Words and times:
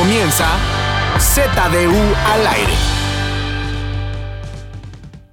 comienza 0.00 0.46
ZDU 1.18 2.00
al 2.32 2.46
aire. 2.46 2.72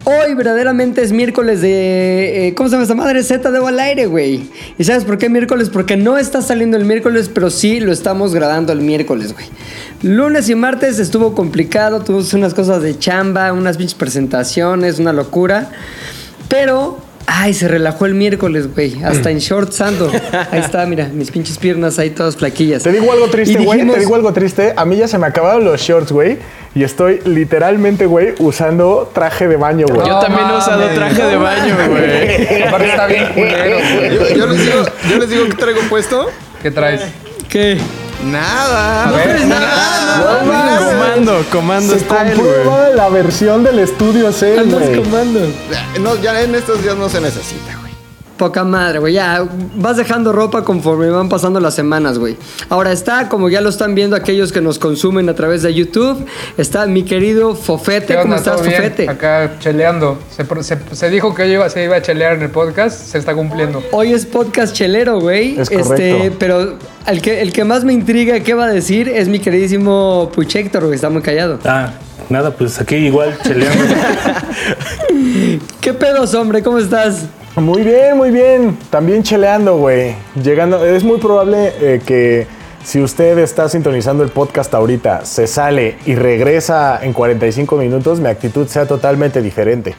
Hoy 0.03 0.35
verdaderamente 0.35 1.01
es 1.01 1.13
miércoles 1.13 1.62
de... 1.62 2.47
eh, 2.47 2.53
¿Cómo 2.53 2.67
se 2.67 2.73
llama 2.73 2.83
esta 2.83 2.95
madre? 2.95 3.23
ZDU 3.23 3.65
al 3.65 3.79
aire, 3.79 4.07
güey. 4.07 4.49
¿Y 4.77 4.83
sabes 4.83 5.05
por 5.05 5.17
qué 5.17 5.29
miércoles? 5.29 5.69
Porque 5.69 5.95
no 5.95 6.17
está 6.17 6.41
saliendo 6.41 6.75
el 6.75 6.83
miércoles, 6.83 7.31
pero 7.33 7.49
sí 7.49 7.79
lo 7.79 7.93
estamos 7.93 8.33
grabando 8.33 8.74
el 8.74 8.81
miércoles, 8.81 9.31
güey. 9.31 9.46
Lunes 10.01 10.49
y 10.49 10.56
martes 10.56 10.99
estuvo 10.99 11.34
complicado, 11.34 12.02
tuvimos 12.02 12.34
unas 12.34 12.53
cosas 12.53 12.81
de 12.81 12.99
chamba, 12.99 13.53
unas 13.53 13.78
pinches 13.78 13.96
presentaciones, 13.96 14.99
una 14.99 15.13
locura. 15.13 15.71
Pero... 16.49 17.06
Ay, 17.30 17.53
se 17.53 17.67
relajó 17.67 18.05
el 18.05 18.13
miércoles, 18.16 18.73
güey. 18.73 19.03
Hasta 19.03 19.30
en 19.31 19.39
shorts 19.39 19.81
ando. 19.81 20.09
Ahí 20.49 20.62
está, 20.62 20.85
mira, 20.85 21.09
mis 21.13 21.30
pinches 21.30 21.57
piernas 21.57 21.99
ahí 21.99 22.09
todas 22.11 22.38
flaquillas. 22.38 22.83
Te 22.83 22.91
digo 22.93 23.11
algo 23.11 23.27
triste, 23.27 23.57
güey. 23.57 23.79
dijimos- 23.79 23.95
Te 23.95 23.99
digo 23.99 24.15
algo 24.15 24.31
triste. 24.31 24.73
A 24.77 24.85
mí 24.85 24.95
ya 24.95 25.09
se 25.09 25.17
me 25.17 25.27
acabaron 25.27 25.66
los 25.66 25.81
shorts, 25.81 26.11
güey. 26.13 26.38
Y 26.73 26.83
estoy 26.83 27.19
literalmente, 27.25 28.05
güey, 28.05 28.33
usando 28.39 29.11
traje 29.13 29.47
de 29.47 29.57
baño, 29.57 29.88
güey. 29.89 30.07
Yo 30.07 30.19
también 30.19 30.47
he 30.49 30.57
usado 30.57 30.88
traje 30.95 31.21
de 31.23 31.35
baño, 31.35 31.75
güey. 31.89 32.63
Aparte 32.63 32.88
está 32.89 33.07
bien 33.07 33.25
culero, 33.33 33.77
güey. 33.95 34.16
Yo, 34.16 34.30
yo 34.35 34.47
les 34.47 34.59
digo, 34.66 34.83
yo 35.09 35.17
les 35.17 35.30
digo 35.30 35.45
que 35.49 35.53
traigo 35.55 35.81
puesto. 35.89 36.27
¿Qué 36.63 36.71
traes? 36.71 37.02
¿Qué? 37.49 37.77
Nada. 38.26 39.09
A 39.09 39.12
ver. 39.12 39.45
nada. 39.45 40.17
No 40.41 40.52
mames. 40.52 40.81
Comando, 40.88 41.45
comando 41.52 41.94
Se 41.94 41.99
style, 41.99 42.34
comprueba 42.35 42.89
la 42.89 43.09
versión 43.09 43.63
del 43.63 43.80
estudio 43.80 44.31
C, 44.31 44.58
Andas 44.59 44.81
güey. 44.89 45.03
comando. 45.03 45.39
No, 46.02 46.16
ya 46.22 46.41
en 46.41 46.55
estos 46.55 46.81
días 46.81 46.95
no 46.98 47.09
se 47.09 47.22
necesita, 47.22 47.75
güey. 47.80 47.88
Poca 48.38 48.63
madre, 48.63 48.99
güey. 48.99 49.13
Ya 49.13 49.44
vas 49.75 49.98
dejando 49.98 50.31
ropa 50.31 50.63
conforme 50.63 51.09
van 51.09 51.27
pasando 51.30 51.59
las 51.59 51.73
semanas, 51.73 52.20
güey. 52.20 52.38
Ahora 52.70 52.91
está, 52.91 53.30
como 53.30 53.49
ya 53.49 53.61
lo 53.61 53.70
están 53.70 53.95
viendo 53.95 54.16
aquellos 54.16 54.52
que 54.52 54.61
nos 54.61 54.78
consumen 54.78 55.28
a 55.30 55.34
través 55.34 55.63
de 55.63 55.73
YouTube, 55.73 56.23
está 56.58 56.86
mi 56.86 57.03
querido 57.03 57.56
Fofete. 57.56 58.16
¿Qué 58.16 58.22
¿Cómo 58.22 58.36
estás. 58.36 58.58
Fofete? 58.61 59.09
Acá 59.09 59.53
cheleando. 59.59 60.19
Se, 60.36 60.44
pro- 60.45 60.61
se- 60.63 60.78
se 60.91 61.09
dijo 61.09 61.34
que 61.34 61.47
iba, 61.47 61.67
se 61.69 61.84
iba 61.84 61.95
a 61.95 62.02
chelear 62.02 62.34
en 62.36 62.44
el 62.44 62.50
podcast. 62.52 63.00
Se 63.00 63.17
está 63.17 63.34
cumpliendo. 63.34 63.81
Hoy 63.91 64.13
es 64.13 64.25
podcast 64.28 64.73
chelero, 64.75 65.19
güey. 65.19 65.53
Es 65.59 65.72
Este, 65.72 65.81
correcto. 65.81 66.36
pero 66.39 66.73
el 67.08 67.22
que, 67.22 67.41
el 67.41 67.53
que 67.53 67.63
más 67.63 67.83
me 67.83 67.94
intriga 67.94 68.39
qué 68.41 68.53
va 68.53 68.66
a 68.66 68.69
decir 68.69 69.08
es 69.08 69.27
mi 69.27 69.39
queridísimo 69.39 70.30
Puchector, 70.33 70.83
güey. 70.83 70.95
Está 70.95 71.09
muy 71.09 71.22
callado. 71.22 71.59
Ah, 71.66 71.94
nada, 72.30 72.52
pues 72.52 72.80
aquí 72.80 72.95
igual 72.95 73.38
cheleando. 73.44 73.83
¿Qué 75.81 75.94
pedos, 75.94 76.33
hombre? 76.33 76.61
¿Cómo 76.61 76.78
estás? 76.78 77.25
Muy 77.55 77.81
bien, 77.81 78.17
muy 78.17 78.30
bien. 78.30 78.78
También 78.89 79.23
cheleando, 79.23 79.78
güey. 79.78 80.16
Llegando. 80.41 80.85
Es 80.85 81.03
muy 81.03 81.17
probable 81.17 81.73
eh, 81.80 82.02
que 82.05 82.45
si 82.83 83.02
usted 83.02 83.38
está 83.39 83.69
sintonizando 83.69 84.23
el 84.23 84.30
podcast 84.30 84.73
ahorita, 84.73 85.25
se 85.25 85.47
sale 85.47 85.97
y 86.05 86.16
regresa 86.16 87.00
en 87.02 87.13
45 87.13 87.78
minutos, 87.78 88.19
mi 88.19 88.28
actitud 88.28 88.67
sea 88.67 88.85
totalmente 88.85 89.41
diferente. 89.41 89.95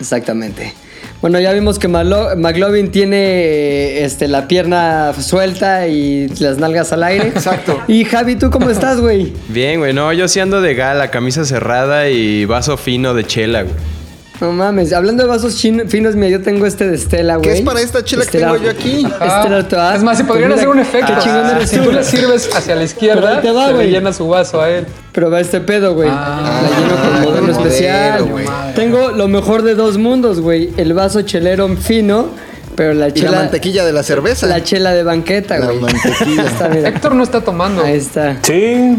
Exactamente. 0.00 0.85
Bueno, 1.26 1.40
ya 1.40 1.52
vimos 1.52 1.80
que 1.80 1.88
Malo- 1.88 2.36
McLovin 2.36 2.92
tiene 2.92 4.04
este, 4.04 4.28
la 4.28 4.46
pierna 4.46 5.12
suelta 5.12 5.88
y 5.88 6.28
las 6.38 6.58
nalgas 6.58 6.92
al 6.92 7.02
aire. 7.02 7.26
Exacto. 7.34 7.80
Y 7.88 8.04
Javi, 8.04 8.36
¿tú 8.36 8.48
cómo 8.48 8.70
estás, 8.70 9.00
güey? 9.00 9.32
Bien, 9.48 9.80
güey. 9.80 9.92
No, 9.92 10.12
yo 10.12 10.28
sí 10.28 10.38
ando 10.38 10.60
de 10.60 10.76
gala, 10.76 11.10
camisa 11.10 11.44
cerrada 11.44 12.08
y 12.08 12.44
vaso 12.44 12.76
fino 12.76 13.12
de 13.12 13.24
chela, 13.24 13.62
güey. 13.62 13.74
No 14.40 14.52
mames, 14.52 14.92
hablando 14.92 15.22
de 15.22 15.28
vasos 15.28 15.56
chin- 15.56 15.88
finos, 15.88 16.14
mira, 16.14 16.28
yo 16.28 16.42
tengo 16.42 16.66
este 16.66 16.86
de 16.86 16.96
Estela, 16.96 17.36
güey. 17.36 17.48
¿Qué 17.50 17.58
es 17.58 17.64
para 17.64 17.80
esta 17.80 18.04
chela 18.04 18.26
que 18.26 18.38
tengo 18.38 18.56
yo 18.56 18.70
aquí? 18.70 19.06
Estela 19.06 19.94
es 19.94 20.02
más, 20.02 20.18
si 20.18 20.24
Pues 20.24 20.28
podrían 20.28 20.48
mira, 20.50 20.56
hacer 20.56 20.68
un 20.68 20.78
efecto. 20.78 21.12
Qué 21.14 21.20
chingón 21.20 21.46
Ah, 21.46 21.52
eres 21.56 21.70
si 21.70 21.78
tú. 21.78 21.90
le 21.90 22.04
sirves 22.04 22.50
hacia 22.54 22.74
la 22.76 22.84
izquierda, 22.84 23.40
te 23.40 23.50
va, 23.50 23.68
se 23.68 23.72
güey. 23.74 23.86
le 23.86 23.92
llena 23.92 24.12
su 24.12 24.28
vaso 24.28 24.60
a 24.60 24.68
él. 24.70 24.86
Pero 25.12 25.30
va 25.30 25.40
este 25.40 25.60
pedo, 25.62 25.94
güey. 25.94 26.10
Ah, 26.12 26.60
la 26.62 26.78
lleno 26.78 26.96
con 27.02 27.12
modelo 27.22 27.46
modelo, 27.46 27.66
especial. 27.68 28.24
güey. 28.24 28.46
Tengo 28.74 29.10
lo 29.12 29.26
mejor 29.28 29.62
de 29.62 29.74
dos 29.74 29.96
mundos, 29.96 30.40
güey. 30.40 30.70
El 30.76 30.92
vaso 30.92 31.22
chelero 31.22 31.74
fino, 31.76 32.28
pero 32.74 32.92
la 32.92 33.08
Y 33.08 33.12
chela... 33.12 33.30
la 33.30 33.38
mantequilla 33.38 33.86
de 33.86 33.92
la 33.94 34.02
cerveza. 34.02 34.46
La 34.46 34.62
chela 34.62 34.92
de 34.92 35.02
banqueta, 35.02 35.56
La 35.58 35.66
güey. 35.66 35.80
mantequilla. 35.80 36.42
Ahí 36.42 36.46
está, 36.52 36.68
mira. 36.68 36.88
Héctor 36.90 37.14
no 37.14 37.22
está 37.22 37.40
tomando. 37.40 37.82
Ahí 37.82 37.96
está. 37.96 38.36
Sí, 38.42 38.96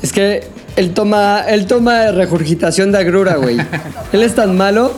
Es 0.00 0.10
que 0.12 0.48
él 0.76 0.92
toma, 0.92 1.40
él 1.48 1.66
toma 1.66 2.10
regurgitación 2.12 2.92
de 2.92 2.98
agrura, 2.98 3.36
güey. 3.36 3.58
él 4.12 4.22
es 4.22 4.34
tan 4.34 4.56
malo 4.56 4.92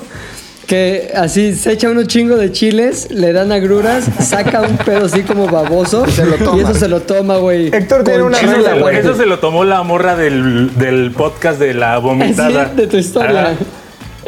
que 0.67 1.13
así 1.15 1.55
se 1.55 1.73
echa 1.73 1.89
unos 1.91 2.09
chingo 2.09 2.37
de 2.37 2.51
chiles, 2.51 3.09
le 3.11 3.33
dan 3.33 3.53
agruras, 3.53 4.05
saca 4.21 4.63
un 4.63 4.77
pedo 4.79 5.07
así 5.07 5.23
como 5.23 5.47
baboso 5.47 6.05
Y 6.09 6.11
se 6.11 6.27
lo 6.27 6.37
toma. 6.37 6.59
y 6.59 6.61
eso 6.65 6.75
se 6.75 6.89
lo 6.89 7.03
toma, 7.03 7.37
güey. 7.37 7.69
Héctor 7.69 8.03
tiene 8.03 8.23
una 8.25 8.39
regla, 8.41 8.75
güey. 8.75 8.97
eso 8.97 9.15
se 9.15 9.27
lo 9.27 9.39
tomó 9.39 9.65
la 9.65 9.83
morra 9.85 10.17
del, 10.17 10.77
del 10.77 11.13
podcast 11.13 11.61
de 11.61 11.73
la 11.75 11.99
vomitada. 11.99 12.65
De 12.67 12.87
tu 12.89 12.97
historia. 12.97 13.55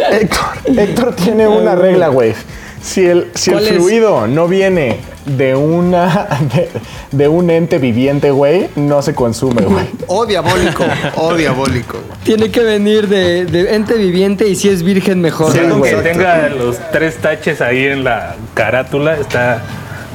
Ah, 0.00 0.10
Héctor, 0.12 0.78
Héctor 0.78 1.16
tiene 1.16 1.48
una 1.48 1.74
regla, 1.74 2.06
güey. 2.08 2.34
Si 2.82 3.06
el, 3.06 3.28
si 3.34 3.50
el 3.50 3.60
fluido 3.60 4.26
no 4.26 4.46
viene 4.48 4.96
de 5.26 5.54
una 5.54 6.28
de, 6.54 6.68
de 7.10 7.28
un 7.28 7.50
ente 7.50 7.78
viviente, 7.78 8.30
güey, 8.30 8.68
no 8.76 9.02
se 9.02 9.14
consume, 9.14 9.62
güey. 9.62 9.84
O 10.06 10.24
diabólico. 10.26 10.84
O 11.16 11.34
diabólico. 11.36 11.98
güey. 11.98 12.18
Tiene 12.24 12.50
que 12.50 12.60
venir 12.62 13.08
de, 13.08 13.44
de 13.46 13.74
ente 13.74 13.94
viviente 13.94 14.48
y 14.48 14.54
si 14.56 14.68
es 14.68 14.82
virgen 14.82 15.20
mejor. 15.20 15.52
sí, 15.52 15.58
con 15.58 15.82
que 15.82 15.94
güey. 15.94 16.02
tenga 16.02 16.48
los 16.48 16.76
tres 16.92 17.16
taches 17.16 17.60
ahí 17.60 17.84
en 17.86 18.04
la 18.04 18.36
carátula, 18.54 19.16
está 19.16 19.62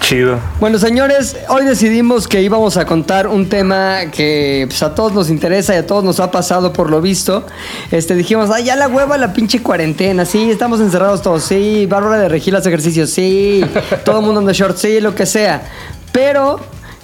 chido. 0.04 0.38
Bueno, 0.60 0.78
señores, 0.78 1.38
hoy 1.48 1.66
decidimos 1.66 2.28
que 2.28 2.42
íbamos 2.42 2.76
a 2.76 2.86
contar 2.86 3.26
un 3.28 3.48
tema 3.48 4.12
que 4.12 4.66
pues, 4.68 4.84
a 4.84 4.94
todos 4.94 5.14
nos 5.14 5.30
interesa 5.30 5.74
y 5.74 5.78
a 5.78 5.88
todos 5.88 6.04
nos 6.04 6.20
ha 6.20 6.30
pasado 6.30 6.74
por 6.74 6.90
lo 6.90 7.02
visto. 7.02 7.46
Este, 7.90 8.14
dijimos, 8.14 8.50
ay, 8.52 8.66
ya 8.66 8.76
la 8.76 8.90
hueva 8.90 9.18
la 9.18 9.32
pinche 9.32 9.64
cuarentena, 9.64 10.26
sí, 10.26 10.52
estamos 10.52 10.82
encerrados 10.82 11.22
todos, 11.22 11.44
sí, 11.44 11.86
Bárbara 11.86 12.18
de 12.22 12.30
Regil 12.30 12.56
hace 12.56 12.68
ejercicio, 12.68 13.08
sí, 13.08 13.64
todo 14.06 14.20
el 14.20 14.26
mundo 14.26 14.42
anda 14.42 14.52
short, 14.52 14.78
sí, 14.78 15.00
lo 15.00 15.16
que 15.16 15.26
sea. 15.26 15.64
Pero, 16.12 16.60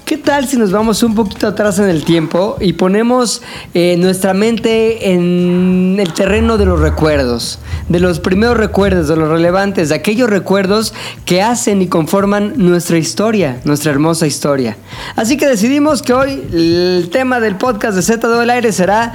¿qué 0.10 0.18
tal 0.18 0.48
si 0.48 0.58
nos 0.58 0.72
vamos 0.72 1.04
un 1.04 1.14
poquito 1.14 1.46
atrás 1.46 1.78
en 1.78 1.88
el 1.88 2.04
tiempo 2.04 2.58
y 2.60 2.74
ponemos 2.74 3.44
eh, 3.76 3.96
nuestra 3.96 4.34
mente 4.34 5.14
en 5.14 5.98
el 6.00 6.14
terreno 6.14 6.58
de 6.58 6.66
los 6.66 6.80
recuerdos? 6.80 7.60
De 7.90 8.00
los 8.00 8.20
primeros 8.20 8.58
recuerdos, 8.58 9.08
de 9.08 9.16
los 9.16 9.30
relevantes, 9.30 9.90
de 9.90 9.94
aquellos 9.96 10.28
recuerdos 10.28 10.96
que 11.26 11.44
hacen 11.44 11.84
y 11.84 11.88
conforman 11.88 12.54
nuestra 12.56 12.98
historia, 12.98 13.62
nuestra 13.66 13.92
hermosa 13.92 14.26
historia. 14.26 14.78
Así 15.16 15.38
que 15.38 15.48
decidimos 15.48 16.02
que 16.02 16.14
hoy 16.14 16.44
el 16.54 17.10
tema 17.12 17.40
del 17.40 17.58
podcast 17.58 17.96
de 17.96 18.02
Z 18.02 18.28
del 18.28 18.50
Aire 18.50 18.72
será. 18.72 19.14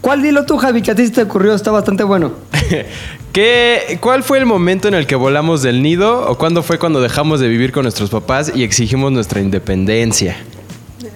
¿Cuál 0.00 0.20
dilo 0.22 0.44
tú, 0.46 0.56
Javi? 0.56 0.82
Que 0.82 0.90
a 0.90 0.94
ti 0.96 1.06
se 1.06 1.12
te 1.12 1.22
ocurrió, 1.22 1.54
está 1.54 1.70
bastante 1.70 2.02
bueno. 2.02 2.32
¿Qué, 3.38 3.98
¿Cuál 4.00 4.24
fue 4.24 4.38
el 4.38 4.46
momento 4.46 4.88
en 4.88 4.94
el 4.94 5.06
que 5.06 5.14
volamos 5.14 5.62
del 5.62 5.80
nido 5.80 6.28
o 6.28 6.36
cuándo 6.36 6.64
fue 6.64 6.80
cuando 6.80 7.00
dejamos 7.00 7.38
de 7.38 7.46
vivir 7.46 7.70
con 7.70 7.84
nuestros 7.84 8.10
papás 8.10 8.50
y 8.52 8.64
exigimos 8.64 9.12
nuestra 9.12 9.40
independencia? 9.40 10.36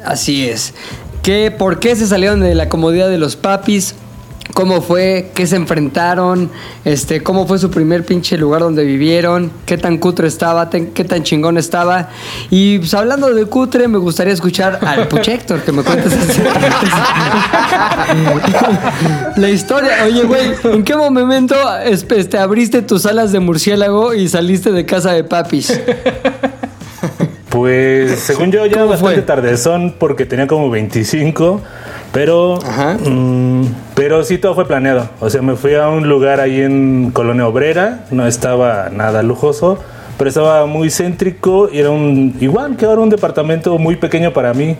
Así 0.05 0.49
es. 0.49 0.72
¿Qué, 1.25 1.50
¿Por 1.50 1.81
qué 1.81 1.97
se 1.97 2.06
salieron 2.06 2.38
de 2.38 2.55
la 2.55 2.69
comodidad 2.69 3.09
de 3.09 3.19
los 3.19 3.34
papis? 3.34 3.97
¿Cómo 4.54 4.82
fue? 4.82 5.30
¿Qué 5.34 5.46
se 5.46 5.56
enfrentaron? 5.56 6.50
Este, 6.84 7.22
¿Cómo 7.22 7.46
fue 7.46 7.58
su 7.58 7.70
primer 7.70 8.04
pinche 8.04 8.36
lugar 8.36 8.60
donde 8.60 8.84
vivieron? 8.84 9.50
¿Qué 9.64 9.78
tan 9.78 9.96
cutre 9.98 10.28
estaba? 10.28 10.68
Ten- 10.68 10.92
¿Qué 10.92 11.04
tan 11.04 11.22
chingón 11.22 11.56
estaba? 11.56 12.10
Y 12.50 12.78
pues, 12.78 12.92
hablando 12.92 13.32
de 13.32 13.46
cutre, 13.46 13.88
me 13.88 13.96
gustaría 13.98 14.34
escuchar 14.34 14.78
al 14.86 15.08
Puchector 15.12 15.60
que 15.62 15.72
me 15.72 15.82
cuentes 15.82 16.12
la 19.36 19.48
historia. 19.50 19.90
Oye, 20.04 20.24
güey, 20.24 20.52
¿en 20.64 20.84
qué 20.84 20.96
momento 20.96 21.54
este, 21.84 22.38
abriste 22.38 22.82
tus 22.82 23.06
alas 23.06 23.32
de 23.32 23.40
murciélago 23.40 24.14
y 24.14 24.28
saliste 24.28 24.70
de 24.72 24.84
casa 24.84 25.12
de 25.12 25.24
papis? 25.24 25.80
Pues 27.48 28.19
según 28.20 28.50
yo 28.50 28.64
ya 28.66 28.78
¿Cómo 28.78 28.87
bastante 28.90 29.16
fue? 29.16 29.22
tardezón 29.22 29.94
porque 29.98 30.25
tenía 30.25 30.46
como 30.46 30.70
25, 30.70 31.60
pero 32.10 32.58
Ajá. 32.64 32.94
mm, 32.94 33.66
pero 34.02 34.25
sí 34.25 34.37
todo 34.37 34.56
fue 34.56 34.66
planeado. 34.66 35.08
O 35.20 35.31
sea, 35.31 35.43
me 35.43 35.54
fui 35.54 35.76
a 35.76 35.87
un 35.88 36.08
lugar 36.08 36.40
ahí 36.40 36.60
en 36.60 37.12
Colonia 37.12 37.46
Obrera, 37.46 38.00
no 38.10 38.26
estaba 38.26 38.88
nada 38.90 39.22
lujoso, 39.22 39.78
pero 40.19 40.28
estaba 40.28 40.66
muy 40.66 40.90
céntrico 40.90 41.69
y 41.72 41.78
era 41.78 41.90
un 41.90 42.34
igual 42.40 42.76
que 42.76 42.84
ahora 42.84 43.00
un 43.00 43.10
departamento 43.10 43.78
muy 43.78 43.94
pequeño 43.94 44.32
para 44.32 44.54
mí, 44.54 44.76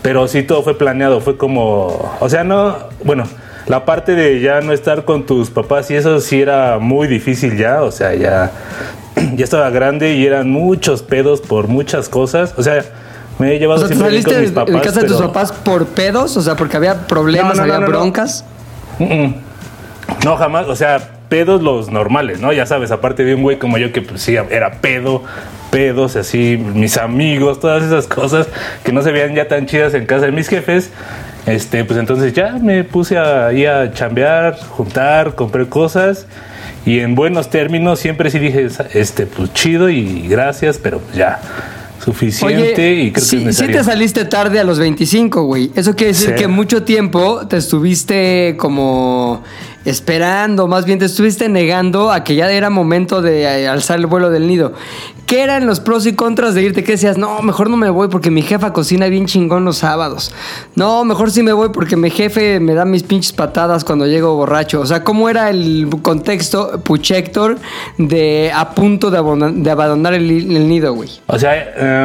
pero 0.00 0.26
sí 0.28 0.44
todo 0.44 0.62
fue 0.62 0.78
planeado, 0.78 1.20
fue 1.20 1.36
como, 1.36 2.16
o 2.18 2.28
sea, 2.30 2.42
no, 2.42 2.74
bueno, 3.04 3.24
la 3.66 3.84
parte 3.84 4.14
de 4.14 4.40
ya 4.40 4.62
no 4.62 4.72
estar 4.72 5.04
con 5.04 5.26
tus 5.26 5.50
papás 5.50 5.90
y 5.90 5.96
eso 5.96 6.18
sí 6.22 6.40
era 6.40 6.78
muy 6.78 7.06
difícil 7.06 7.58
ya, 7.58 7.82
o 7.82 7.90
sea, 7.90 8.14
ya 8.14 8.50
ya 9.36 9.44
estaba 9.44 9.68
grande 9.68 10.14
y 10.14 10.24
eran 10.24 10.48
muchos 10.48 11.02
pedos 11.02 11.42
por 11.42 11.68
muchas 11.68 12.08
cosas. 12.08 12.54
O 12.56 12.62
sea, 12.62 12.82
me 13.38 13.52
he 13.52 13.56
O 13.56 13.58
llevado 13.58 13.80
sea, 13.80 13.88
¿te 13.88 13.94
siempre 13.94 14.10
bien 14.10 14.22
saliste 14.22 14.32
con 14.32 14.40
mis 14.42 14.52
papás. 14.52 14.74
de 14.74 14.80
casa 14.80 15.00
de 15.02 15.08
tus 15.08 15.20
papás 15.20 15.52
por 15.52 15.84
pedos? 15.86 16.34
O 16.38 16.40
sea, 16.40 16.56
porque 16.56 16.78
había 16.78 17.06
problemas, 17.06 17.56
No, 17.58 17.66
no, 17.66 17.74
había 17.74 17.80
no. 17.80 17.86
broncas. 17.92 18.44
No, 20.24 20.36
jamás. 20.36 20.66
O 20.66 20.76
sea, 20.76 21.10
pedos 21.28 21.62
los 21.62 21.90
normales, 21.90 22.40
¿no? 22.40 22.52
Ya 22.52 22.66
sabes, 22.66 22.90
aparte 22.90 23.24
de 23.24 23.34
un 23.34 23.42
güey 23.42 23.58
como 23.58 23.78
yo 23.78 23.92
que 23.92 24.02
pues 24.02 24.22
sí, 24.22 24.36
era 24.36 24.72
pedo, 24.80 25.22
pedos, 25.70 26.16
así, 26.16 26.56
mis 26.56 26.96
amigos, 26.96 27.60
todas 27.60 27.82
esas 27.82 28.06
cosas 28.06 28.46
que 28.84 28.92
no 28.92 29.02
se 29.02 29.10
veían 29.10 29.34
ya 29.34 29.48
tan 29.48 29.66
chidas 29.66 29.94
en 29.94 30.06
casa 30.06 30.26
de 30.26 30.32
mis 30.32 30.48
jefes. 30.48 30.90
Este, 31.46 31.84
pues 31.84 31.98
entonces 31.98 32.32
ya 32.32 32.52
me 32.52 32.84
puse 32.84 33.18
ahí 33.18 33.66
a 33.66 33.92
chambear, 33.92 34.56
juntar, 34.70 35.34
compré 35.34 35.66
cosas 35.66 36.26
y 36.86 37.00
en 37.00 37.14
buenos 37.14 37.50
términos 37.50 37.98
siempre 37.98 38.30
sí 38.30 38.38
dije, 38.38 38.68
este, 38.94 39.26
pues 39.26 39.52
chido 39.52 39.90
y 39.90 40.26
gracias, 40.28 40.78
pero 40.78 41.00
pues 41.00 41.16
ya 41.16 41.40
suficiente 42.04 42.94
y 42.94 43.12
creo 43.12 43.12
sí, 43.12 43.12
que 43.12 43.20
es 43.20 43.26
sí 43.28 43.36
necesario. 43.44 43.76
te 43.78 43.84
saliste 43.84 44.24
tarde 44.24 44.60
a 44.60 44.64
los 44.64 44.78
25, 44.78 45.42
güey. 45.44 45.70
Eso 45.74 45.94
quiere 45.94 46.12
decir 46.12 46.30
Sí. 46.30 46.34
que 46.36 46.48
mucho 46.48 46.82
tiempo 46.82 47.46
te 47.48 47.56
estuviste 47.56 48.54
como 48.58 49.42
esperando, 49.84 50.66
más 50.66 50.84
bien 50.84 50.98
te 50.98 51.04
estuviste 51.04 51.48
negando 51.48 52.10
a 52.10 52.24
que 52.24 52.34
ya 52.34 52.50
era 52.50 52.70
momento 52.70 53.22
de 53.22 53.42
eh, 53.42 53.68
alzar 53.68 53.98
el 53.98 54.06
vuelo 54.06 54.30
del 54.30 54.46
nido. 54.46 54.72
¿Qué 55.26 55.42
eran 55.42 55.66
los 55.66 55.80
pros 55.80 56.06
y 56.06 56.12
contras 56.12 56.54
de 56.54 56.62
irte? 56.62 56.84
¿Qué 56.84 56.92
decías? 56.92 57.16
No, 57.16 57.40
mejor 57.40 57.70
no 57.70 57.78
me 57.78 57.88
voy 57.88 58.08
porque 58.08 58.30
mi 58.30 58.42
jefa 58.42 58.74
cocina 58.74 59.06
bien 59.06 59.24
chingón 59.24 59.64
los 59.64 59.78
sábados. 59.78 60.34
No, 60.74 61.04
mejor 61.04 61.30
sí 61.30 61.42
me 61.42 61.52
voy 61.52 61.70
porque 61.70 61.96
mi 61.96 62.10
jefe 62.10 62.60
me 62.60 62.74
da 62.74 62.84
mis 62.84 63.02
pinches 63.02 63.32
patadas 63.32 63.84
cuando 63.84 64.06
llego 64.06 64.34
borracho. 64.36 64.80
O 64.80 64.86
sea, 64.86 65.02
¿cómo 65.02 65.30
era 65.30 65.48
el 65.48 65.88
contexto, 66.02 66.78
Puchector, 66.82 67.56
de 67.96 68.52
a 68.54 68.70
punto 68.70 69.10
de, 69.10 69.70
abandonar 69.70 70.12
el, 70.12 70.30
el 70.30 70.68
nido, 70.68 70.92
güey? 70.92 71.08
O 71.26 71.38
sea, 71.38 71.54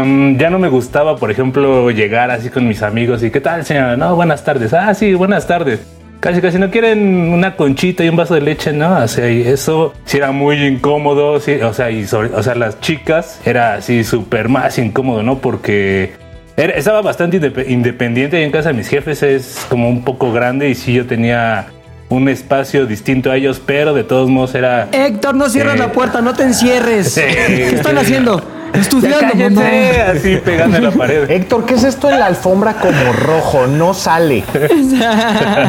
em, 0.01 0.37
ya 0.37 0.49
no 0.49 0.57
me 0.57 0.69
gustaba, 0.69 1.17
por 1.17 1.29
ejemplo, 1.29 1.91
llegar 1.91 2.31
así 2.31 2.49
con 2.49 2.67
mis 2.67 2.81
amigos 2.81 3.21
y 3.21 3.31
¿qué 3.31 3.41
tal, 3.41 3.65
señora? 3.65 3.97
No, 3.97 4.15
buenas 4.15 4.45
tardes. 4.45 4.73
Ah, 4.73 4.93
sí, 4.93 5.13
buenas 5.13 5.45
tardes. 5.45 5.98
Casi, 6.19 6.41
casi 6.41 6.57
no 6.59 6.69
quieren 6.69 7.31
una 7.31 7.55
conchita 7.55 8.03
y 8.03 8.09
un 8.09 8.17
vaso 8.17 8.33
de 8.33 8.41
leche, 8.41 8.73
¿no? 8.73 8.97
O 8.97 9.07
sea, 9.07 9.29
y 9.31 9.41
eso 9.47 9.93
sí 10.03 10.17
era 10.17 10.31
muy 10.33 10.57
incómodo, 10.65 11.39
sí, 11.39 11.53
o 11.61 11.73
sea, 11.73 11.91
y 11.91 12.05
sobre, 12.05 12.29
o 12.35 12.43
sea, 12.43 12.55
las 12.55 12.81
chicas 12.81 13.39
era 13.45 13.75
así 13.75 14.03
súper 14.03 14.49
más 14.49 14.77
incómodo, 14.79 15.23
¿no? 15.23 15.37
Porque 15.37 16.11
era- 16.57 16.73
estaba 16.73 17.01
bastante 17.01 17.39
indep- 17.39 17.69
independiente 17.69 18.41
y 18.41 18.43
en 18.43 18.51
casa 18.51 18.69
de 18.69 18.75
mis 18.75 18.89
jefes 18.89 19.23
es 19.23 19.65
como 19.69 19.87
un 19.87 20.03
poco 20.03 20.33
grande 20.33 20.69
y 20.69 20.75
sí 20.75 20.91
yo 20.93 21.05
tenía 21.05 21.67
un 22.09 22.27
espacio 22.27 22.85
distinto 22.85 23.31
a 23.31 23.37
ellos, 23.37 23.61
pero 23.65 23.93
de 23.93 24.03
todos 24.03 24.29
modos 24.29 24.55
era... 24.55 24.89
Héctor, 24.91 25.35
no 25.35 25.47
cierres 25.47 25.79
la 25.79 25.93
puerta, 25.93 26.19
no 26.21 26.33
te 26.33 26.43
encierres. 26.43 27.13
Sí, 27.13 27.21
¿Qué 27.21 27.75
están 27.75 27.97
haciendo? 27.97 28.41
Ya 28.73 28.79
Estudiando, 28.81 29.19
cállense, 29.19 29.53
mamá. 29.55 30.11
así 30.11 30.35
pegando 30.43 30.77
en 30.77 30.83
la 30.83 30.91
pared. 30.91 31.29
Héctor, 31.29 31.65
¿qué 31.65 31.73
es 31.75 31.83
esto 31.83 32.09
en 32.09 32.19
la 32.19 32.25
alfombra 32.27 32.73
como 32.73 33.13
rojo? 33.13 33.67
No 33.67 33.93
sale. 33.93 34.43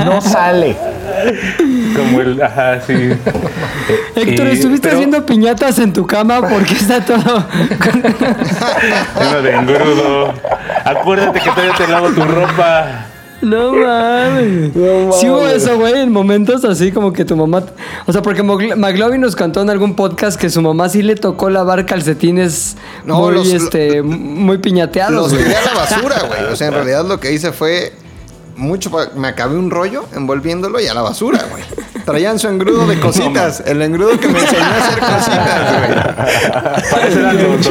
No 0.05 0.21
sale. 0.21 0.77
Como 1.97 2.21
el, 2.21 2.41
ajá, 2.43 2.81
sí. 2.87 3.11
Héctor, 4.17 4.49
Y- 4.49 4.53
¿estuviste 4.53 4.89
pero- 4.89 4.97
haciendo 4.99 5.27
piñatas 5.27 5.79
en 5.79 5.93
tu 5.93 6.07
cama? 6.07 6.41
porque 6.49 6.75
está 6.75 7.01
todo? 7.05 7.21
Uno 9.21 9.43
de 9.43 9.55
engrudo. 9.55 10.35
Acuérdate 10.85 11.41
que 11.41 11.51
todavía 11.51 11.75
te 11.75 11.89
lavo 11.89 12.09
tu 12.11 12.23
ropa. 12.23 12.87
No 13.43 13.73
mames. 13.73 14.73
Sí 15.19 15.29
hubo 15.29 15.47
eso, 15.47 15.79
güey, 15.79 16.01
en 16.01 16.13
momentos 16.13 16.65
así 16.65 16.93
como 16.93 17.13
que 17.13 17.25
tu 17.25 17.37
mamá... 17.37 17.65
O 18.07 18.13
sea, 18.13 18.23
porque 18.23 18.43
McLovin 18.43 19.21
nos 19.21 19.35
contó 19.37 19.63
en 19.63 19.71
algún 19.71 19.95
podcast 19.97 20.39
que 20.41 20.51
su 20.51 20.61
mamá 20.63 20.89
sí 20.89 21.03
le 21.03 21.15
tocó 21.17 21.49
lavar 21.51 21.87
calcetines 21.87 22.77
No, 23.05 23.21
muy, 23.21 23.35
los- 23.35 23.49
este, 23.49 24.03
muy 24.03 24.59
piñateados, 24.59 25.33
Los 25.33 25.41
tiré 25.41 25.57
a 25.57 25.65
la 25.65 25.75
basura, 25.75 26.17
güey. 26.29 26.53
O 26.53 26.57
sea, 26.57 26.69
en 26.69 26.75
realidad 26.75 27.05
lo 27.07 27.19
que 27.21 27.33
hice 27.33 27.53
fue 27.53 27.93
mucho. 28.57 28.91
pa- 28.91 29.11
Me 29.17 29.29
acabé 29.29 29.57
un 29.57 29.71
rollo 29.71 30.05
envolviéndolo 30.15 30.81
y 30.81 30.87
a 30.87 30.95
la 30.95 31.03
basura, 31.03 31.45
güey. 31.51 31.63
Traían 32.11 32.39
su 32.39 32.49
engrudo 32.49 32.87
de 32.87 32.99
cositas. 33.01 33.63
El 33.67 33.81
engrudo 33.83 34.19
que 34.19 34.29
me 34.29 34.39
enseñó 34.41 34.63
a 34.63 34.77
hacer 34.77 34.99
cositas, 34.99 35.77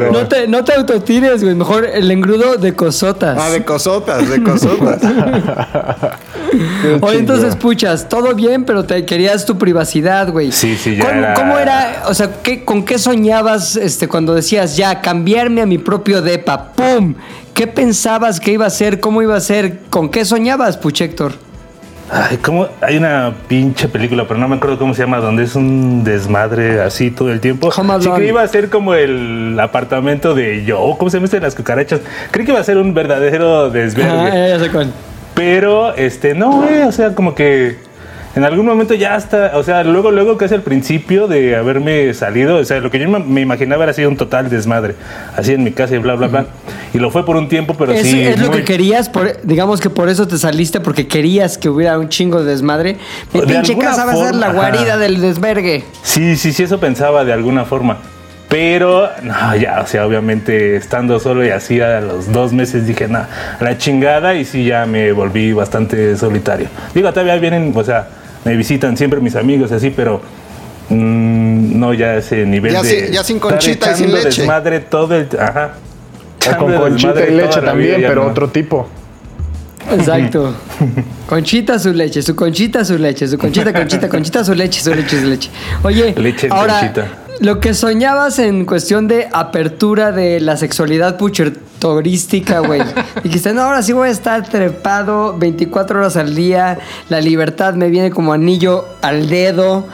güey. 0.00 0.12
No 0.12 0.26
te, 0.28 0.46
no 0.48 0.64
te 0.64 0.74
autotires, 0.74 1.42
güey. 1.42 1.54
Mejor 1.54 1.84
el 1.86 2.10
engrudo 2.10 2.56
de 2.56 2.74
cosotas. 2.74 3.38
Ah, 3.40 3.50
de 3.50 3.64
cosotas, 3.64 4.28
de 4.28 4.42
cosotas. 4.42 5.00
Oye, 7.00 7.18
entonces, 7.18 7.56
puchas, 7.56 8.08
todo 8.08 8.34
bien, 8.34 8.64
pero 8.64 8.84
te 8.84 9.04
querías 9.04 9.44
tu 9.44 9.58
privacidad, 9.58 10.30
güey. 10.30 10.52
Sí, 10.52 10.76
sí, 10.76 10.96
ya 10.96 11.04
¿Cómo 11.06 11.18
era- 11.18 11.34
cómo 11.34 11.58
era? 11.58 12.02
O 12.06 12.14
sea, 12.14 12.30
¿qué, 12.42 12.64
¿con 12.64 12.84
qué 12.84 12.98
soñabas 12.98 13.76
este, 13.76 14.06
cuando 14.08 14.34
decías 14.34 14.76
ya 14.76 15.00
cambiarme 15.00 15.62
a 15.62 15.66
mi 15.66 15.78
propio 15.78 16.22
depa? 16.22 16.72
¡Pum! 16.72 17.14
¿Qué 17.54 17.66
pensabas 17.66 18.38
que 18.40 18.52
iba 18.52 18.66
a 18.66 18.70
ser? 18.70 19.00
¿Cómo 19.00 19.22
iba 19.22 19.36
a 19.36 19.40
ser? 19.40 19.80
¿Con 19.90 20.10
qué 20.10 20.24
soñabas, 20.24 20.76
Puchector? 20.76 21.32
Ay, 22.16 22.36
¿cómo? 22.36 22.68
Hay 22.80 22.96
una 22.96 23.34
pinche 23.48 23.88
película, 23.88 24.24
pero 24.28 24.38
no 24.38 24.46
me 24.46 24.54
acuerdo 24.54 24.78
cómo 24.78 24.94
se 24.94 25.02
llama, 25.02 25.18
donde 25.18 25.42
es 25.42 25.56
un 25.56 26.04
desmadre 26.04 26.80
así 26.80 27.10
todo 27.10 27.32
el 27.32 27.40
tiempo. 27.40 27.72
Sí 27.72 28.08
que 28.16 28.28
iba 28.28 28.40
a 28.40 28.46
ser 28.46 28.70
como 28.70 28.94
el 28.94 29.58
apartamento 29.58 30.32
de 30.32 30.64
yo, 30.64 30.94
¿cómo 30.96 31.10
se 31.10 31.16
llama 31.16 31.24
este 31.24 31.40
las 31.40 31.56
cucarachas? 31.56 32.02
Creí 32.30 32.46
que 32.46 32.52
iba 32.52 32.60
a 32.60 32.64
ser 32.64 32.78
un 32.78 32.94
verdadero 32.94 33.68
desvergue. 33.68 34.12
Ah, 34.12 34.48
ya, 34.48 34.60
sé 34.60 34.70
cuál. 34.70 34.92
Pero, 35.34 35.92
este, 35.96 36.36
no, 36.36 36.62
güey, 36.62 36.82
o 36.82 36.92
sea, 36.92 37.16
como 37.16 37.34
que 37.34 37.78
en 38.36 38.44
algún 38.44 38.66
momento 38.66 38.94
ya 38.94 39.14
hasta, 39.14 39.52
o 39.54 39.62
sea, 39.62 39.84
luego, 39.84 40.10
luego 40.10 40.36
casi 40.36 40.54
al 40.54 40.62
principio 40.62 41.28
de 41.28 41.54
haberme 41.56 42.12
salido, 42.14 42.56
o 42.56 42.64
sea, 42.64 42.80
lo 42.80 42.90
que 42.90 42.98
yo 42.98 43.08
me- 43.08 43.40
imaginaba 43.40 43.84
era 43.84 43.92
así 43.92 44.04
un 44.04 44.16
total 44.16 44.50
desmadre, 44.50 44.94
así 45.36 45.52
en 45.52 45.62
mi 45.62 45.70
casa 45.72 45.94
y 45.94 45.98
bla, 45.98 46.14
bla, 46.14 46.26
bla. 46.28 46.46
Y 46.92 46.98
lo 46.98 47.10
fue 47.10 47.24
por 47.24 47.36
un 47.36 47.48
tiempo, 47.48 47.74
pero 47.78 47.92
¿Es, 47.92 48.02
sí. 48.02 48.20
es 48.22 48.38
lo 48.40 48.48
muy- 48.48 48.58
que 48.58 48.64
querías? 48.64 49.08
Por- 49.08 49.40
digamos 49.42 49.80
que 49.80 49.90
por 49.90 50.08
eso 50.08 50.26
te 50.28 50.38
saliste, 50.38 50.80
porque 50.80 51.06
querías 51.06 51.58
que 51.58 51.68
hubiera 51.68 51.98
un 51.98 52.08
chingo 52.08 52.42
de 52.42 52.50
desmadre. 52.50 52.96
Mi 53.32 53.40
De 53.40 53.46
pinche 53.46 53.72
alguna 53.72 53.88
casa 53.90 54.04
va 54.04 54.12
a 54.12 54.16
ser 54.16 54.34
la 54.34 54.52
guarida 54.52 54.82
ajá. 54.94 54.96
del 54.98 55.20
desvergue. 55.20 55.84
Sí, 56.02 56.36
sí, 56.36 56.52
sí, 56.52 56.62
eso 56.64 56.78
pensaba 56.80 57.24
de 57.24 57.32
alguna 57.32 57.64
forma. 57.64 57.98
Pero, 58.48 59.08
no, 59.22 59.56
ya, 59.56 59.80
o 59.80 59.86
sea, 59.86 60.06
obviamente 60.06 60.76
estando 60.76 61.18
solo 61.18 61.44
y 61.44 61.50
así 61.50 61.80
a 61.80 62.00
los 62.00 62.30
dos 62.30 62.52
meses 62.52 62.86
dije, 62.86 63.08
no, 63.08 63.18
a 63.18 63.28
la 63.60 63.78
chingada 63.78 64.34
y 64.34 64.44
sí, 64.44 64.64
ya 64.64 64.86
me 64.86 65.10
volví 65.12 65.52
bastante 65.52 66.16
solitario. 66.16 66.68
Digo, 66.94 67.10
todavía 67.10 67.36
vienen, 67.36 67.72
o 67.74 67.82
sea, 67.82 68.06
me 68.44 68.56
visitan 68.56 68.96
siempre 68.96 69.20
mis 69.20 69.36
amigos 69.36 69.70
y 69.70 69.74
así, 69.74 69.90
pero 69.90 70.20
mm, 70.90 71.78
no 71.78 71.94
ya 71.94 72.16
ese 72.16 72.44
nivel 72.46 72.72
Ya 72.72 72.82
de... 72.82 72.88
sin- 73.04 73.12
ya 73.12 73.24
sin 73.24 73.38
conchita 73.38 73.92
y 73.92 73.94
sin 73.96 74.12
leche. 74.12 74.24
desmadre 74.40 74.80
todo 74.80 75.14
el... 75.16 75.28
Ajá. 75.38 75.74
O 76.52 76.56
con 76.58 76.74
conchita 76.74 77.26
y 77.26 77.30
leche 77.34 77.60
también, 77.62 77.96
vida, 77.98 78.08
pero 78.08 78.24
no. 78.24 78.30
otro 78.30 78.48
tipo. 78.50 78.86
Exacto. 79.90 80.54
Conchita 81.26 81.78
su 81.78 81.92
leche, 81.92 82.22
su 82.22 82.34
conchita 82.34 82.84
su 82.84 82.96
leche, 82.98 83.26
su 83.28 83.36
conchita, 83.38 83.72
conchita, 83.72 84.08
conchita 84.08 84.42
su 84.44 84.54
leche, 84.54 84.80
su 84.82 84.94
leche, 84.94 85.20
su 85.20 85.26
leche. 85.26 85.50
Oye, 85.82 86.14
Leche 86.16 86.48
ahora, 86.50 86.78
conchita. 86.80 87.06
Lo 87.40 87.60
que 87.60 87.74
soñabas 87.74 88.38
en 88.38 88.64
cuestión 88.64 89.08
de 89.08 89.28
apertura 89.32 90.12
de 90.12 90.40
la 90.40 90.56
sexualidad 90.56 91.16
puchertorística, 91.16 92.60
güey. 92.60 92.82
Dijiste, 93.22 93.52
no, 93.52 93.62
ahora 93.62 93.82
sí 93.82 93.92
voy 93.92 94.08
a 94.08 94.12
estar 94.12 94.48
trepado 94.48 95.36
24 95.38 95.98
horas 95.98 96.16
al 96.16 96.34
día, 96.34 96.78
la 97.08 97.20
libertad 97.20 97.74
me 97.74 97.90
viene 97.90 98.10
como 98.10 98.32
anillo 98.32 98.84
al 99.02 99.28
dedo. 99.28 99.86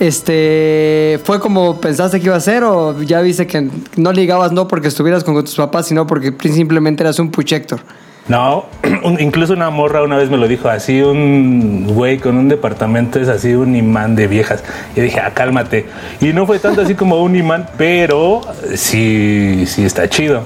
Este, 0.00 1.20
¿fue 1.24 1.40
como 1.40 1.80
pensaste 1.80 2.20
que 2.20 2.26
iba 2.26 2.36
a 2.36 2.40
ser 2.40 2.62
o 2.62 3.02
ya 3.02 3.20
viste 3.20 3.48
que 3.48 3.68
no 3.96 4.12
ligabas 4.12 4.52
no 4.52 4.68
porque 4.68 4.88
estuvieras 4.88 5.24
con 5.24 5.34
tus 5.44 5.56
papás, 5.56 5.86
sino 5.86 6.06
porque 6.06 6.32
simplemente 6.48 7.02
eras 7.02 7.18
un 7.18 7.30
puchector? 7.30 7.80
No, 8.28 8.66
incluso 9.18 9.54
una 9.54 9.70
morra 9.70 10.02
una 10.02 10.18
vez 10.18 10.28
me 10.28 10.36
lo 10.36 10.46
dijo 10.46 10.68
así, 10.68 11.00
un 11.00 11.86
güey 11.86 12.18
con 12.18 12.36
un 12.36 12.48
departamento 12.48 13.18
es 13.18 13.28
así 13.28 13.54
un 13.54 13.74
imán 13.74 14.16
de 14.16 14.26
viejas. 14.26 14.62
Y 14.94 15.00
dije, 15.00 15.20
ah, 15.20 15.32
cálmate. 15.32 15.86
Y 16.20 16.34
no 16.34 16.46
fue 16.46 16.58
tanto 16.58 16.82
así 16.82 16.94
como 16.94 17.22
un 17.22 17.34
imán, 17.36 17.68
pero 17.78 18.42
sí, 18.74 19.64
sí 19.66 19.84
está 19.84 20.08
chido. 20.08 20.42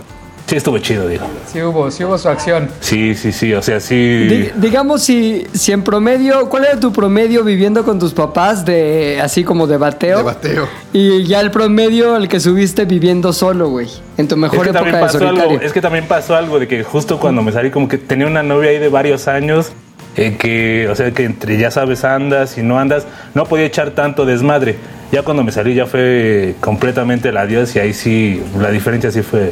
Sí 0.53 0.57
estuvo 0.59 0.77
chido, 0.77 1.09
digo. 1.09 1.25
Sí 1.51 1.63
hubo, 1.63 1.91
sí 1.91 2.05
hubo 2.05 2.19
su 2.19 2.29
acción. 2.29 2.69
Sí, 2.81 3.15
sí, 3.15 3.33
sí, 3.33 3.55
o 3.55 3.63
sea, 3.63 3.81
sí. 3.81 3.95
Di- 3.97 4.51
digamos, 4.57 5.03
si, 5.03 5.47
si 5.55 5.73
en 5.73 5.83
promedio, 5.83 6.51
¿cuál 6.51 6.67
era 6.67 6.79
tu 6.79 6.93
promedio 6.93 7.43
viviendo 7.43 7.85
con 7.85 7.99
tus 7.99 8.13
papás 8.13 8.63
de 8.67 9.19
así 9.23 9.45
como 9.45 9.67
de 9.67 9.79
bateo? 9.79 10.19
De 10.19 10.25
bateo. 10.25 10.69
Y 10.93 11.25
ya 11.25 11.41
el 11.41 11.51
promedio 11.51 12.19
el 12.19 12.29
que 12.29 12.39
subiste 12.39 12.85
viviendo 12.85 13.33
solo, 13.33 13.71
güey. 13.71 13.89
En 14.19 14.29
tu 14.29 14.35
Es 14.35 14.41
mejor 14.43 14.67
que, 14.67 14.73
también 14.75 14.97
época 14.97 14.99
de 14.99 15.05
pasó 15.07 15.19
solitario. 15.21 15.51
algo, 15.53 15.63
es 15.63 15.73
que 15.73 15.81
también 15.81 16.05
pasó 16.07 16.37
algo 16.37 16.59
de 16.59 16.69
que 16.69 16.85
justo 16.85 17.19
cuando 17.19 17.41
me 17.41 17.51
salí 17.51 17.71
como 17.71 17.89
que 17.89 17.97
tenía 17.97 18.27
una 18.27 18.43
novia 18.43 18.69
ahí 18.73 18.79
de 18.79 18.91
varios 18.91 19.29
años 19.29 19.73
eh, 20.19 20.37
que, 20.39 20.87
o 20.91 20.95
sea, 20.95 21.13
que 21.13 21.25
entre 21.25 21.57
ya 21.57 21.71
sabes 21.71 22.05
andas 22.05 22.59
y 22.59 22.63
no 22.63 22.79
andas, 22.79 23.07
no 23.33 23.47
podía 23.47 23.65
echar 23.65 23.93
tanto 23.93 24.27
desmadre. 24.27 24.77
Ya 25.13 25.23
cuando 25.23 25.45
me 25.45 25.51
salí 25.51 25.73
ya 25.75 25.87
fue 25.87 26.57
completamente 26.61 27.31
el 27.31 27.39
adiós 27.39 27.75
y 27.75 27.79
ahí 27.79 27.95
sí, 27.95 28.43
la 28.61 28.71
diferencia 28.71 29.11
sí 29.11 29.23
fue 29.23 29.51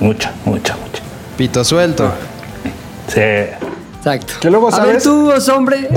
mucha, 0.00 0.32
mucha, 0.44 0.76
mucha. 0.76 1.02
Pito 1.36 1.64
suelto. 1.64 2.10
Sí. 3.08 3.20
Exacto. 3.98 4.34
Que 4.40 4.50
luego, 4.50 4.68
A 4.68 4.80
ver 4.80 5.00
¿sabes? 5.00 5.02
tú, 5.04 5.30
Osombre. 5.30 5.88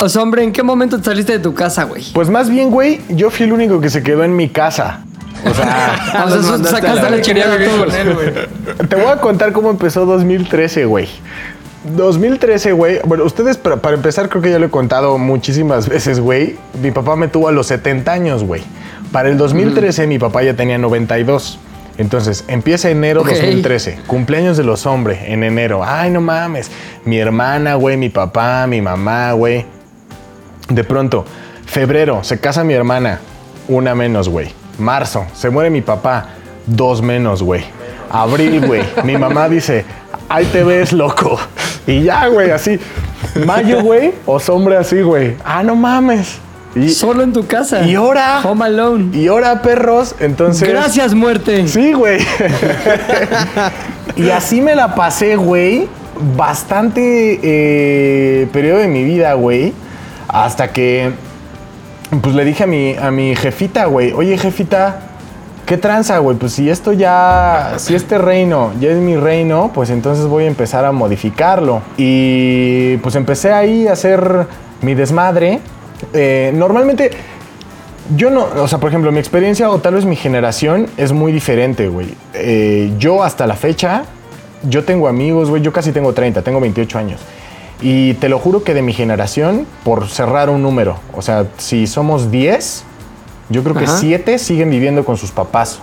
Osombre, 0.00 0.42
¿en 0.44 0.52
qué 0.52 0.62
momento 0.62 0.98
te 0.98 1.04
saliste 1.04 1.32
de 1.32 1.38
tu 1.38 1.54
casa, 1.54 1.84
güey? 1.84 2.04
Pues 2.12 2.28
más 2.28 2.48
bien, 2.48 2.70
güey, 2.70 3.00
yo 3.08 3.30
fui 3.30 3.46
el 3.46 3.52
único 3.52 3.80
que 3.80 3.90
se 3.90 4.02
quedó 4.02 4.24
en 4.24 4.34
mi 4.34 4.48
casa. 4.48 5.00
O 5.44 5.54
sea, 5.54 6.24
o 6.26 6.30
sea, 6.30 6.40
eso 6.40 6.64
sacaste 6.64 7.10
la 7.10 7.20
Quería 7.20 7.22
chingada 7.22 7.54
a 7.54 7.56
vivir 7.56 7.72
todos. 7.74 7.86
con 7.86 7.94
él, 7.94 8.14
güey. 8.14 8.88
te 8.88 8.96
voy 8.96 9.06
a 9.06 9.16
contar 9.16 9.52
cómo 9.52 9.70
empezó 9.70 10.06
2013, 10.06 10.84
güey. 10.86 11.08
2013, 11.96 12.72
güey. 12.72 13.00
Bueno, 13.04 13.24
ustedes, 13.24 13.56
para, 13.56 13.76
para 13.76 13.96
empezar, 13.96 14.28
creo 14.28 14.40
que 14.40 14.50
ya 14.50 14.58
lo 14.58 14.66
he 14.66 14.70
contado 14.70 15.18
muchísimas 15.18 15.88
veces, 15.88 16.20
güey. 16.20 16.56
Mi 16.80 16.92
papá 16.92 17.16
me 17.16 17.26
tuvo 17.26 17.48
a 17.48 17.52
los 17.52 17.66
70 17.66 18.12
años, 18.12 18.44
güey. 18.44 18.62
Para 19.12 19.28
el 19.28 19.36
2013, 19.36 20.06
mi 20.06 20.18
papá 20.18 20.42
ya 20.42 20.54
tenía 20.54 20.78
92. 20.78 21.58
Entonces, 21.98 22.44
empieza 22.48 22.88
enero 22.88 23.20
Ok. 23.20 23.28
2013. 23.28 24.00
Cumpleaños 24.06 24.56
de 24.56 24.64
los 24.64 24.86
hombres 24.86 25.20
en 25.24 25.44
enero. 25.44 25.82
Ay, 25.84 26.10
no 26.10 26.20
mames. 26.22 26.70
Mi 27.04 27.18
hermana, 27.18 27.74
güey, 27.74 27.96
mi 27.98 28.08
papá, 28.08 28.66
mi 28.66 28.80
mamá, 28.80 29.32
güey. 29.32 29.66
De 30.68 30.84
pronto, 30.84 31.26
febrero, 31.66 32.24
se 32.24 32.40
casa 32.40 32.64
mi 32.64 32.72
hermana, 32.72 33.20
una 33.68 33.94
menos, 33.94 34.28
güey. 34.28 34.48
Marzo, 34.78 35.26
se 35.34 35.50
muere 35.50 35.68
mi 35.68 35.82
papá, 35.82 36.28
dos 36.66 37.02
menos, 37.02 37.42
güey. 37.42 37.64
Abril, 38.10 38.66
güey, 38.66 38.82
mi 39.04 39.18
mamá 39.18 39.48
dice, 39.48 39.84
ahí 40.28 40.46
te 40.46 40.64
ves, 40.64 40.92
loco. 40.92 41.38
Y 41.86 42.04
ya, 42.04 42.28
güey, 42.28 42.50
así. 42.50 42.78
Mayo, 43.44 43.82
güey, 43.82 44.12
o 44.24 44.38
hombre 44.48 44.76
así, 44.76 45.02
güey. 45.02 45.36
Ah, 45.44 45.62
no 45.62 45.76
mames. 45.76 46.38
Y, 46.74 46.88
Solo 46.90 47.22
en 47.22 47.32
tu 47.32 47.46
casa. 47.46 47.86
y 47.86 47.94
ahora, 47.94 48.40
Home 48.44 48.64
alone. 48.64 49.16
y 49.16 49.26
ahora, 49.26 49.60
perros, 49.62 50.14
entonces... 50.20 50.68
Gracias, 50.68 51.14
muerte. 51.14 51.68
Sí, 51.68 51.92
güey. 51.92 52.20
y 54.16 54.30
así 54.30 54.60
me 54.60 54.74
la 54.74 54.94
pasé, 54.94 55.36
güey. 55.36 55.86
Bastante 56.36 57.40
eh, 57.42 58.48
periodo 58.52 58.78
de 58.78 58.88
mi 58.88 59.04
vida, 59.04 59.34
güey. 59.34 59.74
Hasta 60.28 60.72
que, 60.72 61.12
pues 62.22 62.34
le 62.34 62.44
dije 62.44 62.64
a 62.64 62.66
mi, 62.66 62.94
a 62.96 63.10
mi 63.10 63.36
jefita, 63.36 63.84
güey, 63.84 64.12
oye, 64.12 64.38
jefita, 64.38 65.00
¿qué 65.66 65.76
tranza, 65.76 66.18
güey? 66.18 66.36
Pues 66.38 66.52
si 66.52 66.70
esto 66.70 66.92
ya, 66.92 67.74
si 67.76 67.94
este 67.94 68.16
reino 68.16 68.72
ya 68.80 68.90
es 68.90 68.96
mi 68.96 69.16
reino, 69.16 69.70
pues 69.74 69.90
entonces 69.90 70.26
voy 70.26 70.44
a 70.44 70.46
empezar 70.46 70.84
a 70.86 70.92
modificarlo. 70.92 71.82
Y 71.98 72.96
pues 72.98 73.14
empecé 73.14 73.52
ahí 73.52 73.88
a 73.88 73.92
hacer 73.92 74.46
mi 74.80 74.94
desmadre. 74.94 75.60
Eh, 76.12 76.52
normalmente 76.54 77.10
yo 78.16 78.30
no, 78.30 78.46
o 78.56 78.68
sea, 78.68 78.78
por 78.78 78.88
ejemplo, 78.88 79.12
mi 79.12 79.18
experiencia 79.18 79.70
o 79.70 79.78
tal 79.78 79.94
vez 79.94 80.04
mi 80.04 80.16
generación 80.16 80.88
es 80.96 81.12
muy 81.12 81.32
diferente, 81.32 81.88
güey. 81.88 82.14
Eh, 82.34 82.92
yo 82.98 83.22
hasta 83.22 83.46
la 83.46 83.54
fecha, 83.54 84.04
yo 84.68 84.84
tengo 84.84 85.08
amigos, 85.08 85.50
güey, 85.50 85.62
yo 85.62 85.72
casi 85.72 85.92
tengo 85.92 86.12
30, 86.12 86.42
tengo 86.42 86.60
28 86.60 86.98
años. 86.98 87.20
Y 87.80 88.14
te 88.14 88.28
lo 88.28 88.38
juro 88.38 88.62
que 88.62 88.74
de 88.74 88.82
mi 88.82 88.92
generación, 88.92 89.66
por 89.84 90.08
cerrar 90.08 90.50
un 90.50 90.62
número, 90.62 90.96
o 91.14 91.22
sea, 91.22 91.46
si 91.58 91.86
somos 91.86 92.30
10, 92.30 92.84
yo 93.48 93.62
creo 93.62 93.74
que 93.74 93.84
Ajá. 93.84 93.98
7 93.98 94.38
siguen 94.38 94.70
viviendo 94.70 95.04
con 95.04 95.16
sus 95.16 95.30
papás. 95.30 95.80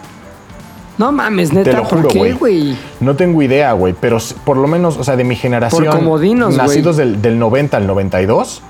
No 0.97 1.13
mames, 1.13 1.53
neta, 1.53 1.71
Te 1.71 1.77
lo 1.77 1.83
¿por 1.83 2.01
juro, 2.01 2.09
qué, 2.09 2.33
güey. 2.33 2.77
No 2.99 3.15
tengo 3.15 3.41
idea, 3.41 3.71
güey, 3.71 3.95
pero 3.99 4.17
por 4.43 4.57
lo 4.57 4.67
menos, 4.67 4.97
o 4.97 5.03
sea, 5.03 5.15
de 5.15 5.23
mi 5.23 5.35
generación, 5.37 5.85
comodinos, 5.87 6.57
nacidos 6.57 6.97
del, 6.97 7.21
del 7.21 7.39
90 7.39 7.77
al 7.77 7.87
92, 7.87 8.61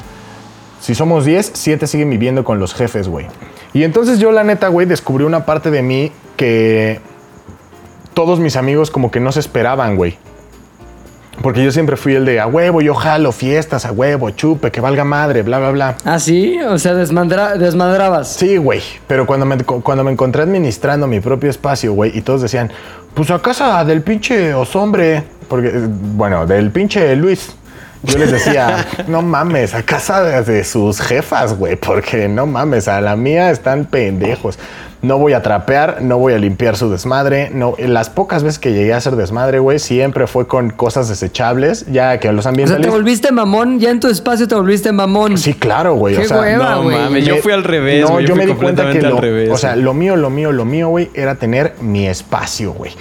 si 0.80 0.96
somos 0.96 1.26
10, 1.26 1.52
7 1.54 1.88
siguen 1.88 2.10
viviendo 2.10 2.44
con 2.44 2.60
los 2.60 2.74
jefes, 2.74 3.08
güey. 3.08 3.28
Y 3.74 3.84
entonces 3.84 4.20
yo, 4.20 4.32
la 4.32 4.44
neta, 4.44 4.68
güey, 4.70 4.88
descubrí 4.88 5.24
una 5.26 5.46
parte 5.46 5.72
de 5.72 5.82
mí 5.82 6.12
que 6.38 7.00
todos 8.14 8.40
mis 8.40 8.56
amigos 8.56 8.90
como 8.92 9.12
que 9.12 9.20
no 9.20 9.32
se 9.32 9.40
esperaban, 9.40 9.96
güey. 9.96 10.18
Porque 11.42 11.64
yo 11.64 11.72
siempre 11.72 11.96
fui 11.96 12.16
el 12.16 12.26
de 12.26 12.42
a 12.42 12.48
huevo, 12.48 12.82
yo 12.82 12.94
jalo 12.94 13.32
fiestas, 13.32 13.86
a 13.86 13.94
huevo, 13.94 14.30
chupe, 14.32 14.72
que 14.72 14.82
valga 14.82 15.06
madre, 15.06 15.42
bla, 15.42 15.60
bla, 15.60 15.72
bla. 15.72 15.98
¿Ah, 16.04 16.20
sí? 16.20 16.60
O 16.60 16.78
sea, 16.78 16.94
desmandra- 16.96 17.56
desmadrabas. 17.56 18.28
Sí, 18.34 18.58
güey. 18.58 18.82
Pero 19.08 19.26
cuando 19.26 19.46
me, 19.46 19.58
cuando 19.64 20.04
me 20.04 20.12
encontré 20.12 20.42
administrando 20.44 21.08
mi 21.08 21.22
propio 21.22 21.50
espacio, 21.50 21.94
güey, 21.94 22.18
y 22.18 22.22
todos 22.22 22.42
decían, 22.42 22.70
pues 23.14 23.32
a 23.32 23.40
casa 23.42 23.86
del 23.86 24.02
pinche 24.02 24.54
osombre. 24.54 25.24
Porque, 25.48 25.70
eh, 25.70 25.88
bueno, 25.88 26.46
del 26.46 26.72
pinche 26.72 27.16
Luis. 27.16 27.56
Yo 28.04 28.18
les 28.18 28.32
decía, 28.32 28.86
no 29.08 29.22
mames, 29.22 29.74
a 29.74 29.84
casa 29.84 30.22
de, 30.22 30.64
sus 30.64 31.02
jefas, 31.02 31.58
güey, 31.58 31.76
porque 31.76 32.28
no 32.28 32.46
mames, 32.46 32.88
a 32.88 33.02
la 33.02 33.16
mía 33.16 33.52
están 33.52 33.86
pendejos. 33.86 34.58
No 35.02 35.18
voy 35.18 35.32
a 35.32 35.42
trapear, 35.42 36.02
no 36.02 36.18
voy 36.18 36.34
a 36.34 36.38
limpiar 36.38 36.76
su 36.76 36.90
desmadre. 36.90 37.52
No, 37.54 37.76
las 37.78 38.10
pocas 38.10 38.44
veces 38.44 38.60
que 38.60 38.74
llegué 38.74 38.94
a 38.94 38.98
hacer 38.98 39.16
desmadre, 39.16 39.60
güey, 39.60 39.80
siempre 39.80 40.28
fue 40.28 40.46
con 40.46 40.72
cosas 40.72 41.08
desechables, 41.08 41.86
ya 41.90 42.20
que 42.20 42.32
los 42.34 42.46
O 42.46 42.54
sea, 42.54 42.82
te 42.82 42.90
volviste 42.90 43.32
mamón, 43.32 43.80
ya 43.80 43.92
en 43.92 44.02
tu 44.02 44.10
espacio 44.10 44.48
te 44.48 44.56
volviste 44.56 44.92
mamón. 44.92 45.38
Sí, 45.38 45.54
claro, 45.54 45.96
güey. 45.96 46.18
Qué 46.18 46.24
o 46.24 46.28
sea, 46.28 46.40
hueva, 46.42 46.76
no 46.76 46.84
mames, 46.84 47.26
yo 47.26 47.38
fui 47.38 47.54
al 47.54 47.64
revés, 47.64 48.10
No, 48.10 48.20
yo 48.20 48.36
me 48.36 48.46
di 48.46 48.54
cuenta 48.54 48.92
que 48.92 49.02
lo, 49.02 49.16
al 49.16 49.18
revés. 49.18 49.50
o 49.52 49.58
sea, 49.58 49.78
lo 49.78 49.94
mío, 49.94 50.18
lo 50.18 50.30
mío, 50.30 50.52
lo 50.52 50.66
mío, 50.66 50.90
güey, 50.90 51.10
era 51.14 51.36
tener 51.36 51.76
mi 51.80 52.06
espacio, 52.06 52.74
güey. 52.74 52.92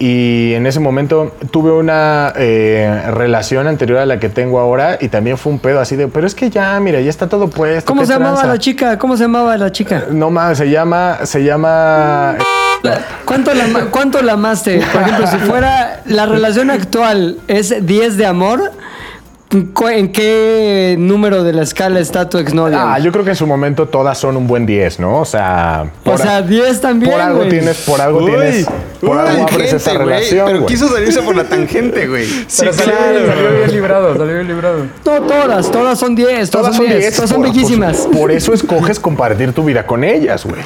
Y 0.00 0.54
en 0.54 0.66
ese 0.66 0.78
momento 0.78 1.34
tuve 1.50 1.72
una 1.72 2.32
eh, 2.36 3.02
relación 3.10 3.66
anterior 3.66 3.98
a 3.98 4.06
la 4.06 4.20
que 4.20 4.28
tengo 4.28 4.60
ahora 4.60 4.96
y 5.00 5.08
también 5.08 5.36
fue 5.38 5.50
un 5.52 5.58
pedo 5.58 5.80
así 5.80 5.96
de, 5.96 6.06
pero 6.06 6.24
es 6.26 6.36
que 6.36 6.50
ya, 6.50 6.78
mira, 6.78 7.00
ya 7.00 7.10
está 7.10 7.26
todo 7.26 7.48
puesto. 7.50 7.86
¿Cómo 7.88 8.02
¿qué 8.02 8.06
se 8.06 8.12
llamaba 8.12 8.34
tranza?" 8.36 8.52
la 8.52 8.58
chica? 8.58 8.96
¿Cómo 8.98 9.16
se 9.16 9.24
llamaba 9.24 9.56
la 9.56 9.72
chica? 9.72 10.04
No 10.10 10.30
mames, 10.30 10.58
se 10.58 10.70
llama, 10.70 11.18
se 11.24 11.42
llama. 11.42 12.36
¿Cuánto 13.24 13.52
la, 13.54 13.64
¿Cuánto 13.90 14.22
la 14.22 14.34
amaste? 14.34 14.80
Por 14.92 15.02
ejemplo, 15.02 15.26
si 15.26 15.36
fuera 15.38 16.00
la 16.06 16.26
relación 16.26 16.70
actual 16.70 17.38
es 17.48 17.74
10 17.84 18.16
de 18.16 18.26
amor, 18.26 18.60
¿cu- 18.60 18.72
¿en 19.50 20.12
qué 20.12 20.96
número 20.98 21.42
de 21.42 21.52
la 21.54 21.62
escala 21.62 22.00
está 22.00 22.28
tu 22.28 22.38
exnovia? 22.38 22.94
Ah, 22.94 22.98
yo 22.98 23.10
creo 23.12 23.24
que 23.24 23.30
en 23.30 23.36
su 23.36 23.46
momento 23.46 23.86
todas 23.88 24.18
son 24.18 24.36
un 24.36 24.46
buen 24.46 24.66
10, 24.66 25.00
¿no? 25.00 25.20
O 25.20 25.24
sea, 25.24 25.86
o 26.04 26.10
por, 26.10 26.18
sea, 26.18 26.42
10 26.42 26.80
también, 26.80 27.10
por 27.12 27.20
algo 27.20 27.44
tienes, 27.46 27.78
por 27.78 28.00
algo 28.00 28.18
Uy, 28.18 28.26
tienes, 28.30 28.66
por 29.00 29.16
algo 29.18 29.46
abres 29.48 29.72
esa 29.72 29.94
relación, 29.94 30.46
Pero 30.46 30.66
quiso 30.66 30.88
salirse 30.88 31.22
por 31.22 31.34
la 31.34 31.44
tangente, 31.44 32.06
güey. 32.06 32.26
Pero 32.58 32.72
salió, 32.72 32.94
salió 33.26 33.56
bien 33.56 33.72
librado, 33.72 34.16
salió 34.16 34.34
bien 34.34 34.48
librado. 34.48 34.86
No, 35.04 35.22
todas, 35.22 35.70
todas 35.70 35.98
son 35.98 36.14
10, 36.14 36.50
todas, 36.50 36.76
son 36.76 36.86
10, 36.86 37.14
todas 37.14 37.30
son 37.30 37.42
por- 37.42 37.50
bellísimas. 37.50 37.96
Por, 37.98 38.18
por 38.18 38.32
eso 38.32 38.52
escoges 38.52 39.00
compartir 39.00 39.52
tu 39.52 39.64
vida 39.64 39.86
con 39.86 40.04
ellas, 40.04 40.44
güey. 40.44 40.60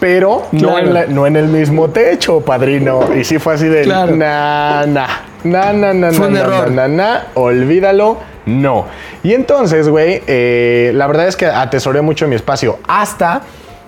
Pero 0.00 0.46
no, 0.52 0.78
en 0.78 0.94
la- 0.94 1.06
no 1.06 1.26
en 1.26 1.36
el 1.36 1.46
mismo 1.48 1.90
techo, 1.90 2.40
padrino. 2.40 3.00
Y 3.14 3.22
sí 3.24 3.38
fue 3.38 3.54
así 3.54 3.66
de, 3.66 3.82
Claro. 3.82 4.16
na, 4.16 4.86
na, 4.86 5.06
na, 5.44 5.72
na, 5.72 5.92
na, 5.92 6.10
Fue 6.12 6.26
un 6.28 6.32
na, 6.32 6.40
error. 6.40 6.70
na, 6.70 6.88
na, 6.88 7.04
na, 7.04 7.24
olvídalo, 7.34 8.16
no. 8.46 8.86
Y 9.22 9.34
entonces, 9.34 9.88
güey, 9.88 10.22
eh, 10.26 10.92
la 10.94 11.06
verdad 11.06 11.28
es 11.28 11.36
que 11.36 11.46
atesoré 11.46 12.00
mucho 12.00 12.26
mi 12.26 12.34
espacio 12.36 12.78
hasta 12.88 13.42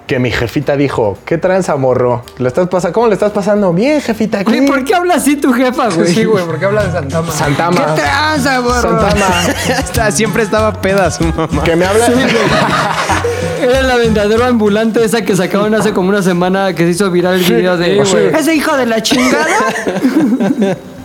que 0.06 0.18
mi 0.18 0.30
jefita 0.30 0.76
dijo, 0.76 1.16
¿qué 1.24 1.38
tranza, 1.38 1.76
morro? 1.76 2.24
¿Le 2.36 2.48
estás 2.48 2.68
pasa- 2.68 2.92
¿Cómo 2.92 3.06
le 3.06 3.14
estás 3.14 3.32
pasando? 3.32 3.72
Bien, 3.72 3.98
jefita. 4.02 4.40
aquí". 4.40 4.52
Güey, 4.58 4.66
¿por 4.66 4.84
qué 4.84 4.94
habla 4.94 5.14
así 5.14 5.36
tu 5.36 5.52
jefa, 5.54 5.88
güey? 5.88 6.08
Sí, 6.12 6.24
güey, 6.26 6.44
¿por 6.44 6.58
qué 6.58 6.66
habla 6.66 6.84
de 6.84 6.92
Santama? 6.92 7.32
Santama. 7.32 7.76
¿Qué 7.94 8.02
tranza, 8.02 8.58
güey? 8.58 8.74
Santama. 8.82 9.26
Está- 9.78 10.10
siempre 10.10 10.42
estaba 10.42 10.72
peda 10.74 11.10
su 11.10 11.24
mamá. 11.24 11.62
Que 11.64 11.74
me 11.76 11.86
habla... 11.86 12.06
Era 13.62 13.82
la 13.82 13.96
vendedora 13.96 14.48
ambulante 14.48 15.04
esa 15.04 15.22
que 15.22 15.36
sacaron 15.36 15.74
hace 15.74 15.92
como 15.92 16.08
una 16.08 16.22
semana 16.22 16.74
que 16.74 16.84
se 16.84 16.90
hizo 16.90 17.10
viral 17.10 17.34
el 17.34 17.44
video 17.44 17.76
de 17.76 18.00
ese 18.00 18.54
hijo 18.54 18.76
de 18.76 18.86
la 18.86 19.02
chingada. 19.02 19.46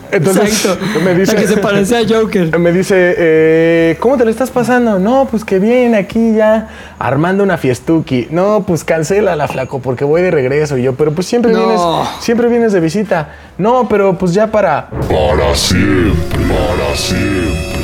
Entonces 0.10 0.66
Exacto. 0.66 0.86
me 1.04 1.14
dice... 1.14 1.34
La 1.34 1.42
que 1.42 1.48
se 1.48 1.58
parecía 1.58 2.00
a 2.00 2.04
Joker. 2.08 2.58
Me 2.58 2.72
dice, 2.72 2.96
eh, 3.18 3.98
¿cómo 4.00 4.16
te 4.18 4.24
lo 4.24 4.32
estás 4.32 4.50
pasando? 4.50 5.00
No, 5.00 5.28
pues 5.30 5.44
que 5.44 5.60
bien, 5.60 5.96
aquí 5.96 6.34
ya 6.34 6.70
armando 6.98 7.44
una 7.44 7.58
fiestuki. 7.58 8.28
No, 8.32 8.64
pues 8.66 8.86
cancela 8.86 9.36
la 9.36 9.48
flaco 9.50 9.80
porque 9.80 10.06
voy 10.06 10.22
de 10.22 10.32
regreso. 10.32 10.78
Y 10.78 10.84
yo, 10.84 10.96
pero 10.96 11.12
pues 11.12 11.28
siempre 11.28 11.52
No. 11.52 11.60
vienes, 11.60 11.82
siempre 12.22 12.48
vienes 12.48 12.72
de 12.72 12.80
visita. 12.80 13.36
No, 13.58 13.88
pero 13.90 14.18
pues 14.18 14.34
ya 14.34 14.48
para. 14.48 14.88
Para 14.90 15.54
siempre, 15.56 16.40
para 16.48 16.96
siempre. 16.96 17.77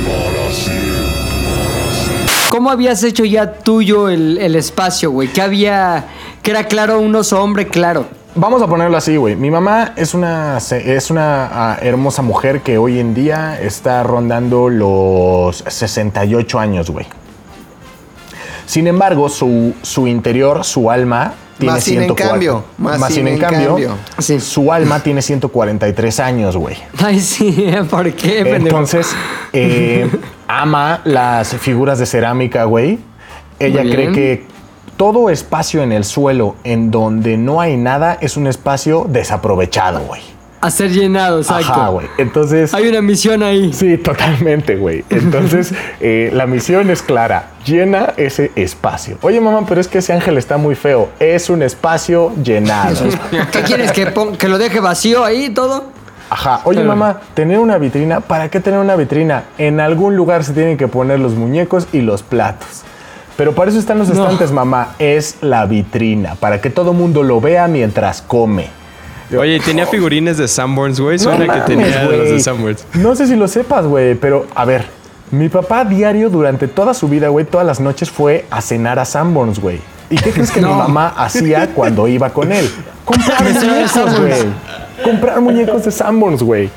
¿Cómo 2.53 2.69
habías 2.69 3.03
hecho 3.03 3.25
ya 3.25 3.51
tuyo 3.51 4.09
el, 4.09 4.37
el 4.37 4.55
espacio, 4.55 5.09
güey? 5.09 5.27
¿Qué 5.27 5.41
había? 5.41 6.05
Que 6.43 6.51
era 6.51 6.65
claro, 6.65 6.99
un 6.99 7.15
oso 7.15 7.41
hombre, 7.41 7.67
claro. 7.67 8.05
Vamos 8.35 8.61
a 8.61 8.67
ponerlo 8.67 8.95
así, 8.95 9.17
güey. 9.17 9.35
Mi 9.35 9.49
mamá 9.49 9.93
es 9.95 10.13
una, 10.13 10.59
es 10.59 11.09
una 11.09 11.49
ah, 11.51 11.79
hermosa 11.81 12.21
mujer 12.21 12.61
que 12.61 12.77
hoy 12.77 12.99
en 12.99 13.15
día 13.15 13.59
está 13.59 14.03
rondando 14.03 14.69
los 14.69 15.63
68 15.67 16.59
años, 16.59 16.91
güey. 16.91 17.07
Sin 18.67 18.85
embargo, 18.85 19.29
su, 19.29 19.73
su 19.81 20.05
interior, 20.05 20.63
su 20.63 20.91
alma, 20.91 21.33
tiene 21.57 21.73
Más 21.73 21.83
sin 21.83 21.93
en 21.95 22.03
104. 22.03 22.29
cambio, 22.29 22.63
más 22.77 23.13
sin 23.13 23.27
en 23.27 23.39
cambio. 23.39 23.97
Sí. 24.19 24.39
su 24.39 24.71
alma 24.71 24.99
tiene 24.99 25.23
143 25.23 26.19
años, 26.19 26.57
güey. 26.57 26.77
Ay, 26.99 27.19
sí, 27.19 27.73
¿por 27.89 28.11
qué, 28.13 28.43
pendejo? 28.43 28.77
Entonces, 28.77 29.07
eh, 29.53 30.07
ama 30.61 31.01
las 31.03 31.55
figuras 31.55 31.99
de 31.99 32.05
cerámica, 32.05 32.65
güey. 32.65 32.99
Ella 33.59 33.81
cree 33.81 34.11
que 34.11 34.45
todo 34.97 35.29
espacio 35.29 35.81
en 35.81 35.91
el 35.91 36.03
suelo 36.03 36.55
en 36.63 36.91
donde 36.91 37.37
no 37.37 37.61
hay 37.61 37.77
nada 37.77 38.17
es 38.21 38.37
un 38.37 38.47
espacio 38.47 39.05
desaprovechado, 39.09 40.01
güey. 40.01 40.21
A 40.61 40.71
ser 40.71 40.91
llenado, 40.91 41.39
exacto. 41.39 41.73
Ajá, 41.73 41.87
güey. 41.89 42.07
Entonces, 42.17 42.73
Hay 42.73 42.87
una 42.87 43.01
misión 43.01 43.43
ahí. 43.43 43.73
sí, 43.73 43.97
totalmente, 43.97 44.77
güey. 44.77 45.03
Entonces, 45.09 45.73
eh, 45.99 46.29
la 46.33 46.47
misión 46.47 46.89
es 46.89 47.01
clara. 47.01 47.49
Llena 47.65 48.13
ese 48.15 48.51
espacio. 48.55 49.17
Oye, 49.23 49.41
mamá, 49.41 49.65
pero 49.67 49.81
es 49.81 49.89
que 49.89 49.97
ese 49.97 50.13
ángel 50.13 50.37
está 50.37 50.55
muy 50.55 50.75
feo. 50.75 51.09
Es 51.19 51.49
un 51.49 51.63
espacio 51.63 52.31
llenado. 52.41 52.95
¿Qué 53.51 53.61
quieres? 53.63 53.91
¿Que, 53.91 54.13
que 54.37 54.47
lo 54.47 54.57
deje 54.57 54.79
vacío 54.79 55.25
ahí 55.25 55.49
todo? 55.49 55.92
Ajá. 56.33 56.61
Oye, 56.63 56.83
mamá, 56.83 57.19
tener 57.35 57.59
una 57.59 57.77
vitrina, 57.77 58.19
¿para 58.19 58.49
qué 58.49 58.59
tener 58.59 58.79
una 58.79 58.95
vitrina? 58.95 59.43
En 59.59 59.79
algún 59.79 60.15
lugar 60.15 60.43
se 60.43 60.53
tienen 60.53 60.77
que 60.77 60.87
poner 60.87 61.19
los 61.19 61.33
muñecos 61.33 61.87
y 61.93 62.01
los 62.01 62.23
platos. 62.23 62.81
Pero 63.37 63.53
para 63.53 63.69
eso 63.69 63.77
están 63.79 63.99
los 63.99 64.09
No. 64.09 64.23
estantes, 64.23 64.51
mamá. 64.51 64.95
Es 64.97 65.37
la 65.41 65.65
vitrina, 65.67 66.33
para 66.35 66.59
que 66.59 66.71
todo 66.71 66.93
mundo 66.93 67.21
lo 67.21 67.39
vea 67.39 67.67
mientras 67.67 68.23
come. 68.23 68.67
Oye, 69.37 69.55
¿y 69.57 69.59
tenía 69.59 69.85
figurines 69.85 70.37
de 70.37 70.47
Sanborns, 70.47 70.99
güey. 70.99 71.19
Suena 71.19 71.41
que 71.41 71.47
mames, 71.47 71.65
tenía 71.65 71.87
de 71.87 72.03
los 72.17 72.17
güey. 72.17 72.31
de 72.33 72.39
Sanborns. 72.39 72.85
No 72.95 73.15
sé 73.15 73.27
si 73.27 73.35
lo 73.35 73.47
sepas, 73.47 73.85
güey, 73.85 74.15
pero 74.15 74.47
a 74.55 74.65
ver. 74.65 74.85
Mi 75.31 75.49
papá 75.49 75.85
diario 75.85 76.29
durante 76.29 76.67
toda 76.67 76.93
su 76.93 77.07
vida, 77.07 77.27
güey, 77.29 77.45
todas 77.45 77.65
las 77.65 77.79
noches 77.79 78.11
fue 78.11 78.45
a 78.51 78.61
cenar 78.61 78.99
a 78.99 79.05
Sanborns, 79.05 79.59
güey. 79.59 79.79
¿Y 80.11 80.15
qué 80.17 80.29
crees 80.31 80.51
que 80.51 80.61
mi 80.61 80.67
mamá 80.69 81.07
hacía 81.17 81.67
cuando 81.73 82.07
iba 82.07 82.29
con 82.29 82.51
él? 82.51 82.69
Comprar 83.05 83.43
muñecos, 83.43 84.19
güey. 84.19 84.43
Comprar 85.03 85.41
muñecos 85.41 85.85
de 85.85 85.91
Sanborns, 85.91 86.41
güey. 86.41 86.69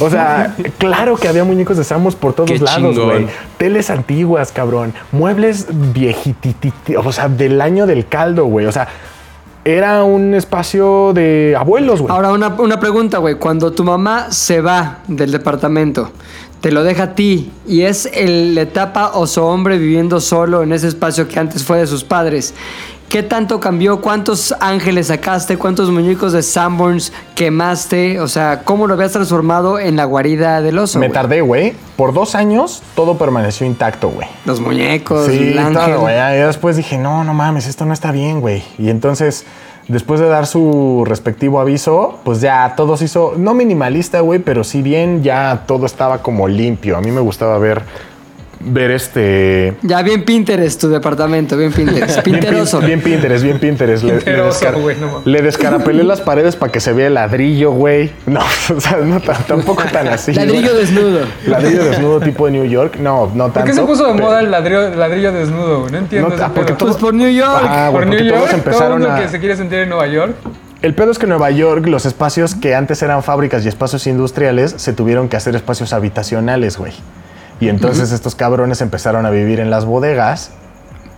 O 0.00 0.10
sea, 0.10 0.54
claro 0.78 1.16
que 1.16 1.28
había 1.28 1.44
muñecos 1.44 1.76
de 1.76 1.84
Sanborns 1.84 2.16
por 2.16 2.34
todos 2.34 2.50
Qué 2.50 2.58
lados, 2.58 2.98
güey. 2.98 3.26
Teles 3.56 3.90
antiguas, 3.90 4.52
cabrón. 4.52 4.92
Muebles 5.12 5.66
viejititi, 5.70 6.72
o 6.96 7.12
sea, 7.12 7.28
del 7.28 7.60
año 7.60 7.86
del 7.86 8.06
caldo, 8.06 8.44
güey. 8.46 8.66
O 8.66 8.72
sea, 8.72 8.88
era 9.64 10.04
un 10.04 10.34
espacio 10.34 11.12
de 11.12 11.56
abuelos, 11.58 12.00
güey. 12.00 12.14
Ahora, 12.14 12.32
una, 12.32 12.48
una 12.58 12.78
pregunta, 12.78 13.18
güey. 13.18 13.36
Cuando 13.36 13.72
tu 13.72 13.84
mamá 13.84 14.30
se 14.30 14.60
va 14.60 14.98
del 15.08 15.32
departamento, 15.32 16.12
te 16.60 16.72
lo 16.72 16.82
deja 16.82 17.04
a 17.04 17.14
ti 17.14 17.52
y 17.66 17.82
es 17.82 18.08
el, 18.12 18.54
la 18.54 18.62
etapa 18.62 19.12
o 19.14 19.26
su 19.26 19.42
hombre 19.42 19.78
viviendo 19.78 20.20
solo 20.20 20.62
en 20.62 20.72
ese 20.72 20.88
espacio 20.88 21.28
que 21.28 21.38
antes 21.38 21.62
fue 21.62 21.78
de 21.78 21.86
sus 21.86 22.02
padres. 22.02 22.54
¿Qué 23.08 23.22
tanto 23.22 23.60
cambió? 23.60 24.00
¿Cuántos 24.00 24.52
ángeles 24.58 25.06
sacaste? 25.06 25.56
¿Cuántos 25.56 25.90
muñecos 25.90 26.32
de 26.32 26.42
Sanborns 26.42 27.12
quemaste? 27.36 28.18
O 28.20 28.26
sea, 28.26 28.62
¿cómo 28.64 28.88
lo 28.88 28.94
habías 28.94 29.12
transformado 29.12 29.78
en 29.78 29.94
la 29.96 30.04
guarida 30.04 30.60
del 30.60 30.76
oso? 30.78 30.98
Me 30.98 31.08
tardé, 31.08 31.40
güey. 31.40 31.74
Por 31.96 32.12
dos 32.12 32.34
años 32.34 32.82
todo 32.96 33.16
permaneció 33.16 33.64
intacto, 33.64 34.08
güey. 34.08 34.26
Los 34.44 34.60
muñecos, 34.60 35.26
Sí, 35.26 35.52
el 35.52 35.58
ángel. 35.58 35.74
todo, 35.92 36.00
güey. 36.00 36.16
Y 36.16 36.38
después 36.42 36.76
dije, 36.76 36.98
no, 36.98 37.22
no 37.22 37.32
mames, 37.32 37.68
esto 37.68 37.84
no 37.86 37.92
está 37.92 38.10
bien, 38.10 38.40
güey. 38.40 38.64
Y 38.76 38.90
entonces, 38.90 39.46
después 39.86 40.18
de 40.18 40.26
dar 40.26 40.46
su 40.48 41.04
respectivo 41.06 41.60
aviso, 41.60 42.18
pues 42.24 42.40
ya 42.40 42.74
todo 42.76 42.96
se 42.96 43.04
hizo, 43.04 43.34
no 43.36 43.54
minimalista, 43.54 44.18
güey, 44.20 44.40
pero 44.40 44.64
sí 44.64 44.82
bien, 44.82 45.22
ya 45.22 45.62
todo 45.66 45.86
estaba 45.86 46.18
como 46.22 46.48
limpio. 46.48 46.96
A 46.96 47.00
mí 47.00 47.12
me 47.12 47.20
gustaba 47.20 47.56
ver, 47.58 47.82
ver 48.60 48.90
este... 48.90 49.74
Ya 49.82 50.02
bien 50.02 50.24
Pinterest 50.24 50.80
tu 50.80 50.88
departamento, 50.88 51.56
bien 51.56 51.72
Pinterest. 51.72 52.22
Bien, 52.24 52.36
pin- 52.40 52.40
Pinteroso. 52.40 52.80
bien 52.80 53.00
Pinterest, 53.02 53.44
bien 53.44 53.58
Pinterest. 53.58 54.02
Le, 54.04 54.14
le 54.14 54.42
descar- 54.44 54.96
no 54.98 55.22
le 55.24 55.42
descarapelé 55.42 56.04
las 56.04 56.20
paredes 56.20 56.56
para 56.56 56.72
que 56.72 56.80
se 56.80 56.92
vea 56.92 57.06
el 57.08 57.14
ladrillo, 57.14 57.72
güey. 57.72 58.10
No, 58.26 58.40
o 58.76 58.80
sea, 58.80 58.98
no 58.98 59.20
tan- 59.20 59.42
tampoco 59.44 59.82
tan 59.92 60.08
así. 60.08 60.32
Ladrillo 60.32 60.74
desnudo. 60.74 61.20
Ladrillo 61.46 61.84
desnudo 61.84 62.20
tipo 62.20 62.46
de 62.46 62.52
New 62.52 62.64
York. 62.64 62.96
No, 62.98 63.30
no 63.34 63.44
tanto. 63.44 63.60
¿Por 63.60 63.64
qué 63.64 63.72
se 63.74 63.82
puso 63.82 64.06
de 64.06 64.12
pero- 64.14 64.24
moda 64.24 64.40
el 64.40 64.50
ladrillo, 64.50 64.94
ladrillo 64.94 65.32
desnudo? 65.32 65.80
güey? 65.80 65.92
No 65.92 65.98
entiendo 65.98 66.28
No, 66.28 66.44
ah, 66.44 66.50
porque 66.54 66.72
todo- 66.72 66.88
Pues 66.90 67.00
por 67.00 67.14
New 67.14 67.30
York. 67.30 67.62
Ah, 67.62 67.90
Por 67.92 68.06
New 68.06 68.18
porque 68.18 68.28
todos 68.30 68.40
York, 68.40 68.50
todo 68.50 68.50
el 68.50 68.56
empezaron 68.66 68.98
mundo 69.00 69.14
a... 69.14 69.20
que 69.20 69.28
se 69.28 69.38
quiere 69.40 69.56
sentir 69.56 69.78
en 69.80 69.88
Nueva 69.88 70.06
York. 70.06 70.34
El 70.82 70.94
pedo 70.94 71.10
es 71.10 71.18
que 71.18 71.24
en 71.24 71.30
Nueva 71.30 71.50
York 71.50 71.86
los 71.86 72.04
espacios 72.06 72.54
que 72.54 72.74
antes 72.74 73.02
eran 73.02 73.22
fábricas 73.22 73.64
y 73.64 73.68
espacios 73.68 74.06
industriales 74.06 74.74
se 74.76 74.92
tuvieron 74.92 75.28
que 75.28 75.36
hacer 75.36 75.56
espacios 75.56 75.92
habitacionales, 75.92 76.76
güey. 76.76 76.92
Y 77.60 77.68
entonces 77.68 78.12
estos 78.12 78.34
cabrones 78.34 78.80
empezaron 78.82 79.24
a 79.26 79.30
vivir 79.30 79.60
en 79.60 79.70
las 79.70 79.84
bodegas 79.86 80.50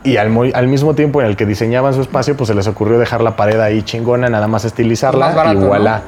y 0.04 0.16
al, 0.18 0.30
muy- 0.30 0.52
al 0.54 0.68
mismo 0.68 0.94
tiempo 0.94 1.20
en 1.20 1.26
el 1.26 1.36
que 1.36 1.44
diseñaban 1.46 1.92
su 1.94 2.00
espacio, 2.00 2.36
pues 2.36 2.46
se 2.48 2.54
les 2.54 2.66
ocurrió 2.68 2.98
dejar 2.98 3.20
la 3.20 3.34
pared 3.36 3.58
ahí 3.60 3.82
chingona, 3.82 4.28
nada 4.28 4.46
más 4.46 4.64
estilizarla 4.64 5.26
Más 5.26 5.34
barato, 5.34 5.60
y 5.60 5.64
voilà. 5.64 6.02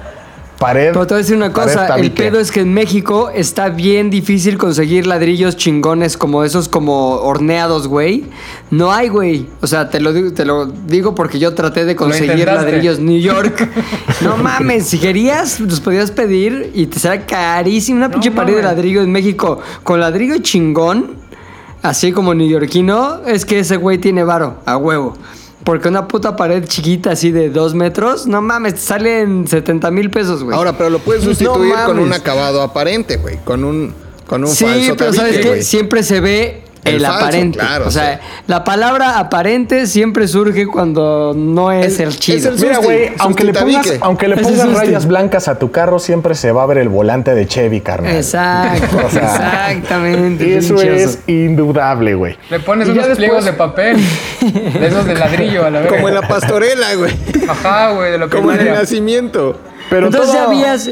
Pared. 0.60 0.92
Pero 0.92 1.06
te 1.06 1.14
voy 1.14 1.20
a 1.20 1.22
decir 1.22 1.36
una 1.36 1.54
cosa, 1.54 1.96
el 1.96 2.12
pedo 2.12 2.38
es 2.38 2.52
que 2.52 2.60
en 2.60 2.74
México 2.74 3.30
está 3.34 3.70
bien 3.70 4.10
difícil 4.10 4.58
conseguir 4.58 5.06
ladrillos 5.06 5.56
chingones 5.56 6.18
como 6.18 6.44
esos 6.44 6.68
como 6.68 7.14
horneados, 7.14 7.88
güey. 7.88 8.26
No 8.70 8.92
hay, 8.92 9.08
güey. 9.08 9.46
O 9.62 9.66
sea, 9.66 9.88
te 9.88 10.00
lo, 10.00 10.12
digo, 10.12 10.34
te 10.34 10.44
lo 10.44 10.66
digo 10.66 11.14
porque 11.14 11.38
yo 11.38 11.54
traté 11.54 11.86
de 11.86 11.96
conseguir 11.96 12.44
ladrillos 12.44 12.98
New 12.98 13.18
York. 13.18 13.70
no 14.20 14.36
mames, 14.36 14.86
si 14.86 14.98
querías, 14.98 15.60
los 15.60 15.80
podías 15.80 16.10
pedir 16.10 16.72
y 16.74 16.84
te 16.88 16.98
será 16.98 17.24
carísimo 17.24 17.96
una 17.96 18.10
pinche 18.10 18.30
pared 18.30 18.56
de 18.56 18.62
ladrillo 18.62 19.00
en 19.00 19.10
México. 19.10 19.60
Con 19.82 19.98
ladrillo 19.98 20.36
chingón, 20.42 21.12
así 21.80 22.12
como 22.12 22.34
neoyorquino, 22.34 23.22
es 23.26 23.46
que 23.46 23.60
ese 23.60 23.78
güey 23.78 23.96
tiene 23.96 24.24
varo, 24.24 24.58
a 24.66 24.76
huevo. 24.76 25.16
Porque 25.70 25.86
una 25.86 26.08
puta 26.08 26.34
pared 26.34 26.64
chiquita 26.66 27.12
así 27.12 27.30
de 27.30 27.48
dos 27.48 27.74
metros, 27.74 28.26
no 28.26 28.42
mames, 28.42 28.74
te 28.74 28.80
salen 28.80 29.46
70 29.46 29.88
mil 29.92 30.10
pesos, 30.10 30.42
güey. 30.42 30.56
Ahora, 30.56 30.76
pero 30.76 30.90
lo 30.90 30.98
puedes 30.98 31.22
sustituir 31.22 31.72
No 31.72 31.86
con 31.86 32.00
un 32.00 32.12
acabado 32.12 32.60
aparente, 32.60 33.18
güey. 33.18 33.36
Con 33.44 33.62
un, 33.62 33.94
con 34.26 34.42
un 34.42 34.50
Sí, 34.50 34.64
falso 34.64 34.96
pero 34.96 35.12
tabique, 35.12 35.16
sabes 35.16 35.38
que 35.38 35.48
güey. 35.48 35.62
siempre 35.62 36.02
se 36.02 36.18
ve 36.18 36.64
el, 36.84 36.94
El 36.96 37.02
falso, 37.02 37.18
aparente. 37.18 37.58
claro, 37.58 37.88
o 37.88 37.90
sea, 37.90 38.14
sí. 38.22 38.42
la 38.46 38.64
palabra 38.64 39.18
aparente 39.18 39.86
siempre 39.86 40.26
surge 40.26 40.66
cuando 40.66 41.34
no 41.36 41.70
es 41.72 42.00
El- 42.00 42.08
el, 42.08 42.18
chido. 42.18 42.38
es 42.38 42.46
el 42.62 42.68
Mira, 42.68 42.78
güey, 42.78 43.10
aunque 43.18 43.44
le 43.44 43.52
pongas, 43.52 43.92
aunque 44.00 44.28
le 44.28 44.36
pongas 44.38 44.72
rayas 44.72 45.06
blancas 45.06 45.48
a 45.48 45.58
tu 45.58 45.70
carro, 45.70 45.98
siempre 45.98 46.34
se 46.34 46.52
va 46.52 46.62
a 46.62 46.66
ver 46.66 46.78
el 46.78 46.88
volante 46.88 47.34
de 47.34 47.46
Chevy, 47.46 47.80
carnal. 47.82 48.14
Exacto, 48.16 48.96
O 49.06 49.10
sea, 49.10 49.70
exactamente. 49.72 50.56
Eso 50.56 50.80
es 50.80 51.18
indudable, 51.26 52.14
güey. 52.14 52.36
Le 52.48 52.60
pones 52.60 52.88
unos 52.88 52.96
después- 53.08 53.16
pliegos 53.18 53.44
de 53.44 53.52
papel. 53.52 53.96
De 54.40 54.86
esos 54.86 55.04
de 55.06 55.14
ladrillo 55.14 55.66
a 55.66 55.70
la 55.70 55.80
vez. 55.80 55.90
Como 55.92 56.08
en 56.08 56.14
la 56.14 56.22
pastorela, 56.26 56.94
güey. 56.94 57.12
Ajá, 57.48 57.90
güey, 57.92 58.12
de 58.12 58.18
lo 58.18 58.28
que 58.28 58.36
Como 58.38 58.52
en 58.52 58.60
el 58.60 58.72
nacimiento. 58.74 59.60
Pero 59.90 60.06
Entonces 60.06 60.32
ya 60.32 60.44
habías, 60.44 60.88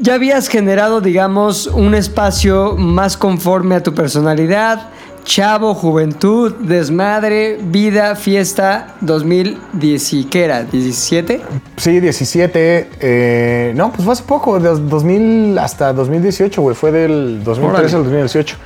ya 0.00 0.14
habías 0.14 0.48
generado, 0.48 1.00
digamos, 1.00 1.68
un 1.68 1.94
espacio 1.94 2.74
más 2.76 3.16
conforme 3.16 3.76
a 3.76 3.82
tu 3.82 3.94
personalidad. 3.94 4.88
Chavo, 5.24 5.74
juventud, 5.74 6.52
desmadre, 6.60 7.58
vida, 7.62 8.16
fiesta, 8.16 8.94
2010, 9.00 10.12
¿y 10.14 10.24
¿qué 10.24 10.44
era? 10.44 10.66
¿17? 10.66 11.40
Sí, 11.76 12.00
17. 12.00 12.88
eh, 13.00 13.72
no, 13.76 13.92
pues 13.92 14.04
fue 14.04 14.12
hace 14.12 14.24
poco, 14.24 14.58
de 14.58 14.68
2000 14.68 15.58
hasta 15.58 15.92
2018, 15.92 16.60
güey. 16.62 16.74
Fue 16.74 16.90
del 16.90 17.42
2013 17.44 17.66
Órale. 17.66 17.96
al 17.96 18.02
2018. 18.04 18.56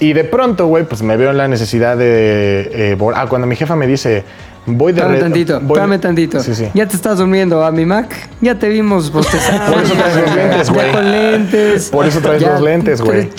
Y 0.00 0.12
de 0.12 0.24
pronto, 0.24 0.66
güey, 0.66 0.84
pues 0.84 1.02
me 1.02 1.16
veo 1.16 1.30
en 1.30 1.38
la 1.38 1.48
necesidad 1.48 1.96
de. 1.96 2.68
eh, 2.92 2.98
ah, 3.14 3.26
cuando 3.28 3.46
mi 3.46 3.56
jefa 3.56 3.74
me 3.76 3.86
dice, 3.86 4.24
voy 4.66 4.92
de. 4.92 5.00
Espérame 5.00 5.20
tantito, 5.20 5.60
voy- 5.60 5.78
espérame 5.78 6.00
tantito. 6.00 6.40
Sí, 6.40 6.54
sí. 6.54 6.68
Ya 6.74 6.86
te 6.86 6.96
estás 6.96 7.18
durmiendo 7.18 7.64
a 7.64 7.70
mi 7.70 7.84
Mac. 7.86 8.10
Ya 8.40 8.58
te 8.58 8.68
vimos 8.68 9.10
bostezar. 9.12 9.70
Por 9.72 9.82
eso 9.82 9.94
traes 9.94 10.16
los 10.16 10.34
lentes, 10.34 10.66
Ya 10.68 10.72
güey. 10.74 10.92
con 10.92 11.10
lentes. 11.12 11.88
Por 11.90 12.06
eso 12.06 12.20
traes 12.20 12.42
los 12.42 12.60
lentes, 12.60 13.00
güey. 13.00 13.30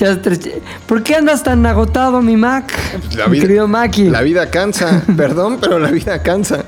¿Por 0.88 1.03
qué 1.03 1.15
andas 1.15 1.43
tan 1.43 1.65
agotado, 1.65 2.21
mi 2.21 2.38
Mac? 2.38 2.71
La 3.15 3.27
mi 3.27 3.33
vida, 3.33 3.41
querido 3.41 3.67
Maki. 3.67 4.09
La 4.09 4.21
vida 4.21 4.49
cansa. 4.49 5.01
Perdón, 5.17 5.57
pero 5.61 5.79
la 5.79 5.89
vida 5.91 6.21
cansa. 6.21 6.63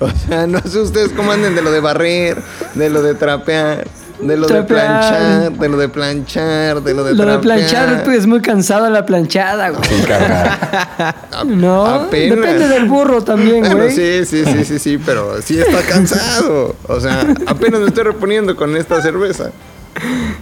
O 0.00 0.10
sea, 0.10 0.46
no 0.48 0.58
sé 0.60 0.80
ustedes 0.80 1.10
cómo 1.10 1.30
anden 1.32 1.54
de 1.54 1.62
lo 1.62 1.70
de 1.70 1.78
barrer, 1.80 2.36
de 2.74 2.90
lo 2.90 3.02
de 3.02 3.14
trapear, 3.14 3.86
de 4.22 4.36
lo 4.36 4.46
de 4.46 4.62
planchar, 4.62 5.52
de 5.52 5.68
lo 5.68 5.76
de 5.76 5.88
planchar, 5.88 6.82
de 6.82 6.94
lo 6.94 7.04
de 7.04 7.14
Lo 7.14 7.24
de 7.26 7.38
planchar 7.38 8.02
pues, 8.04 8.18
es 8.18 8.26
muy 8.26 8.40
cansado 8.40 8.88
la 8.90 9.04
planchada, 9.04 9.70
güey. 9.70 9.82
Sí. 9.84 10.04
No, 11.46 11.84
Apenas. 11.86 12.36
depende 12.36 12.68
del 12.68 12.84
burro 12.86 13.22
también, 13.22 13.60
Bueno, 13.60 13.76
güey. 13.76 13.90
sí, 13.90 14.24
sí, 14.24 14.44
sí, 14.44 14.64
sí, 14.64 14.78
sí, 14.78 14.98
pero 15.04 15.40
sí 15.42 15.58
está 15.58 15.80
cansado. 15.82 16.76
O 16.88 17.00
sea, 17.00 17.26
apenas 17.46 17.80
me 17.80 17.86
estoy 17.88 18.04
reponiendo 18.04 18.54
con 18.54 18.76
esta 18.76 19.00
cerveza. 19.02 19.50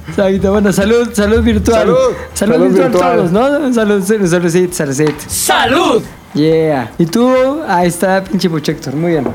Exacto, 0.08 0.52
bueno, 0.52 0.72
salud, 0.72 1.08
salud 1.12 1.40
virtual. 1.42 1.80
Salud. 1.80 1.96
Salud, 2.34 2.52
Salud 2.54 2.68
virtual, 2.68 2.90
virtual. 2.90 3.16
todos, 3.16 3.32
¿no? 3.32 3.72
Salud, 3.74 4.02
salud, 4.04 4.26
saludcita, 4.28 4.74
saludcita. 4.74 5.24
¡Salud! 5.28 6.02
Yeah. 6.34 6.92
¿Y 6.98 7.06
tú? 7.06 7.60
Ahí 7.66 7.88
está, 7.88 8.22
pinche 8.22 8.48
Puchector, 8.48 8.94
muy 8.94 9.12
bien. 9.12 9.26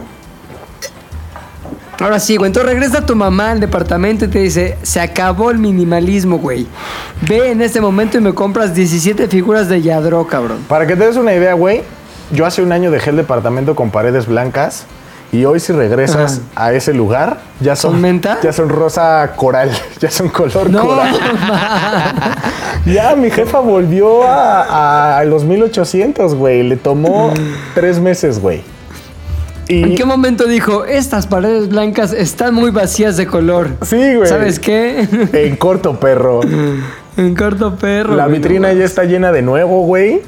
Ahora 1.99 2.19
sí, 2.19 2.35
güey. 2.37 2.49
Entonces 2.49 2.71
regresa 2.71 3.05
tu 3.05 3.15
mamá 3.15 3.51
al 3.51 3.59
departamento 3.59 4.25
y 4.25 4.27
te 4.27 4.39
dice: 4.39 4.77
Se 4.83 4.99
acabó 4.99 5.51
el 5.51 5.57
minimalismo, 5.57 6.37
güey. 6.37 6.67
Ve 7.27 7.51
en 7.51 7.61
este 7.61 7.81
momento 7.81 8.17
y 8.17 8.21
me 8.21 8.33
compras 8.33 8.73
17 8.75 9.27
figuras 9.27 9.69
de 9.69 9.81
Yadro, 9.81 10.25
cabrón. 10.27 10.59
Para 10.67 10.85
que 10.87 10.95
te 10.95 11.05
des 11.05 11.15
una 11.17 11.33
idea, 11.33 11.53
güey, 11.53 11.83
yo 12.31 12.45
hace 12.45 12.61
un 12.61 12.71
año 12.71 12.91
dejé 12.91 13.11
el 13.11 13.15
departamento 13.17 13.75
con 13.75 13.91
paredes 13.91 14.27
blancas 14.27 14.85
y 15.31 15.43
hoy 15.45 15.59
si 15.59 15.73
regresas 15.73 16.41
a 16.55 16.71
ese 16.73 16.93
lugar, 16.93 17.39
ya 17.59 17.75
son, 17.75 17.91
¿Son 17.93 18.01
menta? 18.01 18.37
ya 18.41 18.53
son 18.53 18.69
rosa 18.69 19.33
coral, 19.35 19.69
ya 19.99 20.09
son 20.09 20.29
color 20.29 20.69
No, 20.69 20.85
coral. 20.85 21.13
Ya, 22.85 23.15
mi 23.15 23.31
jefa 23.31 23.59
volvió 23.59 24.23
a, 24.23 25.17
a 25.17 25.23
los 25.25 25.43
1800, 25.43 26.35
güey. 26.35 26.63
Le 26.63 26.77
tomó 26.77 27.33
tres 27.73 27.99
meses, 27.99 28.39
güey. 28.39 28.61
Y 29.67 29.83
¿En 29.83 29.95
qué 29.95 30.05
momento 30.05 30.45
dijo: 30.45 30.85
Estas 30.85 31.27
paredes 31.27 31.69
blancas 31.69 32.13
están 32.13 32.53
muy 32.53 32.71
vacías 32.71 33.17
de 33.17 33.25
color? 33.27 33.69
Sí, 33.81 34.15
güey. 34.15 34.27
¿Sabes 34.27 34.59
qué? 34.59 35.07
En 35.33 35.55
corto, 35.55 35.99
perro. 35.99 36.41
en 37.17 37.35
corto 37.35 37.75
perro. 37.75 38.15
La 38.15 38.25
güey, 38.27 38.37
vitrina 38.39 38.71
no 38.71 38.79
ya 38.79 38.85
está 38.85 39.03
llena 39.05 39.31
de 39.31 39.41
nuevo, 39.41 39.81
güey. 39.85 40.21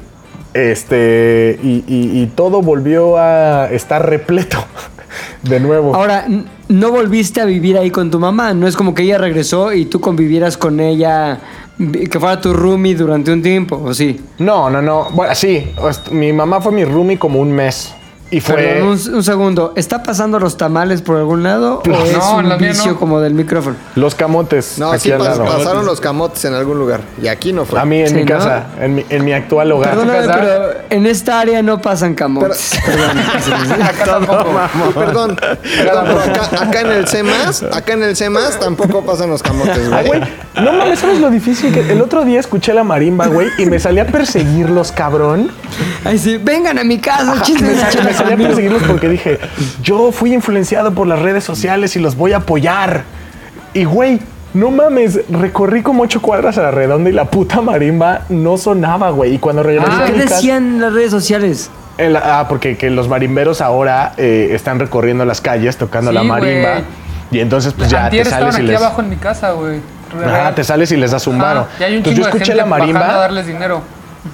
Este, 0.54 1.58
y, 1.62 1.84
y- 1.86 2.22
y 2.22 2.26
todo 2.34 2.62
volvió 2.62 3.16
a 3.18 3.68
estar 3.70 4.08
repleto 4.08 4.58
de 5.42 5.60
nuevo. 5.60 5.94
Ahora, 5.94 6.26
no 6.68 6.90
volviste 6.90 7.40
a 7.40 7.44
vivir 7.44 7.78
ahí 7.78 7.90
con 7.90 8.10
tu 8.10 8.18
mamá. 8.18 8.54
No 8.54 8.66
es 8.66 8.74
como 8.76 8.94
que 8.94 9.02
ella 9.04 9.18
regresó 9.18 9.72
y 9.72 9.84
tú 9.84 10.00
convivieras 10.00 10.56
con 10.56 10.80
ella, 10.80 11.38
que 11.78 12.18
fuera 12.18 12.40
tu 12.40 12.52
roomie 12.54 12.94
durante 12.96 13.32
un 13.32 13.40
tiempo, 13.42 13.80
¿o 13.84 13.94
sí? 13.94 14.20
No, 14.38 14.68
no, 14.68 14.82
no. 14.82 15.08
Bueno, 15.12 15.34
sí. 15.34 15.70
Mi 16.10 16.32
mamá 16.32 16.60
fue 16.60 16.72
mi 16.72 16.84
roomie 16.84 17.18
como 17.18 17.40
un 17.40 17.52
mes. 17.52 17.94
Y 18.30 18.40
fue... 18.40 18.56
Perdón, 18.56 18.88
un, 19.08 19.14
un 19.14 19.24
segundo. 19.24 19.72
¿Está 19.74 20.02
pasando 20.02 20.38
los 20.38 20.56
tamales 20.58 21.00
por 21.00 21.16
algún 21.16 21.42
lado 21.42 21.82
o 21.82 21.88
No, 21.88 22.04
es 22.04 22.12
en 22.12 22.52
un 22.52 22.58
vicio 22.58 22.92
no. 22.92 22.98
como 22.98 23.20
del 23.20 23.32
micrófono? 23.32 23.76
Los 23.94 24.14
camotes 24.14 24.78
No, 24.78 24.90
aquí 24.92 25.04
sí 25.04 25.12
al 25.12 25.20
pas- 25.20 25.24
lado. 25.24 25.44
pasaron 25.46 25.86
los 25.86 26.00
camotes 26.00 26.44
en 26.44 26.52
algún 26.52 26.78
lugar. 26.78 27.00
Y 27.22 27.28
aquí 27.28 27.54
no 27.54 27.64
fue. 27.64 27.80
A 27.80 27.86
mí 27.86 28.00
en 28.00 28.08
Sí, 28.08 28.14
mi 28.16 28.24
¿no? 28.24 28.26
casa, 28.36 28.66
en 28.80 28.96
mi, 28.96 29.06
en 29.08 29.24
mi 29.24 29.32
actual 29.32 29.72
hogar. 29.72 29.90
Perdóname, 29.90 30.18
casa? 30.26 30.38
pero 30.40 30.70
en 30.90 31.06
esta 31.06 31.40
área 31.40 31.62
no 31.62 31.80
pasan 31.80 32.14
camotes. 32.14 32.72
Perdón. 32.84 33.18
Acá 33.82 34.04
tampoco. 34.04 34.44
Perdón, 34.94 35.36
perdón, 35.36 36.04
pero 36.06 36.20
acá, 36.20 36.62
acá 36.64 36.80
en 36.82 36.86
el 36.92 37.06
CEMAS, 37.08 37.62
acá 37.72 37.92
en 37.94 38.02
el 38.02 38.14
CEMAS 38.16 38.58
tampoco 38.60 39.02
pasan 39.06 39.30
los 39.30 39.42
camotes, 39.42 39.78
Ah, 39.90 40.02
güey. 40.04 40.20
güey, 40.20 40.32
no 40.62 40.72
mames, 40.74 40.98
¿sabes 40.98 41.18
lo 41.20 41.30
difícil? 41.30 41.72
Que 41.72 41.92
el 41.92 42.00
otro 42.02 42.24
día 42.24 42.40
escuché 42.40 42.74
la 42.74 42.84
marimba, 42.84 43.26
güey, 43.28 43.48
y 43.58 43.64
me 43.66 43.78
salía 43.78 44.02
a 44.02 44.06
perseguirlos, 44.06 44.92
cabrón. 44.92 45.50
Ay, 46.04 46.18
sí, 46.18 46.36
vengan 46.36 46.78
a 46.78 46.84
mi 46.84 46.98
casa, 46.98 47.34
Me, 47.36 47.42
chismes, 47.42 47.78
sal- 48.18 48.26
me 48.26 48.36
chelas 48.36 48.38
salía 48.38 48.44
a 48.44 48.48
perseguirlos 48.48 48.82
porque 48.84 49.08
dije, 49.08 49.38
yo 49.82 50.12
fui 50.12 50.34
influenciado 50.34 50.92
por 50.92 51.06
las 51.06 51.18
redes 51.20 51.44
sociales 51.44 51.96
y 51.96 52.00
los 52.00 52.16
voy 52.16 52.32
a 52.32 52.38
apoyar. 52.38 53.02
Y, 53.74 53.84
güey, 53.84 54.20
no 54.54 54.70
mames, 54.70 55.20
recorrí 55.30 55.82
como 55.82 56.02
ocho 56.02 56.20
cuadras 56.22 56.58
a 56.58 56.62
la 56.62 56.70
redonda 56.70 57.10
y 57.10 57.12
la 57.12 57.26
puta 57.26 57.60
marimba 57.60 58.22
no 58.28 58.56
sonaba, 58.56 59.10
güey. 59.10 59.34
Y 59.34 59.38
cuando 59.38 59.62
regresé 59.62 59.90
Ah, 59.92 60.04
¿Qué 60.06 60.12
decían 60.12 60.80
las 60.80 60.92
redes 60.92 61.10
sociales? 61.10 61.70
ah, 62.22 62.46
porque 62.48 62.76
que 62.76 62.90
los 62.90 63.08
marimberos 63.08 63.60
ahora 63.60 64.12
eh, 64.16 64.50
están 64.52 64.78
recorriendo 64.78 65.24
las 65.24 65.40
calles 65.40 65.76
tocando 65.76 66.10
Sí, 66.10 66.14
la 66.16 66.22
marimba. 66.22 66.80
Y 67.30 67.40
entonces, 67.40 67.74
pues 67.74 67.90
ya 67.90 68.04
Antier 68.06 68.24
te 68.24 68.30
sales 68.30 68.54
y 68.54 68.58
aquí 68.58 68.66
les. 68.68 68.76
abajo 68.80 69.02
en 69.02 69.08
mi 69.10 69.16
casa, 69.16 69.50
güey. 69.52 69.80
Ajá, 70.24 70.54
te 70.54 70.64
sales 70.64 70.90
y 70.92 70.96
les 70.96 71.10
das 71.10 71.26
un 71.26 71.36
varo. 71.38 71.66
Entonces 71.78 72.18
yo 72.18 72.26
escuché 72.26 72.54
la 72.54 72.64
marimba. 72.64 73.00
bajando 73.00 73.18
a 73.18 73.22
darles 73.22 73.46
dinero. 73.46 73.82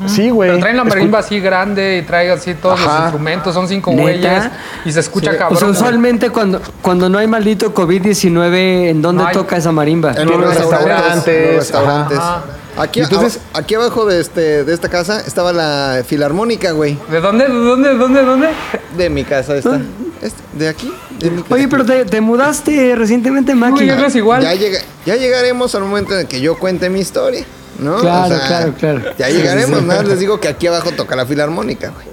Sí, 0.06 0.30
güey. 0.30 0.50
Pero 0.50 0.60
traen 0.60 0.76
la 0.76 0.82
Escu- 0.84 0.88
marimba 0.88 1.18
así 1.20 1.40
grande 1.40 1.98
y 1.98 2.02
trae 2.06 2.30
así 2.30 2.54
todos 2.54 2.78
los 2.80 2.88
Ajá. 2.88 3.02
instrumentos, 3.04 3.54
son 3.54 3.68
cinco 3.68 3.92
güeyes 3.92 4.44
y 4.84 4.92
se 4.92 5.00
escucha 5.00 5.32
O 5.32 5.36
cabrón. 5.36 5.58
sea, 5.58 5.68
güey. 5.68 5.76
usualmente 5.78 6.30
cuando, 6.30 6.60
cuando 6.82 7.08
no 7.08 7.18
hay 7.18 7.26
maldito 7.26 7.74
COVID-19, 7.74 8.88
¿en 8.90 9.02
dónde 9.02 9.24
No 9.24 9.30
toca 9.32 9.56
esa 9.56 9.72
marimba? 9.72 10.12
En 10.12 10.26
Los 10.28 10.40
los 10.40 10.54
restaurantes. 10.54 11.56
restaurantes, 11.56 12.18
los. 12.18 12.54
Aquí, 12.76 13.00
entonces- 13.00 13.40
aba- 13.52 13.60
aquí 13.60 13.74
abajo 13.76 14.04
de, 14.06 14.20
este, 14.20 14.64
de 14.64 14.74
esta 14.74 14.88
casa 14.88 15.20
estaba 15.20 15.52
la 15.52 16.02
filarmónica, 16.06 16.72
güey. 16.72 16.98
¿De 17.10 17.20
dónde? 17.20 17.46
¿De 17.46 17.54
dónde? 17.54 17.88
¿De 17.90 17.94
dónde? 17.96 18.20
¿De 18.20 18.26
dónde? 18.26 18.48
De 18.96 19.10
mi 19.10 19.22
casa 19.24 19.54
esta. 19.56 19.80
Este, 20.20 20.40
de 20.54 20.68
aquí. 20.68 20.92
De 21.20 21.30
mi 21.30 21.42
casa. 21.42 21.54
Oye, 21.54 21.68
pero 21.68 21.84
te, 21.84 22.04
te 22.04 22.20
mudaste 22.20 22.96
recientemente, 22.96 23.54
Maki. 23.54 23.88
Es 23.88 24.16
igual. 24.16 24.42
Ya, 24.42 24.54
llega- 24.54 24.80
ya 25.06 25.14
llegaremos 25.14 25.72
al 25.76 25.82
momento 25.82 26.14
en 26.14 26.20
el 26.20 26.26
que 26.26 26.40
yo 26.40 26.58
cuente 26.58 26.90
mi 26.90 26.98
historia, 26.98 27.44
¿no? 27.78 27.96
Claro, 27.98 28.36
claro, 28.46 28.72
claro. 28.78 29.00
Ya 29.18 29.28
llegaremos, 29.28 29.78
sí, 29.78 29.82
sí. 29.82 29.86
nada 29.88 30.00
más 30.02 30.08
les 30.08 30.20
digo 30.20 30.40
que 30.40 30.48
aquí 30.48 30.66
abajo 30.66 30.90
toca 30.92 31.16
la 31.16 31.26
filarmónica, 31.26 31.90
güey. 31.90 32.06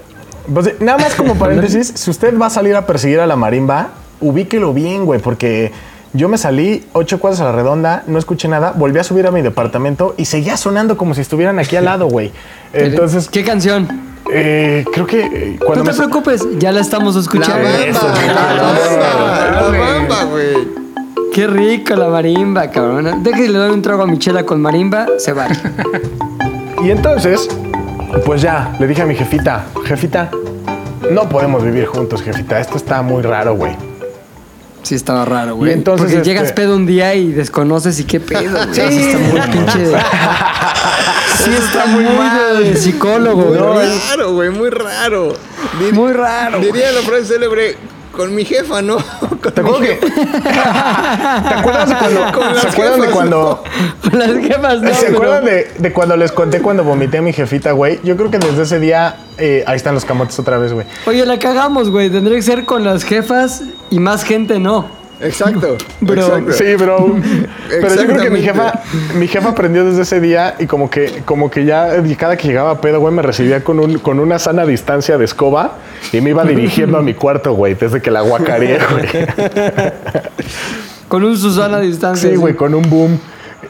Pues, 0.52 0.80
nada 0.80 0.98
más 0.98 1.14
como 1.14 1.34
paréntesis, 1.38 1.92
si 1.94 2.10
usted 2.10 2.36
va 2.38 2.46
a 2.46 2.50
salir 2.50 2.74
a 2.76 2.86
perseguir 2.86 3.20
a 3.20 3.26
la 3.26 3.36
marimba, 3.36 3.90
ubíquelo 4.20 4.72
bien, 4.72 5.04
güey, 5.04 5.20
porque 5.20 5.72
yo 6.12 6.28
me 6.28 6.36
salí 6.36 6.84
ocho 6.92 7.18
cuadras 7.20 7.40
a 7.40 7.44
la 7.44 7.52
redonda, 7.52 8.02
no 8.06 8.18
escuché 8.18 8.46
nada, 8.48 8.72
volví 8.76 8.98
a 8.98 9.04
subir 9.04 9.26
a 9.26 9.30
mi 9.30 9.40
departamento 9.42 10.14
y 10.18 10.26
seguía 10.26 10.56
sonando 10.56 10.96
como 10.96 11.14
si 11.14 11.20
estuvieran 11.22 11.58
aquí 11.58 11.76
al 11.76 11.84
lado, 11.86 12.06
güey. 12.06 12.32
Entonces, 12.72 13.28
¿Qué 13.28 13.44
canción? 13.44 13.88
eh, 14.32 14.84
creo 14.92 15.06
que 15.06 15.20
eh, 15.20 15.56
No 15.60 15.66
cuando 15.66 15.84
te 15.84 15.90
me... 15.92 15.96
preocupes, 15.96 16.46
ya 16.58 16.70
la 16.72 16.80
estamos 16.80 17.14
La 17.14 17.20
escuchando. 17.22 17.64
bamba, 17.64 17.84
Eso, 17.86 18.06
la 18.08 18.62
bamba, 18.62 19.50
la 19.50 19.68
güey. 19.68 19.80
bamba, 19.80 20.24
güey. 20.24 20.68
Qué 21.32 21.46
rico 21.46 21.94
la 21.96 22.08
marimba, 22.08 22.70
cabrón. 22.70 23.22
Que 23.24 23.48
le 23.48 23.58
doy 23.58 23.70
un 23.70 23.80
trago 23.82 24.02
a 24.02 24.06
Michela 24.06 24.44
con 24.44 24.60
marimba, 24.60 25.06
se 25.18 25.32
va. 25.32 25.46
Y 26.84 26.90
entonces, 26.90 27.48
pues 28.26 28.42
ya, 28.42 28.76
le 28.78 28.86
dije 28.86 29.02
a 29.02 29.06
mi 29.06 29.14
jefita, 29.14 29.64
jefita, 29.84 30.30
no 31.10 31.28
podemos 31.28 31.64
vivir 31.64 31.86
juntos, 31.86 32.22
jefita, 32.22 32.60
esto 32.60 32.76
está 32.76 33.00
muy 33.02 33.22
raro, 33.22 33.54
güey. 33.54 33.76
Sí, 34.82 34.96
estaba 34.96 35.24
raro, 35.24 35.54
güey. 35.56 35.70
Y 35.70 35.74
entonces, 35.74 36.06
Porque 36.06 36.16
este- 36.18 36.28
llegas 36.28 36.52
pedo 36.52 36.74
un 36.76 36.86
día 36.86 37.14
y 37.14 37.30
desconoces 37.32 37.98
y 38.00 38.04
qué 38.04 38.18
pedo, 38.20 38.52
güey. 38.66 38.74
Sí, 38.74 38.80
está 38.80 39.18
muy 39.18 39.40
pinche. 39.52 39.78
de- 39.78 39.96
Sí, 41.44 41.50
está 41.50 41.86
muy 41.86 42.04
de, 42.04 42.70
de 42.70 42.76
psicólogo, 42.76 43.44
Muy 43.46 43.58
güey. 43.58 44.00
raro, 44.10 44.32
güey, 44.34 44.50
muy 44.50 44.70
raro. 44.70 45.32
Dir- 45.80 45.92
Muy 45.94 46.12
raro. 46.12 46.58
Diría 46.58 46.90
la 46.92 47.00
frase 47.00 47.24
célebre 47.24 47.76
con 48.12 48.34
mi 48.34 48.44
jefa, 48.44 48.82
¿no? 48.82 48.98
Con 49.42 49.52
¿Te 49.52 49.60
acuerdas, 49.60 49.88
que-. 49.88 49.96
¿Te 50.06 51.54
acuerdas 51.54 51.88
de 51.88 51.94
cuando, 51.96 52.32
Con 52.32 52.54
¿se 52.60 52.68
acuerdan 52.68 53.00
de 53.00 53.06
cuando, 53.08 53.64
Con 54.08 54.18
las 54.18 54.30
jefas, 54.38 54.80
no. 54.82 54.94
¿Se 54.94 55.06
pero- 55.06 55.16
acuerdan 55.16 55.44
de, 55.44 55.70
de 55.78 55.92
cuando 55.92 56.16
les 56.16 56.30
conté 56.32 56.60
cuando 56.60 56.84
vomité 56.84 57.18
a 57.18 57.22
mi 57.22 57.32
jefita, 57.32 57.72
güey? 57.72 57.98
Yo 58.04 58.16
creo 58.16 58.30
que 58.30 58.38
desde 58.38 58.62
ese 58.62 58.78
día, 58.78 59.16
eh, 59.38 59.64
ahí 59.66 59.76
están 59.76 59.94
los 59.94 60.04
camotes 60.04 60.38
otra 60.38 60.58
vez, 60.58 60.72
güey. 60.72 60.86
Oye, 61.06 61.24
la 61.26 61.38
cagamos, 61.38 61.90
güey. 61.90 62.10
Tendría 62.10 62.36
que 62.36 62.42
ser 62.42 62.64
con 62.64 62.84
las 62.84 63.02
jefas 63.04 63.62
y 63.90 63.98
más 63.98 64.22
gente 64.24 64.58
no. 64.60 64.86
Exacto. 65.22 65.76
Bro. 66.00 66.20
exacto. 66.22 66.52
Sí, 66.52 66.74
bro. 66.76 67.16
Pero 67.68 67.94
yo 67.94 68.06
creo 68.06 68.22
que 68.22 68.30
mi 68.30 68.42
jefa, 68.42 68.72
mi 69.14 69.28
jefa 69.28 69.50
aprendió 69.50 69.84
desde 69.84 70.02
ese 70.02 70.20
día 70.20 70.54
y 70.58 70.66
como 70.66 70.90
que, 70.90 71.22
como 71.24 71.50
que 71.50 71.64
ya 71.64 71.96
y 72.04 72.14
cada 72.16 72.36
que 72.36 72.48
llegaba 72.48 72.72
a 72.72 72.80
pedo, 72.80 73.00
güey, 73.00 73.14
me 73.14 73.22
recibía 73.22 73.62
con, 73.64 73.78
un, 73.80 73.98
con 73.98 74.18
una 74.20 74.38
sana 74.38 74.66
distancia 74.66 75.16
de 75.18 75.24
escoba 75.24 75.76
y 76.12 76.20
me 76.20 76.30
iba 76.30 76.44
dirigiendo 76.44 76.98
a 76.98 77.02
mi 77.02 77.14
cuarto, 77.14 77.54
güey, 77.54 77.74
desde 77.74 78.02
que 78.02 78.10
la 78.10 78.20
guacareé, 78.22 78.78
güey. 78.90 79.08
Con 81.08 81.24
un 81.24 81.36
Susana 81.36 81.78
a 81.78 81.80
distancia. 81.80 82.28
Sí, 82.30 82.36
güey, 82.36 82.54
con 82.54 82.74
un 82.74 82.88
boom. 82.88 83.18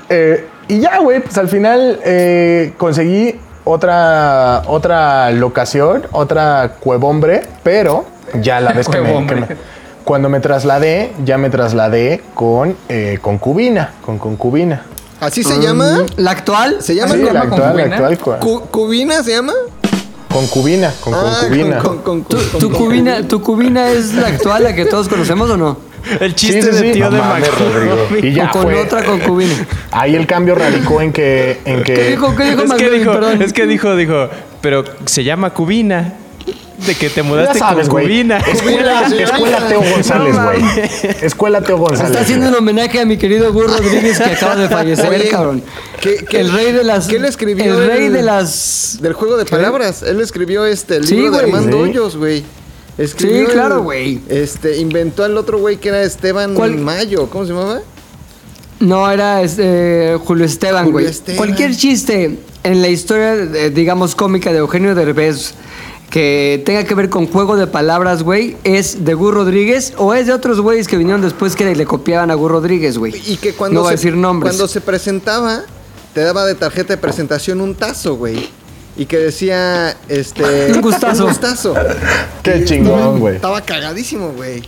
Eh, 0.09 0.47
y 0.69 0.81
ya, 0.81 0.99
güey, 1.01 1.21
pues 1.21 1.37
al 1.39 1.49
final 1.49 1.99
eh, 2.05 2.73
conseguí 2.79 3.35
otra, 3.65 4.63
otra 4.67 5.31
locación, 5.33 6.03
otra 6.13 6.73
cuevombre, 6.81 7.43
pero 7.63 8.05
ya 8.41 8.61
la 8.61 8.73
vez 8.73 8.89
que 8.89 8.99
me, 8.99 9.05
Cuevombre. 9.05 9.35
que 9.47 9.55
me- 9.55 9.72
Cuando 10.05 10.29
me 10.29 10.41
trasladé, 10.41 11.13
ya 11.25 11.39
me 11.39 11.49
trasladé 11.51 12.23
con 12.35 12.77
eh, 12.89 13.19
concubina, 13.23 13.93
con 14.05 14.19
concubina. 14.19 14.83
¿Así 15.21 15.45
se 15.45 15.61
llama? 15.61 16.05
¿La 16.17 16.33
actual? 16.33 16.79
¿Se 16.81 16.95
llama 16.97 17.15
Sí, 17.15 17.21
la 17.21 17.27
llama 17.27 17.41
actual, 17.41 17.61
la 17.61 17.67
concubina? 17.69 17.97
actual. 18.09 18.19
cua- 18.19 18.39
cu- 18.41 18.67
¿Cubina 18.71 19.23
se 19.23 19.31
llama? 19.33 19.53
Concubina, 20.29 20.93
con 21.01 21.15
Ah, 21.15 21.37
concubina. 21.43 21.79
con- 21.79 21.99
con- 21.99 22.25
¿Tu, 22.25 22.37
con- 22.37 22.61
tu 22.61 22.71
con- 22.71 22.79
cubina, 22.87 23.29
¿Tu 23.29 23.41
cubina 23.43 23.91
es 23.91 24.15
la 24.15 24.29
actual, 24.29 24.65
la 24.65 24.75
que 24.75 24.87
todos 24.87 25.09
conocemos 25.09 25.49
o 25.51 25.57
no? 25.57 25.77
El 26.19 26.35
chiste 26.35 26.63
Sí, 26.63 26.69
sí, 26.73 26.85
de 26.87 26.93
tío 26.95 27.05
No 27.11 27.17
de 27.17 27.19
mames. 27.23 27.49
Rodrigo. 27.59 27.97
Y 28.27 28.33
ya 28.33 28.47
o 28.47 28.51
con 28.51 28.63
fue. 28.63 28.75
otra 28.81 29.05
concubina. 29.05 29.55
Ahí 29.93 30.17
el 30.17 30.27
cambio 30.27 30.57
radicó 30.57 31.01
en 31.01 31.13
que... 31.13 31.61
En 31.65 31.85
que 31.85 31.95
¿Qué 31.95 32.11
dijo? 32.11 32.35
¿Qué 32.35 32.45
dijo 32.45 32.63
Es 32.63 32.73
que 32.73 32.75
McLovin? 32.75 32.99
dijo, 32.99 33.13
Perdón. 33.13 33.43
es 33.43 33.53
que 33.53 33.67
dijo, 33.67 33.95
dijo, 33.95 34.29
pero 34.61 34.83
se 35.05 35.23
llama 35.23 35.51
Cubina. 35.51 36.15
De 36.87 36.95
que 36.97 37.11
te 37.11 37.23
mudaste 37.23 37.59
sabes, 37.59 37.89
con. 37.89 38.03
Cubina. 38.03 38.39
Escuela, 38.39 39.07
escuela 39.07 39.69
Teo 39.69 39.83
González, 39.83 40.35
güey. 40.35 40.63
Escuela 41.23 41.61
Teo 41.61 41.79
González. 41.79 42.11
Está 42.11 42.23
haciendo 42.23 42.49
un 42.49 42.55
homenaje 42.57 43.01
a 43.01 43.05
mi 43.07 43.17
querido 43.17 43.53
Gur 43.53 43.67
Rodríguez 43.69 44.19
que 44.19 44.25
acaba 44.25 44.57
de 44.57 44.69
fallecer, 44.71 45.09
Oye, 45.11 45.29
cabrón. 45.29 45.63
¿qué- 46.01 46.25
qué- 46.29 46.41
el 46.41 46.53
rey 46.53 46.73
de 46.73 46.83
las. 46.85 47.07
qué 47.07 47.19
le 47.21 47.29
escribió 47.29 47.65
El 47.65 47.87
rey 47.87 48.07
el- 48.07 48.13
de 48.15 48.23
las. 48.23 48.99
Del 49.01 49.13
juego 49.13 49.37
de 49.37 49.45
palabras. 49.45 50.03
Él 50.03 50.21
escribió 50.21 50.65
este 50.67 50.97
el 50.97 51.07
Sí, 51.07 51.15
libro 51.15 51.31
de 51.39 51.45
güey. 51.47 51.53
Armando 51.55 51.77
Sí. 51.77 51.83
Hoyos, 51.91 52.17
güey. 52.17 52.45
Escribió 52.99 53.47
Sí, 53.47 53.53
claro, 53.53 53.83
güey. 53.83 54.21
Este, 54.29 54.79
inventó 54.79 55.25
al 55.25 55.37
otro 55.39 55.59
güey 55.59 55.77
que 55.77 55.89
era 55.91 56.03
Esteban 56.03 56.55
¿Cuál? 56.55 56.77
Mayo. 56.79 57.29
¿Cómo 57.31 57.45
se 57.47 57.53
llamaba? 57.53 57.81
No, 58.81 59.09
era 59.11 59.43
este, 59.43 60.17
Julio 60.25 60.45
Esteban, 60.45 60.85
Julio 60.87 60.93
güey. 60.95 61.07
Esteban. 61.07 61.37
Cualquier 61.37 61.77
chiste 61.77 62.39
en 62.65 62.83
la 62.83 62.89
historia, 62.89 63.35
eh, 63.35 63.71
digamos, 63.73 64.15
cómica 64.17 64.53
de 64.53 64.59
Eugenio 64.59 64.95
Derbez 64.97 65.55
que 66.13 66.63
tenga 66.67 66.85
que 66.85 66.95
ver 66.95 67.09
con 67.09 67.27
juego 67.27 67.57
de 67.57 67.67
palabras, 67.67 68.23
güey, 68.23 68.59
es 68.65 69.03
de 69.03 69.15
Gur 69.15 69.33
Rodríguez 69.33 69.95
o 69.97 70.13
es 70.13 70.27
de 70.27 70.35
otros 70.35 70.61
güeyes 70.61 70.87
que 70.87 70.99
vinieron 70.99 71.23
después 71.23 71.57
que 71.57 71.75
le 71.75 71.87
copiaban 71.87 72.31
a 72.31 72.35
Gur 72.35 72.51
Rodríguez, 72.51 72.99
güey. 72.99 73.15
Y 73.27 73.39
que 73.39 73.55
cuando, 73.55 73.81
no 73.81 73.87
se, 73.87 73.95
a 73.95 73.97
decir 73.97 74.15
nombres. 74.15 74.53
cuando 74.53 74.69
se 74.69 74.83
presentaba, 74.83 75.63
te 76.13 76.21
daba 76.21 76.45
de 76.45 76.55
tarjeta 76.55 76.93
de 76.93 76.99
presentación 76.99 77.63
un 77.63 77.75
tazo, 77.75 78.17
güey. 78.17 78.51
Y 78.95 79.07
que 79.07 79.17
decía, 79.17 79.97
este... 80.11 80.71
Un 80.75 80.83
gustazo. 80.83 81.23
Un 81.25 81.31
gustazo. 81.31 81.75
Qué 82.43 82.59
Y 82.59 82.65
chingón, 82.67 83.19
güey. 83.19 83.37
Estaba 83.37 83.63
cagadísimo, 83.63 84.33
güey. 84.33 84.61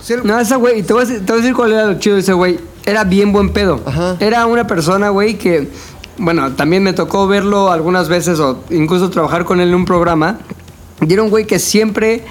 O 0.00 0.04
sea, 0.04 0.18
No, 0.22 0.38
ese 0.38 0.54
güey, 0.54 0.84
te 0.84 0.92
voy, 0.92 1.02
a 1.02 1.06
decir, 1.06 1.26
te 1.26 1.32
voy 1.32 1.40
a 1.40 1.42
decir 1.42 1.56
cuál 1.56 1.72
era 1.72 1.86
lo 1.86 1.98
chido 1.98 2.14
de 2.14 2.22
ese 2.22 2.32
güey. 2.32 2.60
Era 2.86 3.02
bien 3.02 3.32
buen 3.32 3.50
pedo. 3.52 3.80
Ajá. 3.84 4.18
Era 4.20 4.46
una 4.46 4.68
persona, 4.68 5.08
güey, 5.08 5.36
que, 5.36 5.66
bueno, 6.16 6.52
también 6.52 6.84
me 6.84 6.92
tocó 6.92 7.26
verlo 7.26 7.72
algunas 7.72 8.08
veces 8.08 8.38
o 8.38 8.62
incluso 8.70 9.10
trabajar 9.10 9.44
con 9.44 9.60
él 9.60 9.70
en 9.70 9.74
un 9.74 9.84
programa. 9.84 10.38
Y 11.06 11.12
era 11.12 11.22
un 11.22 11.30
güey 11.30 11.46
que 11.46 11.58
siempre 11.58 12.24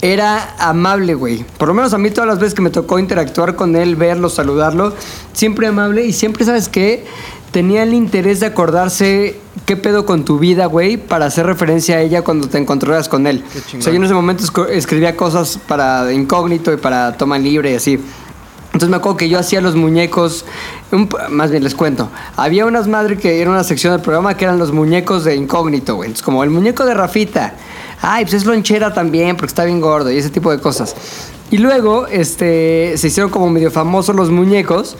era 0.00 0.56
amable, 0.58 1.14
güey. 1.14 1.44
Por 1.58 1.68
lo 1.68 1.74
menos 1.74 1.94
a 1.94 1.98
mí 1.98 2.10
todas 2.10 2.28
las 2.28 2.38
veces 2.38 2.54
que 2.54 2.62
me 2.62 2.70
tocó 2.70 2.98
interactuar 2.98 3.54
con 3.54 3.76
él, 3.76 3.96
verlo, 3.96 4.28
saludarlo, 4.28 4.94
siempre 5.32 5.68
amable 5.68 6.04
y 6.04 6.12
siempre, 6.12 6.44
¿sabes 6.44 6.68
qué? 6.68 7.04
Tenía 7.52 7.82
el 7.84 7.94
interés 7.94 8.40
de 8.40 8.46
acordarse 8.46 9.36
qué 9.64 9.76
pedo 9.76 10.04
con 10.06 10.24
tu 10.24 10.38
vida, 10.38 10.66
güey, 10.66 10.96
para 10.96 11.26
hacer 11.26 11.46
referencia 11.46 11.96
a 11.96 12.00
ella 12.00 12.22
cuando 12.22 12.48
te 12.48 12.58
encontraras 12.58 13.08
con 13.08 13.26
él. 13.26 13.44
O 13.78 13.80
sea, 13.80 13.92
yo 13.92 13.98
en 13.98 14.04
ese 14.04 14.14
momento 14.14 14.66
escribía 14.68 15.16
cosas 15.16 15.58
para 15.68 16.12
incógnito 16.12 16.72
y 16.72 16.78
para 16.78 17.16
toma 17.16 17.38
libre 17.38 17.72
y 17.72 17.74
así. 17.74 18.00
Entonces 18.66 18.88
me 18.88 18.96
acuerdo 18.96 19.18
que 19.18 19.28
yo 19.28 19.38
hacía 19.38 19.60
los 19.60 19.76
muñecos, 19.76 20.46
un 20.90 21.08
más 21.28 21.50
bien 21.50 21.62
les 21.62 21.74
cuento, 21.74 22.08
había 22.36 22.64
unas 22.64 22.88
madres 22.88 23.20
que 23.20 23.40
era 23.40 23.50
una 23.50 23.64
sección 23.64 23.92
del 23.92 24.00
programa 24.00 24.34
que 24.34 24.46
eran 24.46 24.58
los 24.58 24.72
muñecos 24.72 25.24
de 25.24 25.36
incógnito, 25.36 25.96
güey. 25.96 26.06
Entonces 26.06 26.24
como 26.24 26.42
el 26.42 26.48
muñeco 26.48 26.86
de 26.86 26.94
Rafita, 26.94 27.54
ay, 28.02 28.24
pues 28.24 28.34
es 28.34 28.44
lonchera 28.44 28.92
también, 28.92 29.36
porque 29.36 29.48
está 29.50 29.64
bien 29.64 29.80
gordo 29.80 30.10
y 30.10 30.18
ese 30.18 30.28
tipo 30.30 30.50
de 30.50 30.58
cosas. 30.60 30.94
Y 31.50 31.58
luego, 31.58 32.06
este, 32.06 32.94
se 32.96 33.06
hicieron 33.08 33.30
como 33.30 33.48
medio 33.50 33.70
famosos 33.70 34.14
los 34.16 34.30
muñecos 34.30 34.96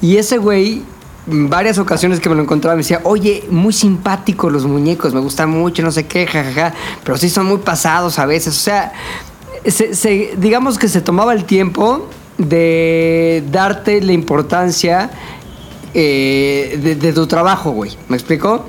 y 0.00 0.16
ese 0.18 0.38
güey, 0.38 0.82
varias 1.26 1.78
ocasiones 1.78 2.20
que 2.20 2.28
me 2.28 2.34
lo 2.36 2.42
encontraba, 2.42 2.76
me 2.76 2.82
decía, 2.82 3.00
oye, 3.04 3.44
muy 3.50 3.72
simpáticos 3.72 4.52
los 4.52 4.64
muñecos, 4.66 5.12
me 5.14 5.20
gustan 5.20 5.50
mucho, 5.50 5.82
no 5.82 5.90
sé 5.90 6.06
qué, 6.06 6.26
jajaja, 6.26 6.72
pero 7.02 7.16
sí 7.18 7.28
son 7.30 7.46
muy 7.46 7.58
pasados 7.58 8.18
a 8.18 8.26
veces. 8.26 8.54
O 8.56 8.60
sea, 8.60 8.92
se- 9.66 9.94
se- 9.94 10.34
digamos 10.36 10.78
que 10.78 10.88
se 10.88 11.00
tomaba 11.00 11.32
el 11.32 11.44
tiempo 11.44 12.08
de 12.38 13.42
darte 13.50 14.00
la 14.02 14.12
importancia 14.12 15.10
eh, 15.94 16.78
de, 16.82 16.94
de 16.94 17.12
tu 17.14 17.26
trabajo, 17.26 17.70
güey. 17.70 17.96
¿Me 18.08 18.16
explico? 18.16 18.64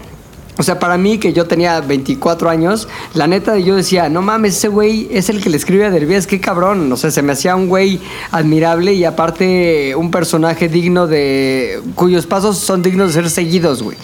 O 0.60 0.64
sea, 0.64 0.80
para 0.80 0.98
mí, 0.98 1.20
que 1.20 1.34
yo 1.34 1.46
tenía 1.46 1.80
24 1.82 2.50
años, 2.50 2.88
la 3.14 3.28
neta, 3.28 3.58
yo 3.60 3.76
decía, 3.76 4.10
no 4.10 4.22
mames, 4.22 4.58
ese 4.58 4.70
güey 4.70 5.08
es 5.12 5.30
el 5.30 5.42
que 5.42 5.50
le 5.50 5.58
escribe 5.58 5.86
a 5.86 5.92
Derbez, 5.92 6.26
qué 6.26 6.40
cabrón. 6.40 6.92
O 6.92 6.98
sea, 6.98 7.12
se 7.12 7.22
me 7.22 7.34
hacía 7.34 7.56
un 7.56 7.68
güey 7.68 8.00
admirable 8.32 8.94
y 8.94 9.04
aparte 9.04 9.96
un 9.96 10.10
personaje 10.10 10.68
digno 10.68 11.08
de. 11.08 11.82
cuyos 11.96 12.26
pasos 12.26 12.58
son 12.58 12.82
dignos 12.82 13.14
de 13.14 13.22
ser 13.22 13.30
seguidos, 13.30 13.84
güey. 13.84 13.98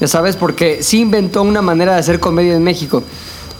Ya 0.00 0.08
sabes, 0.08 0.36
porque 0.36 0.82
sí 0.82 1.00
inventó 1.00 1.42
una 1.42 1.62
manera 1.62 1.94
de 1.94 2.00
hacer 2.00 2.20
comedia 2.20 2.54
en 2.54 2.62
México. 2.62 3.02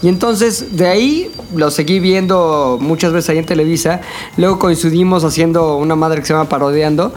Y 0.01 0.09
entonces 0.09 0.77
de 0.77 0.87
ahí 0.87 1.31
lo 1.55 1.71
seguí 1.71 1.99
viendo 1.99 2.77
muchas 2.79 3.13
veces 3.13 3.31
ahí 3.31 3.37
en 3.39 3.45
Televisa. 3.45 4.01
Luego 4.37 4.59
coincidimos 4.59 5.23
haciendo 5.23 5.77
una 5.77 5.95
madre 5.95 6.21
que 6.21 6.27
se 6.27 6.33
llama 6.33 6.49
Parodiando. 6.49 7.13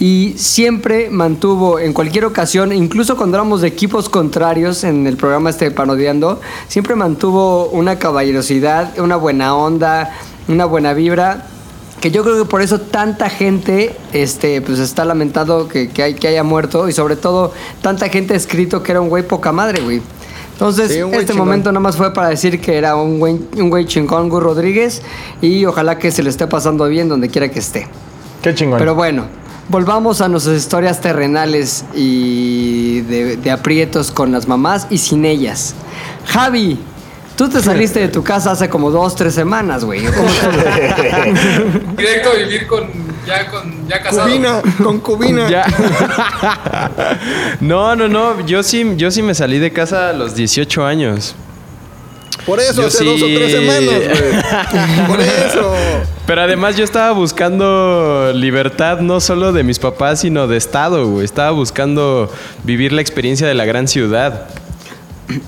Y 0.00 0.34
siempre 0.36 1.10
mantuvo 1.10 1.78
en 1.78 1.92
cualquier 1.92 2.24
ocasión, 2.24 2.72
incluso 2.72 3.16
cuando 3.16 3.36
éramos 3.36 3.60
de 3.60 3.68
equipos 3.68 4.08
contrarios 4.08 4.82
en 4.82 5.06
el 5.06 5.16
programa 5.16 5.50
este 5.50 5.70
Parodiando, 5.70 6.40
siempre 6.66 6.96
mantuvo 6.96 7.66
una 7.66 8.00
caballerosidad, 8.00 8.98
una 8.98 9.14
buena 9.14 9.54
onda, 9.54 10.12
una 10.48 10.64
buena 10.64 10.92
vibra. 10.94 11.46
Que 12.00 12.10
yo 12.10 12.24
creo 12.24 12.36
que 12.36 12.50
por 12.50 12.60
eso 12.60 12.80
tanta 12.80 13.30
gente 13.30 13.96
este, 14.12 14.60
pues 14.60 14.80
está 14.80 15.04
lamentado 15.04 15.68
que, 15.68 15.88
que, 15.88 16.02
hay, 16.02 16.14
que 16.14 16.26
haya 16.26 16.42
muerto. 16.42 16.88
Y 16.88 16.92
sobre 16.92 17.14
todo, 17.14 17.52
tanta 17.80 18.08
gente 18.08 18.34
ha 18.34 18.36
escrito 18.36 18.82
que 18.82 18.90
era 18.90 19.00
un 19.00 19.08
güey 19.08 19.22
poca 19.22 19.52
madre, 19.52 19.80
güey. 19.80 20.02
Entonces, 20.54 20.88
Sí, 20.92 20.98
este 21.00 21.26
chingón. 21.32 21.38
momento 21.48 21.70
nada 21.72 21.80
más 21.80 21.96
fue 21.96 22.12
para 22.14 22.28
decir 22.28 22.60
que 22.60 22.76
era 22.76 22.96
un 22.96 23.18
güey, 23.18 23.38
un 23.56 23.70
güey 23.70 23.86
chingón, 23.86 24.28
Gus 24.28 24.42
Rodríguez, 24.42 25.02
y 25.42 25.64
ojalá 25.66 25.98
que 25.98 26.10
se 26.10 26.22
le 26.22 26.30
esté 26.30 26.46
pasando 26.46 26.86
bien 26.88 27.08
donde 27.08 27.28
quiera 27.28 27.48
que 27.50 27.58
esté. 27.58 27.88
Qué 28.40 28.54
chingón. 28.54 28.78
Pero 28.78 28.94
bueno, 28.94 29.24
volvamos 29.68 30.20
a 30.20 30.28
nuestras 30.28 30.56
historias 30.56 31.00
terrenales 31.00 31.84
y 31.94 33.00
de, 33.02 33.36
de 33.36 33.50
aprietos 33.50 34.10
con 34.12 34.30
las 34.30 34.46
mamás 34.46 34.86
y 34.90 34.98
sin 34.98 35.24
ellas. 35.24 35.74
Javi, 36.26 36.78
tú 37.36 37.48
te 37.48 37.60
saliste 37.60 37.98
de 38.00 38.08
tu 38.08 38.22
casa 38.22 38.52
hace 38.52 38.68
como 38.68 38.90
dos, 38.92 39.16
tres 39.16 39.34
semanas, 39.34 39.84
güey. 39.84 40.04
¿Cómo 40.14 40.28
te- 40.28 41.34
Directo 41.96 42.30
a 42.30 42.34
vivir 42.34 42.66
con 42.68 42.84
ya 43.26 43.50
con 43.50 43.88
ya 43.88 44.02
casado. 44.02 44.28
Cubina, 44.28 44.62
con 44.82 45.00
cubina. 45.00 45.48
Ya. 45.48 45.64
no, 47.60 47.96
no, 47.96 48.08
no. 48.08 48.44
Yo 48.46 48.62
sí, 48.62 48.94
yo 48.96 49.10
sí 49.10 49.22
me 49.22 49.34
salí 49.34 49.58
de 49.58 49.72
casa 49.72 50.10
a 50.10 50.12
los 50.12 50.34
18 50.34 50.84
años. 50.86 51.34
Por 52.46 52.60
eso, 52.60 52.82
Yo 52.82 52.88
hace 52.88 52.98
sí. 52.98 53.04
dos 53.06 53.22
o 53.22 53.26
tres 53.26 53.52
semanas, 53.52 53.84
güey. 53.86 55.06
Por 55.08 55.20
eso. 55.20 55.74
Pero 56.26 56.42
además 56.42 56.76
yo 56.76 56.84
estaba 56.84 57.12
buscando 57.12 58.32
libertad 58.34 59.00
no 59.00 59.20
solo 59.20 59.52
de 59.52 59.62
mis 59.62 59.78
papás, 59.78 60.20
sino 60.20 60.46
de 60.46 60.58
estado, 60.58 61.06
güey. 61.08 61.24
Estaba 61.24 61.52
buscando 61.52 62.30
vivir 62.64 62.92
la 62.92 63.00
experiencia 63.00 63.46
de 63.46 63.54
la 63.54 63.64
gran 63.64 63.88
ciudad. 63.88 64.46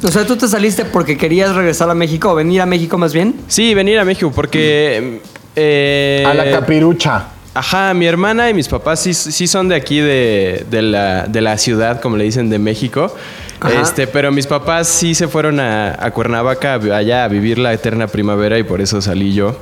O 0.02 0.08
sea, 0.08 0.26
tú 0.26 0.36
te 0.36 0.48
saliste 0.48 0.86
porque 0.86 1.18
querías 1.18 1.54
regresar 1.54 1.90
a 1.90 1.94
México 1.94 2.30
o 2.30 2.34
venir 2.34 2.62
a 2.62 2.66
México 2.66 2.96
más 2.96 3.12
bien. 3.12 3.34
Sí, 3.46 3.74
venir 3.74 3.98
a 3.98 4.04
México 4.06 4.32
porque... 4.34 5.20
eh, 5.54 6.24
a 6.26 6.32
la 6.32 6.50
capirucha. 6.50 7.26
Ajá, 7.56 7.94
mi 7.94 8.06
hermana 8.06 8.50
y 8.50 8.54
mis 8.54 8.68
papás 8.68 9.00
sí, 9.00 9.14
sí 9.14 9.46
son 9.46 9.68
de 9.68 9.76
aquí, 9.76 9.98
de, 9.98 10.66
de 10.70 10.82
la, 10.82 11.26
de 11.26 11.40
la 11.40 11.56
ciudad, 11.56 12.00
como 12.02 12.18
le 12.18 12.24
dicen, 12.24 12.50
de 12.50 12.58
México. 12.58 13.14
Ajá. 13.60 13.80
Este, 13.80 14.06
pero 14.06 14.30
mis 14.30 14.46
papás 14.46 14.88
sí 14.88 15.14
se 15.14 15.26
fueron 15.26 15.58
a, 15.58 15.96
a 15.98 16.10
Cuernavaca, 16.10 16.74
allá 16.74 17.24
a 17.24 17.28
vivir 17.28 17.58
la 17.58 17.72
eterna 17.72 18.08
primavera 18.08 18.58
y 18.58 18.62
por 18.62 18.82
eso 18.82 19.00
salí 19.00 19.32
yo. 19.32 19.56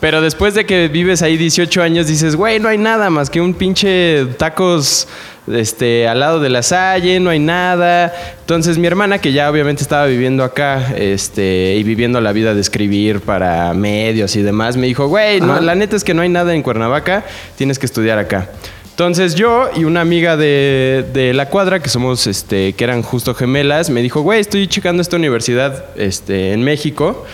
Pero 0.00 0.22
después 0.22 0.54
de 0.54 0.64
que 0.64 0.88
vives 0.88 1.20
ahí 1.20 1.36
18 1.36 1.82
años, 1.82 2.06
dices, 2.06 2.34
güey, 2.34 2.58
no 2.58 2.68
hay 2.68 2.78
nada 2.78 3.10
más 3.10 3.28
que 3.28 3.40
un 3.40 3.52
pinche 3.52 4.24
tacos 4.38 5.06
este, 5.46 6.08
al 6.08 6.20
lado 6.20 6.40
de 6.40 6.48
la 6.48 6.62
Salle, 6.62 7.20
no 7.20 7.28
hay 7.28 7.38
nada. 7.38 8.12
Entonces 8.40 8.78
mi 8.78 8.86
hermana, 8.86 9.18
que 9.18 9.32
ya 9.32 9.50
obviamente 9.50 9.82
estaba 9.82 10.06
viviendo 10.06 10.42
acá 10.42 10.94
este, 10.96 11.76
y 11.76 11.82
viviendo 11.82 12.20
la 12.22 12.32
vida 12.32 12.54
de 12.54 12.62
escribir 12.62 13.20
para 13.20 13.74
medios 13.74 14.36
y 14.36 14.42
demás, 14.42 14.78
me 14.78 14.86
dijo, 14.86 15.06
güey, 15.06 15.40
no, 15.42 15.60
la 15.60 15.74
neta 15.74 15.96
es 15.96 16.04
que 16.04 16.14
no 16.14 16.22
hay 16.22 16.30
nada 16.30 16.54
en 16.54 16.62
Cuernavaca, 16.62 17.24
tienes 17.56 17.78
que 17.78 17.84
estudiar 17.84 18.18
acá. 18.18 18.48
Entonces 18.90 19.34
yo 19.34 19.70
y 19.76 19.84
una 19.84 20.00
amiga 20.00 20.36
de, 20.36 21.06
de 21.12 21.34
la 21.34 21.46
cuadra, 21.50 21.80
que 21.80 21.90
somos, 21.90 22.26
este, 22.26 22.72
que 22.72 22.84
eran 22.84 23.02
justo 23.02 23.34
gemelas, 23.34 23.90
me 23.90 24.00
dijo, 24.02 24.22
güey, 24.22 24.40
estoy 24.40 24.66
checando 24.66 25.02
esta 25.02 25.16
universidad 25.16 25.86
este, 25.96 26.52
en 26.52 26.62
México. 26.62 27.26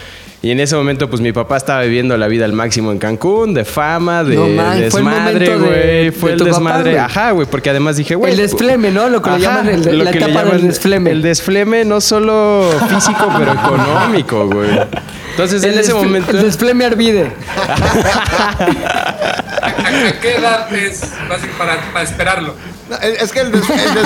Y 0.43 0.51
en 0.53 0.61
ese 0.61 0.77
momento, 0.77 1.09
pues 1.11 1.21
mi 1.23 1.33
papá 1.33 1.57
estaba 1.57 1.83
viviendo 1.83 2.17
la 2.17 2.29
vida 2.29 2.45
al 2.45 2.53
máximo 2.53 2.93
en 2.93 2.99
Cancún, 2.99 3.53
de 3.55 3.65
fama, 3.65 4.23
de 4.23 4.37
No 4.37 4.47
mames, 4.49 4.91
fue 4.93 5.01
el 5.01 5.07
desmadre, 5.07 5.39
de- 5.49 5.57
güey. 5.57 6.05
de 6.05 6.13
Fue 6.13 6.33
el 6.33 6.39
papá, 6.39 6.51
desmadre. 6.51 6.99
Ajá, 7.01 7.31
güey, 7.33 7.47
porque 7.51 7.71
además 7.71 7.97
dije, 7.97 8.15
güey. 8.15 8.33
El 8.33 8.39
desfleme, 8.39 8.91
¿no? 8.91 9.09
Lo 9.09 9.23
que 9.23 9.31
le 9.31 9.41
llaman 9.41 9.69
el 9.69 9.83
de- 9.83 9.93
la 9.95 10.11
que 10.13 10.21
le 10.21 10.27
etapa 10.27 10.41
del 10.45 10.53
llaman 10.53 10.69
desfleme. 10.69 11.11
El 11.11 11.23
desfleme 11.23 11.85
no 11.85 12.01
solo 12.01 12.71
físico, 12.89 13.29
pero 13.37 13.53
económico, 13.65 14.47
güey. 14.49 14.71
Entonces, 15.33 15.65
en 15.65 15.79
ese 15.79 15.95
momento. 15.95 16.31
El 16.31 16.43
desfleme 16.43 16.85
Arvide. 16.85 17.33
¿A, 17.57 18.51
a- 19.67 20.09
a 20.09 20.21
qué 20.21 20.37
edad 20.37 20.73
es 20.75 21.01
para 21.93 22.03
esperarlo? 22.05 22.55
No, 22.89 22.97
es 22.99 23.33
que 23.33 23.41
el, 23.41 23.51
des- 23.51 23.69
el 23.69 23.77
te, 23.77 23.97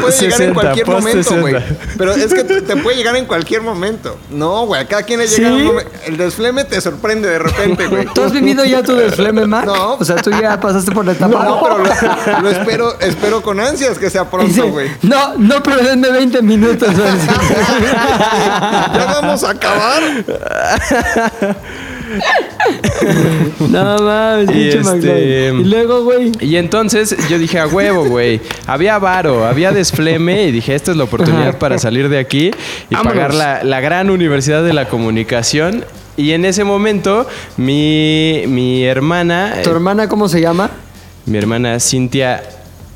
puede 0.00 0.16
llegar 0.16 0.40
en 0.42 0.54
60, 0.54 0.54
cualquier 0.54 0.86
momento, 0.88 1.36
güey. 1.40 1.54
60. 1.54 1.84
Pero 1.96 2.12
es 2.12 2.34
que 2.34 2.42
te 2.44 2.76
puede 2.76 2.96
llegar 2.96 3.14
en 3.16 3.24
cualquier 3.26 3.62
momento. 3.62 4.18
No, 4.30 4.66
güey, 4.66 4.84
cada 4.86 5.04
quien 5.04 5.20
le 5.20 5.28
llega 5.28 5.48
¿Sí? 5.48 5.54
un 5.54 5.64
momento. 5.64 5.90
El 6.06 6.16
desfleme 6.16 6.64
te 6.64 6.80
sorprende 6.80 7.28
de 7.28 7.38
repente, 7.38 7.86
güey. 7.86 8.06
¿Tú 8.12 8.24
has 8.24 8.32
vivido 8.32 8.64
ya 8.64 8.82
tu 8.82 8.94
desfleme, 8.96 9.46
Mac? 9.46 9.64
No. 9.64 9.94
O 9.94 10.04
sea, 10.04 10.16
tú 10.16 10.30
ya 10.30 10.58
pasaste 10.58 10.90
por 10.90 11.04
la 11.04 11.12
etapa. 11.12 11.44
No, 11.44 11.60
pero 11.62 11.78
lo, 11.78 12.40
lo 12.42 12.50
espero, 12.50 12.98
espero 13.00 13.42
con 13.42 13.60
ansias 13.60 13.96
que 13.98 14.10
sea 14.10 14.28
pronto, 14.28 14.66
güey. 14.68 14.90
no, 15.02 15.34
no, 15.36 15.62
pero 15.62 15.76
denme 15.84 16.10
20 16.10 16.42
minutos. 16.42 16.88
güey. 16.96 17.10
Ya 18.92 19.06
vamos 19.20 19.44
a 19.44 19.50
acabar. 19.50 20.02
no 23.60 23.98
mames, 23.98 24.50
Y 24.50 24.52
pinche 24.52 24.78
este-. 24.80 25.48
Y 25.48 25.64
luego, 25.64 26.04
güey. 26.04 26.32
Y 26.40 26.56
entonces 26.56 27.14
yo 27.28 27.38
dije, 27.38 27.58
a 27.58 27.66
huevo, 27.66 28.04
güey. 28.04 28.40
Había 28.66 28.98
varo, 28.98 29.46
había 29.46 29.72
desfleme 29.72 30.44
y 30.44 30.52
dije, 30.52 30.74
esta 30.74 30.90
es 30.92 30.96
la 30.96 31.04
oportunidad 31.04 31.58
para 31.58 31.78
salir 31.78 32.08
de 32.08 32.18
aquí 32.18 32.50
y 32.88 32.94
Vámonos. 32.94 33.12
pagar 33.12 33.34
la, 33.34 33.64
la 33.64 33.80
gran 33.80 34.10
universidad 34.10 34.62
de 34.62 34.72
la 34.72 34.88
comunicación. 34.88 35.84
Y 36.16 36.32
en 36.32 36.44
ese 36.44 36.64
momento, 36.64 37.26
mi, 37.56 38.44
mi 38.46 38.84
hermana, 38.84 39.54
¿Tu 39.62 39.70
eh, 39.70 39.72
hermana 39.72 40.08
cómo 40.08 40.28
se 40.28 40.40
llama? 40.40 40.70
mi 41.26 41.38
hermana 41.38 41.78
Cintia 41.80 42.42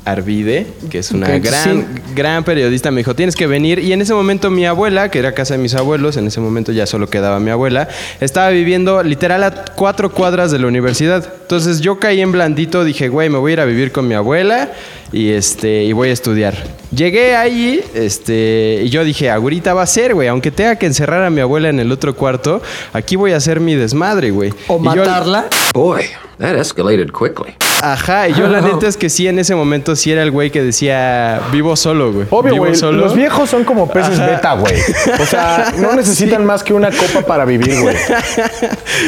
Arvide, 0.05 0.67
que 0.89 0.99
es 0.99 1.11
una 1.11 1.27
gran, 1.39 1.63
sí. 1.95 2.01
gran 2.15 2.43
periodista, 2.43 2.91
me 2.91 2.99
dijo, 2.99 3.15
tienes 3.15 3.35
que 3.35 3.47
venir. 3.47 3.79
Y 3.79 3.91
en 3.91 4.01
ese 4.01 4.13
momento 4.13 4.51
mi 4.51 4.65
abuela, 4.65 5.09
que 5.09 5.17
era 5.19 5.33
casa 5.33 5.55
de 5.55 5.57
mis 5.59 5.73
abuelos, 5.73 6.15
en 6.17 6.27
ese 6.27 6.39
momento 6.39 6.71
ya 6.71 6.85
solo 6.85 7.09
quedaba 7.09 7.39
mi 7.39 7.49
abuela, 7.49 7.87
estaba 8.21 8.49
viviendo 8.49 9.01
literal 9.03 9.43
a 9.43 9.65
cuatro 9.75 10.11
cuadras 10.11 10.51
de 10.51 10.59
la 10.59 10.67
universidad. 10.67 11.27
Entonces 11.41 11.81
yo 11.81 11.99
caí 11.99 12.21
en 12.21 12.31
blandito, 12.31 12.83
dije, 12.83 13.09
güey, 13.09 13.29
me 13.29 13.37
voy 13.39 13.51
a 13.51 13.53
ir 13.53 13.59
a 13.61 13.65
vivir 13.65 13.91
con 13.91 14.07
mi 14.07 14.13
abuela 14.13 14.71
y, 15.11 15.29
este, 15.31 15.83
y 15.83 15.91
voy 15.93 16.09
a 16.09 16.13
estudiar. 16.13 16.55
Llegué 16.95 17.35
ahí 17.35 17.81
este, 17.93 18.81
y 18.83 18.89
yo 18.89 19.03
dije, 19.03 19.29
ahorita 19.31 19.73
va 19.73 19.81
a 19.81 19.87
ser, 19.87 20.13
güey, 20.13 20.27
aunque 20.27 20.51
tenga 20.51 20.75
que 20.77 20.85
encerrar 20.85 21.23
a 21.23 21.29
mi 21.29 21.41
abuela 21.41 21.69
en 21.69 21.79
el 21.79 21.91
otro 21.91 22.15
cuarto, 22.15 22.61
aquí 22.93 23.15
voy 23.15 23.31
a 23.31 23.37
hacer 23.37 23.59
mi 23.59 23.75
desmadre, 23.75 24.31
güey. 24.31 24.51
¿O 24.67 24.75
Y 24.75 24.83
yo- 24.83 24.83
matarla? 24.83 25.45
Boy, 25.73 26.03
that 26.39 26.55
escalated 26.55 27.07
quickly. 27.11 27.55
Ajá, 27.81 28.27
y 28.29 28.33
yo 28.33 28.47
la 28.47 28.61
neta 28.61 28.87
es 28.87 28.97
que 28.97 29.09
sí, 29.09 29.27
en 29.27 29.37
ese 29.39 29.53
momento 29.55 29.95
sí 29.95 30.11
era 30.11 30.23
el 30.23 30.31
güey 30.31 30.49
que 30.49 30.61
decía, 30.63 31.41
vivo 31.51 31.75
solo, 31.75 32.11
güey. 32.13 32.25
Obvio, 32.29 32.53
Vivo 32.53 32.65
güey. 32.65 32.75
solo. 32.75 32.99
Los 32.99 33.15
viejos 33.15 33.49
son 33.49 33.63
como 33.63 33.89
peces 33.89 34.19
beta, 34.19 34.53
güey. 34.53 34.75
O 35.19 35.25
sea, 35.25 35.73
no 35.77 35.93
necesitan 35.95 36.45
más 36.45 36.63
que 36.63 36.73
una 36.73 36.89
copa 36.91 37.21
para 37.25 37.45
vivir, 37.45 37.79
güey. 37.81 37.95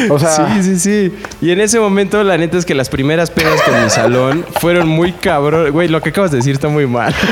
O 0.10 0.19
sea, 0.19 0.32
Sí, 0.62 0.63
sí, 0.63 0.80
sí. 0.80 1.17
Y 1.41 1.51
en 1.51 1.62
ese 1.62 1.80
momento, 1.80 2.23
la 2.23 2.38
neta 2.38 2.58
es 2.58 2.65
que 2.65 2.75
las 2.75 2.89
primeras 2.89 3.32
pedas 3.32 3.62
con 3.63 3.84
mi 3.84 3.89
salón 3.89 4.45
fueron 4.60 4.88
muy 4.88 5.13
cabrón. 5.13 5.71
Güey, 5.71 5.88
lo 5.88 6.01
que 6.01 6.10
acabas 6.10 6.32
de 6.32 6.38
decir 6.38 6.53
está 6.53 6.67
muy 6.67 6.86
mal. 6.88 7.13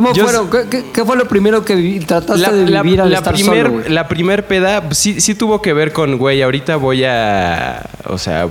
güey. 0.00 0.12
¿Cómo 0.12 0.14
Yo 0.14 0.24
fueron? 0.24 0.50
¿Qué, 0.50 0.66
qué- 0.70 0.84
qué 0.92 1.04
fue 1.04 1.16
lo 1.16 1.26
primero 1.26 1.64
que 1.64 1.74
vi- 1.74 2.00
trataste 2.00 2.52
de 2.52 2.64
vivir 2.82 3.00
al 3.00 3.12
estar 3.12 3.34
primer, 3.34 3.66
solo, 3.66 3.78
güey? 3.80 3.88
la 3.90 4.08
primer 4.08 4.46
peda 4.46 4.82
sí, 4.92 5.20
sí 5.20 5.34
tuvo 5.34 5.62
que 5.62 5.72
ver 5.72 5.92
con, 5.92 6.18
güey, 6.18 6.42
ahorita 6.42 6.76
voy 6.76 7.04
a, 7.04 7.82
o 8.06 8.18
sea, 8.18 8.48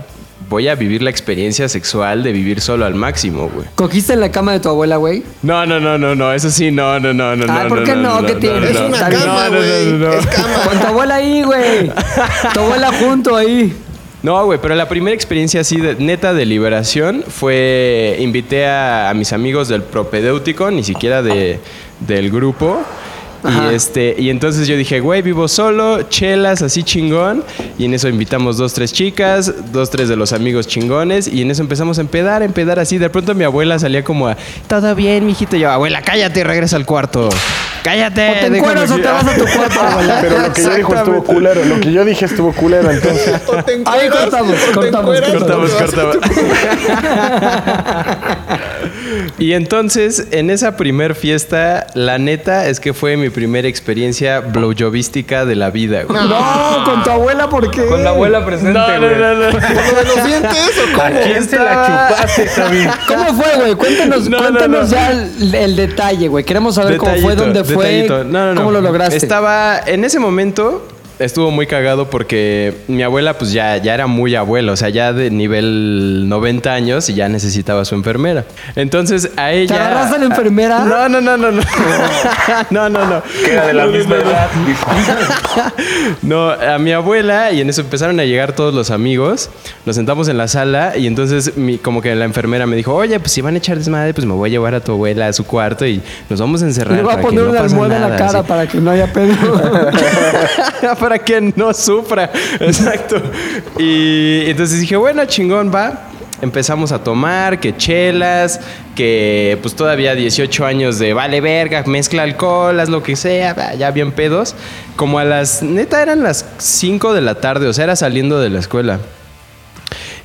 voy 0.49 0.67
a 0.67 0.75
vivir 0.75 1.01
la 1.01 1.10
experiencia 1.10 1.67
sexual 1.69 2.21
de 2.23 2.31
vivir 2.31 2.62
solo 2.62 2.86
al 2.86 2.93
máximo, 2.95 3.49
güey. 3.53 3.65
¿Cogiste 3.75 4.13
en 4.13 4.19
la 4.21 4.31
cama 4.31 4.51
de 4.51 4.60
tu 4.60 4.69
abuela, 4.69 4.97
güey? 4.97 5.23
No, 5.41 5.65
no, 5.65 5.79
no, 5.79 5.97
no, 5.97 6.13
no, 6.15 6.34
eso 6.34 6.49
sí, 6.51 6.69
no, 6.71 6.99
no, 6.99 7.13
no, 7.13 7.36
no, 7.36 7.45
Ay, 7.51 7.63
no. 7.63 7.69
¿por 7.69 7.84
qué 7.84 7.95
no? 7.95 8.23
¿Qué 8.25 8.36
tienes? 8.36 8.69
Es 8.71 8.79
una 8.79 9.10
cama, 9.10 9.25
No, 9.25 9.49
no, 9.49 9.58
güey. 9.58 9.86
no, 9.86 9.97
no, 9.97 10.08
no. 10.08 10.13
Es 10.13 10.25
cama. 10.27 10.53
Con 10.69 10.79
tu 10.79 10.88
abuela 10.88 11.15
ahí, 11.15 11.41
güey. 11.43 11.91
Tu 12.53 12.60
abuela 12.60 12.91
junto 12.91 13.36
ahí. 13.36 13.75
No, 14.25 14.43
güey, 14.43 14.57
pero 14.59 14.73
la 14.73 14.89
primera 14.89 15.13
experiencia 15.13 15.61
así 15.61 15.77
de, 15.77 15.93
neta 15.97 16.33
de 16.33 16.47
liberación 16.47 17.23
fue 17.27 18.17
invité 18.19 18.65
a, 18.65 19.11
a 19.11 19.13
mis 19.13 19.31
amigos 19.33 19.67
del 19.67 19.83
propedéutico, 19.83 20.71
ni 20.71 20.83
siquiera 20.83 21.21
de, 21.21 21.59
del 21.99 22.31
grupo. 22.31 22.79
Ajá. 23.43 23.71
Y 23.71 23.75
este, 23.75 24.15
y 24.17 24.31
entonces 24.31 24.67
yo 24.67 24.75
dije, 24.77 24.99
güey, 24.99 25.21
vivo 25.21 25.47
solo, 25.47 26.01
chelas, 26.09 26.63
así 26.63 26.81
chingón. 26.81 27.43
Y 27.77 27.85
en 27.85 27.93
eso 27.93 28.09
invitamos 28.09 28.57
dos, 28.57 28.73
tres 28.73 28.91
chicas, 28.91 29.71
dos, 29.71 29.91
tres 29.91 30.09
de 30.09 30.15
los 30.15 30.33
amigos 30.33 30.65
chingones. 30.65 31.27
Y 31.27 31.43
en 31.43 31.51
eso 31.51 31.61
empezamos 31.61 31.99
a 31.99 32.01
empedar, 32.01 32.41
a 32.41 32.45
empedar 32.45 32.79
así. 32.79 32.97
De 32.97 33.11
pronto 33.11 33.35
mi 33.35 33.43
abuela 33.43 33.77
salía 33.77 34.03
como 34.03 34.27
a, 34.27 34.38
todo 34.67 34.95
bien, 34.95 35.23
mijito. 35.27 35.55
Y 35.55 35.59
yo, 35.59 35.69
abuela, 35.69 36.01
cállate 36.01 36.39
y 36.39 36.43
regresa 36.43 36.77
al 36.77 36.88
cuarto. 36.88 37.29
Cállate. 37.86 38.32
O 38.32 38.34
te 38.34 38.45
encueras 38.58 38.89
o 38.89 38.93
aquí". 38.95 39.04
te 39.04 39.08
vas 39.10 39.28
a 39.28 39.36
tu 39.36 39.45
cuarto. 39.45 39.80
Pero 40.21 40.39
lo 40.39 40.54
que 40.54 40.63
yo 40.63 40.74
dijo 40.74 40.95
estuvo 40.95 41.24
culero. 41.24 41.65
Lo 41.65 41.80
que 41.80 41.91
yo 41.91 42.04
dije 42.04 42.26
estuvo 42.26 42.52
culero, 42.52 42.89
entonces. 42.89 43.41
O 43.48 43.63
te 43.63 43.84
Ahí 43.86 44.10
cortamos, 44.10 44.56
o 44.56 44.65
te 44.65 44.71
cortamos, 44.74 45.15
encueras, 45.15 45.32
Cortamos, 45.32 45.71
cortamos. 45.71 46.17
y 49.39 49.54
entonces, 49.54 50.28
en 50.32 50.50
esa 50.50 50.78
primer 50.78 51.15
fiesta, 51.15 51.88
la 51.93 52.17
neta 52.17 52.67
es 52.67 52.80
que 52.80 52.93
fue 52.93 53.17
mi 53.17 53.30
primera 53.30 53.67
experiencia 53.67 54.39
blowjovística 54.41 55.45
de 55.45 55.56
la 55.56 55.69
vida, 55.71 56.04
güey. 56.04 56.19
No, 56.28 56.84
con 56.86 57.04
tu 57.04 57.10
abuela, 57.12 57.50
¿por 57.50 57.69
qué? 57.71 57.86
Con 57.86 58.04
la 58.04 58.10
abuela 58.12 58.45
presente, 58.45 58.74
No, 58.74 58.88
no, 58.88 59.08
güey. 59.08 59.19
no, 59.19 59.34
no. 59.36 59.52
¿Por 59.52 59.62
lo 59.62 60.00
de 60.00 60.06
los 60.06 60.26
dientes 60.26 60.71
o 60.78 61.02
¿A 61.02 61.08
cómo? 61.10 61.19
quién 61.24 61.43
se 61.50 61.58
la 61.58 62.10
chupaste, 62.15 62.48
Javi? 62.48 62.88
¿Cómo 63.08 63.34
fue, 63.41 63.56
güey? 63.58 63.76
Cuéntanos, 63.76 64.30
No, 64.30 64.38
no, 64.38 64.43
cuéntanos 64.43 64.89
no. 64.89 64.95
ya 64.95 65.12
el, 65.12 65.56
el 65.56 65.76
detalle, 65.76 66.28
güey. 66.28 66.43
Queremos 66.43 66.76
saber 66.76 66.98
cómo 66.98 67.15
fue, 67.17 67.36
dónde 67.36 67.63
fue. 67.63 68.06
No, 68.08 68.24
no, 68.24 68.54
no. 68.54 68.56
cómo 68.62 68.71
lo 68.71 68.82
lograste. 68.82 69.17
Estaba 69.17 69.80
en 69.86 70.04
ese 70.04 70.19
momento. 70.19 70.88
Estuvo 71.17 71.49
muy 71.49 71.65
cagado 71.65 72.10
porque 72.10 72.73
mi 72.88 73.01
abuela 73.04 73.38
pues 73.38 73.51
ya, 73.54 73.78
ya 73.78 73.93
era 73.93 74.06
muy 74.08 74.36
abuela, 74.36 74.73
o 74.73 74.75
sea, 74.75 74.89
ya 74.89 75.13
de 75.13 75.32
nivel 75.32 76.28
90 76.28 76.73
años 76.73 77.10
y 77.10 77.13
ya 77.13 77.30
necesitaba 77.30 77.86
su 77.86 77.95
enfermera. 77.95 78.43
Entonces 78.75 79.32
a 79.38 79.47
¿Te 79.47 79.62
ella... 79.62 79.75
agarraste 79.88 80.15
a 80.15 80.19
la 80.19 80.25
enfermera? 80.25 80.80
No, 80.80 81.08
no, 81.08 81.21
no, 81.21 81.38
no, 81.38 81.51
no. 81.51 81.62
no, 82.69 82.89
no, 82.89 83.06
no. 83.06 83.23
Que 83.45 83.54
era 83.54 83.67
de 83.67 83.73
la 83.73 83.86
misma 83.88 84.15
edad. 84.17 84.49
No, 86.21 86.49
a 86.49 86.78
mi 86.80 86.91
abuela 86.91 87.51
y 87.51 87.62
en 87.62 87.69
eso 87.69 87.82
empezaron 87.82 88.19
a 88.19 88.23
llegar 88.25 88.54
todos 88.54 88.73
los 88.73 88.91
amigos. 88.91 89.49
Nos 89.86 89.95
sentamos 89.95 90.28
en 90.28 90.38
la 90.38 90.47
sala 90.47 90.97
y 90.97 91.08
entonces 91.08 91.56
mi- 91.58 91.78
como 91.78 92.01
que 92.01 92.13
la 92.15 92.25
enfermera 92.25 92.65
me 92.65 92.75
dijo, 92.75 92.93
oye, 92.93 93.19
pues 93.19 93.32
si 93.32 93.41
van 93.41 93.56
a 93.56 93.58
echar 93.58 93.78
desmadre, 93.78 94.13
pues 94.13 94.25
me 94.25 94.34
voy 94.34 94.49
a 94.49 94.51
llevar 94.51 94.75
a 94.75 94.80
tu 94.82 94.91
abuela 94.93 95.28
a 95.28 95.34
su 95.34 95.45
cuarto 95.45 95.86
y 95.86 96.01
nos 96.30 96.39
vamos 96.39 96.62
a 96.62 96.65
encerrar. 96.65 96.97
Le 96.97 97.04
voy 97.04 97.13
a 97.13 97.21
poner 97.21 97.43
no 97.43 97.49
una 97.51 97.62
almohada 97.62 97.95
en 97.95 98.01
la 98.01 98.08
nada", 98.10 98.17
cara 98.28 98.39
así. 98.39 98.47
para 98.47 98.67
que 98.67 98.78
no 98.80 98.91
haya 98.91 99.12
pedo. 99.12 99.34
para 101.06 101.20
que 101.20 101.39
no 101.56 101.72
sufra. 101.72 102.32
Exacto. 102.60 103.22
Y 103.78 104.50
entonces 104.50 104.80
dije, 104.80 104.96
bueno, 104.96 105.24
chingón, 105.26 105.72
va. 105.72 106.10
Empezamos 106.41 106.91
a 106.91 107.04
tomar, 107.04 107.60
que 107.60 107.78
chelas, 107.78 108.60
que 108.96 109.60
pues 109.62 109.76
todavía 109.76 110.15
18 110.15 110.65
años 110.65 110.98
de 110.98 111.13
vale 111.13 111.41
verga, 111.41 111.84
mezcla 111.86 112.24
alcohol, 112.24 112.80
haz 112.80 112.89
lo 112.89 113.04
que 113.04 113.15
sea, 113.15 113.76
ya 113.76 113.91
bien 113.91 114.13
pedos. 114.13 114.56
Como 114.96 115.20
a 115.20 115.26
las, 115.26 115.62
neta 115.62 116.02
eran 116.02 116.24
las 116.24 116.44
5 116.58 117.13
de 117.13 117.22
la 117.22 117.36
tarde, 117.36 117.68
o 117.68 117.74
sea, 117.74 117.84
era 117.84 117.96
saliendo 117.96 118.39
de 118.39 118.50
la 118.50 118.58
escuela. 118.58 119.00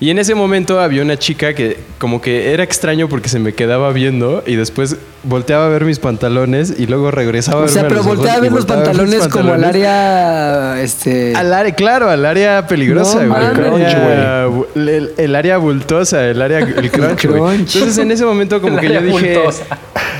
Y 0.02 0.08
en 0.08 0.18
ese 0.18 0.34
momento 0.34 0.80
había 0.80 1.02
una 1.02 1.18
chica 1.18 1.52
que 1.54 1.76
como 1.98 2.22
que 2.22 2.54
era 2.54 2.62
extraño 2.64 3.06
porque 3.10 3.28
se 3.28 3.38
me 3.38 3.52
quedaba 3.52 3.92
viendo 3.92 4.42
y 4.46 4.56
después 4.56 4.96
volteaba 5.24 5.66
a 5.66 5.68
ver 5.68 5.84
mis 5.84 5.98
pantalones 5.98 6.74
y 6.78 6.86
luego 6.86 7.10
regresaba 7.10 7.60
a 7.60 7.64
o 7.66 7.68
sea, 7.68 7.82
pero 7.86 7.96
los 7.96 8.06
a 8.06 8.08
ver 8.08 8.16
los 8.16 8.16
volteaba 8.16 8.38
a 8.38 8.40
ver 8.40 8.50
mis 8.52 8.64
pantalones 8.64 9.28
como 9.28 9.52
al 9.52 9.62
área. 9.64 10.80
Este. 10.80 11.34
Al 11.36 11.52
área, 11.52 11.74
claro, 11.74 12.08
al 12.08 12.24
área 12.24 12.66
peligrosa, 12.66 13.22
No 13.24 13.34
güey. 13.34 13.42
mames. 13.42 13.58
El 13.58 13.84
área 14.00 14.46
bu- 14.48 14.66
el, 14.74 15.12
el 15.18 15.34
área 15.36 15.58
bultosa, 15.58 16.26
el 16.26 16.40
área, 16.40 16.60
el 16.60 16.90
crunch, 16.90 17.26
güey. 17.26 17.38
crunch. 17.38 17.74
Entonces 17.76 17.98
en 17.98 18.10
ese 18.10 18.24
momento 18.24 18.58
como 18.62 18.78
El 18.78 18.80
que 18.88 18.94
yo 18.94 19.02
dije... 19.02 19.34
bultosa. 19.36 19.64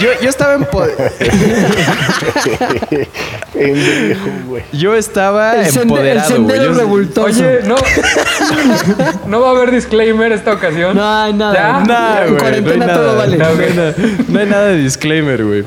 Yo, 0.00 0.08
yo 0.22 0.30
estaba 0.30 0.54
en... 0.54 0.66
Yo 4.72 4.94
estaba 4.94 5.56
El, 5.56 5.66
el 5.66 5.78
empoderado, 5.78 6.28
güey. 6.28 6.38
sendero 6.38 6.64
Yo- 6.72 6.78
revoltoso. 6.78 7.26
Oye, 7.26 7.60
no. 7.64 7.74
no 9.26 9.40
va 9.40 9.48
a 9.48 9.50
haber 9.52 9.70
disclaimer 9.72 10.32
esta 10.32 10.52
ocasión. 10.52 10.96
No 10.96 11.22
hay 11.22 11.32
nada. 11.32 11.54
¿Ya? 11.54 11.84
Nah, 11.84 12.20
En 12.22 12.28
güey, 12.28 12.40
cuarentena 12.40 12.86
no 12.86 12.92
hay 12.92 12.96
todo 12.98 13.06
nada. 13.06 13.18
vale. 13.18 13.36
No, 13.36 13.46
hay 13.46 13.74
nada- 13.74 13.94
no 14.28 14.38
hay 14.40 14.46
nada 14.46 14.66
de 14.68 14.76
disclaimer, 14.78 15.44
güey. 15.44 15.64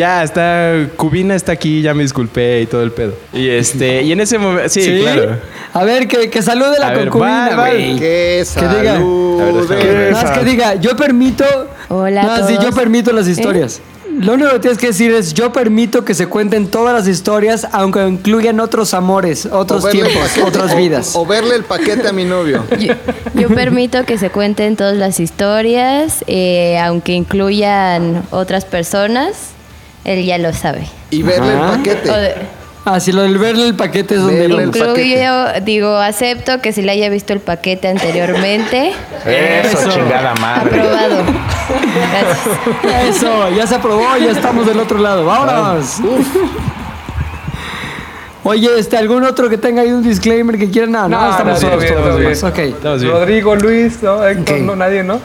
Ya, 0.00 0.22
está... 0.22 0.88
Cubina 0.96 1.34
está 1.34 1.52
aquí, 1.52 1.82
ya 1.82 1.92
me 1.92 2.02
disculpé 2.02 2.62
y 2.62 2.66
todo 2.66 2.82
el 2.82 2.90
pedo. 2.90 3.12
Y 3.34 3.48
este... 3.50 4.02
Y 4.02 4.12
en 4.12 4.20
ese 4.20 4.38
momento... 4.38 4.68
Sí, 4.70 4.82
¿Sí? 4.82 4.98
claro. 5.02 5.36
A 5.74 5.84
ver, 5.84 6.08
que, 6.08 6.30
que 6.30 6.40
salude 6.40 6.78
la 6.78 6.88
ver, 6.90 7.08
concubina, 7.10 7.54
güey. 7.54 7.96
¡Qué 7.98 8.42
Que 8.54 8.68
diga. 8.78 10.12
más 10.12 10.30
que 10.38 10.44
diga, 10.44 10.74
yo 10.76 10.96
permito. 10.96 11.44
Hola 11.88 12.34
a 12.36 12.46
todos. 12.46 12.64
yo 12.64 12.72
permito 12.72 13.12
las 13.12 13.28
historias. 13.28 13.80
Lo 14.10 14.32
único 14.34 14.50
que 14.52 14.58
tienes 14.58 14.78
que 14.78 14.88
decir 14.88 15.12
es, 15.12 15.34
yo 15.34 15.52
permito 15.52 16.04
que 16.04 16.14
se 16.14 16.26
cuenten 16.26 16.66
todas 16.68 16.92
las 16.94 17.06
historias, 17.06 17.68
aunque 17.70 18.06
incluyan 18.06 18.58
otros 18.58 18.92
amores, 18.94 19.46
otros 19.46 19.88
tiempos, 19.90 20.14
paquete- 20.16 20.42
otras 20.46 20.72
o- 20.72 20.76
vidas. 20.76 21.12
O, 21.14 21.24
verle 21.26 21.54
el 21.56 21.64
paquete 21.64 22.08
a 22.08 22.12
mi 22.12 22.24
novio. 22.24 22.64
Yo, 22.78 22.94
yo 23.34 23.48
permito 23.48 24.04
que 24.04 24.18
se 24.18 24.30
cuenten 24.30 24.76
todas 24.76 24.96
las 24.96 25.20
historias, 25.20 26.24
eh, 26.26 26.78
aunque 26.78 27.12
incluyan 27.12 28.22
otras 28.30 28.64
personas. 28.64 29.50
Él 30.04 30.24
ya 30.24 30.38
lo 30.38 30.52
sabe. 30.52 30.86
Y 31.10 31.22
verle 31.22 31.52
Ajá. 31.52 31.72
el 31.72 31.78
paquete. 31.78 32.10
De- 32.10 32.60
Ah, 32.86 32.98
si 32.98 33.12
lo 33.12 33.20
del 33.20 33.36
verle 33.36 33.66
el 33.66 33.74
paquete 33.74 34.14
es 34.14 34.22
donde 34.22 34.48
lo... 34.48 34.58
incluyo, 34.62 35.52
digo, 35.62 35.98
acepto 35.98 36.62
que 36.62 36.72
si 36.72 36.80
le 36.80 36.92
haya 36.92 37.10
visto 37.10 37.34
el 37.34 37.40
paquete 37.40 37.88
anteriormente, 37.88 38.92
Eso, 39.26 39.90
chingada 39.90 40.34
madre. 40.36 40.80
aprobado. 40.80 41.22
Gracias. 42.82 43.16
Eso, 43.16 43.50
ya 43.50 43.66
se 43.66 43.74
aprobó, 43.74 44.16
ya 44.16 44.30
estamos 44.30 44.66
del 44.66 44.80
otro 44.80 44.98
lado. 44.98 45.26
¡Vámonos! 45.26 45.96
Oye, 48.42 48.70
este, 48.78 48.96
¿algún 48.96 49.22
otro 49.24 49.48
que 49.50 49.58
tenga 49.58 49.82
ahí 49.82 49.92
un 49.92 50.02
disclaimer 50.02 50.58
que 50.58 50.70
quiera? 50.70 50.86
No, 50.86 51.08
no, 51.08 51.20
No, 51.20 51.30
estamos 51.30 51.60
solos 51.60 51.78
bien, 51.82 51.92
todos 51.92 52.04
todo 52.06 52.18
los 52.18 52.20
demás. 52.40 52.42
bien. 52.56 52.68
Ok. 52.70 52.74
Estamos 52.76 53.00
bien. 53.02 53.12
Rodrigo, 53.12 53.56
Luis, 53.56 54.02
¿no? 54.02 54.26
Héctor, 54.26 54.58
no, 54.60 54.76
nadie, 54.76 55.02
¿no? 55.02 55.14
No. 55.14 55.20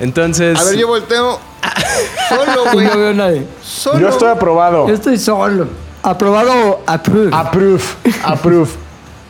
Entonces... 0.00 0.58
A 0.58 0.64
ver, 0.64 0.76
yo 0.76 0.86
volteo. 0.88 1.38
Solo, 2.28 2.64
güey. 2.72 2.86
No 2.86 2.96
veo 2.96 3.10
a 3.10 3.12
nadie. 3.12 3.46
Solo. 3.62 4.00
Yo 4.00 4.08
estoy 4.08 4.28
aprobado. 4.28 4.88
Yo 4.88 4.94
estoy 4.94 5.18
solo. 5.18 5.66
Aprobado, 6.02 6.80
approve. 6.86 7.30
Approve. 7.32 7.82
Approve. 8.24 8.70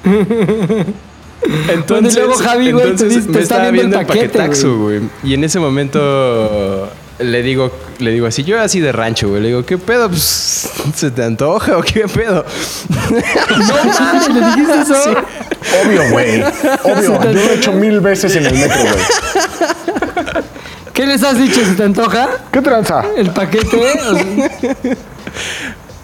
Entonces, 1.69 2.15
Y 2.17 2.19
luego 2.21 2.35
Javi, 2.37 2.73
güey, 2.73 2.85
te 2.85 2.91
entonces 2.93 3.09
dice- 3.09 3.27
te 3.27 3.33
me 3.33 3.41
está 3.41 3.55
estaba 3.57 3.71
viendo 3.71 3.99
viendo 3.99 4.01
el 4.01 4.07
paquete, 4.07 4.69
güey. 4.69 5.01
Y 5.23 5.35
en 5.35 5.45
ese 5.45 5.59
momento 5.61 6.89
le 7.19 7.43
digo, 7.43 7.71
le 7.99 8.11
digo 8.11 8.27
así, 8.27 8.43
yo 8.45 8.61
así 8.61 8.81
de 8.81 8.93
rancho, 8.93 9.29
güey. 9.29 9.43
Le 9.43 9.49
digo, 9.49 9.65
¿qué 9.65 9.79
pedo? 9.79 10.09
Pues, 10.09 10.69
¿se 10.95 11.11
te 11.11 11.23
antoja 11.23 11.79
o 11.79 11.83
qué 11.83 12.07
pedo? 12.09 12.45
No 12.89 13.85
mames, 13.85 14.29
¿le 14.29 14.41
dijiste 14.41 14.81
eso? 14.83 15.15
Obvio, 15.85 16.11
güey. 16.11 16.43
Obvio. 16.83 17.23
Yo 17.23 17.33
lo 17.33 17.41
he 17.41 17.55
hecho 17.55 17.73
mil 17.73 18.01
veces 18.01 18.35
en 18.37 18.47
el 18.47 18.55
metro, 18.55 18.81
güey. 18.81 20.45
¿Qué 20.93 21.07
les 21.07 21.23
has 21.25 21.39
dicho? 21.39 21.61
¿Se 21.65 21.75
te 21.75 21.83
antoja 21.83 22.29
¿Qué 22.53 22.63
tranza? 22.63 23.05
el 23.17 23.31
paquete? 23.31 23.97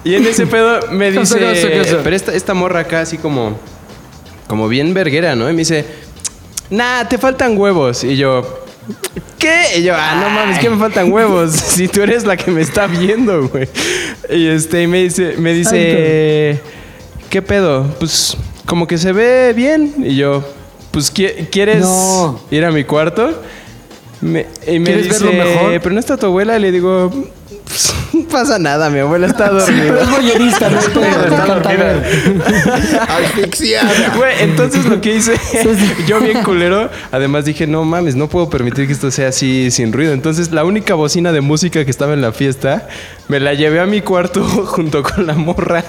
Y 0.02 0.14
en 0.14 0.26
ese 0.26 0.46
pedo 0.46 0.80
me 0.90 1.12
¿Qué 1.12 1.20
dice, 1.20 2.00
pero 2.02 2.16
esta, 2.16 2.34
esta 2.34 2.54
morra 2.54 2.80
acá 2.80 3.00
así 3.00 3.18
como, 3.18 3.58
como 4.48 4.66
bien 4.66 4.94
verguera, 4.94 5.36
¿no? 5.36 5.48
Y 5.48 5.52
me 5.52 5.58
dice, 5.58 5.84
nah, 6.70 7.04
te 7.04 7.18
faltan 7.18 7.56
huevos. 7.56 8.02
Y 8.02 8.16
yo, 8.16 8.64
¿qué? 9.40 9.78
Y 9.78 9.82
yo, 9.82 9.94
ah, 9.96 10.20
no 10.22 10.30
mames, 10.30 10.58
que 10.60 10.70
me 10.70 10.76
faltan 10.78 11.10
huevos. 11.12 11.50
Si 11.54 11.88
tú 11.88 12.02
eres 12.02 12.24
la 12.24 12.36
que 12.36 12.50
me 12.52 12.60
está 12.60 12.86
viendo, 12.86 13.48
güey. 13.48 13.68
Y 14.30 14.46
este, 14.46 14.86
me 14.86 15.02
dice, 15.02 15.34
me 15.38 15.52
dice, 15.52 16.60
¿qué 17.28 17.42
pedo? 17.42 17.92
Pues 17.98 18.36
como 18.66 18.86
que 18.86 18.98
se 18.98 19.12
ve 19.12 19.52
bien. 19.56 19.94
Y 19.98 20.14
yo, 20.16 20.44
pues, 20.92 21.12
¿qui- 21.12 21.48
¿quieres 21.50 21.80
No. 21.80 22.40
ir 22.52 22.64
a 22.64 22.70
mi 22.70 22.84
cuarto? 22.84 23.42
Me- 24.20 24.46
y 24.66 24.78
me 24.78 24.84
¿Quieres 24.84 25.04
dice, 25.08 25.24
verlo 25.24 25.44
mejor? 25.44 25.80
pero 25.80 25.94
no 25.94 25.98
está 26.00 26.16
tu 26.16 26.26
abuela. 26.26 26.56
Y 26.58 26.60
le 26.60 26.70
digo, 26.72 27.10
"Pues, 27.64 27.94
pasa 28.30 28.58
nada, 28.58 28.90
mi 28.90 28.98
abuela 29.00 29.26
está 29.26 29.50
Pero 29.50 29.60
dormida. 29.60 30.02
es 30.02 30.10
boyerista, 30.10 30.70
no 30.70 30.78
Tú, 30.80 31.00
me 31.00 31.08
encanta 31.08 31.68
ver. 31.70 32.04
Asfixiada. 33.08 34.14
Güey, 34.16 34.34
entonces 34.40 34.84
lo 34.86 35.00
que 35.00 35.16
hice, 35.16 35.34
yo 36.06 36.20
bien 36.20 36.42
culero, 36.42 36.90
además 37.12 37.44
dije, 37.44 37.66
no 37.66 37.84
mames, 37.84 38.16
no 38.16 38.28
puedo 38.28 38.48
permitir 38.50 38.86
que 38.86 38.92
esto 38.92 39.10
sea 39.10 39.28
así 39.28 39.70
sin 39.70 39.92
ruido. 39.92 40.12
Entonces 40.12 40.50
la 40.52 40.64
única 40.64 40.94
bocina 40.94 41.32
de 41.32 41.40
música 41.40 41.84
que 41.84 41.90
estaba 41.90 42.12
en 42.14 42.20
la 42.20 42.32
fiesta, 42.32 42.88
me 43.28 43.38
la 43.40 43.54
llevé 43.54 43.80
a 43.80 43.86
mi 43.86 44.00
cuarto 44.00 44.42
junto 44.66 45.02
con 45.02 45.26
la 45.26 45.34
morra 45.34 45.84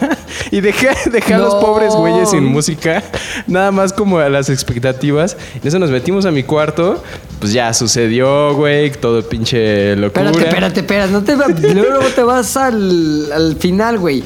y 0.52 0.62
dejé, 0.62 0.90
dejé 1.12 1.34
a 1.36 1.38
los 1.40 1.54
No. 1.56 1.60
pobres 1.60 1.94
güeyes 1.94 2.30
sin 2.32 2.44
música, 2.46 3.04
nada 3.48 3.72
más 3.72 3.94
como 3.94 4.20
a 4.20 4.30
las 4.30 4.50
expectativas. 4.50 5.38
En 5.62 5.68
eso 5.68 5.80
nos 5.80 5.90
metimos 5.90 6.26
a 6.26 6.32
mi 6.32 6.44
cuarto, 6.44 7.04
pues 7.40 7.54
ya 7.54 7.74
sucedió, 7.74 8.54
güey, 8.56 8.92
todo 8.92 9.28
pinche 9.28 9.96
locura. 9.96 10.30
Espérate, 10.32 10.48
espérate, 10.50 10.80
espérate. 10.82 11.12
No 11.12 11.24
te, 11.24 11.36
va- 11.36 11.48
luego, 11.48 11.90
luego 11.90 12.08
te 12.22 12.26
vas 12.26 12.56
al, 12.56 13.32
al 13.32 13.56
final, 13.56 13.98
güey. 13.98 14.24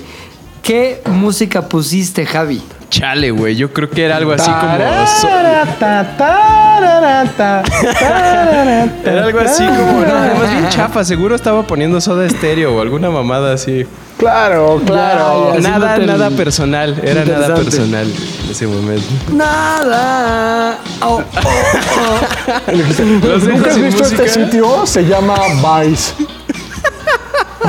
¿Qué 0.61 1.01
música 1.05 1.61
pusiste, 1.69 2.25
Javi? 2.25 2.61
Chale, 2.89 3.31
güey, 3.31 3.55
yo 3.55 3.71
creo 3.71 3.89
que 3.89 4.03
era 4.03 4.17
algo 4.17 4.33
así 4.33 4.51
como... 4.51 4.75
Era 9.05 9.23
algo 9.23 9.39
así 9.39 9.63
como... 9.65 10.01
No, 10.01 10.13
además 10.13 10.51
bien 10.51 10.67
chafa, 10.69 11.05
seguro 11.05 11.35
estaba 11.35 11.65
poniendo 11.65 12.01
soda 12.01 12.25
estéreo 12.25 12.75
o 12.75 12.81
alguna 12.81 13.09
mamada 13.09 13.53
así. 13.53 13.85
Claro, 14.17 14.81
claro. 14.85 15.55
Nada, 15.61 15.95
el- 15.95 16.05
nada 16.05 16.29
personal, 16.31 16.99
era 17.01 17.23
nada 17.23 17.55
personal 17.55 18.11
en 18.43 18.51
ese 18.51 18.67
momento. 18.67 19.05
Nada. 19.31 20.79
Oh, 21.01 21.21
oh, 21.21 21.21
oh. 22.01 22.71
¿Nunca 23.47 23.69
has 23.69 23.79
visto 23.81 24.03
música. 24.03 24.23
este 24.25 24.27
sitio? 24.27 24.85
Se 24.85 25.03
llama 25.05 25.37
Vice. 25.81 26.13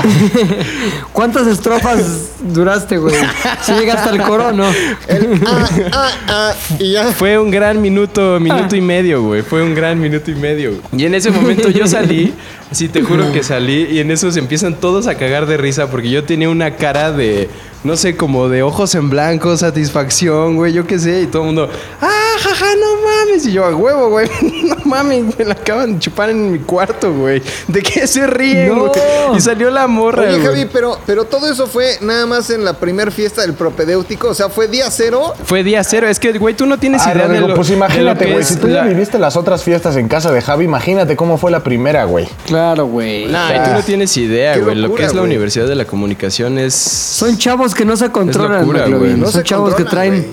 ¿Cuántas 1.12 1.46
estrofas 1.46 2.30
duraste, 2.40 2.98
güey? 2.98 3.14
Si 3.62 3.72
llegaste 3.72 4.10
al 4.10 4.22
coro, 4.22 4.48
o 4.48 4.52
¿no? 4.52 4.66
El 5.06 5.40
ah, 5.46 5.68
ah, 5.92 6.10
ah, 6.28 6.54
y 6.78 6.92
ya. 6.92 7.12
Fue 7.12 7.38
un 7.38 7.50
gran 7.50 7.80
minuto, 7.80 8.38
minuto 8.40 8.76
y 8.76 8.80
medio, 8.80 9.22
güey. 9.22 9.42
Fue 9.42 9.62
un 9.62 9.74
gran 9.74 10.00
minuto 10.00 10.30
y 10.30 10.34
medio. 10.34 10.70
güey. 10.70 10.82
Y 11.02 11.06
en 11.06 11.14
ese 11.14 11.30
momento 11.30 11.70
yo 11.70 11.86
salí, 11.86 12.34
sí, 12.70 12.88
te 12.88 13.02
juro 13.02 13.32
que 13.32 13.42
salí, 13.42 13.88
y 13.90 14.00
en 14.00 14.10
eso 14.10 14.30
se 14.30 14.38
empiezan 14.38 14.74
todos 14.76 15.06
a 15.06 15.16
cagar 15.16 15.46
de 15.46 15.56
risa 15.56 15.90
porque 15.90 16.10
yo 16.10 16.24
tenía 16.24 16.48
una 16.48 16.76
cara 16.76 17.12
de, 17.12 17.48
no 17.84 17.96
sé, 17.96 18.16
como 18.16 18.48
de 18.48 18.62
ojos 18.62 18.94
en 18.94 19.10
blanco, 19.10 19.56
satisfacción, 19.56 20.56
güey, 20.56 20.72
yo 20.72 20.86
qué 20.86 20.98
sé, 20.98 21.22
y 21.22 21.26
todo 21.26 21.42
el 21.42 21.46
mundo, 21.46 21.70
ah, 22.00 22.25
jaja, 22.38 22.66
no 22.76 23.26
mames. 23.26 23.46
Y 23.46 23.52
yo, 23.52 23.64
a 23.64 23.74
huevo, 23.74 24.08
güey, 24.10 24.28
no 24.64 24.76
mames, 24.84 25.36
me 25.38 25.44
la 25.44 25.52
acaban 25.54 25.94
de 25.94 25.98
chupar 26.00 26.30
en 26.30 26.52
mi 26.52 26.58
cuarto, 26.60 27.12
güey. 27.12 27.42
¿De 27.68 27.82
qué 27.82 28.06
se 28.06 28.26
ríen, 28.26 28.68
No. 28.74 28.86
güey? 28.86 29.00
Y 29.36 29.40
salió 29.40 29.70
la 29.70 29.86
morra, 29.86 30.22
Oye, 30.22 30.32
güey. 30.38 30.42
Javi, 30.46 30.66
pero, 30.72 30.98
pero 31.06 31.24
todo 31.24 31.50
eso 31.50 31.66
fue 31.66 31.98
nada 32.00 32.26
más 32.26 32.48
en 32.50 32.64
la 32.64 32.74
primer 32.74 33.12
fiesta 33.12 33.42
del 33.42 33.54
propedéutico. 33.54 34.28
O 34.28 34.34
sea, 34.34 34.48
fue 34.48 34.68
día 34.68 34.90
cero. 34.90 35.34
Fue 35.44 35.62
día 35.62 35.84
cero. 35.84 36.08
Es 36.08 36.18
que, 36.18 36.32
güey, 36.38 36.54
tú 36.54 36.66
no 36.66 36.78
tienes 36.78 37.02
Ah, 37.06 37.12
idea 37.14 37.28
de 37.28 37.40
lo, 37.40 37.54
pues 37.54 37.70
imagínate, 37.70 38.26
que 38.26 38.32
güey. 38.32 38.44
Si 38.44 38.56
tú 38.56 38.68
ya 38.68 38.76
la- 38.76 38.84
viviste 38.84 39.18
las 39.18 39.36
otras 39.36 39.62
fiestas 39.62 39.96
en 39.96 40.08
casa 40.08 40.32
de 40.32 40.40
Javi, 40.40 40.64
imagínate 40.64 41.16
cómo 41.16 41.36
fue 41.38 41.50
la 41.50 41.60
primera, 41.62 42.04
güey. 42.04 42.26
Claro, 42.46 42.86
güey. 42.86 43.26
Nah, 43.26 43.64
tú 43.64 43.70
no 43.72 43.82
tienes 43.82 44.16
idea, 44.16 44.56
güey. 44.58 44.74
Lo 44.76 44.94
que 44.94 45.04
es 45.04 45.14
la. 45.14 45.26
Universidad 45.26 45.66
de 45.66 45.74
la 45.74 45.84
Comunicación 45.86 46.56
es... 46.58 46.72
Son 46.74 47.36
chavos 47.36 47.74
que 47.74 47.84
no 47.84 47.96
se 47.96 48.10
controlan, 48.10 48.60
locura, 48.60 48.86
güey. 48.86 49.14
No 49.14 49.26
Son 49.28 49.42
chavos 49.42 49.74
que 49.74 49.82
traen. 49.84 50.26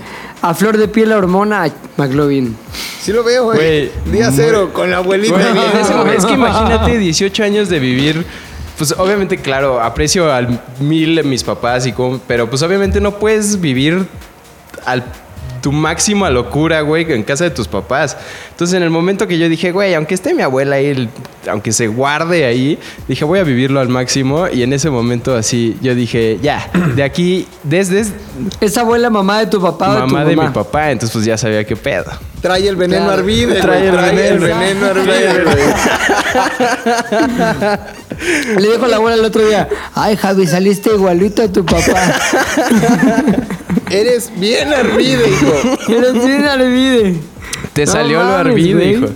A 0.44 0.54
flor 0.54 0.78
de 0.78 0.90
piel 0.90 1.10
la 1.10 1.18
hormona 1.18 1.72
McLovin. 1.96 2.56
Sí 3.02 3.14
lo 3.14 3.24
veo, 3.24 3.46
güey. 3.46 3.90
Día 4.12 4.30
cero, 4.36 4.72
con 4.74 4.92
la 4.92 4.98
abuelita. 4.98 5.34
Güey, 5.36 5.54
bien. 5.54 5.66
en 5.74 5.80
ese 5.80 5.94
momento- 5.96 6.20
es 6.20 6.26
que 6.26 6.34
imagínate 6.36 6.98
18 6.98 7.44
años 7.44 7.70
de 7.70 7.80
vivir. 7.80 8.26
Pues 8.78 8.94
obviamente, 8.98 9.38
claro, 9.38 9.82
aprecio 9.82 10.32
al 10.32 10.62
mil 10.82 11.24
mis 11.24 11.44
papás 11.44 11.86
y 11.86 11.94
como, 11.94 12.20
pero 12.28 12.50
pues 12.50 12.62
obviamente 12.62 13.00
no 13.00 13.18
puedes 13.20 13.62
vivir 13.62 14.06
al 14.86 15.04
tu 15.64 15.72
máxima 15.72 16.30
locura, 16.30 16.82
güey, 16.82 17.10
en 17.14 17.24
casa 17.24 17.46
de 17.46 17.50
tus 17.52 17.70
papás. 17.70 18.18
Entonces, 18.52 18.76
en 18.76 18.84
el 18.84 18.90
momento 18.90 19.28
que 19.30 19.38
yo 19.40 19.48
dije, 19.48 19.72
güey, 19.72 19.94
aunque 19.94 20.14
esté 20.14 20.34
mi 20.34 20.42
abuela 20.42 20.76
ahí, 20.76 21.10
aunque 21.50 21.72
se 21.72 21.88
guarde 21.88 22.46
ahí, 22.46 22.78
dije, 23.08 23.24
voy 23.24 23.40
a 23.40 23.44
vivirlo 23.44 23.80
al 23.80 23.88
máximo. 23.88 24.48
Y 24.52 24.62
en 24.64 24.74
ese 24.74 24.90
momento, 24.90 25.34
así, 25.38 25.78
yo 25.82 25.96
dije, 25.96 26.38
ya, 26.44 26.70
de 26.96 27.02
aquí, 27.02 27.48
desde 27.64 28.04
¿Es 28.60 28.78
abuela 28.78 29.10
mamá 29.10 29.40
de 29.40 29.48
tu 29.48 29.62
papá 29.62 29.90
o 29.90 29.94
de 29.94 30.00
tu 30.02 30.08
mamá 30.08 30.26
de 30.26 30.30
mi 30.32 30.36
mamá? 30.36 30.52
papá, 30.52 30.92
entonces 30.92 31.14
pues 31.14 31.24
ya 31.24 31.38
sabía 31.38 31.64
qué 31.66 31.78
pedo. 31.78 32.12
Trae 32.42 32.68
el 32.68 32.76
veneno 32.76 33.06
Claro. 33.06 33.20
arvide, 33.22 33.62
Trae 33.62 33.88
el 33.88 33.94
Trae 33.94 34.28
el 34.28 34.40
veneno. 34.40 34.88
güey. 35.06 35.64
Le 38.58 38.72
dijo 38.74 38.88
la 38.88 38.98
abuela 38.98 39.16
el 39.18 39.24
otro 39.26 39.46
día, 39.48 39.70
ay 39.96 40.18
Javi, 40.18 40.46
saliste 40.46 40.90
igualito 40.94 41.42
a 41.44 41.48
tu 41.48 41.66
papá. 41.66 42.14
Eres 43.94 44.32
bien 44.38 44.74
arvide, 44.74 45.30
hijo. 45.30 45.54
Eres 45.92 46.14
bien 46.26 46.46
arvide. 46.46 47.16
Te 47.74 47.86
No 47.86 47.92
salió 47.92 48.24
lo 48.24 48.36
arvide, 48.36 48.92
hijo. 48.92 49.08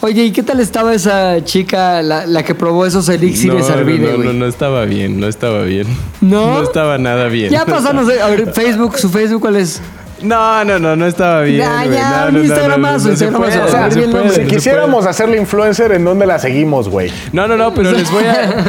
Oye, 0.00 0.24
¿y 0.24 0.32
qué 0.32 0.42
tal 0.42 0.58
estaba 0.58 0.94
esa 0.94 1.44
chica, 1.44 2.02
la, 2.02 2.26
la 2.26 2.42
que 2.42 2.56
probó 2.56 2.84
esos 2.84 3.08
elixires 3.08 3.68
no, 3.68 3.74
arvide, 3.74 4.10
no, 4.10 4.16
güey? 4.16 4.26
no, 4.26 4.32
no 4.32 4.46
estaba 4.46 4.84
bien, 4.84 5.20
no 5.20 5.28
estaba 5.28 5.62
bien. 5.62 5.86
¿No? 6.20 6.54
No 6.54 6.62
estaba 6.64 6.98
nada 6.98 7.28
bien. 7.28 7.50
Ya 7.50 7.64
pasanos, 7.66 8.08
a 8.08 8.26
ver, 8.28 8.52
Facebook, 8.52 8.98
su 8.98 9.08
Facebook, 9.08 9.42
¿cuál 9.42 9.56
es? 9.56 9.80
No, 10.22 10.64
no, 10.64 10.78
no, 10.78 10.96
no 10.96 11.06
estaba 11.06 11.42
bien. 11.42 11.58
Ya, 11.58 11.84
güey. 11.84 11.96
ya, 11.96 12.10
no, 12.10 12.26
un 12.28 12.32
no, 12.34 12.38
no, 12.38 12.44
Instagramazo, 12.44 13.04
no, 13.04 13.10
no 13.10 13.16
se 13.16 13.24
Instagramazo. 13.24 13.52
puede, 13.58 13.62
O 13.64 13.70
sea, 13.70 13.80
no 13.86 13.90
se 13.90 13.98
bien, 13.98 14.10
puede, 14.10 14.24
no, 14.24 14.30
no 14.30 14.36
Si 14.36 14.44
quisiéramos 14.46 15.06
hacerle 15.06 15.36
influencer, 15.38 15.92
¿en 15.92 16.04
dónde 16.04 16.26
la 16.26 16.38
seguimos, 16.38 16.88
güey? 16.88 17.12
No, 17.32 17.46
no, 17.48 17.56
no, 17.56 17.74
pero 17.74 17.92
les 17.92 18.10
voy 18.10 18.24
a. 18.24 18.64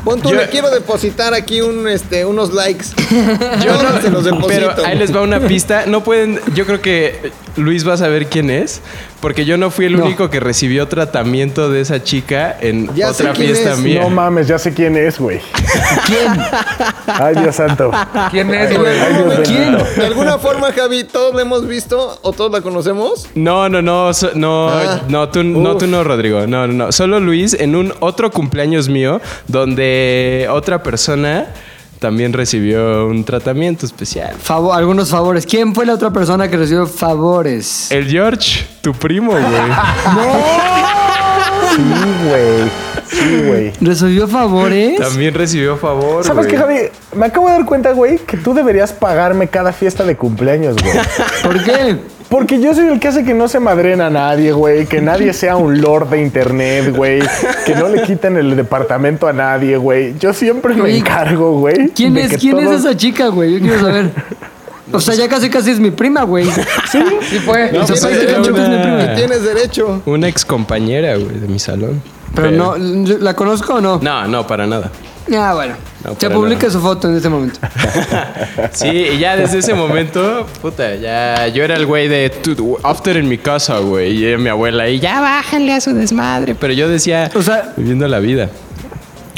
Pon 0.04 0.20
tú, 0.20 0.30
Yo- 0.30 0.36
le 0.36 0.48
quiero 0.48 0.70
depositar 0.70 1.34
aquí 1.34 1.60
un, 1.60 1.86
este, 1.88 2.24
unos 2.24 2.52
likes. 2.52 2.86
Yo 3.64 3.82
no 3.82 4.00
se 4.00 4.10
los 4.10 4.24
Pero 4.24 4.36
deposito. 4.36 4.86
ahí 4.86 4.96
les 4.98 5.14
va 5.14 5.20
una 5.22 5.40
pista. 5.40 5.84
No 5.86 6.02
pueden. 6.02 6.40
Yo 6.54 6.64
creo 6.66 6.80
que 6.80 7.32
Luis 7.60 7.86
va 7.86 7.94
a 7.94 7.96
saber 7.96 8.26
quién 8.26 8.50
es. 8.50 8.80
Porque 9.20 9.44
yo 9.44 9.58
no 9.58 9.70
fui 9.70 9.84
el 9.84 9.98
No. 9.98 10.04
único 10.06 10.30
que 10.30 10.40
recibió 10.40 10.88
tratamiento 10.88 11.70
de 11.70 11.82
esa 11.82 12.02
chica 12.02 12.56
en 12.58 12.88
Ya 12.94 13.12
sé 13.12 13.22
otra 13.24 13.34
quién 13.34 13.48
fiesta 13.48 13.72
es. 13.72 13.78
mía. 13.78 14.00
No 14.00 14.08
mames, 14.08 14.48
ya 14.48 14.58
sé 14.58 14.72
quién 14.72 14.96
es, 14.96 15.18
güey. 15.18 15.40
¿Quién? 16.06 16.40
Ay, 17.06 17.34
Dios 17.34 17.54
santo. 17.56 17.90
¿Quién 18.30 18.52
es, 18.54 18.76
güey? 18.78 18.94
¿Quién? 19.44 19.76
De 19.96 20.06
alguna 20.06 20.38
forma, 20.38 20.72
Javi, 20.72 21.04
¿todos 21.04 21.34
la 21.34 21.42
hemos 21.42 21.66
visto 21.68 22.18
o 22.22 22.32
todos 22.32 22.50
la 22.50 22.62
conocemos? 22.62 23.28
No, 23.34 23.68
no, 23.68 23.82
no, 23.82 24.14
so- 24.14 24.30
no, 24.34 24.70
Ah. 24.70 25.02
no, 25.08 25.28
tú 25.28 25.44
no, 25.44 25.76
tú 25.76 25.86
no, 25.86 26.02
Rodrigo. 26.02 26.46
No, 26.46 26.66
no, 26.66 26.72
no. 26.72 26.92
Solo 26.92 27.20
Luis 27.20 27.52
en 27.52 27.76
un 27.76 27.92
otro 28.00 28.30
cumpleaños 28.30 28.88
mío 28.88 29.20
donde 29.48 30.46
otra 30.50 30.82
persona 30.82 31.48
también 32.00 32.32
recibió 32.32 33.06
un 33.06 33.24
tratamiento 33.24 33.86
especial. 33.86 34.34
Favor, 34.42 34.76
algunos 34.76 35.10
favores. 35.10 35.46
¿Quién 35.46 35.74
fue 35.74 35.84
la 35.86 35.94
otra 35.94 36.10
persona 36.10 36.48
que 36.48 36.56
recibió 36.56 36.86
favores? 36.86 37.92
El 37.92 38.08
George, 38.08 38.66
tu 38.80 38.92
primo, 38.92 39.32
güey. 39.32 39.44
Sí, 41.70 41.82
güey. 42.28 42.70
Sí, 43.06 43.42
güey. 43.46 43.72
¿Recibió 43.80 44.26
favores? 44.26 44.98
También 44.98 45.34
recibió 45.34 45.76
favor. 45.76 46.24
¿Sabes 46.24 46.46
qué, 46.48 46.56
Javi? 46.56 46.78
Me 47.14 47.26
acabo 47.26 47.46
de 47.46 47.52
dar 47.52 47.64
cuenta, 47.64 47.92
güey, 47.92 48.18
que 48.18 48.36
tú 48.36 48.54
deberías 48.54 48.92
pagarme 48.92 49.46
cada 49.48 49.72
fiesta 49.72 50.04
de 50.04 50.16
cumpleaños, 50.16 50.76
güey. 50.82 50.92
¿Por 51.42 51.62
qué? 51.62 51.96
Porque 52.30 52.60
yo 52.60 52.72
soy 52.74 52.86
el 52.86 53.00
que 53.00 53.08
hace 53.08 53.24
que 53.24 53.34
no 53.34 53.48
se 53.48 53.58
madrena 53.60 54.06
a 54.06 54.10
nadie, 54.10 54.52
güey. 54.52 54.86
Que 54.86 55.00
nadie 55.02 55.32
sea 55.32 55.56
un 55.56 55.80
lord 55.80 56.08
de 56.10 56.22
internet, 56.22 56.94
güey. 56.96 57.20
Que 57.66 57.74
no 57.74 57.88
le 57.88 58.02
quiten 58.04 58.36
el 58.36 58.54
departamento 58.56 59.26
a 59.26 59.32
nadie, 59.32 59.76
güey. 59.76 60.14
Yo 60.18 60.32
siempre 60.32 60.74
me 60.74 60.96
encargo, 60.96 61.58
güey. 61.58 61.88
¿Quién 61.88 62.16
es? 62.16 62.36
¿Quién 62.38 62.56
todos- 62.56 62.72
es 62.74 62.80
esa 62.84 62.96
chica, 62.96 63.26
güey? 63.28 63.54
Yo 63.54 63.60
quiero 63.60 63.80
saber. 63.80 64.10
O 64.92 65.00
sea, 65.00 65.14
ya 65.14 65.28
casi 65.28 65.50
casi 65.50 65.70
es 65.72 65.80
mi 65.80 65.90
prima, 65.90 66.22
güey. 66.22 66.46
Sí 66.90 67.38
fue. 67.44 67.70
No, 67.72 67.80
O 67.82 67.86
sea, 67.86 67.86
pues 67.88 68.00
parece 68.00 68.22
era 68.24 68.34
que 68.34 68.40
es 68.42 68.52
mi 68.52 68.58
una- 68.60 68.82
prima. 68.82 69.14
Tienes 69.16 69.42
derecho. 69.44 70.02
Una 70.06 70.28
ex 70.28 70.44
compañera, 70.44 71.14
güey, 71.16 71.38
de 71.38 71.48
mi 71.48 71.58
salón. 71.58 72.00
Pero 72.34 72.52
no, 72.52 72.74
¿la 72.76 73.34
conozco 73.34 73.74
o 73.74 73.80
no? 73.80 73.98
No, 74.00 74.28
no, 74.28 74.46
para 74.46 74.66
nada. 74.66 74.90
Ah, 75.36 75.52
bueno. 75.54 75.74
No, 76.04 76.10
Se 76.18 76.26
para 76.28 76.34
publica 76.34 76.70
su 76.70 76.80
foto 76.80 77.08
en 77.08 77.16
este 77.16 77.28
momento. 77.28 77.58
Sí, 78.72 78.88
y 78.88 79.18
ya 79.18 79.36
desde 79.36 79.58
ese 79.58 79.74
momento, 79.74 80.46
puta, 80.62 80.94
ya 80.96 81.46
yo 81.48 81.62
era 81.62 81.76
el 81.76 81.86
güey 81.86 82.08
de 82.08 82.30
"Tú, 82.30 82.78
after 82.82 83.16
en 83.16 83.28
mi 83.28 83.36
casa, 83.38 83.78
güey, 83.78 84.32
y 84.32 84.36
mi 84.38 84.48
abuela, 84.48 84.88
y 84.88 84.98
ya 85.00 85.20
bájenle 85.20 85.72
a 85.74 85.80
su 85.80 85.92
desmadre. 85.92 86.54
Pero 86.54 86.72
yo 86.72 86.88
decía, 86.88 87.30
O 87.34 87.42
sea- 87.42 87.72
viviendo 87.76 88.06
la 88.08 88.18
vida. 88.18 88.48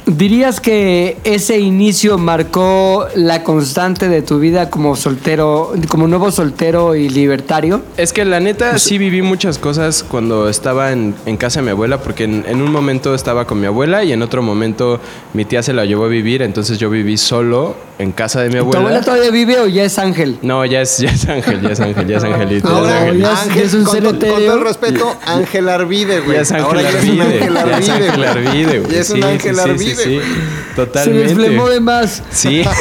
¿Dirías 0.05 0.61
que 0.61 1.17
ese 1.23 1.59
inicio 1.61 2.19
marcó 2.19 3.07
la 3.15 3.45
constante 3.45 4.09
de 4.09 4.21
tu 4.23 4.41
vida 4.41 4.69
como 4.69 4.97
soltero, 4.97 5.75
como 5.89 6.09
nuevo 6.09 6.33
soltero 6.33 6.97
y 6.97 7.09
libertario? 7.09 7.83
Es 7.97 8.13
que 8.13 8.25
la 8.25 8.41
neta 8.41 8.79
sí 8.81 8.99
viví 8.99 9.23
muchas 9.23 9.59
cosas 9.59 10.03
cuando 10.03 10.49
estaba 10.49 10.91
en, 10.91 11.15
en 11.25 11.37
casa 11.37 11.61
de 11.61 11.67
mi 11.67 11.71
abuela, 11.71 12.01
porque 12.03 12.25
en, 12.25 12.45
en 12.49 12.61
un 12.63 12.73
momento 12.73 13.15
estaba 13.15 13.45
con 13.47 13.61
mi 13.61 13.67
abuela 13.69 14.03
y 14.03 14.13
en 14.13 14.23
otro 14.23 14.43
momento 14.43 14.99
mi 15.35 15.45
tía 15.45 15.63
se 15.63 15.73
la 15.73 15.85
llevó 15.85 16.07
a 16.07 16.09
vivir, 16.09 16.43
entonces 16.43 16.79
yo 16.79 16.91
viví 16.91 17.17
solo 17.17 17.77
en 18.01 18.11
casa 18.11 18.41
de 18.41 18.49
mi 18.49 18.55
¿Tu 18.55 18.61
abuela. 18.61 18.81
abuela 18.81 19.01
todavía 19.03 19.31
vive 19.31 19.61
o 19.61 19.69
ya 19.69 19.85
es 19.85 20.01
ángel? 20.01 20.37
No, 20.43 20.65
ya 20.67 20.81
es, 20.81 20.99
ya 20.99 21.11
es 21.11 21.29
Ángel, 21.29 21.61
ya 21.63 21.69
es 21.71 21.79
Ángel, 21.81 22.09
ya 22.09 22.17
es 22.17 22.25
Angelito. 22.25 22.69
ya 22.69 22.75
es 22.75 22.81
Ahora, 22.81 23.01
Ángel. 23.03 23.21
ya 23.21 23.33
es- 23.33 23.39
Ángel, 23.39 23.63
es 23.63 23.75
un 23.75 23.85
con, 23.85 24.01
con 24.01 24.19
todo 24.19 24.55
el 24.55 24.61
respeto, 24.61 25.17
Ángel 25.27 25.69
Arvide, 25.69 26.21
güey. 26.21 26.37
Ya 26.39 26.43
es 26.43 26.51
Ángel 26.51 26.65
Ahora 26.67 26.83
ya 26.83 26.89
es 26.89 26.95
un 27.05 27.21
Arvide, 27.21 27.23
Ángel 27.23 27.55
ya 27.55 27.79
es 27.79 27.89
Arvide. 27.89 28.09
Ángel. 28.09 28.25
Arvide, 28.25 28.79
güey. 28.81 28.93
Ya 28.93 29.01
es 29.01 29.11
un 29.11 29.17
Sí, 29.19 29.23
Ángel 29.23 29.55
sí, 29.55 29.61
sí, 29.95 30.15
güey. 30.17 30.27
Se 30.27 30.75
Totalmente. 30.77 31.25
desflemó 31.25 31.69
de 31.69 31.81
más. 31.81 32.23
Sí. 32.31 32.63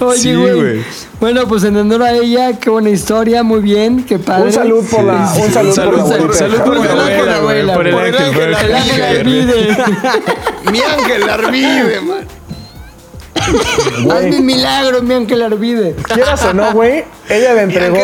Oye, 0.00 0.18
Sí, 0.18 0.34
güey. 0.34 0.82
Bueno, 1.20 1.46
pues 1.48 1.64
en 1.64 1.76
honor 1.76 2.02
a 2.02 2.12
ella, 2.12 2.58
qué 2.58 2.68
buena 2.70 2.90
historia, 2.90 3.42
muy 3.42 3.60
bien, 3.60 4.04
qué 4.04 4.18
padre. 4.18 4.46
Un 4.46 4.52
salud 4.52 4.84
por 4.90 5.04
la, 5.04 5.32
un 5.34 5.50
salud, 5.52 5.72
Salud, 5.72 5.90
por 5.90 5.98
la 5.98 6.04
salud, 6.06 6.14
abuelita. 6.14 6.38
salud 6.38 6.58
por 6.62 6.76
la 6.76 6.92
abuela, 6.92 7.36
abuela, 7.36 7.74
Por 7.74 7.86
el 7.86 7.94
por 7.94 8.04
el 8.04 8.14
ángel, 8.14 8.32
por 8.34 8.42
el 8.42 8.54
ángel, 8.54 8.70
El 8.70 8.74
ángel 8.76 9.02
ángel. 9.02 9.20
Arvide. 9.20 9.76
Mi 10.72 10.80
ángel 10.80 11.28
arvide, 11.30 12.00
man. 12.00 12.26
Hazme 14.10 14.38
un 14.38 14.46
milagro, 14.46 15.02
mi 15.02 15.14
ángel 15.14 15.42
Arvide. 15.42 15.94
Quieras 16.12 16.44
o 16.44 16.54
no, 16.54 16.72
güey, 16.72 17.04
ella 17.28 17.54
le 17.54 17.62
entregó. 17.62 17.98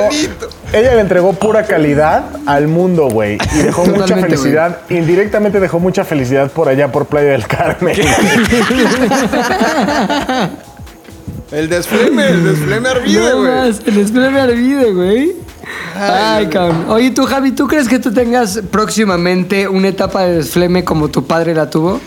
Ella 0.73 0.95
le 0.95 1.01
entregó 1.01 1.33
pura 1.33 1.65
calidad 1.65 2.25
al 2.47 2.69
mundo, 2.69 3.09
güey. 3.09 3.39
Y 3.55 3.59
dejó 3.63 3.85
mucha 3.87 4.17
felicidad. 4.17 4.79
Indirectamente 4.89 5.61
dejó 5.61 5.81
mucha 5.81 6.05
felicidad 6.05 6.51
por 6.51 6.69
allá, 6.69 6.93
por 6.93 7.07
Playa 7.07 7.33
del 7.33 7.47
Carmen. 7.47 7.97
El 11.53 11.69
desfleme, 11.69 12.29
el 12.29 12.45
desfleme 12.45 12.89
arvide, 12.89 13.19
No 13.31 13.39
güey. 13.41 13.51
más, 13.51 13.81
el 13.85 13.95
despleme 13.97 14.41
Arvide, 14.41 14.93
güey. 14.93 15.33
Ay, 15.97 16.47
cabrón. 16.47 16.85
Oye, 16.89 17.11
tú, 17.11 17.27
Javi, 17.27 17.51
¿tú 17.51 17.67
crees 17.67 17.89
que 17.89 17.99
tú 17.99 18.13
tengas 18.13 18.61
próximamente 18.71 19.67
una 19.67 19.89
etapa 19.89 20.23
de 20.23 20.37
desfleme 20.37 20.85
como 20.85 21.09
tu 21.09 21.27
padre 21.27 21.53
la 21.55 21.69
tuvo? 21.69 22.01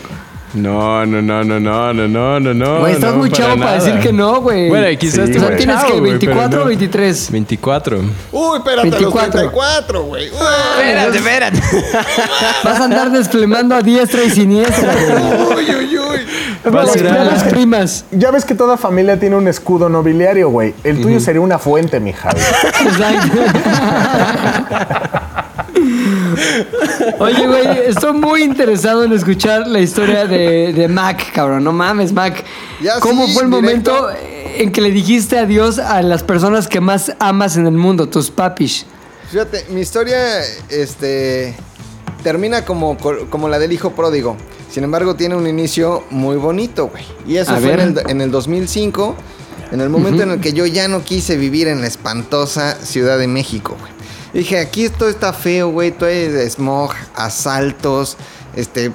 No, 0.54 1.04
no, 1.04 1.20
no, 1.20 1.42
no, 1.42 1.58
no, 1.58 1.92
no, 1.92 2.08
no, 2.08 2.40
no, 2.40 2.54
no. 2.54 2.78
Güey, 2.80 2.92
estás 2.94 3.12
no, 3.12 3.18
muy 3.18 3.30
chavo 3.30 3.56
para 3.58 3.72
decir 3.74 3.98
que 3.98 4.12
no, 4.12 4.40
güey. 4.40 4.68
Bueno, 4.68 4.86
quizás 4.98 5.26
Sí, 5.26 5.32
tú 5.32 5.38
O 5.38 5.40
sea, 5.40 5.48
güey. 5.48 5.58
tienes 5.58 5.76
que 5.76 5.88
chavo, 5.88 5.98
güey, 6.00 6.18
pero 6.18 6.34
24 6.36 6.58
o 6.58 6.62
no. 6.62 6.68
23. 6.68 7.30
24. 7.32 7.98
Uy, 8.32 8.56
espérate, 8.58 8.90
24. 8.90 9.20
a 9.20 9.24
los 9.24 9.30
34, 9.32 10.02
güey. 10.04 10.26
Espérate, 10.26 11.18
espérate. 11.18 11.60
Vas 12.62 12.80
a 12.80 12.84
andar 12.84 13.10
desflemando 13.10 13.74
a 13.74 13.82
diestra 13.82 14.22
y 14.22 14.30
siniestra, 14.30 14.94
güey. 14.94 15.66
Uy, 15.66 15.74
uy, 15.74 15.98
uy. 15.98 16.20
Las, 16.72 16.96
las 17.00 17.44
primas. 17.44 18.04
ya 18.10 18.30
ves 18.30 18.44
que 18.44 18.54
toda 18.54 18.76
familia 18.76 19.18
tiene 19.18 19.36
un 19.36 19.48
escudo 19.48 19.88
nobiliario, 19.88 20.48
güey. 20.50 20.74
El 20.84 21.00
tuyo 21.00 21.20
sería 21.20 21.40
una 21.40 21.58
fuente, 21.58 22.00
mi 22.00 22.12
Javi. 22.12 22.40
Exacto. 22.86 23.38
Oye, 27.18 27.46
güey, 27.46 27.66
estoy 27.86 28.12
muy 28.12 28.42
interesado 28.42 29.04
en 29.04 29.12
escuchar 29.12 29.66
la 29.66 29.80
historia 29.80 30.26
de, 30.26 30.72
de 30.72 30.88
Mac, 30.88 31.32
cabrón. 31.32 31.64
No 31.64 31.72
mames, 31.72 32.12
Mac. 32.12 32.44
Ya 32.80 33.00
¿Cómo 33.00 33.26
sí, 33.26 33.34
fue 33.34 33.44
el 33.44 33.50
directo. 33.50 33.92
momento 33.92 34.18
en 34.56 34.72
que 34.72 34.80
le 34.80 34.90
dijiste 34.90 35.38
adiós 35.38 35.78
a 35.78 36.02
las 36.02 36.22
personas 36.22 36.68
que 36.68 36.80
más 36.80 37.12
amas 37.18 37.56
en 37.56 37.66
el 37.66 37.74
mundo, 37.74 38.08
tus 38.08 38.30
papis? 38.30 38.86
Fíjate, 39.30 39.66
mi 39.70 39.80
historia, 39.80 40.18
este, 40.68 41.54
termina 42.22 42.64
como, 42.64 42.96
como 43.30 43.48
la 43.48 43.58
del 43.58 43.72
hijo 43.72 43.92
pródigo. 43.92 44.36
Sin 44.70 44.84
embargo, 44.84 45.14
tiene 45.14 45.36
un 45.36 45.46
inicio 45.46 46.04
muy 46.10 46.36
bonito, 46.36 46.88
güey. 46.88 47.04
Y 47.26 47.36
eso 47.36 47.52
A 47.52 47.58
fue 47.58 47.72
en 47.74 47.80
el, 47.80 48.02
en 48.08 48.20
el 48.20 48.30
2005, 48.30 49.14
en 49.72 49.80
el 49.80 49.88
momento 49.88 50.22
en 50.24 50.30
el 50.32 50.40
que 50.40 50.52
yo 50.52 50.66
ya 50.66 50.88
no 50.88 51.04
quise 51.04 51.36
vivir 51.36 51.68
en 51.68 51.80
la 51.80 51.86
espantosa 51.86 52.76
Ciudad 52.82 53.18
de 53.18 53.28
México, 53.28 53.76
güey. 53.78 53.93
Dije, 54.34 54.58
aquí 54.58 54.88
todo 54.90 55.08
está 55.08 55.32
feo, 55.32 55.70
güey. 55.70 55.92
Todo 55.92 56.08
es 56.08 56.52
smog, 56.54 56.90
asaltos, 57.14 58.16
este, 58.54 58.90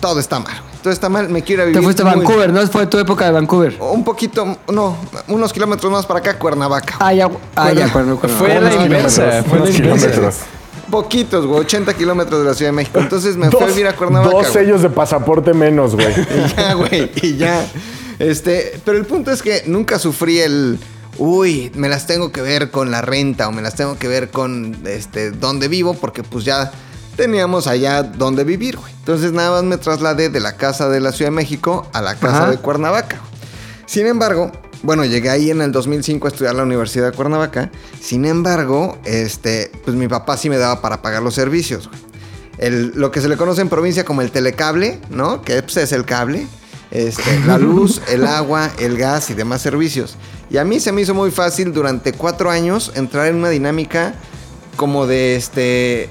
todo 0.00 0.18
está 0.18 0.38
mal. 0.40 0.52
güey. 0.60 0.68
Todo 0.82 0.92
está 0.92 1.08
mal, 1.08 1.28
me 1.28 1.42
quiero 1.42 1.64
vivir. 1.64 1.78
Te 1.78 1.82
fuiste 1.84 2.02
a 2.02 2.06
muy- 2.06 2.24
Vancouver, 2.24 2.52
¿no? 2.52 2.66
Fue 2.68 2.86
tu 2.86 2.98
época 2.98 3.24
de 3.26 3.32
Vancouver. 3.32 3.76
Un 3.80 4.04
poquito, 4.04 4.58
no, 4.72 4.96
unos 5.26 5.52
kilómetros 5.52 5.90
más 5.92 6.06
para 6.06 6.20
acá, 6.20 6.38
Cuernavaca. 6.38 6.94
Ah, 7.00 7.12
ya, 7.12 7.28
ah, 7.56 7.72
ya, 7.72 7.92
cuerno. 7.92 8.16
Fue 8.16 8.60
la 8.60 8.72
inversa. 8.74 9.42
Fue 9.44 9.58
la 9.58 9.64
unos 9.64 9.76
inversa. 9.76 10.06
kilómetros. 10.06 10.36
Poquitos, 10.90 11.44
güey, 11.44 11.60
80 11.60 11.92
kilómetros 11.94 12.40
de 12.42 12.46
la 12.48 12.54
Ciudad 12.54 12.70
de 12.70 12.76
México. 12.76 12.98
Entonces 13.00 13.36
me 13.36 13.50
fui 13.50 13.60
a 13.60 13.66
Dos, 13.66 13.74
vivir 13.74 13.88
a 13.88 13.94
Cuernavaca. 13.96 14.30
dos 14.30 14.50
güey. 14.50 14.52
sellos 14.64 14.80
de 14.80 14.88
pasaporte 14.88 15.52
menos, 15.52 15.94
güey. 15.94 16.08
Y 16.16 16.56
ya, 16.56 16.72
güey, 16.74 17.10
y 17.20 17.36
ya. 17.36 17.66
Este, 18.18 18.80
pero 18.84 18.96
el 18.96 19.04
punto 19.04 19.30
es 19.30 19.42
que 19.42 19.64
nunca 19.66 19.98
sufrí 19.98 20.38
el. 20.38 20.78
Uy, 21.18 21.72
me 21.74 21.88
las 21.88 22.06
tengo 22.06 22.30
que 22.30 22.42
ver 22.42 22.70
con 22.70 22.90
la 22.90 23.02
renta 23.02 23.48
o 23.48 23.52
me 23.52 23.60
las 23.62 23.74
tengo 23.74 23.98
que 23.98 24.06
ver 24.08 24.30
con 24.30 24.78
este 24.86 25.30
dónde 25.32 25.66
vivo, 25.68 25.94
porque 25.94 26.22
pues 26.22 26.44
ya 26.44 26.70
teníamos 27.16 27.66
allá 27.66 28.04
donde 28.04 28.44
vivir, 28.44 28.76
güey. 28.76 28.92
Entonces 29.00 29.32
nada 29.32 29.50
más 29.50 29.64
me 29.64 29.76
trasladé 29.78 30.28
de 30.28 30.38
la 30.40 30.56
casa 30.56 30.88
de 30.88 31.00
la 31.00 31.10
Ciudad 31.12 31.30
de 31.32 31.36
México 31.36 31.88
a 31.92 32.00
la 32.02 32.14
casa 32.14 32.42
Ajá. 32.44 32.50
de 32.52 32.58
Cuernavaca. 32.58 33.20
Sin 33.86 34.06
embargo, 34.06 34.52
bueno, 34.84 35.04
llegué 35.04 35.28
ahí 35.30 35.50
en 35.50 35.60
el 35.60 35.72
2005 35.72 36.28
a 36.28 36.30
estudiar 36.30 36.54
a 36.54 36.58
la 36.58 36.62
Universidad 36.62 37.10
de 37.10 37.16
Cuernavaca. 37.16 37.70
Sin 38.00 38.24
embargo, 38.24 38.96
este, 39.04 39.72
pues 39.84 39.96
mi 39.96 40.06
papá 40.06 40.36
sí 40.36 40.48
me 40.48 40.58
daba 40.58 40.80
para 40.80 41.02
pagar 41.02 41.22
los 41.22 41.34
servicios, 41.34 41.88
güey. 41.88 42.00
El- 42.58 42.92
lo 42.94 43.10
que 43.10 43.20
se 43.20 43.28
le 43.28 43.36
conoce 43.36 43.60
en 43.60 43.68
provincia 43.68 44.04
como 44.04 44.20
el 44.22 44.30
telecable, 44.30 45.00
¿no? 45.10 45.42
Que 45.42 45.62
pues, 45.62 45.76
es 45.78 45.90
el 45.92 46.04
cable. 46.04 46.46
Este, 46.90 47.38
la 47.46 47.58
luz, 47.58 48.00
el 48.08 48.26
agua, 48.26 48.70
el 48.78 48.96
gas 48.96 49.28
y 49.30 49.34
demás 49.34 49.60
servicios. 49.60 50.16
Y 50.50 50.56
a 50.56 50.64
mí 50.64 50.80
se 50.80 50.90
me 50.92 51.02
hizo 51.02 51.12
muy 51.14 51.30
fácil 51.30 51.72
durante 51.72 52.12
cuatro 52.12 52.50
años 52.50 52.92
entrar 52.94 53.26
en 53.26 53.36
una 53.36 53.50
dinámica 53.50 54.14
como 54.76 55.06
de 55.06 55.36
este 55.36 56.08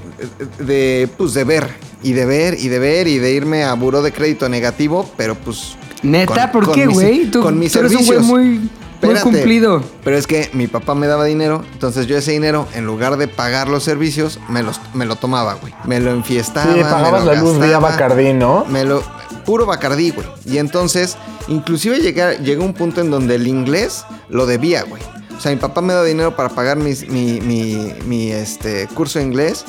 de 0.60 1.10
pues 1.18 1.34
de 1.34 1.44
ver 1.46 1.68
y 2.04 2.12
de 2.12 2.26
ver 2.26 2.56
y 2.60 2.68
de 2.68 2.80
ver 2.80 3.08
y 3.08 3.18
de 3.18 3.32
irme 3.32 3.64
a 3.64 3.74
buró 3.74 4.02
de 4.04 4.12
crédito 4.12 4.50
negativo, 4.50 5.10
pero 5.18 5.36
pues 5.36 5.76
Neta, 6.04 6.52
con- 6.52 6.52
¿por 6.52 6.66
con 6.66 6.76
qué, 6.76 6.86
güey? 6.86 7.06
Con 7.42 7.58
mis 7.58 7.72
tú 7.72 7.80
eres 7.80 7.92
un 7.94 7.98
güey 8.06 8.08
servicios. 8.08 8.28
Muy 9.02 9.14
Espérate. 9.16 9.22
cumplido. 9.24 9.84
Pero 10.04 10.18
es 10.18 10.28
que 10.28 10.50
mi 10.54 10.68
papá 10.68 10.96
me 10.96 11.08
daba 11.08 11.26
dinero, 11.26 11.64
entonces 11.74 12.08
yo 12.08 12.18
ese 12.18 12.32
dinero, 12.32 12.68
en 12.74 12.86
lugar 12.86 13.18
de 13.18 13.28
pagar 13.28 13.68
los 13.70 13.84
servicios, 13.84 14.40
me, 14.50 14.64
los, 14.64 14.80
me 14.94 15.06
lo 15.06 15.16
tomaba, 15.16 15.54
güey. 15.56 15.74
Me 15.86 16.00
lo 16.00 16.12
enfiestaba. 16.12 16.72
Sí, 16.72 16.78
me 16.80 16.84
pagabas 16.84 17.24
lo 17.26 17.34
la 17.34 17.42
luz 17.42 17.60
vía 17.60 17.80
Bacardí, 17.80 18.34
¿no? 18.34 18.66
Me 18.66 18.84
lo... 18.84 19.02
Puro 19.46 19.66
Bacardí, 19.66 20.10
güey. 20.12 20.28
Y 20.46 20.58
entonces, 20.58 21.16
inclusive 21.48 22.00
llegué, 22.00 22.38
llegó 22.44 22.66
un 22.66 22.74
punto 22.74 23.00
en 23.02 23.10
donde 23.12 23.36
el 23.36 23.48
inglés 23.48 24.04
lo 24.30 24.46
debía, 24.46 24.84
güey. 24.84 25.02
O 25.38 25.40
sea, 25.40 25.52
mi 25.52 25.58
papá 25.58 25.82
me 25.82 25.94
daba 25.94 26.06
dinero 26.06 26.36
para 26.36 26.50
pagar 26.50 26.78
mis- 26.78 27.08
mi, 27.08 27.40
mi, 27.42 27.94
mi, 28.06 28.32
este, 28.32 28.88
curso 28.88 29.20
de 29.20 29.26
inglés 29.26 29.64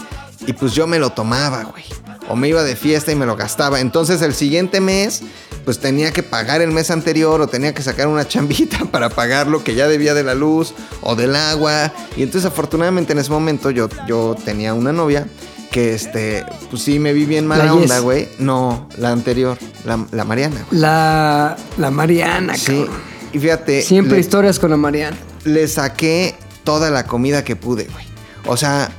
y 0.46 0.52
pues 0.54 0.72
yo 0.72 0.86
me 0.86 0.98
lo 0.98 1.10
tomaba, 1.10 1.62
güey. 1.64 1.84
O 2.28 2.36
me 2.36 2.48
iba 2.48 2.62
de 2.62 2.76
fiesta 2.76 3.10
y 3.12 3.14
me 3.16 3.26
lo 3.26 3.36
gastaba. 3.36 3.80
Entonces 3.80 4.20
el 4.22 4.34
siguiente 4.34 4.80
mes, 4.80 5.22
pues 5.64 5.78
tenía 5.78 6.12
que 6.12 6.22
pagar 6.22 6.60
el 6.60 6.70
mes 6.70 6.90
anterior 6.90 7.40
o 7.40 7.46
tenía 7.46 7.72
que 7.74 7.82
sacar 7.82 8.06
una 8.08 8.26
chambita 8.28 8.78
para 8.92 9.08
pagar 9.08 9.46
lo 9.46 9.64
que 9.64 9.74
ya 9.74 9.88
debía 9.88 10.14
de 10.14 10.22
la 10.24 10.34
luz 10.34 10.74
o 11.02 11.16
del 11.16 11.34
agua. 11.36 11.92
Y 12.16 12.22
entonces 12.22 12.46
afortunadamente 12.50 13.12
en 13.12 13.18
ese 13.18 13.30
momento 13.30 13.70
yo, 13.70 13.88
yo 14.06 14.36
tenía 14.44 14.74
una 14.74 14.92
novia 14.92 15.26
que, 15.70 15.94
este, 15.94 16.44
pues 16.70 16.82
sí 16.82 16.98
me 16.98 17.12
vi 17.12 17.24
bien 17.26 17.46
mala 17.46 17.64
La 17.66 17.74
onda, 17.74 17.94
Yes. 17.96 18.02
güey. 18.04 18.28
No, 18.38 18.88
la 18.96 19.10
anterior, 19.12 19.58
la, 19.84 20.04
la 20.12 20.24
Mariana. 20.24 20.64
La, 20.70 21.56
la 21.76 21.90
Mariana, 21.90 22.56
Sí. 22.56 22.66
cabrón. 22.84 22.96
Y 23.32 23.38
fíjate, 23.38 23.82
Siempre 23.82 24.14
le- 24.14 24.20
historias 24.20 24.58
con 24.58 24.70
la 24.70 24.78
Mariana. 24.78 25.16
le 25.44 25.68
saqué 25.68 26.34
toda 26.64 26.90
la 26.90 27.04
comida 27.06 27.44
que 27.44 27.56
pude, 27.56 27.84
güey. 27.84 28.04
O 28.46 28.56
sea, 28.56 28.90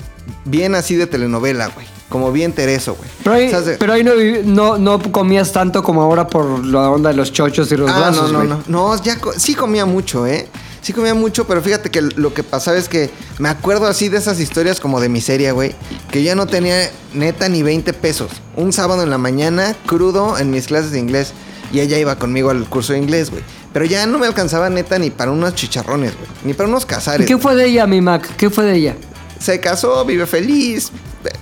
bien 0.46 0.76
así 0.76 0.96
de 0.96 1.08
telenovela, 1.08 1.68
güey. 1.70 1.88
Como 2.10 2.32
bien 2.32 2.54
tereso, 2.54 2.96
güey. 2.96 3.08
Pero 3.24 3.36
ahí, 3.36 3.54
O 3.54 3.64
sea, 3.64 3.78
pero 3.80 3.94
ahí 3.94 4.04
no, 4.04 4.14
no, 4.44 4.78
no 4.80 5.12
comías 5.12 5.52
tanto 5.52 5.84
como 5.84 6.02
ahora 6.02 6.28
por 6.28 6.66
la 6.66 6.90
onda 6.90 7.12
de 7.12 7.16
los 7.16 7.32
chochos 7.32 7.72
y 7.72 7.78
los 7.78 7.90
Ah, 7.92 8.00
brazos, 8.00 8.32
no, 8.32 8.44
no, 8.44 8.56
güey. 8.56 8.64
no. 8.68 8.96
No, 8.96 9.04
ya 9.04 9.20
co- 9.20 9.34
sí 9.38 9.54
comía 9.54 9.86
mucho, 9.86 10.26
¿eh? 10.26 10.48
Sí 10.82 10.92
comía 10.92 11.14
mucho, 11.14 11.46
pero 11.46 11.62
fíjate 11.62 11.92
que 11.92 12.02
lo 12.02 12.34
que 12.34 12.42
pasaba 12.44 12.78
es 12.78 12.90
que 12.90 13.12
me 13.38 13.48
acuerdo 13.50 13.86
así 13.86 14.10
de 14.10 14.18
esas 14.18 14.40
historias 14.40 14.80
como 14.80 15.00
de 15.00 15.10
miseria, 15.10 15.52
güey. 15.52 15.76
Que 16.10 16.24
ya 16.24 16.34
no 16.36 16.48
tenía 16.48 16.90
neta 17.14 17.48
ni 17.48 17.62
20 17.62 17.94
pesos. 17.94 18.32
Un 18.56 18.74
sábado 18.74 19.04
en 19.04 19.10
la 19.12 19.18
mañana, 19.20 19.76
crudo, 19.86 20.38
en 20.40 20.50
mis 20.50 20.66
clases 20.68 20.92
de 20.92 21.00
inglés. 21.00 21.34
Y 21.72 21.82
ella 21.82 22.00
iba 22.00 22.16
conmigo 22.18 22.50
al 22.50 22.68
curso 22.68 22.94
de 22.94 23.00
inglés, 23.00 23.30
güey. 23.30 23.44
Pero 23.72 23.86
ya 23.86 24.08
no 24.08 24.18
me 24.18 24.26
alcanzaba 24.26 24.72
neta 24.72 24.98
ni 24.98 25.12
para 25.12 25.30
unos 25.30 25.54
chicharrones, 25.54 26.16
güey. 26.16 26.28
Ni 26.44 26.54
para 26.56 26.68
unos 26.70 26.86
¿Y 26.86 26.88
cazares. 26.88 27.28
qué 27.28 27.38
fue 27.38 27.56
de 27.56 27.66
ella, 27.68 27.86
mi 27.86 28.02
Mac? 28.02 28.28
¿Qué 28.38 28.50
fue 28.50 28.64
de 28.64 28.76
ella? 28.78 28.96
Se 29.38 29.60
casó, 29.60 30.04
vive 30.06 30.26
feliz, 30.26 30.92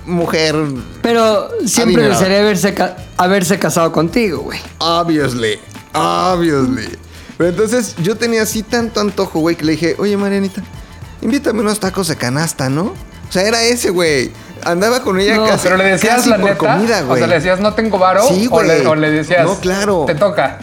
mujer, 0.06 0.54
Pero 1.02 1.48
siempre 1.66 2.02
Adinerada. 2.04 2.14
desearía 2.18 2.40
haberse, 2.40 2.74
haberse 3.16 3.58
casado 3.58 3.92
contigo, 3.92 4.38
güey. 4.42 4.58
obviously, 4.78 5.58
obviously. 5.94 6.88
Pero 7.36 7.50
entonces 7.50 7.94
yo 8.02 8.16
tenía 8.16 8.42
así 8.42 8.62
tanto 8.62 9.00
antojo, 9.00 9.38
güey, 9.40 9.54
que 9.56 9.64
le 9.64 9.72
dije, 9.72 9.94
oye, 9.98 10.16
Marianita, 10.16 10.62
invítame 11.22 11.60
unos 11.60 11.78
tacos 11.78 12.08
de 12.08 12.16
canasta, 12.16 12.68
¿no? 12.68 12.94
O 13.28 13.32
sea, 13.32 13.42
era 13.42 13.62
ese, 13.62 13.90
güey. 13.90 14.32
Andaba 14.64 15.02
con 15.02 15.20
ella 15.20 15.36
No, 15.36 15.46
casi, 15.46 15.62
Pero 15.64 15.76
le 15.76 15.84
decías 15.84 16.16
casi 16.16 16.30
la 16.30 16.36
por 16.38 16.50
neta. 16.50 16.58
comida, 16.58 17.02
o 17.02 17.06
güey. 17.06 17.18
sea, 17.20 17.28
le 17.28 17.34
decías, 17.36 17.60
no 17.60 17.74
tengo 17.74 17.96
varo. 17.98 18.26
Sí, 18.26 18.48
o, 18.50 18.62
le, 18.62 18.84
o 18.86 18.94
le 18.96 19.10
decías, 19.10 19.44
No, 19.44 19.54
claro. 19.60 20.04
Te 20.06 20.14
toca. 20.16 20.58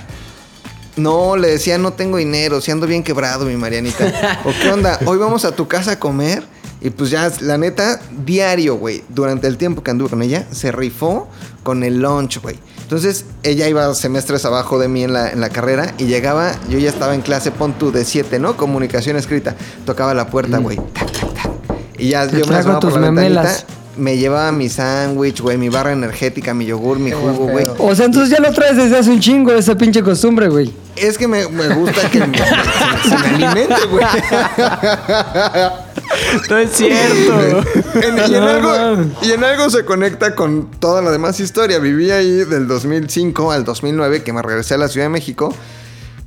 No, 0.97 1.35
le 1.37 1.49
decía, 1.49 1.77
no 1.77 1.93
tengo 1.93 2.17
dinero, 2.17 2.59
si 2.61 2.71
ando 2.71 2.87
bien 2.87 3.03
quebrado, 3.03 3.45
mi 3.45 3.55
Marianita. 3.55 4.41
¿O 4.45 4.51
qué 4.61 4.69
onda? 4.71 4.99
Hoy 5.05 5.17
vamos 5.17 5.45
a 5.45 5.53
tu 5.53 5.67
casa 5.67 5.91
a 5.91 5.99
comer. 5.99 6.43
Y 6.85 6.91
pues 6.91 7.09
ya, 7.09 7.31
la 7.41 7.57
neta, 7.57 7.99
diario, 8.25 8.75
güey. 8.75 9.03
Durante 9.09 9.47
el 9.47 9.57
tiempo 9.57 9.81
que 9.81 9.89
anduve 9.89 10.09
con 10.11 10.21
ella, 10.21 10.45
se 10.51 10.71
rifó 10.71 11.27
con 11.63 11.83
el 11.83 11.99
lunch, 11.99 12.39
güey. 12.43 12.59
Entonces, 12.83 13.25
ella 13.41 13.67
iba 13.67 13.91
semestres 13.95 14.45
abajo 14.45 14.77
de 14.77 14.87
mí 14.87 15.03
en 15.03 15.11
la, 15.11 15.31
en 15.31 15.41
la 15.41 15.49
carrera 15.49 15.95
y 15.97 16.05
llegaba, 16.05 16.51
yo 16.69 16.77
ya 16.77 16.89
estaba 16.89 17.15
en 17.15 17.21
clase, 17.21 17.49
pon 17.49 17.73
tú, 17.73 17.91
de 17.91 18.05
7, 18.05 18.37
¿no? 18.37 18.55
Comunicación 18.55 19.17
escrita. 19.17 19.55
Tocaba 19.87 20.13
la 20.13 20.27
puerta, 20.27 20.59
güey. 20.59 20.77
Tac, 20.93 21.11
tac. 21.11 21.49
Y 21.97 22.09
ya 22.09 22.27
Te 22.27 22.37
yo 22.37 22.45
me 22.45 22.55
asomaba 22.57 22.79
por 22.81 22.93
la 22.93 22.99
memelas. 23.11 23.45
ventanita. 23.45 23.73
me 23.97 24.17
llevaba 24.17 24.51
mi 24.51 24.69
sándwich, 24.69 25.41
güey, 25.41 25.57
mi 25.57 25.69
barra 25.69 25.91
energética, 25.91 26.53
mi 26.53 26.67
yogur, 26.67 26.99
mi 26.99 27.09
jugo, 27.09 27.47
güey. 27.47 27.65
O 27.79 27.95
sea, 27.95 28.05
entonces 28.05 28.29
ya 28.29 28.39
lo 28.39 28.53
traes 28.53 28.77
desde 28.77 28.95
hace 28.99 29.09
un 29.09 29.19
chingo 29.19 29.51
esa 29.53 29.75
pinche 29.75 30.03
costumbre, 30.03 30.49
güey. 30.49 30.71
Es 30.95 31.17
que 31.17 31.27
me, 31.27 31.47
me 31.49 31.67
gusta 31.69 32.07
que 32.11 32.19
me, 32.27 32.37
se, 33.03 33.09
se 33.09 33.17
me 33.17 33.27
alimente, 33.45 33.85
güey. 33.89 34.05
No 36.49 36.57
es 36.57 36.71
cierto. 36.71 37.63
En- 38.01 38.17
y, 38.31 38.35
en 38.35 38.43
algo, 38.43 39.03
y 39.21 39.31
en 39.31 39.43
algo 39.43 39.69
se 39.69 39.85
conecta 39.85 40.35
con 40.35 40.69
toda 40.79 41.01
la 41.01 41.11
demás 41.11 41.39
historia. 41.39 41.79
Viví 41.79 42.11
ahí 42.11 42.43
del 42.45 42.67
2005 42.67 43.51
al 43.51 43.63
2009, 43.65 44.23
que 44.23 44.33
me 44.33 44.41
regresé 44.41 44.75
a 44.75 44.77
la 44.77 44.87
Ciudad 44.87 45.05
de 45.05 45.09
México. 45.09 45.53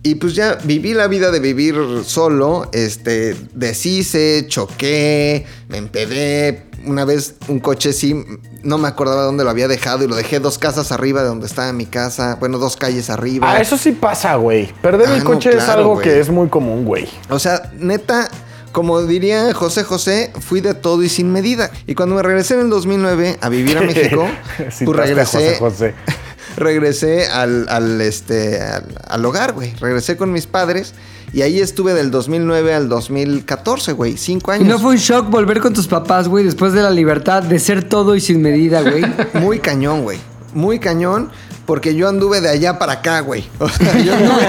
Y 0.05 0.15
pues 0.15 0.35
ya 0.35 0.59
viví 0.63 0.95
la 0.95 1.09
vida 1.09 1.31
de 1.31 1.41
vivir 1.41 1.75
solo. 2.05 2.69
Este, 2.73 3.37
deshice, 3.55 4.47
choqué, 4.49 5.45
me 5.69 5.79
empedé. 5.79 6.65
Una 6.87 7.05
vez 7.05 7.35
un 7.49 7.59
coche 7.59 7.93
sí, 7.93 8.15
no 8.63 8.79
me 8.79 8.87
acordaba 8.87 9.23
dónde 9.25 9.43
lo 9.43 9.51
había 9.51 9.67
dejado 9.67 10.05
y 10.05 10.07
lo 10.07 10.15
dejé 10.15 10.39
dos 10.39 10.57
casas 10.59 10.93
arriba 10.93 11.23
de 11.23 11.29
donde 11.29 11.47
estaba 11.47 11.73
mi 11.73 11.87
casa. 11.87 12.37
Bueno, 12.39 12.59
dos 12.59 12.77
calles 12.77 13.11
arriba. 13.11 13.51
Ah, 13.53 13.61
eso 13.61 13.77
sí 13.77 13.91
pasa, 13.91 14.37
güey. 14.37 14.73
Perder 14.81 15.09
Ah, 15.09 15.15
el 15.17 15.25
no, 15.25 15.31
coche 15.31 15.51
es 15.57 15.69
algo 15.69 15.99
que 15.99 16.21
es 16.21 16.31
muy 16.31 16.49
común, 16.49 16.85
güey. 16.85 17.09
O 17.29 17.41
sea, 17.41 17.73
neta, 17.77 18.31
como 18.79 19.03
diría 19.03 19.53
José 19.55 19.83
José, 19.83 20.31
fui 20.39 20.61
de 20.61 20.73
todo 20.73 21.03
y 21.03 21.09
sin 21.09 21.33
medida. 21.33 21.69
Y 21.89 21.97
cuando 21.97 22.15
me 22.15 22.23
regresé 22.23 22.55
en 22.55 22.61
el 22.61 22.71
2009 22.71 23.39
a 23.41 23.49
vivir 23.49 23.77
a 23.77 23.81
México, 23.81 24.29
pues 24.57 24.83
a 24.83 24.93
regresé, 24.93 25.57
José 25.57 25.57
José. 25.59 25.95
regresé 26.57 27.27
al, 27.27 27.67
al, 27.71 28.01
este, 28.01 28.63
al, 28.63 28.85
al 29.09 29.25
hogar, 29.25 29.53
güey. 29.55 29.75
Regresé 29.81 30.17
con 30.17 30.31
mis 30.31 30.47
padres 30.47 30.95
y 31.33 31.43
ahí 31.43 31.59
estuve 31.59 31.93
del 31.93 32.13
2009 32.13 32.73
al 32.73 32.89
2014, 32.89 33.95
güey. 33.95 34.17
Cinco 34.17 34.53
¿Y 34.53 34.55
años. 34.55 34.69
no 34.69 34.79
fue 34.79 34.93
un 34.93 34.99
shock 34.99 35.29
volver 35.29 35.59
con 35.59 35.75
tus 35.75 35.89
papás, 35.89 36.29
güey, 36.29 36.45
después 36.45 36.73
de 36.73 36.81
la 36.81 36.93
libertad 36.93 37.43
de 37.43 37.59
ser 37.59 37.83
todo 37.83 38.15
y 38.15 38.21
sin 38.21 38.41
medida, 38.41 38.83
güey? 38.83 39.03
Muy 39.43 39.59
cañón, 39.59 40.05
güey. 40.05 40.21
Muy 40.55 40.79
cañón. 40.79 41.33
Porque 41.69 41.95
yo 41.95 42.09
anduve 42.09 42.41
de 42.41 42.49
allá 42.49 42.79
para 42.79 42.95
acá, 42.95 43.21
güey. 43.21 43.47
O 43.61 43.69
sea, 43.69 43.99
yo 43.99 44.15
anduve... 44.15 44.47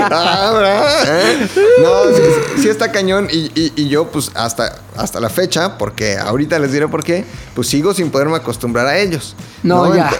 Ah. 0.00 1.02
¿Eh? 1.06 1.48
No, 1.82 2.16
sí, 2.16 2.22
sí 2.62 2.68
está 2.70 2.90
cañón. 2.90 3.28
Y, 3.30 3.50
y- 3.54 3.72
y 3.76 3.88
yo, 3.88 4.06
pues, 4.10 4.30
hasta, 4.34 4.76
hasta 4.96 5.20
la 5.20 5.28
fecha, 5.28 5.76
porque 5.76 6.16
ahorita 6.16 6.58
les 6.58 6.72
diré 6.72 6.88
por 6.88 7.04
qué, 7.04 7.26
pues 7.54 7.68
sigo 7.68 7.92
sin 7.92 8.10
poderme 8.10 8.36
acostumbrar 8.36 8.86
a 8.86 8.96
ellos. 8.98 9.36
No, 9.62 9.94
ya. 9.94 10.08
Ent- 10.10 10.16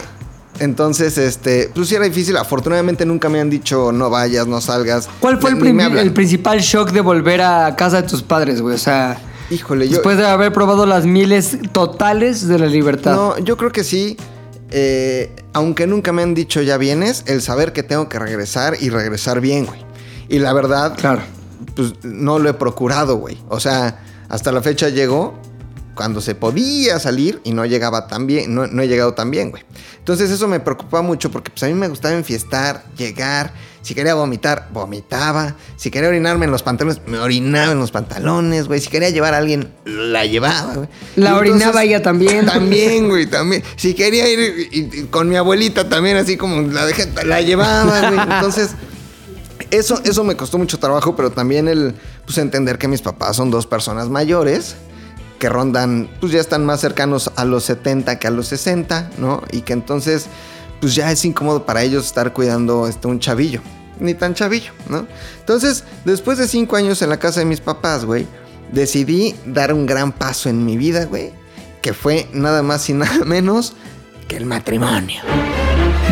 Entonces, 0.60 1.16
este, 1.16 1.70
pues 1.74 1.88
sí 1.88 1.94
era 1.94 2.04
difícil. 2.04 2.36
Afortunadamente 2.36 3.06
nunca 3.06 3.30
me 3.30 3.40
han 3.40 3.48
dicho 3.48 3.92
no 3.92 4.10
vayas, 4.10 4.46
no 4.46 4.60
salgas. 4.60 5.08
¿Cuál 5.20 5.40
fue 5.40 5.52
el, 5.52 5.76
Ni 5.76 5.82
el 6.00 6.12
principal 6.12 6.60
shock 6.60 6.90
de 6.90 7.00
volver 7.00 7.40
a 7.40 7.74
casa 7.76 8.02
de 8.02 8.08
tus 8.08 8.22
padres, 8.22 8.60
güey? 8.60 8.74
O 8.74 8.78
sea, 8.78 9.18
Híjole, 9.50 9.86
yo... 9.88 9.94
después 9.94 10.18
de 10.18 10.26
haber 10.26 10.52
probado 10.52 10.84
las 10.84 11.06
miles 11.06 11.56
totales 11.72 12.46
de 12.46 12.58
la 12.58 12.66
libertad. 12.66 13.14
No, 13.14 13.38
yo 13.38 13.56
creo 13.56 13.72
que 13.72 13.84
sí. 13.84 14.18
Eh, 14.72 15.30
aunque 15.52 15.86
nunca 15.86 16.12
me 16.12 16.22
han 16.22 16.34
dicho 16.34 16.62
ya 16.62 16.78
vienes, 16.78 17.24
el 17.26 17.42
saber 17.42 17.72
que 17.72 17.82
tengo 17.82 18.08
que 18.08 18.18
regresar 18.18 18.76
y 18.80 18.88
regresar 18.90 19.40
bien, 19.40 19.66
güey. 19.66 19.80
Y 20.28 20.38
la 20.38 20.52
verdad, 20.54 20.96
Claro. 20.96 21.22
pues 21.76 21.92
no 22.02 22.38
lo 22.38 22.48
he 22.48 22.54
procurado, 22.54 23.16
güey. 23.16 23.38
O 23.48 23.60
sea, 23.60 24.02
hasta 24.28 24.50
la 24.50 24.62
fecha 24.62 24.88
llegó 24.88 25.34
cuando 25.94 26.22
se 26.22 26.34
podía 26.34 26.98
salir 26.98 27.40
y 27.44 27.52
no 27.52 27.66
llegaba 27.66 28.06
tan 28.06 28.26
bien, 28.26 28.54
no, 28.54 28.66
no 28.66 28.80
he 28.82 28.88
llegado 28.88 29.12
tan 29.12 29.30
bien, 29.30 29.50
güey. 29.50 29.62
Entonces 29.98 30.30
eso 30.30 30.48
me 30.48 30.58
preocupa 30.58 31.02
mucho 31.02 31.30
porque 31.30 31.50
pues 31.50 31.62
a 31.64 31.66
mí 31.66 31.74
me 31.74 31.88
gustaba 31.88 32.14
enfiestar, 32.14 32.82
llegar, 32.96 33.52
si 33.82 33.94
quería 33.94 34.14
vomitar, 34.14 34.68
vomitaba, 34.72 35.54
si 35.76 35.90
quería 35.90 36.08
orinarme 36.08 36.44
en 36.46 36.50
los 36.52 36.62
pantalones, 36.62 37.00
me 37.06 37.18
orinaba 37.18 37.72
en 37.72 37.78
los 37.80 37.90
pantalones, 37.90 38.68
güey, 38.68 38.80
si 38.80 38.88
quería 38.88 39.10
llevar 39.10 39.34
a 39.34 39.38
alguien, 39.38 39.68
la 39.84 40.24
llevaba, 40.24 40.74
güey. 40.74 40.88
La 41.16 41.30
Y 41.30 41.34
orinaba 41.34 41.82
ella 41.84 42.00
también. 42.02 42.46
También, 42.46 43.08
güey, 43.08 43.26
también. 43.30 43.62
Si 43.76 43.94
quería 43.94 44.28
ir 44.30 44.68
y- 44.72 44.78
y 45.00 45.02
con 45.10 45.28
mi 45.28 45.36
abuelita 45.36 45.88
también, 45.88 46.16
así 46.16 46.36
como 46.36 46.62
la 46.72 46.86
dejé, 46.86 47.08
la 47.24 47.40
llevaba, 47.40 48.08
güey. 48.08 48.20
Entonces, 48.20 48.70
eso, 49.70 50.00
eso 50.04 50.24
me 50.24 50.36
costó 50.36 50.58
mucho 50.58 50.78
trabajo, 50.78 51.16
pero 51.16 51.30
también 51.30 51.68
el, 51.68 51.94
pues, 52.24 52.38
entender 52.38 52.78
que 52.78 52.88
mis 52.88 53.02
papás 53.02 53.36
son 53.36 53.50
dos 53.50 53.66
personas 53.66 54.08
mayores 54.08 54.76
que 55.38 55.48
rondan, 55.48 56.08
pues 56.20 56.30
ya 56.32 56.40
están 56.40 56.64
más 56.64 56.80
cercanos 56.80 57.32
a 57.34 57.44
los 57.44 57.64
70 57.64 58.18
que 58.20 58.28
a 58.28 58.30
los 58.30 58.46
60, 58.48 59.10
¿no? 59.18 59.42
Y 59.50 59.62
que 59.62 59.72
entonces, 59.72 60.26
pues 60.82 60.96
ya 60.96 61.12
es 61.12 61.24
incómodo 61.24 61.64
para 61.64 61.84
ellos 61.84 62.04
estar 62.04 62.32
cuidando 62.32 62.88
este, 62.88 63.06
un 63.06 63.20
chavillo. 63.20 63.60
Ni 64.00 64.14
tan 64.14 64.34
chavillo, 64.34 64.72
¿no? 64.88 65.06
Entonces, 65.38 65.84
después 66.04 66.38
de 66.38 66.48
cinco 66.48 66.74
años 66.74 67.00
en 67.02 67.08
la 67.08 67.20
casa 67.20 67.38
de 67.38 67.46
mis 67.46 67.60
papás, 67.60 68.04
güey, 68.04 68.26
decidí 68.72 69.36
dar 69.46 69.72
un 69.72 69.86
gran 69.86 70.10
paso 70.10 70.48
en 70.48 70.64
mi 70.64 70.76
vida, 70.76 71.04
güey, 71.04 71.30
que 71.82 71.92
fue 71.92 72.26
nada 72.32 72.64
más 72.64 72.90
y 72.90 72.92
nada 72.94 73.24
menos 73.24 73.74
que 74.26 74.36
el 74.36 74.44
matrimonio. 74.44 75.22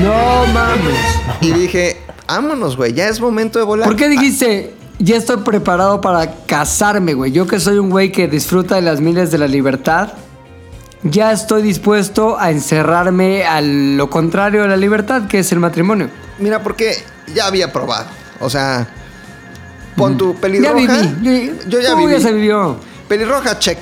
No 0.05 0.47
mames. 0.55 1.41
Y 1.41 1.51
dije, 1.51 1.97
vámonos, 2.29 2.77
güey, 2.77 2.93
ya 2.93 3.09
es 3.09 3.21
momento 3.21 3.59
de 3.59 3.65
volar. 3.65 3.89
¿Por 3.89 3.97
qué 3.97 4.09
dijiste, 4.09 4.73
ya 5.01 5.17
estoy 5.17 5.39
preparado 5.39 6.01
para 6.01 6.45
casarme, 6.47 7.15
güey? 7.15 7.33
Yo 7.33 7.49
que 7.49 7.59
soy 7.59 7.79
un 7.79 7.91
güey 7.91 8.13
que 8.13 8.29
disfruta 8.29 8.77
de 8.77 8.83
las 8.83 9.01
miles 9.01 9.33
de 9.33 9.39
la 9.39 9.49
libertad, 9.49 10.13
ya 11.03 11.33
estoy 11.33 11.63
dispuesto 11.63 12.39
a 12.39 12.51
encerrarme 12.51 13.45
a 13.45 13.61
lo 13.61 14.11
contrario 14.11 14.63
de 14.63 14.69
la 14.69 14.77
libertad, 14.77 15.27
que 15.29 15.39
es 15.41 15.53
el 15.53 15.59
matrimonio. 15.61 16.11
Mira, 16.39 16.63
porque 16.63 16.95
ya 17.35 17.47
había 17.47 17.73
probado. 17.73 18.07
O 18.41 18.49
sea, 18.51 18.87
pon 19.97 20.17
tu 20.17 20.35
Ya 20.35 20.41
pelirroja. 20.41 20.75
viví. 20.77 21.53
Yo 21.69 21.81
ya 21.81 21.95
Uy, 21.95 22.07
viví. 22.07 22.13
ya 22.13 22.21
se 22.21 22.33
vivió. 22.33 22.77
Pelirroja, 23.09 23.59
check. 23.59 23.79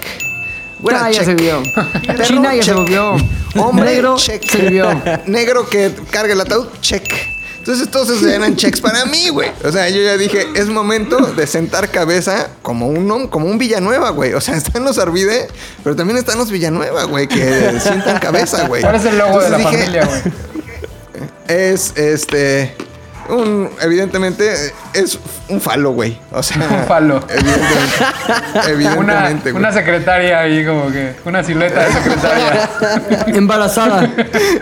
Güera, 0.81 1.11
ya 1.11 1.25
se 1.25 1.35
vivió. 1.35 1.61
Perro, 2.07 2.25
China 2.25 2.55
ya 2.55 2.63
se 2.63 2.75
vivió. 2.75 3.17
Hombre, 3.57 3.85
Negro 3.95 4.17
check. 4.17 4.43
se 4.49 4.59
vivió. 4.59 4.89
Negro 5.27 5.69
que 5.69 5.93
cargue 6.11 6.33
el 6.33 6.41
ataúd, 6.41 6.69
check. 6.81 7.05
Entonces 7.69 7.91
todos 7.91 8.09
esos 8.09 8.23
eran 8.23 8.57
checks 8.57 8.81
para 8.81 9.05
mí, 9.05 9.29
güey. 9.29 9.51
O 9.63 9.71
sea, 9.71 9.91
yo 9.91 10.01
ya 10.01 10.17
dije, 10.17 10.47
es 10.55 10.69
momento 10.69 11.19
de 11.19 11.47
sentar 11.47 11.91
cabeza 11.91 12.49
como 12.63 12.89
un, 12.89 13.29
como 13.29 13.45
un 13.45 13.59
Villanueva, 13.59 14.09
güey. 14.09 14.33
O 14.33 14.41
sea, 14.41 14.57
están 14.57 14.85
los 14.85 14.99
Arvide, 14.99 15.49
pero 15.85 15.95
también 15.95 16.17
están 16.17 16.39
los 16.39 16.51
Villanueva, 16.51 17.05
güey, 17.05 17.29
que 17.29 17.79
sientan 17.79 18.21
cabeza, 18.21 18.67
güey. 18.69 18.81
¿Cuál 18.81 18.95
es 18.95 19.05
el 19.05 19.19
logo 19.19 19.43
de 19.43 19.51
la 19.51 19.59
dije, 19.59 19.71
familia, 19.71 20.07
güey? 20.07 20.23
Es, 21.47 21.93
este... 21.97 22.75
Un, 23.29 23.69
evidentemente, 23.83 24.73
es 24.95 25.19
un 25.51 25.61
falo, 25.61 25.91
güey. 25.91 26.19
O 26.33 26.43
sea... 26.43 26.57
Un 26.57 26.87
falo. 26.87 27.23
Evidentemente, 27.29 28.65
Una, 28.65 28.71
evidentemente, 28.71 29.51
güey. 29.51 29.63
una 29.63 29.73
secretaria 29.75 30.41
ahí 30.41 30.65
como 30.65 30.91
que, 30.91 31.17
una 31.27 31.45
silueta 31.45 31.85
de 31.85 31.93
secretaria. 31.93 32.71
Embarazada. 33.27 34.11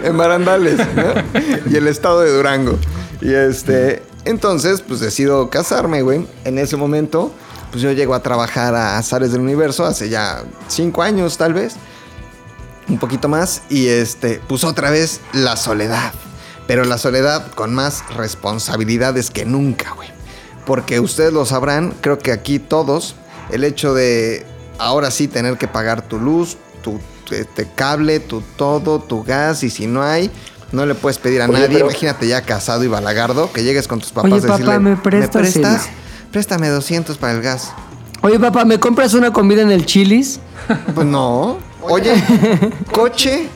en 0.03 0.17
barandales, 0.17 0.79
¿no? 0.97 1.71
Y 1.71 1.77
el 1.77 1.87
estado 1.87 2.23
de 2.23 2.33
Durango. 2.33 2.77
Y 3.21 3.33
este, 3.33 4.03
entonces, 4.25 4.83
pues 4.83 5.01
decido 5.01 5.51
casarme, 5.51 6.03
güey. 6.03 6.27
En 6.45 6.59
ese 6.59 6.77
momento, 6.77 7.33
pues 7.71 7.83
yo 7.83 7.93
llego 7.93 8.15
a 8.15 8.23
trabajar 8.23 8.75
a 8.75 8.99
Azares 8.99 9.33
del 9.33 9.41
Universo 9.41 9.85
hace 9.85 10.09
ya 10.09 10.43
cinco 10.69 11.03
años, 11.03 11.37
tal 11.37 11.55
vez. 11.55 11.77
Un 12.89 12.99
poquito 12.99 13.29
más. 13.29 13.63
Y 13.69 13.89
este, 13.89 14.41
pues 14.49 14.65
otra 14.65 14.91
vez 14.91 15.21
la 15.33 15.57
soledad. 15.57 16.13
Pero 16.67 16.85
la 16.85 16.99
soledad 16.99 17.53
con 17.53 17.75
más 17.75 18.03
responsabilidades 18.15 19.31
que 19.31 19.45
nunca, 19.45 19.93
güey. 19.95 20.09
Porque 20.67 20.99
ustedes 20.99 21.33
lo 21.33 21.47
sabrán, 21.47 21.95
creo 22.01 22.19
que 22.19 22.33
aquí 22.33 22.59
todos, 22.59 23.15
el 23.53 23.63
hecho 23.63 23.95
de 23.95 24.45
ahora 24.79 25.13
sí 25.13 25.29
tener 25.29 25.59
que 25.59 25.69
pagar 25.69 26.03
tu 26.03 26.19
luz, 26.19 26.57
tu 26.83 26.99
este, 27.31 27.69
cable, 27.75 28.21
tu 28.21 28.41
todo, 28.41 29.01
tu 29.01 29.23
gas, 29.23 29.63
y 29.63 29.71
si 29.71 29.87
no 29.87 30.03
hay, 30.03 30.31
no 30.73 30.85
le 30.87 30.95
puedes 30.95 31.19
pedir 31.19 31.43
a 31.43 31.47
Oye, 31.47 31.55
nadie. 31.55 31.69
pero- 31.75 31.87
Imagínate 31.87 32.27
ya 32.29 32.43
casado 32.43 32.85
y 32.85 32.89
balagardo, 32.89 33.53
que 33.53 33.63
llegues 33.63 33.87
con 33.89 34.01
tus 34.01 34.11
papás 34.11 34.31
Oye, 34.33 34.39
y 34.39 34.47
decirle, 34.47 34.67
papá, 34.67 34.79
¿me 34.81 34.97
prestas 34.97 35.57
el-" 35.57 35.67
Préstame 36.33 36.69
200 36.69 37.17
para 37.19 37.33
el 37.35 37.41
gas. 37.43 37.73
Oye, 38.23 38.39
papá, 38.39 38.65
¿me 38.65 38.79
compras 38.81 39.15
una 39.15 39.33
comida 39.33 39.63
en 39.63 39.71
el 39.71 39.87
Chili's? 39.87 40.41
Pues 40.95 41.07
no. 41.07 41.59
Oye, 41.83 42.13
coche, 42.93 43.47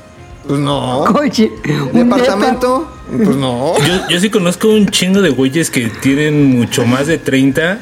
pues 0.47 0.61
no. 0.61 1.05
Coche. 1.13 1.51
un 1.93 2.09
Departamento, 2.09 2.89
pues 3.09 3.37
no. 3.37 3.77
Yo, 3.79 4.09
yo 4.09 4.21
sí 4.21 4.31
conozco 4.31 4.69
un 4.69 4.87
chingo 4.89 5.21
de 5.21 5.31
güeyes 5.31 5.71
que 5.71 5.89
tienen 5.89 6.57
mucho 6.59 6.87
más 6.87 7.07
de 7.09 7.19
30 7.19 7.79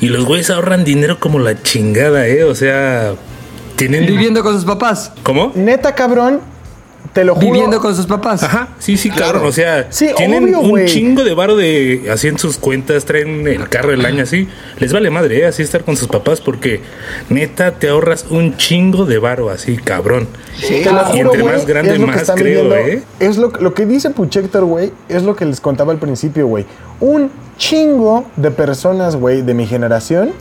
y 0.00 0.08
los 0.08 0.26
güeyes 0.26 0.50
ahorran 0.50 0.84
dinero 0.84 1.18
como 1.18 1.38
la 1.38 1.62
chingada, 1.62 2.26
¿eh? 2.26 2.44
O 2.44 2.54
sea, 2.54 3.14
tienen... 3.76 4.04
Viviendo 4.06 4.42
con 4.42 4.54
sus 4.54 4.66
papás. 4.66 5.12
¿Cómo? 5.22 5.52
Neta, 5.54 5.94
cabrón, 5.94 6.40
te 7.12 7.24
lo 7.24 7.34
juro. 7.34 7.46
Viviendo 7.46 7.80
con 7.80 7.94
sus 7.96 8.06
papás. 8.06 8.42
Ajá, 8.42 8.68
sí, 8.78 8.96
sí, 8.96 9.10
Claro. 9.10 9.32
claro. 9.32 9.48
O 9.48 9.52
sea, 9.52 9.88
Sí, 9.90 10.08
tienen 10.16 10.54
obvio, 10.54 10.60
un 10.60 10.84
chingo 10.86 11.24
de 11.24 11.34
varo 11.34 11.56
de 11.56 12.08
así 12.12 12.28
en 12.28 12.38
sus 12.38 12.56
cuentas, 12.56 13.04
traen 13.04 13.46
el 13.48 13.68
carro 13.68 13.90
del 13.90 14.04
año 14.06 14.22
así. 14.22 14.48
Les 14.78 14.92
vale 14.92 15.10
madre, 15.10 15.40
¿eh? 15.40 15.46
así 15.46 15.62
estar 15.62 15.84
con 15.84 15.96
sus 15.96 16.06
papás 16.08 16.40
porque 16.40 16.80
neta 17.28 17.72
te 17.72 17.88
ahorras 17.88 18.26
un 18.30 18.56
chingo 18.56 19.06
de 19.06 19.18
varo 19.18 19.50
así, 19.50 19.76
cabrón. 19.76 20.28
Sí, 20.56 20.82
Te 20.84 20.92
lo 20.92 21.14
Y 21.14 21.20
entre 21.20 21.42
más 21.42 21.66
grande, 21.66 21.92
es 21.94 21.98
lo 21.98 22.06
que 22.06 22.12
más 22.12 22.20
están 22.22 22.36
creo, 22.36 22.62
viviendo. 22.64 22.76
¿eh? 22.76 23.02
Es 23.18 23.36
lo, 23.38 23.50
lo 23.58 23.74
que 23.74 23.86
dice 23.86 24.10
Puchector, 24.10 24.64
güey, 24.64 24.92
es 25.08 25.22
lo 25.24 25.34
que 25.34 25.44
les 25.46 25.60
contaba 25.60 25.92
al 25.92 25.98
principio, 25.98 26.46
güey. 26.46 26.64
Un 27.00 27.30
chingo 27.58 28.26
de 28.36 28.50
personas, 28.50 29.16
güey, 29.16 29.42
de 29.42 29.54
mi 29.54 29.66
generación 29.66 30.32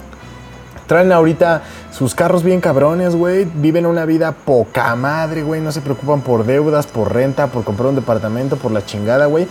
traen 0.90 1.12
ahorita 1.12 1.62
sus 1.92 2.16
carros 2.16 2.44
bien 2.44 2.60
cabrones, 2.62 3.16
güey. 3.16 3.46
Viven 3.46 3.86
una 3.86 4.06
vida 4.06 4.32
poca 4.34 4.96
madre, 4.96 5.44
güey. 5.44 5.62
No 5.62 5.72
se 5.72 5.82
preocupan 5.82 6.22
por 6.22 6.46
deudas, 6.46 6.88
por 6.88 7.14
renta, 7.14 7.48
por 7.48 7.64
comprar 7.64 7.90
un 7.90 7.96
departamento, 7.96 8.58
por 8.58 8.72
la 8.72 8.84
chingada, 8.84 9.28
güey. 9.28 9.48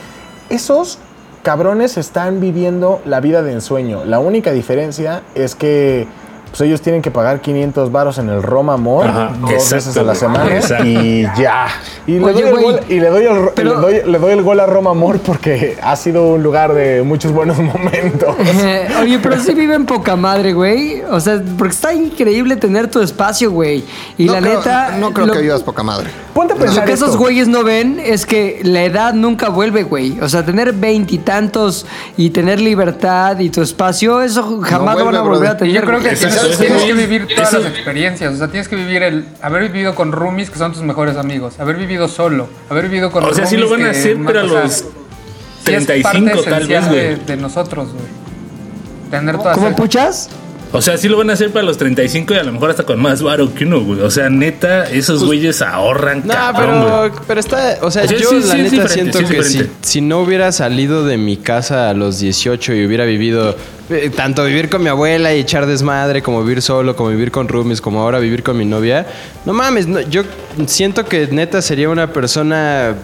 Esos 0.51 0.99
cabrones 1.45 1.97
están 1.97 2.41
viviendo 2.41 3.01
la 3.07 3.21
vida 3.21 3.43
de 3.43 3.53
ensueño. 3.53 4.05
La 4.05 4.19
única 4.19 4.51
diferencia 4.51 5.23
es 5.37 5.55
que 5.55 6.09
pues 6.51 6.61
ellos 6.63 6.81
tienen 6.81 7.03
que 7.03 7.11
pagar 7.11 7.41
500 7.41 7.93
varos 7.93 8.19
en 8.19 8.31
el 8.31 8.43
Roma 8.43 8.73
Amor 8.73 9.07
Ajá, 9.07 9.33
dos 9.39 9.53
exacto, 9.53 9.75
veces 9.77 9.97
a 9.97 10.03
la 10.03 10.15
semana 10.15 10.57
Exacto. 10.57 10.85
y 10.85 11.23
ya. 11.37 11.67
Y, 12.09 12.19
le, 12.19 12.25
Oye, 12.25 12.33
doy 12.33 12.43
el 12.43 12.51
güey, 12.51 12.65
gol, 12.65 12.81
y 12.89 13.01
le 13.01 13.09
doy 13.11 13.25
el, 13.27 13.49
pero- 13.55 13.75
le 13.75 13.81
doy- 14.01 14.11
le 14.11 14.19
doy 14.19 14.33
el 14.33 14.43
gol 14.43 14.59
a 14.61 14.67
Roma 14.67 14.91
Amor 14.91 15.19
porque 15.21 15.77
ha 15.83 15.95
sido 15.95 16.27
un 16.33 16.43
lugar 16.43 16.73
de 16.73 17.03
muchos 17.03 17.31
buenos 17.33 17.59
momentos. 17.59 18.35
Eh, 18.65 18.89
Oye, 19.03 19.19
pero 19.23 19.39
sí 19.39 19.53
viven 19.55 19.85
poca 19.85 20.17
madre, 20.17 20.55
güey. 20.55 21.03
O 21.11 21.21
sea, 21.21 21.41
porque 21.59 21.75
está 21.75 21.93
increíble 21.93 22.57
tener 22.57 22.91
tu 22.91 23.01
espacio, 23.03 23.51
güey. 23.51 23.85
Y 24.17 24.25
no 24.25 24.33
la 24.33 24.41
creo, 24.41 24.59
neta. 24.59 24.97
No 24.99 25.13
creo 25.13 25.27
lo- 25.27 25.35
que 25.35 25.41
vivas 25.43 25.63
poca 25.63 25.83
madre. 25.83 26.09
Ponte 26.33 26.55
a 26.55 26.57
Lo 26.57 26.63
pensar 26.65 26.85
que 26.87 26.93
esos 26.93 27.09
esto. 27.09 27.19
güeyes 27.19 27.47
no 27.49 27.63
ven 27.63 28.01
es 28.03 28.25
que 28.25 28.61
la 28.63 28.85
edad 28.85 29.13
nunca 29.13 29.51
vuelve, 29.51 29.83
güey. 29.83 30.19
O 30.21 30.29
sea, 30.31 30.45
tener 30.47 30.73
veintitantos 30.73 31.85
y 32.17 32.31
tener 32.31 32.61
libertad 32.61 33.39
y 33.41 33.51
tu 33.51 33.61
espacio, 33.61 34.23
eso 34.23 34.61
jamás 34.63 34.97
lo 34.99 35.05
van 35.05 35.17
a 35.17 35.21
vuelve, 35.23 35.37
volver 35.39 35.51
a. 35.51 35.55
Y 35.55 35.57
tener. 35.59 35.75
yo 35.75 35.81
creo 35.83 35.99
que 36.01 36.11
tienes, 36.15 36.59
tienes 36.59 36.83
que 36.85 36.93
vivir 36.95 37.27
todas 37.27 37.49
eso- 37.53 37.59
las 37.61 37.73
experiencias. 37.73 38.35
O 38.35 38.37
sea, 38.37 38.49
tienes 38.49 38.69
que 38.69 38.77
vivir 38.77 39.03
el 39.03 39.27
haber 39.43 39.69
vivido 39.71 39.95
con 39.95 40.13
roomies 40.13 40.49
que 40.51 40.59
son 40.59 40.73
tus 40.73 40.83
mejores 40.83 41.17
amigos, 41.17 41.59
haber 41.59 41.77
vivido 41.77 41.98
solo, 42.07 42.47
haber 42.69 42.85
vivido 42.89 43.11
con 43.11 43.25
O 43.25 43.35
sea, 43.35 43.47
sí 43.47 43.57
lo 43.57 43.69
van 43.69 43.83
a 43.87 43.91
hacer, 43.91 44.17
pero 44.25 44.41
a 44.41 44.43
los 44.45 44.73
sí 44.73 44.85
es 45.75 45.87
35 45.87 46.03
parte 46.03 46.51
tal 46.51 46.63
esencial 46.63 46.83
vez, 46.83 46.91
de, 46.93 47.15
güey. 47.15 47.27
de 47.27 47.37
nosotros, 47.39 47.89
güey. 47.93 48.05
Tener 49.11 49.39
todas 49.39 49.55
¿Cómo 49.57 49.69
esas- 49.69 49.81
puchas? 49.81 50.29
O 50.71 50.83
sea, 50.83 50.99
sí 50.99 51.09
lo 51.09 51.17
van 51.17 51.31
a 51.31 51.33
hacer 51.33 51.51
para 51.51 51.65
los 51.65 51.79
35 51.79 52.35
y 52.35 52.37
a 52.37 52.43
lo 52.43 52.53
mejor 52.53 52.71
hasta 52.71 52.85
con 52.85 53.01
más 53.01 53.23
varo 53.23 53.55
que 53.55 53.65
uno, 53.65 53.81
güey. 53.81 54.01
O 54.01 54.11
sea, 54.11 54.29
neta, 54.29 54.89
esos 54.91 55.25
güeyes 55.25 55.63
ahorran 55.63 56.23
No, 56.27 56.35
cabrón, 56.35 56.83
güey. 56.83 57.11
pero, 57.11 57.23
pero 57.27 57.41
está, 57.41 57.79
o 57.81 57.91
sea, 57.91 58.05
O 58.05 58.09
sea, 58.09 58.19
yo 58.19 58.29
sí, 58.29 58.41
la 58.47 58.55
sí 58.55 58.63
neta 58.63 58.89
siento 58.89 59.19
que 59.21 59.43
si, 59.81 60.01
no 60.03 60.21
hubiera 60.21 60.53
salido 60.53 61.07
de 61.07 61.17
mi 61.17 61.39
casa 61.39 61.89
a 61.89 61.95
los 61.95 62.19
18 62.19 62.75
y 62.75 62.85
hubiera 62.85 63.07
vivido 63.07 63.57
eh, 63.89 64.11
tanto 64.15 64.45
vivir 64.45 64.69
con 64.69 64.83
mi 64.83 64.89
abuela 64.91 65.35
y 65.35 65.41
echar 65.41 65.65
desmadre, 65.67 66.21
como 66.23 66.43
vivir 66.43 66.61
solo, 66.61 66.95
como 66.95 67.09
vivir 67.09 67.31
con 67.31 67.49
roomies, 67.49 67.81
como 67.81 68.03
ahora 68.03 68.19
vivir 68.19 68.43
con 68.43 68.59
mi 68.59 68.67
novia, 68.67 69.07
no 69.47 69.55
mames, 69.55 69.87
no, 69.87 70.01
yo 70.03 70.23
siento 70.67 71.07
que 71.07 71.29
neta 71.29 71.63
sería 71.63 71.89
una 71.89 72.13
persona 72.13 72.95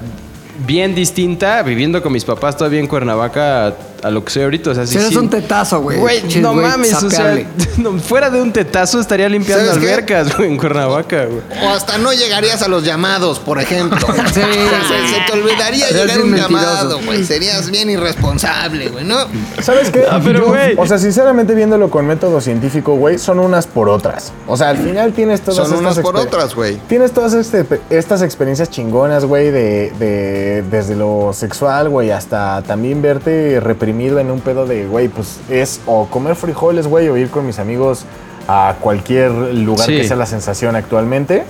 bien 0.66 0.94
distinta 0.94 1.62
viviendo 1.62 2.02
con 2.02 2.12
mis 2.12 2.24
papás 2.24 2.56
todavía 2.56 2.80
en 2.80 2.86
Cuernavaca 2.86 3.74
a, 4.04 4.10
lo 4.10 4.24
que 4.24 4.30
soy 4.32 4.42
ahorita, 4.44 4.70
o 4.70 4.74
sea, 4.74 4.86
Si 4.86 4.96
eres 4.96 5.08
sí. 5.10 5.16
un 5.16 5.28
tetazo, 5.30 5.80
güey. 5.80 5.98
No 6.40 6.54
mames, 6.54 6.94
o 7.02 7.10
sea, 7.10 7.36
no, 7.78 7.98
fuera 7.98 8.30
de 8.30 8.40
un 8.40 8.52
tetazo 8.52 9.00
estaría 9.00 9.28
limpiando 9.28 9.70
albercas, 9.72 10.36
güey, 10.36 10.50
en 10.50 10.56
Cuernavaca, 10.58 11.24
güey. 11.26 11.40
O 11.62 11.70
hasta 11.70 11.98
no 11.98 12.12
llegarías 12.12 12.62
a 12.62 12.68
los 12.68 12.84
llamados, 12.84 13.38
por 13.38 13.60
ejemplo. 13.60 13.98
Sí. 14.34 14.40
O 14.40 14.68
sea, 14.68 14.82
se, 14.82 15.14
se 15.14 15.20
te 15.26 15.32
olvidaría 15.38 15.88
llegar 15.90 16.18
a 16.18 16.22
un 16.22 16.30
mentiroso. 16.30 16.64
llamado, 16.64 17.00
güey. 17.04 17.24
Serías 17.24 17.70
bien 17.70 17.88
irresponsable, 17.90 18.88
güey, 18.88 19.04
¿no? 19.04 19.16
¿Sabes 19.62 19.90
qué? 19.90 20.04
Ah, 20.10 20.20
pero, 20.24 20.46
güey. 20.46 20.74
o 20.76 20.86
sea, 20.86 20.98
sinceramente 20.98 21.54
viéndolo 21.54 21.88
con 21.90 22.06
método 22.06 22.40
científico, 22.40 22.94
güey, 22.96 23.18
son 23.18 23.38
unas 23.38 23.66
por 23.66 23.88
otras. 23.88 24.32
O 24.48 24.56
sea, 24.56 24.70
al 24.70 24.78
final 24.78 25.12
tienes 25.12 25.40
todas 25.42 25.56
Son 25.56 25.66
estas 25.66 25.80
unas 25.80 25.98
por 26.00 26.16
otras, 26.16 26.54
güey. 26.54 26.76
Tienes 26.88 27.12
todas 27.12 27.34
este- 27.34 27.64
estas 27.90 28.22
experiencias 28.22 28.70
chingonas, 28.70 29.24
güey, 29.24 29.50
de, 29.50 29.92
de- 29.98 30.62
desde 30.70 30.96
lo 30.96 31.32
sexual, 31.32 31.88
güey, 31.88 32.10
hasta 32.10 32.62
también 32.62 33.00
verte 33.02 33.60
reprimido 33.60 33.93
en 34.00 34.30
un 34.30 34.40
pedo 34.40 34.66
de, 34.66 34.86
güey, 34.86 35.08
pues 35.08 35.40
es 35.48 35.80
o 35.86 36.06
comer 36.06 36.36
frijoles, 36.36 36.86
güey, 36.86 37.08
o 37.08 37.16
ir 37.16 37.30
con 37.30 37.46
mis 37.46 37.58
amigos 37.58 38.04
a 38.48 38.74
cualquier 38.80 39.30
lugar 39.30 39.86
Sí. 39.86 39.96
que 39.96 40.04
sea 40.08 40.16
la 40.16 40.26
sensación 40.26 40.76
actualmente. 40.76 41.44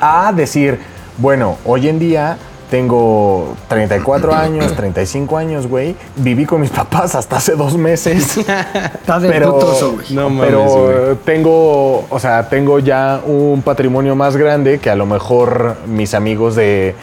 A 0.00 0.32
decir, 0.32 0.78
bueno, 1.18 1.56
hoy 1.64 1.88
en 1.88 1.98
día 1.98 2.38
tengo 2.70 3.54
34 3.68 4.34
años, 4.34 4.74
35 4.76 5.36
años, 5.36 5.66
güey. 5.66 5.96
Viví 6.16 6.44
con 6.46 6.60
mis 6.60 6.70
papás 6.70 7.14
hasta 7.14 7.36
hace 7.36 7.54
dos 7.56 7.76
meses. 7.76 8.36
Está 8.38 9.18
de 9.20 9.28
pero, 9.28 9.54
putoso, 9.54 9.92
güey. 9.92 10.06
No 10.10 10.30
mames, 10.30 10.46
pero 10.50 11.18
tengo, 11.24 12.04
o 12.08 12.18
sea, 12.18 12.48
tengo 12.48 12.78
ya 12.78 13.20
un 13.24 13.62
patrimonio 13.62 14.14
más 14.16 14.36
grande 14.36 14.78
que 14.78 14.90
a 14.90 14.94
lo 14.96 15.06
mejor 15.06 15.76
mis 15.86 16.14
amigos 16.14 16.54
de 16.56 16.94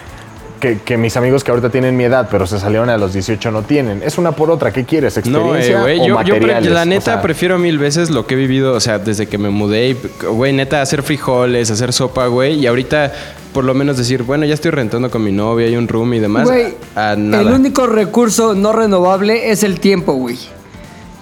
que, 0.60 0.80
que 0.80 0.98
mis 0.98 1.16
amigos 1.18 1.44
que 1.44 1.52
ahorita 1.52 1.70
tienen 1.70 1.96
mi 1.98 2.04
edad, 2.04 2.28
pero 2.32 2.46
se 2.48 2.60
salieron 2.60 2.90
a 2.90 2.98
los 2.98 3.14
18 3.14 3.52
no 3.52 3.62
tienen. 3.64 4.02
Es 4.04 4.18
una 4.18 4.32
por 4.34 4.52
otra. 4.52 4.72
¿Qué 4.72 4.84
quieres? 4.86 5.14
No, 5.26 5.56
eh, 5.56 5.60
¿Experiencia 5.60 5.82
güey. 5.82 6.00
o 6.00 6.06
yo, 6.08 6.08
yo 6.08 6.16
pre- 6.18 6.24
materiales? 6.54 6.72
la 6.72 6.82
O 6.82 6.86
neta 6.86 7.02
sea, 7.02 7.22
prefiero 7.22 7.58
mil 7.58 7.78
veces 7.78 8.10
lo 8.10 8.26
que 8.28 8.36
he 8.36 8.38
vivido, 8.38 8.74
o 8.74 8.80
sea, 8.80 9.00
desde 9.00 9.28
que 9.28 9.38
me 9.38 9.50
mudé. 9.50 9.96
Güey, 10.30 10.54
neta, 10.54 10.82
hacer 10.82 11.04
frijoles, 11.04 11.72
hacer 11.72 11.94
sopa, 11.94 12.28
güey. 12.28 12.56
Y 12.60 12.68
ahorita, 12.68 13.14
por 13.54 13.64
lo 13.64 13.74
menos 13.74 13.98
decir, 13.98 14.24
bueno, 14.24 14.46
ya 14.46 14.54
estoy 14.54 14.72
rentando 14.72 15.10
con 15.10 15.24
mi 15.24 15.32
novia, 15.32 15.68
hay 15.68 15.76
un 15.76 15.88
room 15.88 16.14
y 16.16 16.20
demás. 16.20 16.46
Güey, 16.46 16.74
el 16.96 17.48
único 17.48 17.88
recurso 17.88 18.54
no 18.56 18.74
renovable 18.74 19.52
es 19.52 19.64
el 19.64 19.80
tiempo, 19.80 20.14
güey. 20.14 20.38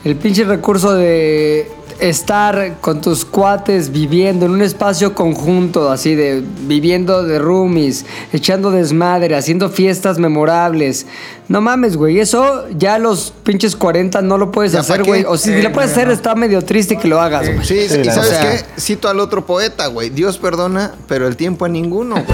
El 0.04 0.16
pinche 0.16 0.44
recurso 0.44 0.94
de 0.94 1.68
estar 2.00 2.76
con 2.82 3.02
tus 3.02 3.26
cuates 3.26 3.92
viviendo 3.92 4.46
en 4.46 4.52
un 4.52 4.62
espacio 4.62 5.14
conjunto, 5.16 5.92
así 5.92 6.16
de 6.16 6.44
viviendo 6.68 7.24
de 7.24 7.40
roomies, 7.40 8.06
echando 8.34 8.72
desmadre, 8.72 9.36
haciendo 9.36 9.70
fiestas 9.70 10.18
memorables. 10.20 11.06
No 11.48 11.62
mames, 11.62 11.96
güey, 11.96 12.20
eso 12.20 12.66
ya 12.78 12.96
a 12.96 13.00
los 13.00 13.32
pinches 13.44 13.76
40 13.76 14.22
no 14.22 14.38
lo 14.38 14.52
puedes 14.52 14.72
¿Ya 14.74 14.80
hacer, 14.80 15.04
güey. 15.04 15.24
O 15.28 15.38
si 15.38 15.54
Sí, 15.54 15.62
lo 15.62 15.72
puedes 15.72 15.92
hacer, 15.92 16.10
está 16.10 16.36
medio 16.36 16.62
triste 16.64 16.98
que 16.98 17.08
lo 17.08 17.22
hagas, 17.22 17.46
güey. 17.54 17.64
Sí, 17.66 17.88
Sí, 17.88 18.00
y 18.02 18.06
¿sabes 18.06 18.32
neta. 18.32 18.42
qué? 18.76 18.82
Cito 18.82 19.08
al 19.10 19.20
otro 19.20 19.46
poeta, 19.46 19.88
güey. 19.88 20.10
Dios 20.10 20.38
perdona, 20.38 20.94
pero 21.08 21.28
el 21.28 21.36
tiempo 21.36 21.66
a 21.66 21.70
ninguno. 21.70 22.16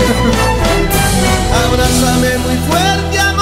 Abrázame 1.51 2.38
muy 2.39 2.55
fuerte, 2.70 3.20
amor, 3.20 3.41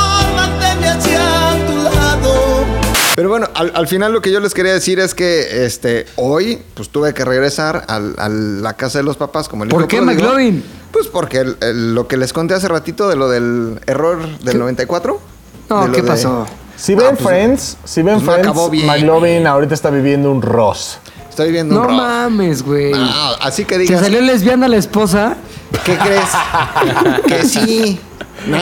Pero 3.19 3.27
bueno, 3.27 3.49
al, 3.53 3.73
al 3.75 3.85
final 3.85 4.13
lo 4.13 4.21
que 4.21 4.31
yo 4.31 4.39
les 4.39 4.53
quería 4.53 4.71
decir 4.71 4.97
es 4.97 5.13
que 5.13 5.65
este 5.65 6.05
hoy 6.15 6.61
pues 6.73 6.87
tuve 6.87 7.13
que 7.13 7.25
regresar 7.25 7.83
al- 7.89 8.15
a 8.17 8.29
la 8.29 8.75
casa 8.75 8.99
de 8.99 9.03
los 9.03 9.17
papás 9.17 9.49
como 9.49 9.65
el 9.65 9.69
¿Por 9.69 9.89
qué, 9.89 9.97
pródigo. 9.97 10.21
McLovin? 10.23 10.63
Pues 10.93 11.07
porque 11.07 11.39
el- 11.39 11.57
el- 11.59 11.93
lo 11.95 12.07
que 12.07 12.15
les 12.15 12.31
conté 12.31 12.53
hace 12.53 12.69
ratito 12.69 13.09
de 13.09 13.17
lo 13.17 13.27
del 13.27 13.81
error 13.87 14.25
del 14.39 14.57
94. 14.57 15.19
No, 15.69 15.91
¿qué 15.91 16.01
de- 16.01 16.07
pasó? 16.07 16.47
Si 16.77 16.95
ven 16.95 17.07
Ah, 17.07 17.15
pues, 17.17 17.27
Friends, 17.27 17.77
si 17.83 18.03
ven 18.03 18.21
pues 18.21 18.45
no 18.45 18.53
Friends, 18.69 18.85
McLovin 18.85 19.47
ahorita 19.47 19.73
está 19.73 19.89
viviendo 19.89 20.31
un 20.31 20.41
Ross. 20.41 20.99
Estoy 21.29 21.51
viendo 21.51 21.75
No 21.75 21.81
un 21.81 21.87
rock. 21.87 21.97
mames, 21.97 22.63
güey. 22.63 22.93
Ah, 22.95 23.35
así 23.41 23.65
que 23.65 23.75
¿Se 23.75 23.81
digas, 23.81 23.99
salió 23.99 24.21
lesbiana 24.21 24.69
la 24.69 24.77
esposa? 24.77 25.35
¿qué 25.83 25.97
crees? 25.97 26.29
que 27.27 27.43
sí. 27.45 27.99
No, 28.47 28.57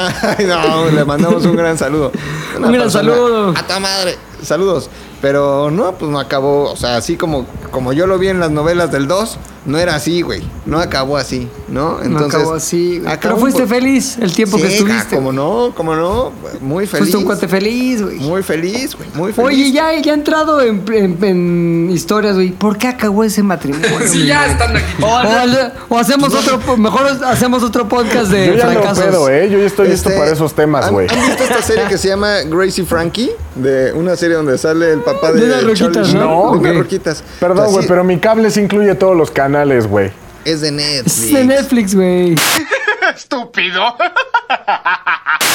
no, 0.47 0.89
le 0.89 1.05
mandamos 1.05 1.45
un 1.45 1.55
gran 1.55 1.77
saludo. 1.77 2.11
Una 2.57 2.65
Un 2.65 2.73
gran 2.73 2.85
persona 2.85 3.11
saludo. 3.13 3.53
A 3.55 3.61
tu 3.67 3.79
madre. 3.79 4.17
Saludos. 4.43 4.89
Pero 5.21 5.71
no, 5.71 5.93
pues 5.93 6.11
no 6.11 6.19
acabó. 6.19 6.71
O 6.71 6.75
sea, 6.75 6.97
así 6.97 7.17
como, 7.17 7.45
como 7.71 7.93
yo 7.93 8.07
lo 8.07 8.17
vi 8.19 8.27
en 8.27 8.39
las 8.39 8.51
novelas 8.51 8.91
del 8.91 9.07
2, 9.07 9.37
no 9.67 9.77
era 9.77 9.93
así, 9.95 10.21
güey. 10.23 10.41
No 10.65 10.79
acabó 10.79 11.15
así, 11.17 11.47
¿no? 11.67 11.99
no 12.03 12.19
acabó 12.25 12.53
así, 12.55 12.97
güey. 12.99 13.11
acabó 13.11 13.35
Pero 13.35 13.37
fuiste 13.37 13.59
por- 13.61 13.69
feliz 13.69 14.17
el 14.19 14.33
tiempo 14.33 14.57
que 14.57 14.67
estuviste. 14.67 15.15
Como 15.15 15.31
no, 15.31 15.71
como 15.75 15.95
no. 15.95 16.31
Muy 16.61 16.87
feliz. 16.87 16.99
Fuiste 17.01 17.17
un 17.17 17.23
cuate 17.25 17.47
feliz, 17.47 18.01
güey. 18.01 18.17
Muy 18.17 18.41
feliz, 18.41 18.95
güey. 18.95 19.07
Muy 19.13 19.31
feliz. 19.33 19.47
Oye, 19.47 19.71
ya, 19.71 19.93
ya 20.01 20.11
he 20.11 20.15
entrado 20.15 20.59
en, 20.61 20.83
en- 20.91 21.23
en 21.23 21.89
historias, 21.91 22.33
güey. 22.35 22.51
¿Por 22.51 22.77
qué 22.77 22.87
acabó 22.87 23.23
ese 23.23 23.43
matrimonio? 23.43 23.87
Sí, 24.07 24.17
güey? 24.19 24.25
ya 24.27 24.47
están 24.47 24.75
aquí. 24.75 24.85
O, 25.03 25.95
o 25.95 25.97
hacemos 25.99 26.33
otro, 26.33 26.77
mejor 26.77 27.05
hacemos 27.25 27.61
otro 27.63 27.87
podcast 27.87 28.31
de 28.31 28.47
Yo 28.47 28.53
ya 28.55 28.65
no 28.65 28.71
fracasos. 28.73 29.03
pedo, 29.05 29.29
¿eh? 29.29 29.49
Yo 29.49 29.59
ya 29.59 29.65
estoy 29.65 29.89
listo 29.89 30.09
Este, 30.09 30.19
para 30.19 30.31
esos 30.31 30.53
temas, 30.53 30.85
¿han- 30.85 30.93
güey. 30.93 31.07
¿Han 31.09 31.27
visto 31.27 31.43
esta 31.43 31.61
serie 31.61 31.83
que 31.89 31.97
se 31.97 32.07
llama 32.07 32.37
Gracie 32.45 32.85
Frankie? 32.85 33.31
De 33.55 33.91
una 33.93 34.15
serie 34.15 34.35
donde 34.37 34.57
sale 34.57 34.93
el 34.93 34.99
papá 35.01 35.31
de, 35.31 35.41
De 35.41 35.45
unas 35.47 35.63
roquitas, 35.63 35.93
Charlie 36.07 36.13
¿no? 36.13 36.51
De 36.53 36.57
unas 36.59 36.71
Ok. 36.73 36.77
roquitas. 36.79 37.23
Perdón, 37.39 37.71
güey, 37.71 37.87
pero 37.87 38.03
mi 38.03 38.17
cable 38.19 38.51
sí 38.51 38.61
incluye 38.61 38.93
todos 38.95 39.17
los 39.17 39.31
canales, 39.31 39.56
güey. 39.87 40.11
Es 40.45 40.61
de 40.61 40.71
Netflix. 40.71 41.17
Es 41.23 41.33
de 41.33 41.43
Netflix, 41.45 41.95
güey. 41.95 42.35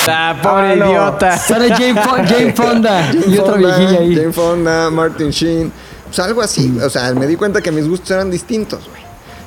Ah, 0.08 0.36
pobre 0.42 0.72
Ah, 0.72 0.76
no. 0.76 0.86
idiota. 0.90 1.38
Sale 1.38 1.68
Jane, 1.68 1.94
Jane 2.26 2.52
Fonda 2.52 3.04
Jane 3.04 3.24
y 3.26 3.38
otra 3.38 3.52
Fonda, 3.54 3.76
viejilla 3.78 4.00
ahí. 4.00 4.16
Jane 4.16 4.32
Fonda, 4.32 4.90
Martin 4.90 5.30
Sheen. 5.30 5.72
Pues 6.06 6.18
algo 6.18 6.42
así. 6.42 6.78
O 6.82 6.90
sea, 6.90 7.12
me 7.14 7.26
di 7.26 7.36
cuenta 7.36 7.60
que 7.60 7.70
mis 7.70 7.86
gustos 7.88 8.10
eran 8.10 8.30
distintos, 8.30 8.80
güey. 8.88 9.02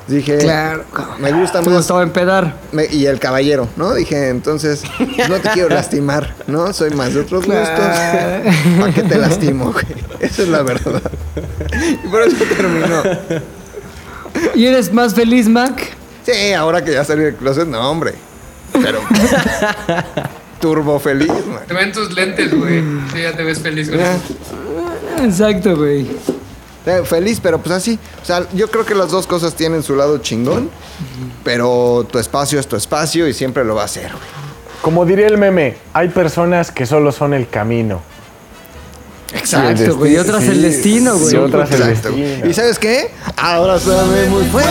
Dije, 0.08 0.38
Claro. 0.38 0.84
me 1.18 1.32
gusta 1.32 1.60
Te 1.60 1.66
más. 1.68 1.78
gustaba 1.78 2.02
empedar. 2.04 2.54
me- 2.72 2.86
y 2.86 3.06
el 3.06 3.18
caballero, 3.18 3.68
¿no? 3.76 3.92
Dije, 3.92 4.28
entonces, 4.28 4.82
no 5.28 5.36
te 5.40 5.48
quiero 5.50 5.68
lastimar, 5.68 6.32
¿no? 6.46 6.72
Soy 6.72 6.90
más 6.90 7.12
de 7.12 7.20
otros 7.22 7.44
Claro. 7.44 7.60
gustos. 8.42 8.54
¿Para 8.80 8.92
qué 8.94 9.02
te 9.02 9.18
lastimo, 9.18 9.72
güey? 9.72 9.84
Esa 10.20 10.42
es 10.42 10.48
la 10.48 10.62
verdad. 10.62 11.02
Y 12.04 12.06
por 12.06 12.22
eso 12.22 12.36
terminó. 12.56 13.02
¿Y 14.54 14.66
eres 14.66 14.92
más 14.92 15.14
feliz, 15.14 15.48
Mac? 15.48 15.96
Sí, 16.24 16.52
ahora 16.52 16.84
que 16.84 16.92
ya 16.92 17.04
salí 17.04 17.22
del 17.24 17.34
closet, 17.36 17.66
no, 17.66 17.90
hombre. 17.90 18.14
Pero. 18.72 19.00
turbo 20.60 20.98
feliz, 20.98 21.28
man. 21.28 21.62
Te 21.66 21.74
ven 21.74 21.92
tus 21.92 22.12
lentes, 22.14 22.52
güey. 22.54 22.82
Sí, 23.12 23.22
ya 23.22 23.32
te 23.36 23.42
ves 23.42 23.60
feliz 23.60 23.88
eso. 23.88 24.02
Exacto, 25.22 25.76
güey. 25.76 26.06
Eh, 26.86 27.02
Feliz, 27.04 27.40
pero 27.42 27.58
pues 27.58 27.74
así. 27.74 27.98
O 28.22 28.24
sea, 28.24 28.46
yo 28.52 28.70
creo 28.70 28.86
que 28.86 28.94
las 28.94 29.10
dos 29.10 29.26
cosas 29.26 29.54
tienen 29.54 29.82
su 29.82 29.96
lado 29.96 30.18
chingón, 30.18 30.70
pero 31.42 32.06
tu 32.10 32.18
espacio 32.18 32.60
es 32.60 32.68
tu 32.68 32.76
espacio 32.76 33.26
y 33.26 33.34
siempre 33.34 33.64
lo 33.64 33.74
va 33.74 33.84
a 33.84 33.88
ser, 33.88 34.12
güey. 34.12 34.46
Como 34.82 35.04
diría 35.04 35.26
el 35.26 35.36
meme, 35.36 35.76
hay 35.92 36.08
personas 36.10 36.70
que 36.70 36.86
solo 36.86 37.10
son 37.10 37.34
el 37.34 37.48
camino. 37.48 38.02
Exacto, 39.32 39.96
güey. 39.96 40.14
Y 40.14 40.16
otras 40.18 40.44
el 40.44 40.62
destino, 40.62 41.16
güey. 41.18 41.34
Y 41.34 41.36
otras 41.36 41.70
el 41.72 41.82
Exacto. 41.82 42.10
destino. 42.10 42.46
¿Y 42.50 42.54
sabes 42.54 42.78
qué? 42.78 43.10
Abrázame 43.36 44.26
muy 44.28 44.44
fuerte. 44.44 44.70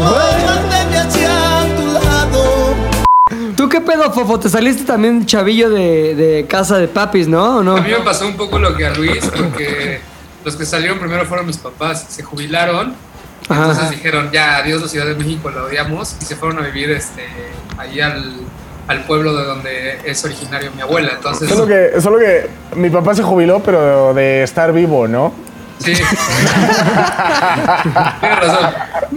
Manténme 0.00 0.98
hacia 0.98 1.76
tu 1.76 1.86
lado. 1.86 2.74
¿Tú 3.56 3.68
qué 3.68 3.80
pedo, 3.80 4.12
Fofo? 4.12 4.38
¿Te 4.40 4.48
saliste 4.48 4.84
también 4.84 5.24
chavillo 5.24 5.70
de, 5.70 6.14
de 6.14 6.46
casa 6.48 6.78
de 6.78 6.88
papis, 6.88 7.28
no? 7.28 7.58
¿O 7.58 7.62
no? 7.62 7.76
A 7.76 7.80
mí 7.80 7.90
me 7.90 7.98
pasó 8.00 8.26
un 8.26 8.36
poco 8.36 8.58
lo 8.58 8.76
que 8.76 8.86
a 8.86 8.94
Luis, 8.94 9.24
porque 9.36 10.00
los 10.44 10.56
que 10.56 10.66
salieron 10.66 10.98
primero 10.98 11.24
fueron 11.26 11.46
mis 11.46 11.58
papás, 11.58 12.06
se 12.08 12.22
jubilaron, 12.24 12.94
Ajá. 13.48 13.60
entonces 13.70 13.90
dijeron, 13.90 14.30
ya, 14.32 14.56
adiós 14.56 14.82
la 14.82 14.88
Ciudad 14.88 15.06
de 15.06 15.14
México, 15.14 15.50
la 15.50 15.62
odiamos, 15.62 16.16
y 16.20 16.24
se 16.24 16.34
fueron 16.34 16.58
a 16.58 16.66
vivir 16.66 16.90
este, 16.90 17.24
ahí 17.78 18.00
al, 18.00 18.34
al 18.88 19.04
pueblo 19.04 19.36
de 19.36 19.44
donde 19.44 19.98
es 20.04 20.24
originario 20.24 20.70
mi 20.74 20.82
abuela, 20.82 21.12
entonces... 21.16 21.48
Solo 21.48 21.66
que, 21.66 22.00
solo 22.00 22.18
que 22.18 22.48
mi 22.76 22.90
papá 22.90 23.14
se 23.14 23.22
jubiló, 23.22 23.60
pero 23.60 24.12
de 24.14 24.42
estar 24.42 24.72
vivo, 24.72 25.06
¿no? 25.06 25.32
Sí. 25.82 25.92
Tienes 28.20 28.38
razón. 28.40 28.70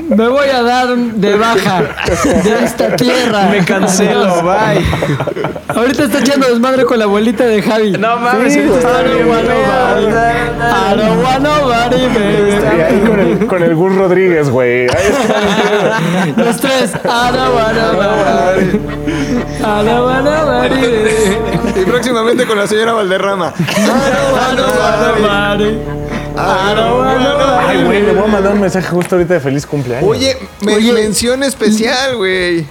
Me 0.09 0.27
voy 0.27 0.49
a 0.49 0.61
dar 0.61 0.95
de 0.95 1.35
baja 1.35 1.83
de 2.43 2.63
esta 2.63 2.95
tierra. 2.95 3.47
Me 3.49 3.63
cancelo, 3.63 4.41
bye. 4.43 4.83
Ahorita 5.67 6.03
está 6.03 6.19
echando 6.19 6.47
desmadre 6.47 6.85
con 6.85 6.99
la 6.99 7.05
abuelita 7.05 7.45
de 7.45 7.61
Javi. 7.61 7.91
No 7.93 8.17
mames, 8.17 8.53
Sí, 8.53 8.59
ahí 12.65 13.03
con 13.07 13.19
el, 13.19 13.47
con 13.47 13.63
el 13.63 13.75
Gus 13.75 13.95
Rodríguez, 13.95 14.49
güey. 14.49 14.81
Ahí 14.81 15.07
está. 15.07 16.43
Los 16.43 16.57
tres. 16.57 16.91
Y 21.75 21.85
próximamente 21.85 22.45
con 22.45 22.57
la 22.57 22.67
señora 22.67 22.93
Valderrama. 22.93 23.53
I 26.37 26.73
don't 26.75 26.97
wanna 26.99 27.19
nobody. 27.19 27.67
Ay, 27.77 27.83
güey, 27.83 28.01
le 28.03 28.13
voy 28.13 28.23
a 28.23 28.27
mandar 28.27 28.53
un 28.53 28.61
mensaje 28.61 28.87
justo 28.87 29.15
ahorita 29.15 29.35
de 29.35 29.39
feliz 29.39 29.65
cumpleaños. 29.65 30.09
Oye, 30.09 30.37
me- 30.61 30.75
Oye. 30.75 30.93
mención 30.93 31.43
especial, 31.43 32.15
güey. 32.17 32.65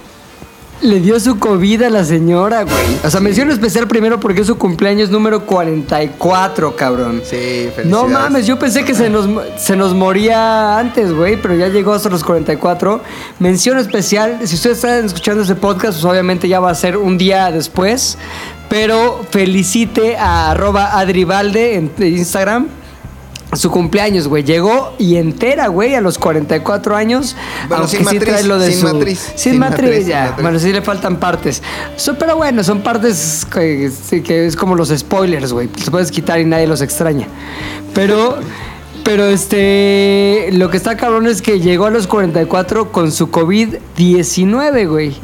Le 0.81 0.99
dio 0.99 1.17
su 1.21 1.39
COVID 1.39 1.83
a 1.83 1.89
la 1.89 2.03
señora, 2.03 2.63
güey. 2.63 2.75
O 3.03 3.09
sea, 3.09 3.21
mención 3.21 3.49
especial 3.49 3.87
primero 3.87 4.19
porque 4.19 4.41
es 4.41 4.47
su 4.47 4.57
cumpleaños 4.57 5.09
número 5.09 5.45
44, 5.45 6.75
cabrón. 6.75 7.21
Sí, 7.23 7.69
felicidades. 7.73 7.87
No 7.87 8.07
mames, 8.07 8.45
yo 8.45 8.59
pensé 8.59 8.83
que 8.83 8.93
se 8.93 9.09
nos, 9.09 9.27
se 9.57 9.77
nos 9.77 9.93
moría 9.93 10.77
antes, 10.77 11.13
güey, 11.13 11.41
pero 11.41 11.55
ya 11.55 11.69
llegó 11.69 11.93
hasta 11.93 12.09
los 12.09 12.23
44. 12.25 13.01
Mención 13.39 13.79
especial, 13.79 14.39
si 14.43 14.55
ustedes 14.55 14.77
están 14.77 15.05
escuchando 15.05 15.43
este 15.43 15.55
podcast, 15.55 15.93
pues 15.93 16.05
obviamente 16.05 16.47
ya 16.49 16.59
va 16.59 16.71
a 16.71 16.75
ser 16.75 16.97
un 16.97 17.17
día 17.17 17.51
después, 17.51 18.17
pero 18.67 19.21
felicite 19.31 20.17
a 20.17 20.51
arroba 20.51 20.99
adribalde 20.99 21.75
en 21.75 21.89
Instagram. 21.99 22.67
Su 23.55 23.71
cumpleaños, 23.71 24.27
güey. 24.27 24.43
Llegó 24.43 24.93
y 24.97 25.15
entera, 25.15 25.67
güey, 25.67 25.95
a 25.95 26.01
los 26.01 26.17
44 26.17 26.95
años. 26.95 27.35
Bueno, 27.67 27.83
aunque 27.83 27.97
sin 27.97 27.99
sí 27.99 28.15
matriz, 28.15 28.23
trae 28.33 28.43
lo 28.43 28.59
de 28.59 28.71
sin 28.71 28.81
su... 28.87 28.93
matriz, 28.93 29.19
Sin, 29.35 29.37
sin 29.53 29.59
matriz, 29.59 29.89
matriz, 29.89 30.07
ya. 30.07 30.17
sin 30.17 30.29
matriz. 30.29 30.43
Bueno, 30.43 30.59
sí 30.59 30.71
le 30.73 30.81
faltan 30.81 31.17
partes. 31.17 31.61
So- 31.95 32.17
pero 32.17 32.35
bueno, 32.37 32.63
son 32.63 32.81
partes 32.81 33.45
que, 33.51 33.91
que 34.23 34.45
es 34.45 34.55
como 34.55 34.75
los 34.75 34.89
spoilers, 34.89 35.53
güey. 35.53 35.69
Los 35.77 35.89
puedes 35.89 36.11
quitar 36.11 36.39
y 36.39 36.45
nadie 36.45 36.67
los 36.67 36.81
extraña. 36.81 37.27
Pero, 37.93 38.37
pero 39.03 39.25
este, 39.25 40.49
lo 40.53 40.69
que 40.69 40.77
está 40.77 40.97
cabrón 40.97 41.27
es 41.27 41.41
que 41.41 41.59
llegó 41.59 41.85
a 41.85 41.91
los 41.91 42.07
44 42.07 42.91
con 42.91 43.11
su 43.11 43.29
COVID-19, 43.31 44.87
güey. 44.89 45.15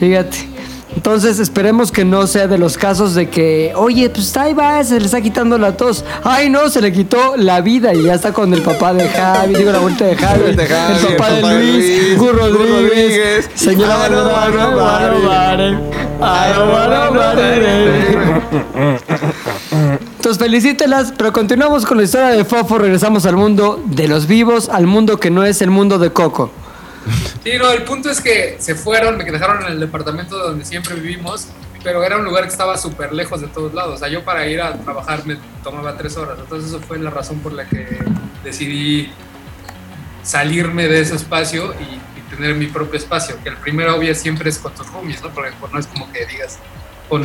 Fíjate. 0.00 0.57
Entonces 0.98 1.38
esperemos 1.38 1.92
que 1.92 2.04
no 2.04 2.26
sea 2.26 2.48
de 2.48 2.58
los 2.58 2.76
casos 2.76 3.14
de 3.14 3.30
que, 3.30 3.72
oye, 3.76 4.10
pues 4.10 4.36
ahí 4.36 4.52
va, 4.52 4.82
se 4.82 4.98
le 4.98 5.06
está 5.06 5.20
quitando 5.20 5.56
la 5.56 5.76
tos. 5.76 6.04
Ay, 6.24 6.50
no, 6.50 6.68
se 6.70 6.80
le 6.80 6.90
quitó 6.90 7.36
la 7.36 7.60
vida 7.60 7.94
y 7.94 8.02
ya 8.02 8.14
está 8.14 8.32
con 8.32 8.52
el 8.52 8.62
papá 8.62 8.92
de 8.92 9.08
Javi, 9.08 9.54
digo 9.54 9.70
la 9.70 9.78
vuelta 9.78 10.06
de 10.06 10.16
Javi, 10.16 10.56
de 10.56 10.66
Javi, 10.66 11.06
el 11.06 11.14
papá 11.14 11.34
de 11.34 11.42
Luis, 11.54 12.18
Gur 12.18 12.36
Rodríguez, 12.36 13.48
señora 13.54 13.96
wanna 13.96 14.24
nobody. 15.36 15.76
Entonces 20.16 20.38
felicítelas, 20.42 21.14
pero 21.16 21.32
continuamos 21.32 21.86
con 21.86 21.98
la 21.98 22.02
historia 22.02 22.30
de 22.30 22.44
Fofo, 22.44 22.76
regresamos 22.76 23.24
al 23.24 23.36
mundo 23.36 23.80
de 23.86 24.08
los 24.08 24.26
vivos, 24.26 24.68
al 24.68 24.88
mundo 24.88 25.20
que 25.20 25.30
no 25.30 25.44
es 25.44 25.62
el 25.62 25.70
mundo 25.70 26.00
de 26.00 26.10
Coco. 26.10 26.50
Sí, 27.44 27.52
no, 27.58 27.70
el 27.70 27.82
punto 27.84 28.10
es 28.10 28.20
que 28.20 28.56
se 28.58 28.74
fueron, 28.74 29.16
me 29.16 29.24
dejaron 29.24 29.62
en 29.62 29.72
el 29.72 29.80
departamento 29.80 30.36
donde 30.38 30.64
siempre 30.64 30.94
vivimos, 30.94 31.48
pero 31.82 32.02
era 32.02 32.16
un 32.16 32.24
lugar 32.24 32.44
que 32.44 32.50
estaba 32.50 32.76
súper 32.76 33.12
lejos 33.12 33.40
de 33.40 33.46
todos 33.48 33.72
lados. 33.74 33.94
O 33.94 33.98
sea, 33.98 34.08
yo 34.08 34.24
para 34.24 34.46
ir 34.46 34.60
a 34.60 34.74
trabajar 34.78 35.24
me 35.26 35.36
tomaba 35.62 35.96
tres 35.96 36.16
horas. 36.16 36.36
Entonces, 36.40 36.70
eso 36.70 36.80
fue 36.80 36.98
la 36.98 37.10
razón 37.10 37.38
por 37.40 37.52
la 37.52 37.64
que 37.68 37.86
decidí 38.44 39.10
salirme 40.22 40.88
de 40.88 41.00
ese 41.00 41.14
espacio 41.16 41.74
y, 41.80 41.94
y 42.18 42.22
tener 42.34 42.54
mi 42.54 42.66
propio 42.66 42.98
espacio. 42.98 43.36
Que 43.42 43.50
el 43.50 43.56
primero, 43.56 43.96
obvio, 43.96 44.14
siempre 44.14 44.50
es 44.50 44.58
con 44.58 44.72
tus 44.74 44.86
roomies, 44.92 45.22
¿no? 45.22 45.30
Porque 45.30 45.52
pues, 45.60 45.72
no 45.72 45.78
es 45.78 45.86
como 45.86 46.10
que 46.12 46.26
digas, 46.26 46.58
con, 47.08 47.22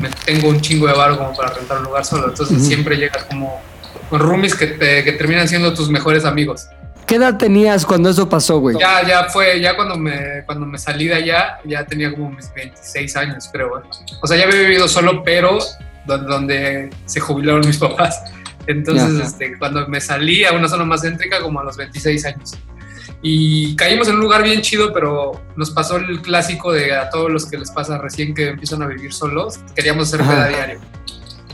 me 0.00 0.08
tengo 0.24 0.48
un 0.48 0.60
chingo 0.60 0.86
de 0.86 0.94
varo 0.94 1.16
como 1.18 1.34
para 1.36 1.50
rentar 1.54 1.78
un 1.78 1.84
lugar 1.84 2.04
solo. 2.04 2.28
Entonces, 2.28 2.66
siempre 2.66 2.96
llegas 2.96 3.24
como 3.24 3.60
con 4.08 4.18
roomies 4.20 4.54
que, 4.54 4.66
te- 4.66 5.04
que 5.04 5.12
terminan 5.12 5.46
siendo 5.46 5.72
tus 5.74 5.88
mejores 5.90 6.24
amigos. 6.24 6.66
¿Qué 7.10 7.16
edad 7.16 7.36
tenías 7.38 7.84
cuando 7.84 8.08
eso 8.08 8.28
pasó, 8.28 8.60
güey? 8.60 8.76
Ya, 8.78 9.04
ya 9.04 9.24
fue, 9.24 9.60
ya 9.60 9.74
cuando 9.74 9.96
me, 9.98 10.44
cuando 10.46 10.64
me 10.64 10.78
salí 10.78 11.08
de 11.08 11.14
allá, 11.16 11.58
ya 11.64 11.84
tenía 11.84 12.12
como 12.12 12.30
mis 12.30 12.54
26 12.54 13.16
años, 13.16 13.48
creo. 13.52 13.68
güey. 13.70 13.82
O 14.22 14.28
sea, 14.28 14.36
ya 14.36 14.44
había 14.44 14.60
vivido 14.60 14.86
solo, 14.86 15.24
pero 15.24 15.58
donde, 16.06 16.26
donde 16.32 16.90
se 17.06 17.18
jubilaron 17.18 17.66
mis 17.66 17.78
papás. 17.78 18.22
Entonces, 18.68 19.18
Ya. 19.18 19.24
este, 19.24 19.58
cuando 19.58 19.88
me 19.88 20.00
salí 20.00 20.44
a 20.44 20.52
una 20.52 20.68
zona 20.68 20.84
más 20.84 21.00
céntrica, 21.02 21.40
como 21.42 21.58
a 21.58 21.64
los 21.64 21.76
26 21.76 22.24
años. 22.26 22.52
Y 23.22 23.74
caímos 23.74 24.06
en 24.06 24.14
un 24.14 24.20
lugar 24.20 24.44
bien 24.44 24.60
chido, 24.62 24.92
pero 24.92 25.32
nos 25.56 25.72
pasó 25.72 25.96
el 25.96 26.22
clásico 26.22 26.70
de 26.72 26.94
a 26.94 27.10
todos 27.10 27.28
los 27.28 27.44
que 27.50 27.58
les 27.58 27.72
pasa 27.72 27.98
recién 27.98 28.34
que 28.34 28.50
empiezan 28.50 28.82
a 28.82 28.86
vivir 28.86 29.12
solos, 29.12 29.58
queríamos 29.74 30.06
hacer 30.14 30.24
peda 30.24 30.46
diario. 30.46 30.78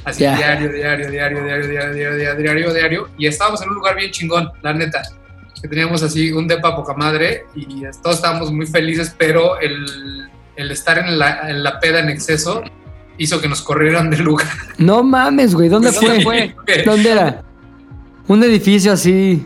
Así, 0.05 0.19
diario, 0.19 0.71
diario, 0.71 1.11
diario, 1.11 1.43
diario, 1.43 1.67
diario, 1.67 1.95
diario, 1.95 2.15
diario, 2.19 2.43
diario, 2.43 2.75
diario. 2.75 3.09
Y 3.17 3.27
estábamos 3.27 3.63
en 3.63 3.71
un 3.71 3.77
lugar 3.77 3.97
bien 3.97 4.11
chingón, 4.11 4.51
la 4.61 4.75
neta. 4.75 5.01
Que 5.67 5.71
teníamos 5.71 6.01
así 6.05 6.31
un 6.31 6.47
depa 6.47 6.77
poca 6.77 6.95
madre 6.95 7.47
y 7.57 7.83
todos 8.01 8.17
estábamos 8.17 8.53
muy 8.53 8.67
felices, 8.69 9.13
pero 9.19 9.59
el, 9.59 10.29
el 10.55 10.71
estar 10.71 10.97
en 10.97 11.19
la, 11.19 11.51
en 11.51 11.65
la 11.65 11.81
peda 11.81 11.99
en 11.99 12.09
exceso 12.09 12.63
hizo 13.19 13.41
que 13.41 13.49
nos 13.49 13.63
corrieran 13.63 14.09
del 14.09 14.23
lugar. 14.23 14.47
No 14.79 15.03
mames, 15.03 15.57
güey, 15.57 15.69
¿dónde 15.69 15.91
¿Dónde 15.91 16.23
fue? 16.23 16.55
fue? 16.65 16.83
¿Dónde 16.85 17.11
era? 17.11 17.43
Un 18.29 18.45
edificio 18.45 18.93
así. 18.93 19.45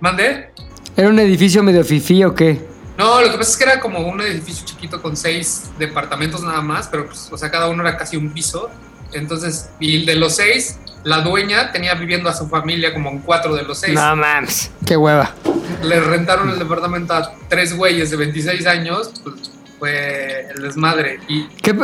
¿Mandé? 0.00 0.50
¿Era 0.96 1.08
un 1.08 1.20
edificio 1.20 1.62
medio 1.62 1.84
fifí 1.84 2.24
o 2.24 2.34
qué? 2.34 2.60
No, 2.98 3.20
lo 3.20 3.30
que 3.30 3.38
pasa 3.38 3.50
es 3.50 3.56
que 3.56 3.64
era 3.64 3.78
como 3.78 4.00
un 4.00 4.20
edificio 4.22 4.66
chiquito 4.66 5.00
con 5.00 5.16
seis 5.16 5.70
departamentos 5.78 6.42
nada 6.42 6.62
más, 6.62 6.88
pero 6.88 7.06
pues, 7.06 7.28
o 7.30 7.38
sea, 7.38 7.48
cada 7.48 7.68
uno 7.68 7.86
era 7.86 7.96
casi 7.96 8.16
un 8.16 8.32
piso. 8.32 8.70
Entonces, 9.14 9.70
y 9.80 10.04
de 10.04 10.14
los 10.16 10.36
seis, 10.36 10.78
la 11.04 11.20
dueña 11.20 11.72
tenía 11.72 11.94
viviendo 11.94 12.28
a 12.28 12.34
su 12.34 12.48
familia 12.48 12.92
como 12.92 13.10
en 13.10 13.18
cuatro 13.20 13.54
de 13.54 13.62
los 13.62 13.78
seis. 13.78 13.94
No 13.94 14.16
mames. 14.16 14.70
Qué 14.86 14.96
hueva. 14.96 15.32
Le 15.82 16.00
rentaron 16.00 16.50
el 16.50 16.58
departamento 16.58 17.14
a 17.14 17.32
tres 17.48 17.76
güeyes 17.76 18.10
de 18.10 18.16
26 18.16 18.66
años, 18.66 19.12
pues 19.22 19.34
fue 19.78 20.48
el 20.54 20.62
desmadre. 20.62 21.20
Y 21.28 21.44
¿Qué, 21.62 21.74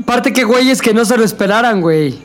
aparte, 0.00 0.32
qué 0.32 0.44
güeyes 0.44 0.80
que 0.82 0.92
no 0.92 1.04
se 1.04 1.16
lo 1.16 1.24
esperaran, 1.24 1.80
güey. 1.80 2.18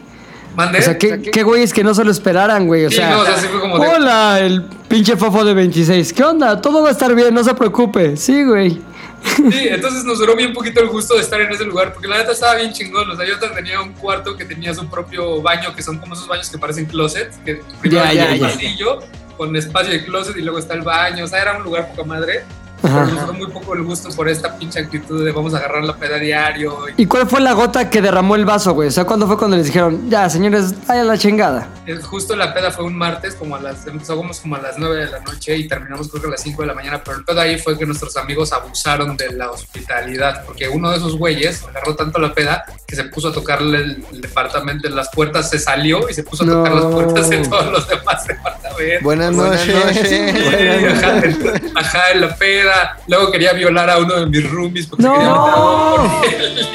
mandé. 0.56 0.80
O 0.80 0.82
sea, 0.82 0.98
qué, 0.98 1.22
qué 1.22 1.44
güeyes 1.44 1.74
que 1.74 1.84
no 1.84 1.94
se 1.94 2.04
lo 2.04 2.12
esperaran, 2.12 2.66
güey. 2.68 2.86
O 2.86 2.90
Sí, 2.90 2.98
sea, 2.98 3.12
no, 3.12 3.20
o 3.22 3.26
sea, 3.26 3.38
sí 3.38 3.48
fue 3.52 3.60
como 3.62 3.78
de- 3.80 3.88
hola, 3.88 4.40
el 4.40 4.64
pinche 4.88 5.16
fofo 5.16 5.46
de 5.46 5.54
26. 5.54 6.12
¿Qué 6.14 6.24
onda? 6.24 6.60
Todo 6.60 6.82
va 6.82 6.90
a 6.90 6.92
estar 6.92 7.14
bien, 7.16 7.34
no 7.34 7.44
se 7.44 7.54
preocupe. 7.54 8.18
Sí, 8.18 8.44
güey. 8.44 8.82
Sí, 9.24 9.68
entonces 9.70 10.04
nos 10.04 10.20
duró 10.20 10.36
bien 10.36 10.54
poquito 10.54 10.82
el 10.82 10.88
gusto 10.90 11.16
de 11.16 11.22
estar 11.22 11.40
en 11.42 11.52
ese 11.52 11.64
lugar, 11.66 11.94
porque 11.94 12.08
la 12.08 12.18
neta 12.18 12.32
estaba 12.32 12.56
bien 12.56 12.74
chingón. 12.74 13.10
O 13.10 13.16
sea, 13.16 13.26
yo 13.26 13.38
tenía 13.40 13.82
un 13.82 13.94
cuarto 13.94 14.36
que 14.36 14.46
tenía 14.46 14.74
su 14.74 14.88
propio 14.90 15.42
baño, 15.42 15.74
que 15.76 15.82
son 15.84 15.98
como 16.00 16.14
esos 16.14 16.28
baños 16.28 16.50
que 16.50 16.58
parecen 16.58 16.86
closet, 16.86 17.32
que 17.44 17.62
primero 17.80 18.04
Ya, 18.06 18.14
ya, 18.14 18.32
un 18.34 18.38
ya. 18.40 18.48
pasillo 18.48 19.00
con 19.38 19.56
espacio 19.56 19.92
de 19.92 20.04
closet 20.06 20.36
y 20.38 20.42
luego 20.42 20.60
está 20.60 20.74
el 20.74 20.82
baño. 20.82 21.26
O 21.26 21.28
sea, 21.28 21.42
era 21.42 21.58
un 21.58 21.64
lugar 21.64 21.90
poca 21.90 22.04
madre. 22.04 22.44
Pero 22.82 23.34
muy 23.34 23.48
poco 23.48 23.74
el 23.76 23.84
gusto 23.84 24.10
por 24.10 24.28
esta 24.28 24.56
pinche 24.58 24.80
actitud 24.80 25.24
de 25.24 25.32
vamos 25.32 25.54
a 25.54 25.58
agarrar 25.58 25.84
la 25.84 25.96
peda 25.96 26.18
diario. 26.18 26.78
¿Y 26.98 27.06
cuál 27.06 27.28
fue 27.28 27.40
la 27.42 27.54
gota 27.54 27.90
que 27.90 28.02
derramó 28.02 28.36
el 28.36 28.46
vaso, 28.46 28.74
güey? 28.74 28.88
O 28.88 28.92
sea, 28.92 29.06
¿cuándo 29.06 29.28
fue 29.28 29.38
cuando 29.38 29.58
les 29.58 29.68
dijeron, 29.68 30.10
ya, 30.10 30.30
señores, 30.30 30.74
vaya 30.88 31.04
la 31.04 31.18
chingada? 31.18 31.68
Es 31.86 32.04
justo 32.06 32.36
la 32.36 32.54
peda 32.54 32.72
fue 32.72 32.86
un 32.86 32.96
martes, 32.96 33.36
como 33.36 33.56
a 33.56 33.60
las, 33.62 33.86
empezamos 33.88 34.40
como 34.40 34.56
a 34.56 34.62
las 34.62 34.78
9 34.78 35.06
de 35.06 35.12
la 35.12 35.20
noche 35.20 35.56
y 35.58 35.68
terminamos 35.68 36.10
creo 36.10 36.22
que 36.24 36.28
a 36.30 36.32
las 36.32 36.42
5 36.42 36.62
de 36.62 36.68
la 36.68 36.74
mañana, 36.74 37.02
pero 37.04 37.18
el 37.18 37.24
pedo 37.24 37.42
ahí 37.42 37.58
fue 37.58 37.78
que 37.78 37.86
nuestros 37.86 38.18
amigos 38.18 38.52
abusaron 38.54 39.16
de 39.18 39.32
la 39.34 39.52
hospitalidad, 39.52 40.44
porque 40.46 40.68
uno 40.70 40.90
de 40.92 40.98
esos 40.98 41.18
güeyes 41.18 41.64
agarró 41.70 41.96
tanto 41.96 42.20
la 42.20 42.34
peda 42.34 42.64
que 42.88 42.96
se 42.96 43.04
puso 43.06 43.30
a 43.30 43.34
tocarle 43.34 43.78
el, 43.80 44.06
el 44.12 44.22
departamento 44.22 44.88
en 44.88 44.96
las 44.96 45.10
puertas, 45.10 45.50
se 45.50 45.60
salió 45.60 46.10
y 46.10 46.14
se 46.14 46.24
puso 46.24 46.44
a 46.44 46.48
No. 46.48 46.54
tocar 46.56 46.74
las 46.74 46.86
puertas 46.86 47.30
de 47.30 47.38
todos 47.48 47.72
los 47.72 47.88
demás 47.88 48.26
departamentos. 48.26 49.04
Buenas 49.04 49.32
noches. 49.34 49.62
Sí, 49.62 50.16
ajá, 50.16 51.18
en- 51.26 51.78
ajá, 51.78 52.12
en 52.14 52.22
la 52.22 52.36
peda. 52.36 52.71
Luego 53.08 53.32
quería 53.32 53.54
violar 53.54 53.90
a 53.90 53.98
uno 53.98 54.16
de 54.16 54.26
mis 54.28 54.50
roomies 54.50 54.88
porque 54.88 55.04
No. 55.04 55.14
se 55.16 55.22
quería 55.22 55.30
meter 55.30 55.50
a 55.50 55.60
huevo 55.60 56.22
con 56.22 56.30
él 56.42 56.68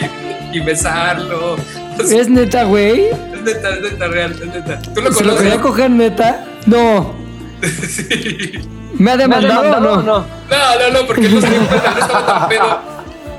y, 0.52 0.60
besarlo. 0.60 1.56
¿Es 1.98 2.28
neta, 2.28 2.64
güey? 2.64 3.06
Es 3.08 3.42
neta, 3.42 3.70
es 3.70 3.80
neta, 3.82 4.08
real, 4.08 4.32
es 4.32 4.46
neta. 4.46 4.82
¿Tú 4.94 5.00
lo 5.00 5.12
¿Se 5.12 5.24
lo 5.24 5.36
quería 5.36 5.60
coger 5.60 5.90
neta? 5.90 6.44
No. 6.66 7.14
¿Me 8.98 9.10
ha 9.10 9.16
demandado 9.16 9.76
o 9.76 9.80
no? 9.80 10.02
No, 10.02 10.24
no, 10.24 10.90
no, 10.92 11.06
porque 11.06 11.26
él 11.26 11.34
no 11.34 11.40
se 11.40 11.50
dio 11.50 11.66
cuenta, 11.66 11.90
no 11.90 11.98
estaba 12.00 12.26
tan 12.26 12.48
pedo. 12.48 12.78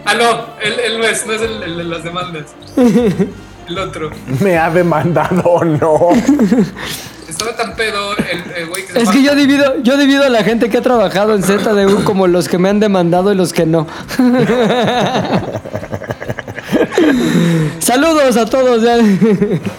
Ah, 0.06 0.14
no, 0.14 0.46
él, 0.62 0.80
él 0.80 0.98
no 1.00 1.04
es, 1.06 1.26
no 1.26 1.34
es 1.34 1.42
el, 1.42 1.64
el 1.64 1.78
de 1.78 1.84
las 1.84 2.04
demandas. 2.04 2.46
El 3.68 3.78
otro. 3.80 4.12
Me 4.40 4.58
ha 4.58 4.70
demandado, 4.70 5.60
no. 5.66 6.10
Estaba 7.40 7.56
tan 7.56 7.76
pedo 7.76 8.16
el, 8.56 8.66
güey 8.68 8.86
que 8.86 8.94
se 8.94 9.02
Es 9.04 9.10
que 9.10 9.22
yo 9.22 9.36
divido, 9.36 9.76
yo 9.84 9.96
divido 9.98 10.24
a 10.24 10.30
la 10.30 10.44
gente 10.44 10.70
que 10.70 10.78
ha 10.80 10.82
trabajado 10.82 11.36
en 11.36 11.44
ZDU 11.44 12.04
como 12.04 12.26
los 12.26 12.48
que 12.50 12.58
me 12.58 12.68
han 12.70 12.80
demandado 12.80 13.32
y 13.32 13.36
los 13.36 13.54
que 13.54 13.66
no. 13.68 13.86
Saludos 17.80 18.36
a 18.38 18.46
todos. 18.46 18.82
ya. 18.84 18.98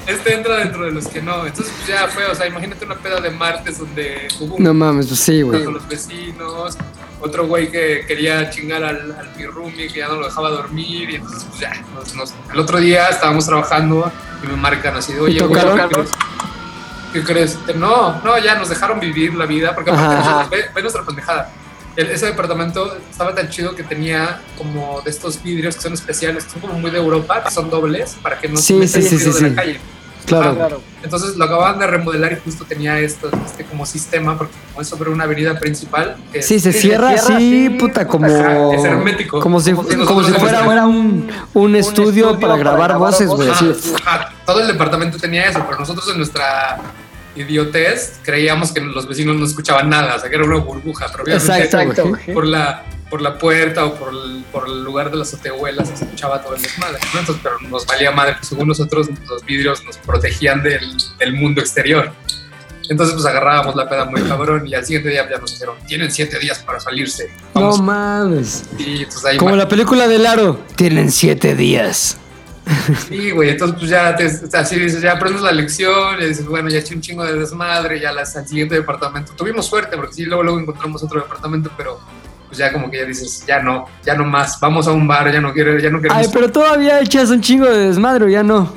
Este 0.06 0.34
entra 0.34 0.58
dentro 0.58 0.84
de 0.84 0.92
los 0.92 1.06
que 1.08 1.20
no. 1.20 1.44
Entonces, 1.46 1.72
pues 1.76 1.88
ya 1.88 2.06
fue, 2.08 2.26
o 2.26 2.34
sea, 2.34 2.46
imagínate 2.46 2.84
una 2.84 2.94
peda 2.94 3.20
de 3.20 3.30
martes 3.30 3.78
donde 3.78 4.28
hubo 4.40 4.54
un 4.56 4.62
No 4.62 4.72
mames, 4.74 5.08
pues 5.08 5.20
sí, 5.20 5.42
güey. 5.42 5.64
con 5.64 5.74
los 5.74 5.88
vecinos, 5.88 6.78
otro 7.20 7.46
güey 7.48 7.70
que 7.70 8.04
quería 8.06 8.48
chingar 8.50 8.84
al, 8.84 9.12
al 9.18 9.30
mi 9.36 9.46
roomie, 9.46 9.88
que 9.88 9.98
ya 9.98 10.08
no 10.08 10.14
lo 10.16 10.26
dejaba 10.26 10.50
dormir, 10.50 11.10
y 11.10 11.14
entonces, 11.16 11.44
pues 11.48 11.60
ya, 11.60 11.72
nos- 11.94 12.14
nos- 12.14 12.34
el 12.52 12.60
otro 12.60 12.78
día 12.78 13.08
estábamos 13.08 13.44
trabajando 13.46 14.10
y 14.42 14.46
me 14.46 14.56
marcan 14.56 14.96
así 14.96 15.12
de, 15.12 15.20
oye, 15.20 15.40
güey? 15.40 15.60
¿Qué 17.12 17.22
crees? 17.22 17.58
No, 17.76 18.20
no, 18.22 18.38
ya 18.38 18.54
nos 18.56 18.68
dejaron 18.68 19.00
vivir 19.00 19.34
la 19.34 19.46
vida, 19.46 19.74
porque 19.74 19.90
aparte 19.90 20.16
nosotros- 20.16 20.50
ve, 20.50 20.64
ve 20.74 20.82
nuestra 20.82 21.02
pendejada. 21.04 21.50
El- 21.96 22.10
ese 22.10 22.26
departamento 22.26 22.96
estaba 23.10 23.34
tan 23.34 23.48
chido 23.48 23.74
que 23.74 23.82
tenía 23.82 24.40
como 24.56 25.00
de 25.04 25.10
estos 25.10 25.42
vidrios 25.42 25.74
que 25.76 25.82
son 25.82 25.94
especiales, 25.94 26.44
que 26.44 26.50
son 26.50 26.60
como 26.60 26.74
muy 26.74 26.90
de 26.90 26.98
Europa, 26.98 27.42
que 27.44 27.50
son 27.50 27.70
dobles, 27.70 28.16
para 28.22 28.38
que 28.38 28.48
no 28.48 28.56
Sí, 28.56 28.86
se 28.86 29.02
sí, 29.02 29.18
sí, 29.18 29.24
de 29.24 29.32
sí. 29.32 29.42
la 29.50 29.54
calle. 29.54 29.80
Claro. 30.26 30.50
Ajá. 30.50 30.68
Entonces 31.02 31.36
lo 31.36 31.44
acababan 31.46 31.78
de 31.78 31.86
remodelar 31.86 32.32
y 32.32 32.36
justo 32.44 32.64
tenía 32.66 32.98
esto, 33.00 33.30
este 33.46 33.64
como 33.64 33.86
sistema, 33.86 34.36
porque 34.36 34.52
como 34.68 34.82
es 34.82 34.88
sobre 34.88 35.08
una 35.10 35.24
avenida 35.24 35.58
principal. 35.58 36.16
que 36.30 36.42
Sí, 36.42 36.60
se 36.60 36.72
cierra 36.72 37.10
así, 37.12 37.70
puta, 37.80 38.06
como. 38.06 38.26
Ajá, 38.26 38.74
es 38.74 38.84
hermético. 38.84 39.40
Como 39.40 39.58
si, 39.58 39.72
Como 39.72 39.88
si 39.88 39.96
como 39.96 40.22
si 40.22 40.32
somos- 40.32 40.50
fuera 40.64 40.86
un, 40.86 41.28
un 41.54 41.76
estudio 41.76 42.38
para 42.38 42.56
grabar 42.58 42.98
voces, 42.98 43.28
güey. 43.28 43.48
Todo 44.48 44.62
el 44.62 44.66
departamento 44.66 45.18
tenía 45.18 45.44
eso, 45.44 45.62
pero 45.66 45.78
nosotros 45.78 46.08
en 46.08 46.16
nuestra 46.16 46.80
idiotez 47.36 48.18
creíamos 48.22 48.72
que 48.72 48.80
los 48.80 49.06
vecinos 49.06 49.36
no 49.36 49.44
escuchaban 49.44 49.90
nada, 49.90 50.16
o 50.16 50.18
sea 50.18 50.30
que 50.30 50.36
era 50.36 50.46
una 50.46 50.56
burbuja, 50.56 51.08
pero 51.12 51.24
obviamente 51.24 51.64
Exacto, 51.64 52.08
güey. 52.08 52.32
por 52.32 52.46
la 52.46 52.82
por 53.10 53.20
la 53.20 53.36
puerta 53.36 53.84
o 53.84 53.94
por 53.94 54.08
el, 54.08 54.44
por 54.50 54.66
el 54.66 54.82
lugar 54.84 55.10
de 55.10 55.18
las 55.18 55.34
azotehuelas 55.34 55.88
se 55.88 56.02
escuchaba 56.02 56.40
todo 56.42 56.54
el 56.54 56.62
desmadre, 56.62 56.98
¿no? 57.12 57.20
Entonces, 57.20 57.42
pero 57.42 57.58
nos 57.68 57.84
valía 57.84 58.10
madre, 58.10 58.36
pues, 58.38 58.48
según 58.48 58.68
nosotros 58.68 59.08
los 59.28 59.44
vidrios 59.44 59.84
nos 59.84 59.98
protegían 59.98 60.62
del, 60.62 60.96
del 61.18 61.34
mundo 61.34 61.60
exterior. 61.60 62.10
Entonces 62.88 63.14
pues 63.14 63.26
agarrábamos 63.26 63.76
la 63.76 63.86
peda 63.86 64.06
muy 64.06 64.22
cabrón 64.22 64.66
y 64.66 64.74
al 64.74 64.86
siguiente 64.86 65.10
día 65.10 65.28
ya 65.28 65.36
nos 65.36 65.52
dijeron, 65.52 65.76
tienen 65.86 66.10
siete 66.10 66.38
días 66.38 66.60
para 66.60 66.80
salirse. 66.80 67.30
No 67.54 67.76
mames. 67.76 68.64
Y 68.78 69.02
entonces 69.02 69.24
ahí 69.26 69.36
Como 69.36 69.56
la 69.56 69.68
película 69.68 70.08
de 70.08 70.18
Laro. 70.18 70.58
Tienen 70.74 71.12
siete 71.12 71.54
días. 71.54 72.16
Sí, 73.08 73.30
güey, 73.30 73.50
entonces 73.50 73.76
pues 73.78 73.90
ya 73.90 74.14
te, 74.14 74.26
así 74.26 74.78
dices, 74.78 75.00
ya 75.00 75.12
aprendes 75.12 75.42
la 75.42 75.52
lección 75.52 76.20
y 76.20 76.26
dices, 76.26 76.46
bueno, 76.46 76.68
ya 76.68 76.78
eché 76.78 76.94
un 76.94 77.00
chingo 77.00 77.24
de 77.24 77.38
desmadre, 77.38 78.00
ya 78.00 78.12
las, 78.12 78.36
al 78.36 78.46
siguiente 78.46 78.74
departamento. 78.74 79.32
Tuvimos 79.34 79.66
suerte 79.66 79.96
porque 79.96 80.14
sí, 80.14 80.24
luego, 80.24 80.42
luego 80.42 80.60
encontramos 80.60 81.02
otro 81.02 81.20
departamento, 81.20 81.70
pero 81.76 81.98
pues 82.46 82.58
ya 82.58 82.72
como 82.72 82.90
que 82.90 82.98
ya 82.98 83.04
dices, 83.04 83.44
ya 83.46 83.62
no, 83.62 83.86
ya 84.04 84.14
no 84.14 84.24
más, 84.24 84.58
vamos 84.60 84.86
a 84.88 84.92
un 84.92 85.06
bar, 85.06 85.32
ya 85.32 85.40
no 85.40 85.52
quiero, 85.52 85.78
ya 85.78 85.90
no 85.90 86.00
queremos. 86.00 86.26
Ay, 86.26 86.30
pero 86.32 86.50
todavía 86.50 87.00
echas 87.00 87.30
un 87.30 87.40
chingo 87.40 87.66
de 87.66 87.88
desmadre, 87.88 88.24
¿o 88.24 88.28
ya 88.28 88.42
no. 88.42 88.72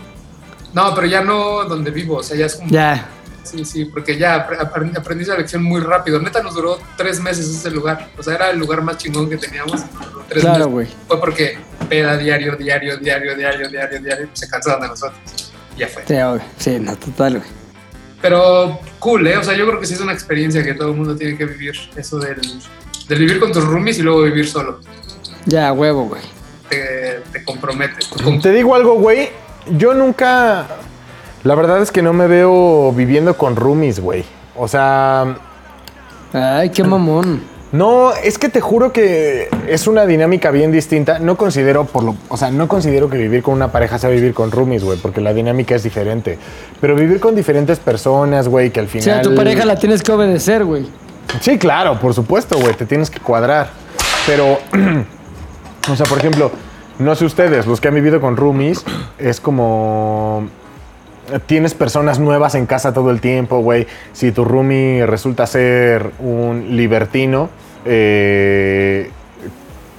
No, 0.73 0.95
pero 0.95 1.07
ya 1.07 1.21
no 1.21 1.65
donde 1.65 1.91
vivo, 1.91 2.17
o 2.17 2.23
sea, 2.23 2.37
ya 2.37 2.45
es 2.45 2.55
como... 2.55 2.69
Ya. 2.69 3.09
Sí, 3.43 3.65
sí, 3.65 3.85
porque 3.85 4.17
ya 4.17 4.47
apre- 4.47 4.59
aprendí, 4.61 4.97
aprendí 4.97 5.23
esa 5.23 5.35
lección 5.37 5.63
muy 5.63 5.81
rápido. 5.81 6.19
Neta 6.19 6.41
nos 6.43 6.53
duró 6.55 6.79
tres 6.95 7.19
meses 7.19 7.47
ese 7.49 7.71
lugar. 7.71 8.09
O 8.17 8.23
sea, 8.23 8.35
era 8.35 8.49
el 8.51 8.59
lugar 8.59 8.81
más 8.81 8.97
chingón 8.97 9.29
que 9.29 9.37
teníamos. 9.37 9.81
Tres 10.29 10.43
Claro, 10.43 10.67
güey. 10.67 10.87
Fue 11.07 11.19
porque 11.19 11.57
peda 11.89 12.17
diario, 12.17 12.55
diario, 12.55 12.97
diario, 12.97 13.35
diario, 13.35 13.67
diario, 13.69 13.99
diario. 14.01 14.29
Se 14.33 14.47
cansaron 14.47 14.81
de 14.81 14.87
nosotros. 14.89 15.51
Y 15.75 15.79
ya 15.79 15.87
fue. 15.87 16.03
Sí, 16.07 16.13
güey. 16.15 16.41
Sí, 16.57 16.79
no, 16.79 16.95
total, 16.95 17.37
güey. 17.39 17.49
Pero 18.21 18.79
cool, 18.99 19.25
¿eh? 19.27 19.37
O 19.37 19.43
sea, 19.43 19.55
yo 19.55 19.65
creo 19.67 19.79
que 19.79 19.87
sí 19.87 19.95
es 19.95 20.01
una 20.01 20.13
experiencia 20.13 20.63
que 20.63 20.73
todo 20.75 20.89
el 20.89 20.95
mundo 20.95 21.15
tiene 21.15 21.35
que 21.37 21.45
vivir. 21.45 21.73
Eso 21.95 22.19
del, 22.19 22.39
del 23.07 23.19
vivir 23.19 23.39
con 23.39 23.51
tus 23.51 23.63
roomies 23.65 23.97
y 23.97 24.03
luego 24.03 24.21
vivir 24.21 24.47
solo. 24.47 24.79
Ya, 25.45 25.73
huevo, 25.73 26.05
güey. 26.05 26.21
Te, 26.69 27.21
te 27.33 27.43
compromete. 27.43 27.95
Te 28.41 28.51
digo 28.51 28.75
algo, 28.75 28.93
güey. 28.99 29.29
Yo 29.71 29.93
nunca. 29.95 30.67
La 31.43 31.55
verdad 31.55 31.81
es 31.81 31.91
que 31.91 32.01
no 32.01 32.13
me 32.13 32.27
veo 32.27 32.91
viviendo 32.93 33.35
con 33.37 33.55
roomies, 33.55 33.99
güey. 33.99 34.23
O 34.57 34.67
sea. 34.67 35.35
Ay, 36.33 36.69
qué 36.69 36.83
mamón. 36.83 37.41
No, 37.71 38.11
es 38.11 38.37
que 38.37 38.49
te 38.49 38.59
juro 38.59 38.91
que 38.91 39.47
es 39.67 39.87
una 39.87 40.05
dinámica 40.05 40.51
bien 40.51 40.73
distinta. 40.73 41.19
No 41.19 41.37
considero 41.37 41.85
por 41.85 42.03
lo, 42.03 42.15
o 42.27 42.35
sea, 42.35 42.51
no 42.51 42.67
considero 42.67 43.09
que 43.09 43.17
vivir 43.17 43.41
con 43.43 43.53
una 43.53 43.71
pareja 43.71 43.97
sea 43.97 44.09
vivir 44.09 44.33
con 44.33 44.51
roomies, 44.51 44.83
güey, 44.83 44.97
porque 44.99 45.21
la 45.21 45.33
dinámica 45.33 45.73
es 45.75 45.83
diferente. 45.83 46.37
Pero 46.81 46.95
vivir 46.95 47.21
con 47.21 47.33
diferentes 47.33 47.79
personas, 47.79 48.49
güey, 48.49 48.71
que 48.71 48.81
al 48.81 48.87
O 48.87 48.89
final. 48.89 49.03
sea, 49.03 49.19
a 49.19 49.21
tu 49.21 49.33
pareja 49.35 49.63
la 49.63 49.77
tienes 49.77 50.03
que 50.03 50.11
obedecer, 50.11 50.65
güey. 50.65 50.85
Sí, 51.39 51.57
claro, 51.57 51.97
por 51.99 52.13
supuesto, 52.13 52.57
güey, 52.59 52.73
te 52.73 52.85
tienes 52.85 53.09
que 53.09 53.21
cuadrar. 53.21 53.69
Pero, 54.27 54.59
o 55.91 55.95
sea, 55.95 56.05
por 56.07 56.17
ejemplo, 56.17 56.51
no 56.99 57.15
sé 57.15 57.23
ustedes, 57.23 57.65
los 57.67 57.79
que 57.79 57.87
han 57.87 57.95
vivido 57.95 58.19
con 58.19 58.35
roomies, 58.35 58.83
es 59.17 59.39
como... 59.39 60.43
Tienes 61.45 61.73
personas 61.73 62.19
nuevas 62.19 62.55
en 62.55 62.65
casa 62.65 62.93
todo 62.93 63.11
el 63.11 63.21
tiempo, 63.21 63.59
güey. 63.59 63.87
Si 64.13 64.31
tu 64.31 64.43
roomie 64.45 65.05
resulta 65.05 65.45
ser 65.47 66.11
un 66.19 66.75
libertino, 66.75 67.49
eh, 67.85 69.09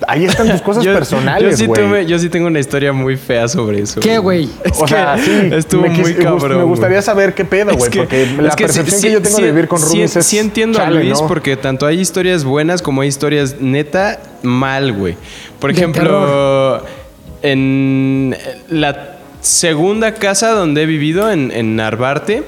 ahí 0.09 0.25
están 0.25 0.49
tus 0.51 0.61
cosas 0.63 0.85
Yo- 0.85 0.93
personales, 0.95 1.59
yo 1.59 1.67
sí, 1.67 1.71
tuve- 1.73 2.07
yo 2.07 2.19
sí 2.19 2.29
tengo 2.29 2.47
una 2.49 2.59
historia 2.61 2.93
muy 2.93 3.17
fea 3.17 3.47
sobre 3.49 3.81
eso. 3.81 4.01
¿Qué, 4.01 4.19
güey? 4.19 4.49
Es 4.65 4.79
o 4.79 4.83
que 4.85 4.89
sea, 4.95 5.17
sí, 5.19 5.31
estuvo 5.53 5.83
me 5.83 5.91
muy 5.91 6.15
cabrón. 6.15 6.59
Me 6.59 6.65
gustaría 6.65 7.01
saber 7.03 7.35
qué 7.35 7.45
pedo, 7.45 7.75
güey, 7.77 7.91
porque 7.91 8.27
la 8.39 8.49
es 8.49 8.57
que 8.57 8.69
sí- 8.69 8.79
percepción 8.81 9.01
sí- 9.01 9.07
que 9.07 9.13
yo 9.13 9.23
tengo 9.23 9.37
sí- 9.37 9.43
de 9.43 9.51
vivir 9.53 9.69
con 9.69 9.79
sí- 9.79 9.87
roomies 9.87 10.17
es... 10.17 10.27
Sí 10.27 10.39
entiendo 10.39 10.79
chale, 10.79 10.99
a 10.99 11.03
Luis 11.03 11.21
¿no? 11.21 11.29
porque 11.29 11.57
tanto 11.57 11.87
hay 11.87 12.01
historias 12.01 12.45
buenas 12.45 12.83
como 12.83 13.01
hay 13.03 13.09
historias 13.09 13.57
neta 13.61 14.19
mal, 14.43 14.93
güey. 14.93 15.17
Por 15.61 15.73
De 15.73 15.79
ejemplo, 15.79 16.83
en 17.43 18.37
la 18.69 19.12
segunda 19.43 20.15
casa 20.15 20.53
donde 20.53 20.83
he 20.83 20.87
vivido, 20.87 21.31
en, 21.31 21.51
en 21.51 21.77
Narvarte, 21.77 22.45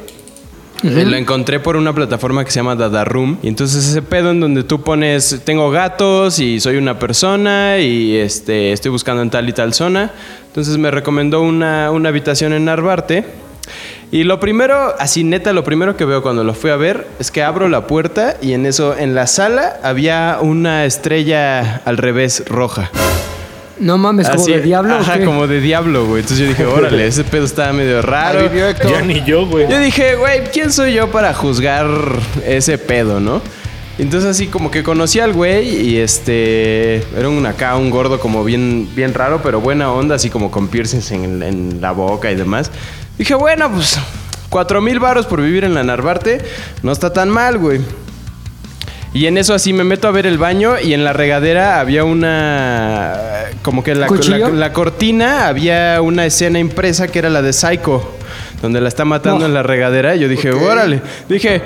eh, 0.85 1.07
La 1.07 1.17
encontré 1.17 1.61
por 1.61 1.77
una 1.77 1.95
plataforma 1.95 2.45
que 2.45 2.51
se 2.51 2.57
llama 2.57 2.77
Dada 2.77 3.05
Room. 3.05 3.39
Y 3.43 3.49
entonces 3.49 3.89
ese 3.89 4.03
pedo 4.03 4.33
en 4.33 4.41
donde 4.41 4.65
tú 4.65 4.83
pones, 4.83 5.41
tengo 5.45 5.71
gatos 5.71 6.39
y 6.41 6.61
soy 6.61 6.77
una 6.77 6.99
persona 6.99 7.79
y 7.79 8.15
este, 8.17 8.73
estoy 8.73 8.91
buscando 8.91 9.23
en 9.23 9.31
tal 9.31 9.49
y 9.49 9.55
tal 9.55 9.73
zona. 9.73 10.13
Entonces 10.47 10.77
me 10.77 10.91
recomendó 10.91 11.41
una, 11.41 11.91
una 11.91 12.11
habitación 12.11 12.53
en 12.53 12.67
Narvarte. 12.67 13.25
Y 14.13 14.25
lo 14.25 14.39
primero, 14.41 14.95
así 14.99 15.25
neta, 15.25 15.55
lo 15.55 15.65
primero 15.65 15.97
que 15.97 16.05
veo 16.05 16.23
cuando 16.23 16.45
lo 16.45 16.53
fui 16.53 16.71
a 16.71 16.77
ver 16.77 17.07
es 17.19 17.31
que 17.31 17.43
abro 17.43 17.69
la 17.71 17.87
puerta 17.87 18.37
y 18.43 18.53
en 18.53 18.67
eso, 18.67 18.95
en 18.97 19.15
la 19.15 19.27
sala 19.27 19.81
había 19.83 20.39
una 20.43 20.85
estrella 20.85 21.81
al 21.87 21.97
revés 21.97 22.45
roja. 22.47 22.91
No 23.79 23.99
mames, 23.99 24.29
como 24.29 24.43
Así, 24.43 24.53
de 24.53 24.61
diablo. 24.61 24.95
o 24.97 24.99
Ajá, 25.01 25.19
qué? 25.19 25.25
como 25.25 25.47
de 25.47 25.61
diablo, 25.61 26.07
güey. 26.07 26.21
Entonces 26.23 26.39
yo 26.39 26.47
dije, 26.49 26.65
órale, 26.67 27.07
ese 27.07 27.25
pedo 27.25 27.45
estaba 27.45 27.73
medio 27.73 28.03
raro. 28.03 28.49
Ya 28.89 29.03
ni 29.03 29.23
yo, 29.25 29.47
güey. 29.47 29.69
Yo 29.69 29.79
dije, 29.79 30.15
güey, 30.17 30.45
¿quién 30.53 30.73
soy 30.73 30.95
yo 30.95 31.11
para 31.11 31.35
juzgar 31.35 31.87
ese 32.47 32.79
pedo, 32.79 33.21
no? 33.21 33.43
Entonces 33.99 34.31
así 34.31 34.49
como 34.49 34.71
que 34.71 34.83
conocí 34.83 35.21
al 35.21 35.33
güey 35.33 35.69
y 35.89 35.99
este... 35.99 36.97
Era 37.17 37.29
un 37.29 37.47
acá, 37.47 37.77
un 37.77 37.91
gordo 37.91 38.19
como 38.19 38.43
bien, 38.45 38.89
bien 38.95 39.15
raro, 39.15 39.41
pero 39.43 39.61
buena 39.61 39.93
onda, 39.93 40.17
así 40.17 40.31
como 40.31 40.51
con 40.51 40.67
piercings 40.69 41.13
en, 41.13 41.43
en 41.43 41.81
la 41.81 41.93
boca 41.93 42.31
y 42.31 42.35
demás. 42.35 42.71
Dije, 43.19 43.35
bueno, 43.35 43.71
pues... 43.73 43.99
Cuatro 44.51 44.81
mil 44.81 45.01
varos 45.01 45.27
por 45.27 45.43
vivir 45.43 45.65
en 45.65 45.75
la 45.75 45.83
Narvarte 45.83 46.41
no 46.85 46.93
está 46.93 47.13
tan 47.13 47.29
mal, 47.29 47.59
güey. 47.59 47.81
Y 49.15 49.27
en 49.27 49.39
eso 49.39 49.55
así 49.55 49.73
me 49.73 49.85
meto 49.85 50.09
a 50.09 50.11
ver 50.11 50.27
el 50.27 50.39
baño 50.39 50.75
y 50.81 50.93
en 50.93 51.05
la 51.05 51.13
regadera 51.13 51.79
había 51.81 52.05
una... 52.05 53.15
Como 53.63 53.83
que 53.85 53.95
la, 53.95 54.09
la, 54.09 54.49
la 54.51 54.73
cortina 54.73 55.47
había 55.47 56.03
una 56.03 56.27
escena 56.27 56.59
impresa 56.59 57.07
que 57.09 57.21
era 57.21 57.31
la 57.31 57.41
de 57.41 57.53
Psycho, 57.53 58.17
donde 58.61 58.81
la 58.81 58.89
está 58.89 59.05
matando 59.05 59.41
No. 59.41 59.47
en 59.47 59.55
la 59.55 59.63
regadera. 59.63 60.17
Y 60.17 60.21
yo 60.21 60.29
dije, 60.29 60.51
órale. 60.53 61.01
Dije... 61.29 61.63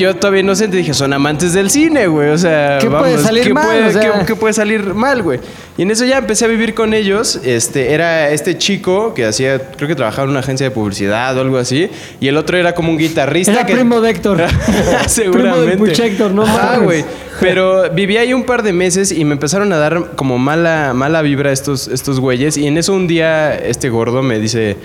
Yo 0.00 0.16
todavía 0.16 0.40
inocente 0.40 0.76
dije, 0.76 0.94
son 0.94 1.12
amantes 1.12 1.52
del 1.52 1.70
cine, 1.70 2.06
güey. 2.06 2.30
O 2.30 2.38
sea, 2.38 2.78
¿Qué 2.80 2.88
puede 2.90 3.18
salir 3.18 3.44
¿qué 3.44 3.54
mal? 3.54 3.66
puede- 3.66 3.86
O 3.86 3.92
sea- 3.92 4.00
qué- 4.20 4.26
qué 4.26 4.34
puede 4.36 4.54
salir 4.54 4.94
mal, 4.94 5.22
güey? 5.22 5.40
Y 5.78 5.82
en 5.82 5.90
eso 5.90 6.04
ya 6.04 6.18
empecé 6.18 6.44
a 6.44 6.48
vivir 6.48 6.74
con 6.74 6.92
ellos. 6.94 7.40
Este, 7.44 7.92
era 7.92 8.30
este 8.30 8.58
chico 8.58 9.14
que 9.14 9.24
hacía, 9.26 9.58
creo 9.76 9.88
que 9.88 9.94
trabajaba 9.94 10.24
en 10.24 10.30
una 10.30 10.40
agencia 10.40 10.64
de 10.66 10.70
publicidad 10.70 11.36
o 11.36 11.40
algo 11.40 11.56
así. 11.58 11.88
Y 12.20 12.28
el 12.28 12.36
otro 12.36 12.56
era 12.58 12.74
como 12.74 12.90
un 12.90 12.98
guitarrista. 12.98 13.52
Era 13.52 13.66
que- 13.66 13.74
primo 13.74 14.00
de 14.00 14.10
Héctor. 14.10 14.42
Seguramente. 15.06 15.58
Primo 15.58 15.66
del 15.66 15.78
Puch 15.78 15.98
Héctor, 16.00 16.32
no 16.32 16.44
Ah, 16.46 16.78
güey. 16.82 17.04
Pero 17.40 17.90
viví 17.92 18.18
ahí 18.18 18.34
un 18.34 18.44
par 18.44 18.62
de 18.62 18.72
meses 18.74 19.12
y 19.12 19.24
me 19.24 19.32
empezaron 19.32 19.72
a 19.72 19.78
dar 19.78 20.10
como 20.16 20.36
mala, 20.38 20.92
mala 20.94 21.22
vibra 21.22 21.52
estos, 21.52 21.88
estos 21.88 22.20
güeyes. 22.20 22.56
Y 22.58 22.66
en 22.66 22.76
eso 22.76 22.92
un 22.92 23.06
día 23.06 23.54
este 23.54 23.88
gordo 23.88 24.22
me 24.22 24.38
dice, 24.38 24.76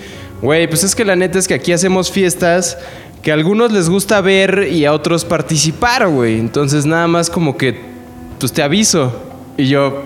güey, 0.42 0.66
pues 0.68 0.84
es 0.84 0.94
que 0.94 1.04
la 1.04 1.16
neta 1.16 1.38
es 1.38 1.48
que 1.48 1.54
aquí 1.54 1.72
hacemos 1.72 2.10
fiestas 2.10 2.78
que 3.22 3.30
a 3.30 3.34
algunos 3.34 3.72
les 3.72 3.88
gusta 3.88 4.20
ver 4.20 4.68
y 4.70 4.84
a 4.84 4.92
otros 4.92 5.24
participar, 5.24 6.08
güey. 6.08 6.38
Entonces 6.38 6.86
nada 6.86 7.08
más 7.08 7.28
como 7.28 7.56
que, 7.56 7.80
pues 8.38 8.52
te 8.52 8.62
aviso. 8.62 9.12
Y 9.56 9.68
yo, 9.68 10.02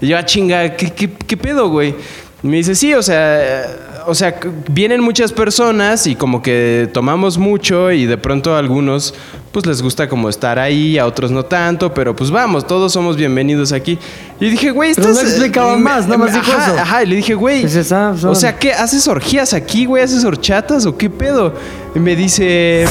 y 0.00 0.08
yo, 0.08 0.18
ah, 0.18 0.24
chinga, 0.24 0.76
¿qué, 0.76 0.92
qué, 0.92 1.10
qué 1.10 1.36
pedo, 1.36 1.68
güey? 1.68 1.94
Y 2.42 2.46
me 2.46 2.58
dice, 2.58 2.74
sí, 2.74 2.94
o 2.94 3.02
sea, 3.02 3.66
o 4.08 4.14
sea, 4.14 4.40
vienen 4.70 5.00
muchas 5.02 5.32
personas 5.32 6.06
y 6.06 6.14
como 6.16 6.40
que 6.42 6.88
tomamos 6.92 7.36
mucho 7.38 7.92
y 7.92 8.06
de 8.06 8.16
pronto 8.16 8.54
a 8.54 8.58
algunos 8.58 9.14
pues 9.52 9.66
les 9.66 9.82
gusta 9.82 10.08
como 10.08 10.28
estar 10.28 10.58
ahí, 10.58 10.98
a 10.98 11.06
otros 11.06 11.30
no 11.30 11.44
tanto, 11.44 11.92
pero 11.92 12.14
pues 12.14 12.30
vamos, 12.30 12.66
todos 12.66 12.92
somos 12.92 13.16
bienvenidos 13.16 13.72
aquí. 13.72 13.98
Y 14.40 14.50
dije, 14.50 14.70
güey, 14.70 14.94
Pero 14.94 15.08
estás... 15.08 15.22
no 15.24 15.28
explicaba 15.28 15.76
me- 15.76 15.82
más, 15.82 16.04
nada 16.06 16.18
más 16.18 16.32
dijo 16.32 16.52
ajá, 16.52 16.72
eso. 16.72 16.80
Ajá, 16.80 17.02
y 17.02 17.06
le 17.06 17.16
dije, 17.16 17.34
güey, 17.34 17.62
pues, 17.62 17.92
o 18.24 18.34
sea, 18.34 18.56
¿qué? 18.58 18.72
¿Haces 18.72 19.08
orgías 19.08 19.54
aquí, 19.54 19.86
güey? 19.86 20.02
¿Haces 20.02 20.24
horchatas 20.24 20.84
o 20.86 20.96
qué 20.96 21.08
pedo? 21.10 21.54
Y 21.94 21.98
me 21.98 22.14
dice... 22.14 22.86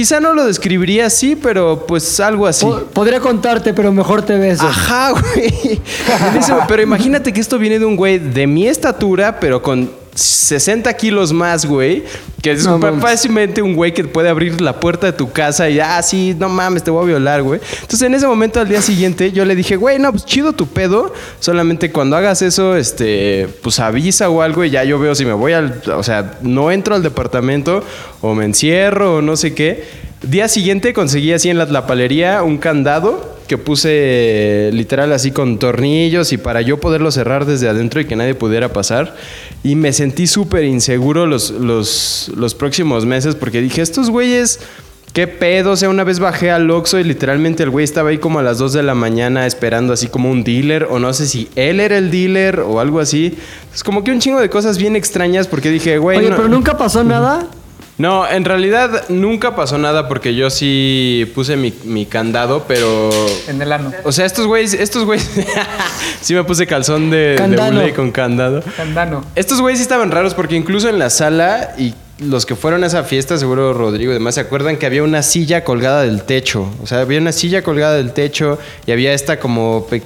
Quizá 0.00 0.18
no 0.18 0.32
lo 0.32 0.46
describiría 0.46 1.04
así, 1.04 1.36
pero 1.36 1.84
pues 1.86 2.20
algo 2.20 2.46
así. 2.46 2.64
Po- 2.64 2.84
Podría 2.94 3.20
contarte, 3.20 3.74
pero 3.74 3.92
mejor 3.92 4.22
te 4.22 4.34
beso. 4.38 4.64
Ajá, 4.66 5.10
güey. 5.10 5.78
Pero 6.68 6.80
imagínate 6.82 7.34
que 7.34 7.40
esto 7.42 7.58
viene 7.58 7.78
de 7.78 7.84
un 7.84 7.96
güey 7.96 8.18
de 8.18 8.46
mi 8.46 8.66
estatura, 8.66 9.38
pero 9.38 9.60
con 9.62 9.90
60 10.14 10.92
kilos 10.94 11.32
más, 11.32 11.66
güey. 11.66 12.04
Que 12.42 12.52
es 12.52 12.64
No 12.64 12.80
fácilmente 13.00 13.60
un 13.60 13.74
güey 13.74 13.92
que 13.92 14.02
puede 14.04 14.28
abrir 14.28 14.60
la 14.60 14.80
puerta 14.80 15.06
de 15.06 15.12
tu 15.12 15.30
casa 15.30 15.68
y, 15.68 15.78
ah, 15.78 16.02
sí, 16.02 16.34
no 16.38 16.48
mames, 16.48 16.82
te 16.82 16.90
voy 16.90 17.04
a 17.04 17.06
violar, 17.06 17.42
güey. 17.42 17.60
Entonces, 17.82 18.02
en 18.02 18.14
ese 18.14 18.26
momento, 18.26 18.60
al 18.60 18.68
día 18.68 18.80
siguiente, 18.80 19.30
yo 19.32 19.44
le 19.44 19.54
dije, 19.54 19.76
güey, 19.76 19.98
no, 19.98 20.10
pues 20.10 20.24
chido 20.24 20.52
tu 20.52 20.66
pedo. 20.66 21.12
Solamente 21.38 21.92
cuando 21.92 22.16
hagas 22.16 22.40
eso, 22.42 22.76
este, 22.76 23.48
pues 23.62 23.78
avisa 23.78 24.30
o 24.30 24.40
algo 24.42 24.64
y 24.64 24.70
ya 24.70 24.84
yo 24.84 24.98
veo 24.98 25.14
si 25.14 25.24
me 25.24 25.34
voy 25.34 25.52
al. 25.52 25.82
O 25.94 26.02
sea, 26.02 26.38
no 26.40 26.70
entro 26.70 26.94
al 26.94 27.02
departamento 27.02 27.84
o 28.22 28.34
me 28.34 28.46
encierro 28.46 29.16
o 29.16 29.22
no 29.22 29.36
sé 29.36 29.54
qué. 29.54 29.84
Día 30.22 30.48
siguiente 30.48 30.92
conseguí 30.92 31.32
así 31.32 31.48
en 31.48 31.58
la 31.58 31.66
tlapalería 31.66 32.42
un 32.42 32.58
candado 32.58 33.39
que 33.50 33.58
puse 33.58 34.70
literal 34.72 35.12
así 35.12 35.32
con 35.32 35.58
tornillos 35.58 36.32
y 36.32 36.36
para 36.36 36.60
yo 36.60 36.78
poderlo 36.78 37.10
cerrar 37.10 37.46
desde 37.46 37.68
adentro 37.68 38.00
y 38.00 38.04
que 38.04 38.14
nadie 38.14 38.36
pudiera 38.36 38.72
pasar. 38.72 39.16
Y 39.64 39.74
me 39.74 39.92
sentí 39.92 40.28
súper 40.28 40.62
inseguro 40.62 41.26
los, 41.26 41.50
los, 41.50 42.30
los 42.36 42.54
próximos 42.54 43.06
meses 43.06 43.34
porque 43.34 43.60
dije, 43.60 43.82
estos 43.82 44.08
güeyes, 44.08 44.60
¿qué 45.14 45.26
pedo? 45.26 45.72
O 45.72 45.76
sea, 45.76 45.88
una 45.88 46.04
vez 46.04 46.20
bajé 46.20 46.52
al 46.52 46.70
Oxxo 46.70 47.00
y 47.00 47.02
literalmente 47.02 47.64
el 47.64 47.70
güey 47.70 47.82
estaba 47.82 48.10
ahí 48.10 48.18
como 48.18 48.38
a 48.38 48.44
las 48.44 48.58
2 48.58 48.72
de 48.72 48.84
la 48.84 48.94
mañana 48.94 49.44
esperando 49.48 49.92
así 49.92 50.06
como 50.06 50.30
un 50.30 50.44
dealer 50.44 50.86
o 50.88 51.00
no 51.00 51.12
sé 51.12 51.26
si 51.26 51.48
él 51.56 51.80
era 51.80 51.98
el 51.98 52.12
dealer 52.12 52.60
o 52.60 52.78
algo 52.78 53.00
así. 53.00 53.36
Es 53.74 53.82
como 53.82 54.04
que 54.04 54.12
un 54.12 54.20
chingo 54.20 54.38
de 54.40 54.48
cosas 54.48 54.78
bien 54.78 54.94
extrañas 54.94 55.48
porque 55.48 55.70
dije, 55.70 55.98
güey... 55.98 56.18
Oye, 56.18 56.30
no- 56.30 56.36
pero 56.36 56.48
nunca 56.48 56.78
pasó 56.78 57.02
nada. 57.02 57.48
No, 58.00 58.26
en 58.28 58.44
realidad 58.44 59.04
nunca 59.10 59.54
pasó 59.54 59.76
nada 59.76 60.08
porque 60.08 60.34
yo 60.34 60.48
sí 60.50 61.30
puse 61.34 61.56
mi, 61.56 61.72
mi 61.84 62.06
candado, 62.06 62.64
pero. 62.66 63.10
En 63.46 63.60
el 63.60 63.70
ano. 63.72 63.92
O 64.04 64.12
sea, 64.12 64.24
estos 64.24 64.46
güeyes, 64.46 64.72
estos 64.74 65.04
güeyes. 65.04 65.28
sí 66.20 66.34
me 66.34 66.44
puse 66.44 66.66
calzón 66.66 67.10
de, 67.10 67.16
de 67.18 67.36
Candano. 67.36 67.80
hule 67.80 67.92
con 67.94 68.10
candado. 68.10 68.62
Candano. 68.76 69.24
Estos 69.34 69.60
güeyes 69.60 69.78
sí 69.78 69.82
estaban 69.82 70.10
raros 70.10 70.34
porque 70.34 70.56
incluso 70.56 70.88
en 70.88 70.98
la 70.98 71.10
sala 71.10 71.74
y 71.78 71.94
los 72.20 72.46
que 72.46 72.54
fueron 72.54 72.84
a 72.84 72.86
esa 72.86 73.02
fiesta, 73.04 73.36
seguro 73.38 73.72
Rodrigo 73.72 74.10
y 74.12 74.14
demás, 74.14 74.34
se 74.34 74.40
acuerdan 74.42 74.76
que 74.76 74.86
había 74.86 75.02
una 75.02 75.22
silla 75.22 75.64
colgada 75.64 76.02
del 76.02 76.22
techo. 76.22 76.68
O 76.82 76.86
sea, 76.86 77.00
había 77.00 77.18
una 77.18 77.32
silla 77.32 77.62
colgada 77.62 77.94
del 77.94 78.12
techo 78.12 78.58
y 78.86 78.92
había 78.92 79.12
esta 79.12 79.38
como, 79.40 79.86
pe- 79.88 80.02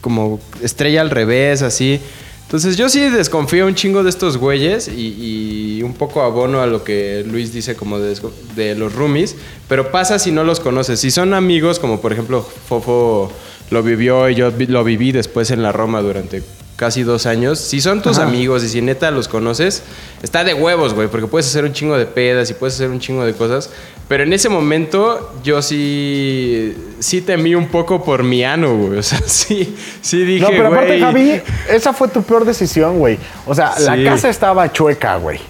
como 0.00 0.40
estrella 0.62 1.00
al 1.00 1.10
revés, 1.10 1.62
así. 1.62 2.00
Entonces 2.48 2.78
yo 2.78 2.88
sí 2.88 3.00
desconfío 3.10 3.66
un 3.66 3.74
chingo 3.74 4.02
de 4.02 4.08
estos 4.08 4.38
güeyes 4.38 4.88
y, 4.88 5.76
y 5.76 5.82
un 5.82 5.92
poco 5.92 6.22
abono 6.22 6.62
a 6.62 6.66
lo 6.66 6.82
que 6.82 7.22
Luis 7.30 7.52
dice 7.52 7.76
como 7.76 7.98
de, 7.98 8.18
de 8.56 8.74
los 8.74 8.94
roomies, 8.94 9.36
pero 9.68 9.92
pasa 9.92 10.18
si 10.18 10.32
no 10.32 10.44
los 10.44 10.58
conoces. 10.58 10.98
Si 10.98 11.10
son 11.10 11.34
amigos, 11.34 11.78
como 11.78 12.00
por 12.00 12.14
ejemplo 12.14 12.40
Fofo 12.40 13.30
lo 13.70 13.82
vivió 13.82 14.30
y 14.30 14.34
yo 14.34 14.50
lo 14.50 14.82
viví 14.82 15.12
después 15.12 15.50
en 15.50 15.62
la 15.62 15.72
Roma 15.72 16.00
durante 16.00 16.42
casi 16.78 17.02
dos 17.02 17.26
años. 17.26 17.58
Si 17.58 17.80
son 17.80 18.02
tus 18.02 18.18
amigos 18.18 18.62
y 18.62 18.68
si 18.68 18.80
neta 18.80 19.10
los 19.10 19.26
conoces, 19.26 19.82
está 20.22 20.44
de 20.44 20.54
huevos, 20.54 20.94
güey, 20.94 21.08
porque 21.08 21.26
puedes 21.26 21.48
hacer 21.48 21.64
un 21.64 21.72
chingo 21.72 21.98
de 21.98 22.06
pedas 22.06 22.48
y 22.50 22.54
puedes 22.54 22.76
hacer 22.76 22.88
un 22.88 23.00
chingo 23.00 23.24
de 23.24 23.34
cosas. 23.34 23.68
Pero 24.06 24.22
en 24.22 24.32
ese 24.32 24.48
momento 24.48 25.32
yo 25.42 25.60
sí, 25.60 26.76
sí 27.00 27.20
temí 27.20 27.56
un 27.56 27.66
poco 27.66 28.04
por 28.04 28.22
mi 28.22 28.44
ano, 28.44 28.76
güey. 28.76 29.00
O 29.00 29.02
sea, 29.02 29.18
sí, 29.26 29.76
sí 30.00 30.24
dije, 30.24 30.40
No, 30.40 30.50
pero 30.50 30.68
aparte, 30.68 30.88
güey. 30.90 31.00
Javi, 31.00 31.42
esa 31.68 31.92
fue 31.92 32.06
tu 32.06 32.22
peor 32.22 32.44
decisión, 32.44 33.00
güey. 33.00 33.18
O 33.44 33.56
sea, 33.56 33.74
la 33.80 34.02
casa 34.04 34.28
estaba 34.28 34.72
chueca, 34.72 35.16
güey. 35.16 35.40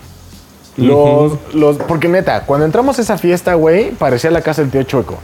Los, 0.79 1.33
los, 1.53 1.77
porque 1.77 2.09
neta, 2.09 2.47
cuando 2.47 2.65
entramos 2.65 2.99
a 2.99 3.03
esa 3.03 3.19
fiesta, 3.19 3.53
güey, 3.55 3.91
parecía 3.91 4.31
la 4.31 4.41
casa 4.41 4.63
del 4.63 4.71
tío 4.71 4.83
Chueco. 4.85 5.19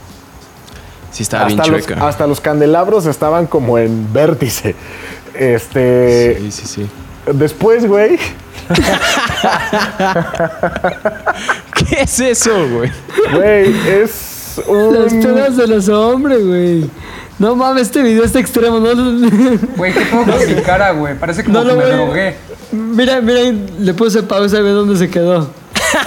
Sí, 1.11 1.23
estaba 1.23 1.45
bien 1.45 1.59
hasta, 1.59 1.71
los, 1.71 1.85
chueca. 1.85 2.07
hasta 2.07 2.27
los 2.27 2.41
candelabros 2.41 3.05
estaban 3.05 3.47
como 3.47 3.77
en 3.77 4.11
vértice. 4.11 4.75
Este. 5.37 6.37
Sí, 6.39 6.51
sí, 6.51 6.65
sí. 6.65 6.87
Después, 7.33 7.85
güey. 7.87 8.17
¿Qué 11.75 12.01
es 12.01 12.19
eso, 12.19 12.67
güey? 12.69 12.91
Güey, 13.33 13.75
es 13.87 14.55
Las 14.57 15.13
un. 15.13 15.21
pedas 15.21 15.57
de 15.57 15.67
los 15.67 15.87
hombres, 15.89 16.45
güey. 16.45 16.89
No 17.37 17.55
mames, 17.55 17.83
este 17.83 18.01
video 18.01 18.23
está 18.23 18.39
extremo. 18.39 18.79
No, 18.79 18.95
Güey, 19.75 19.93
¿qué 19.93 20.05
tengo 20.05 20.23
con 20.25 20.55
mi 20.55 20.61
cara, 20.65 20.91
güey? 20.91 21.17
Parece 21.19 21.43
como 21.43 21.59
No 21.59 21.63
que 21.65 21.67
lo 21.71 21.75
me 21.75 21.85
drogué. 21.85 22.35
Mira, 22.71 23.19
mira, 23.21 23.41
le 23.79 23.93
puse 23.93 24.23
pausa 24.23 24.59
y 24.59 24.63
ve 24.63 24.69
dónde 24.69 24.97
se 24.97 25.09
quedó. 25.09 25.49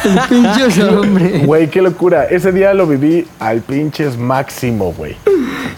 El 0.05 0.19
pinche 0.29 0.85
hombre. 0.89 1.43
Güey, 1.45 1.69
qué 1.69 1.83
locura. 1.83 2.25
Ese 2.25 2.51
día 2.53 2.73
lo 2.73 2.87
viví 2.87 3.27
al 3.39 3.61
pinches 3.61 4.17
máximo, 4.17 4.93
güey. 4.95 5.17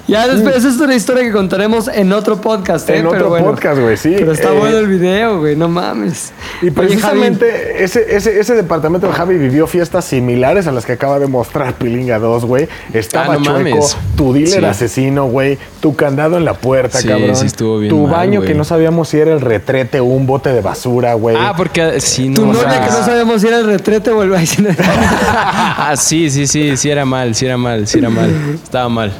Ya 0.09 0.27
después, 0.27 0.57
esa 0.57 0.69
es 0.69 0.77
una 0.81 0.95
historia 0.97 1.23
que 1.23 1.31
contaremos 1.31 1.87
en 1.87 2.13
otro 2.13 2.41
podcast, 2.41 2.89
¿eh? 2.91 2.97
En 2.97 3.05
Pero 3.05 3.11
otro 3.17 3.29
bueno. 3.29 3.47
podcast, 3.47 3.81
güey, 3.81 3.97
sí. 3.97 4.15
Pero 4.19 4.33
está 4.33 4.53
Eh, 4.53 4.59
bueno 4.59 4.79
el 4.79 4.87
video, 4.89 5.39
güey, 5.39 5.55
no 5.55 5.69
mames. 5.69 6.33
Y 6.63 6.67
Oye, 6.67 6.73
precisamente 6.73 7.85
ese, 7.85 8.17
ese, 8.17 8.41
ese 8.41 8.55
departamento 8.55 9.07
de 9.07 9.13
Javi 9.13 9.37
vivió 9.39 9.67
fiestas 9.69 10.05
similares 10.05 10.67
a 10.67 10.73
las 10.73 10.85
que 10.85 10.93
acaba 10.93 11.19
de 11.21 11.29
mostrar 11.29 11.75
Pilinga 11.75 12.19
2, 12.19 12.45
güey. 12.45 12.69
Estaba 12.93 13.35
Ah, 13.35 13.39
no 13.39 13.45
chueco, 13.45 13.59
mames. 13.71 13.97
tu 14.17 14.33
dealer 14.33 14.61
Sí. 14.61 14.65
asesino, 14.65 15.27
güey. 15.27 15.59
Tu 15.81 15.95
candado 15.95 16.37
en 16.37 16.45
la 16.45 16.55
puerta, 16.55 16.99
Sí, 17.01 17.07
cabrón. 17.09 17.37
sí 17.37 17.47
estuvo 17.47 17.79
bien 17.79 17.91
Tu 17.91 17.99
mal, 18.03 18.11
baño 18.13 18.43
que 18.43 18.55
no 18.55 18.65
sabíamos 18.65 19.09
si 19.09 19.19
era 19.19 19.33
el 19.33 19.41
retrete 19.41 20.01
o 20.01 20.05
un 20.07 20.27
bote 20.27 20.53
de 20.53 20.61
basura, 20.61 21.15
güey. 21.15 21.37
Ah, 21.39 21.55
porque 21.57 22.01
sí, 22.01 22.29
no. 22.29 22.35
Tu 22.35 22.43
o 22.43 22.47
novia 22.53 22.69
sea- 22.71 22.81
que 22.85 22.91
no 22.91 23.05
sabemos 23.05 23.41
si 23.43 23.47
era 23.47 23.59
el 23.59 23.67
retrete 23.67 24.11
o 24.11 24.23
el 24.25 24.31
baile. 24.31 24.77
ah, 25.33 25.95
sí, 25.97 26.31
sí, 26.31 26.47
sí, 26.47 26.77
sí 26.77 26.91
era 26.91 27.05
mal, 27.05 27.35
sí 27.35 27.47
era 27.47 27.57
mal, 27.57 27.87
sí 27.87 27.99
era 27.99 28.11
mal. 28.11 28.31
Estaba 28.55 28.89
mal. 28.89 29.13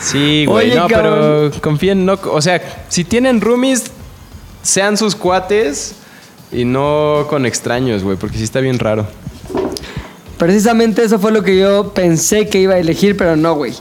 Sí, 0.00 0.44
güey. 0.46 0.70
Oye, 0.70 0.76
No, 0.78 0.88
cabrón. 0.88 1.50
pero 1.50 1.60
confíen, 1.62 2.04
no. 2.04 2.18
O 2.30 2.40
sea, 2.42 2.60
si 2.88 3.04
tienen 3.04 3.40
roomies, 3.40 3.84
sean 4.62 4.96
sus 4.96 5.14
cuates 5.14 5.94
y 6.52 6.64
no 6.64 7.26
con 7.28 7.46
extraños, 7.46 8.02
güey, 8.02 8.16
porque 8.16 8.38
sí 8.38 8.44
está 8.44 8.60
bien 8.60 8.78
raro. 8.78 9.06
Precisamente 10.38 11.04
eso 11.04 11.18
fue 11.18 11.30
lo 11.30 11.42
que 11.42 11.56
yo 11.56 11.92
pensé 11.94 12.48
que 12.48 12.60
iba 12.60 12.74
a 12.74 12.78
elegir, 12.78 13.16
pero 13.16 13.36
no, 13.36 13.54
güey. 13.54 13.72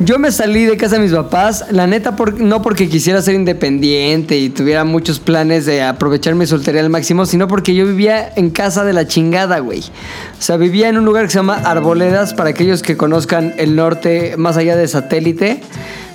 Yo 0.00 0.18
me 0.18 0.32
salí 0.32 0.64
de 0.64 0.76
casa 0.76 0.96
de 0.96 1.02
mis 1.02 1.12
papás, 1.12 1.66
la 1.70 1.86
neta, 1.86 2.14
no 2.38 2.60
porque 2.60 2.88
quisiera 2.88 3.22
ser 3.22 3.34
independiente 3.34 4.36
y 4.36 4.50
tuviera 4.50 4.84
muchos 4.84 5.18
planes 5.18 5.66
de 5.66 5.82
aprovechar 5.82 6.34
mi 6.34 6.46
soltería 6.46 6.82
al 6.82 6.90
máximo, 6.90 7.24
sino 7.26 7.48
porque 7.48 7.74
yo 7.74 7.86
vivía 7.86 8.32
en 8.36 8.50
casa 8.50 8.84
de 8.84 8.92
la 8.92 9.06
chingada, 9.06 9.60
güey. 9.60 9.80
O 9.80 10.42
sea, 10.42 10.56
vivía 10.56 10.88
en 10.88 10.98
un 10.98 11.04
lugar 11.04 11.24
que 11.24 11.30
se 11.30 11.38
llama 11.38 11.54
Arboledas, 11.64 12.34
para 12.34 12.50
aquellos 12.50 12.82
que 12.82 12.96
conozcan 12.96 13.54
el 13.56 13.76
norte 13.76 14.34
más 14.36 14.56
allá 14.56 14.76
de 14.76 14.88
satélite. 14.88 15.62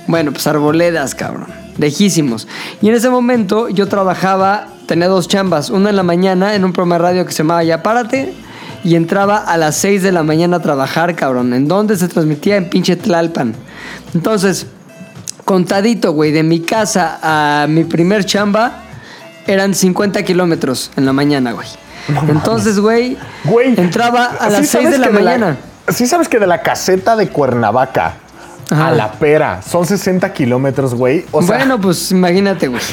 Bueno, 0.06 0.32
pues 0.32 0.46
Arboledas, 0.46 1.14
cabrón. 1.14 1.46
Lejísimos. 1.78 2.46
Y 2.82 2.88
en 2.88 2.94
ese 2.94 3.10
momento 3.10 3.68
yo 3.68 3.88
trabajaba, 3.88 4.68
tenía 4.86 5.08
dos 5.08 5.26
chambas. 5.26 5.70
Una 5.70 5.90
en 5.90 5.96
la 5.96 6.02
mañana 6.02 6.54
en 6.54 6.64
un 6.64 6.72
programa 6.72 6.96
de 6.96 7.02
radio 7.02 7.26
que 7.26 7.32
se 7.32 7.38
llamaba 7.38 7.64
Ya 7.64 7.82
Párate. 7.82 8.34
Y 8.82 8.94
entraba 8.96 9.38
a 9.38 9.56
las 9.56 9.76
6 9.76 10.02
de 10.02 10.12
la 10.12 10.22
mañana 10.22 10.58
a 10.58 10.60
trabajar, 10.60 11.14
cabrón. 11.14 11.52
¿En 11.52 11.68
dónde 11.68 11.96
se 11.96 12.08
transmitía? 12.08 12.56
En 12.56 12.70
pinche 12.70 12.96
Tlalpan. 12.96 13.54
Entonces, 14.14 14.66
contadito, 15.44 16.12
güey, 16.12 16.32
de 16.32 16.42
mi 16.42 16.60
casa 16.60 17.18
a 17.22 17.66
mi 17.66 17.84
primer 17.84 18.24
chamba 18.24 18.84
eran 19.46 19.74
50 19.74 20.22
kilómetros 20.22 20.90
en 20.96 21.06
la 21.06 21.12
mañana, 21.12 21.52
güey. 21.52 21.68
Entonces, 22.28 22.78
güey, 22.78 23.16
entraba 23.76 24.26
a 24.26 24.48
las 24.48 24.62
¿sí 24.62 24.78
6 24.78 24.90
de 24.90 24.98
la 24.98 25.10
mañana. 25.10 25.56
sí 25.88 26.06
sabes 26.06 26.28
que 26.28 26.38
de 26.38 26.46
la 26.46 26.62
caseta 26.62 27.16
de 27.16 27.28
Cuernavaca 27.28 28.14
Ajá. 28.70 28.88
a 28.88 28.90
la 28.92 29.12
pera 29.12 29.60
son 29.62 29.84
60 29.84 30.32
kilómetros, 30.32 30.94
güey. 30.94 31.24
O 31.32 31.42
sea, 31.42 31.56
bueno, 31.56 31.80
pues 31.80 32.10
imagínate, 32.10 32.68
güey. 32.68 32.82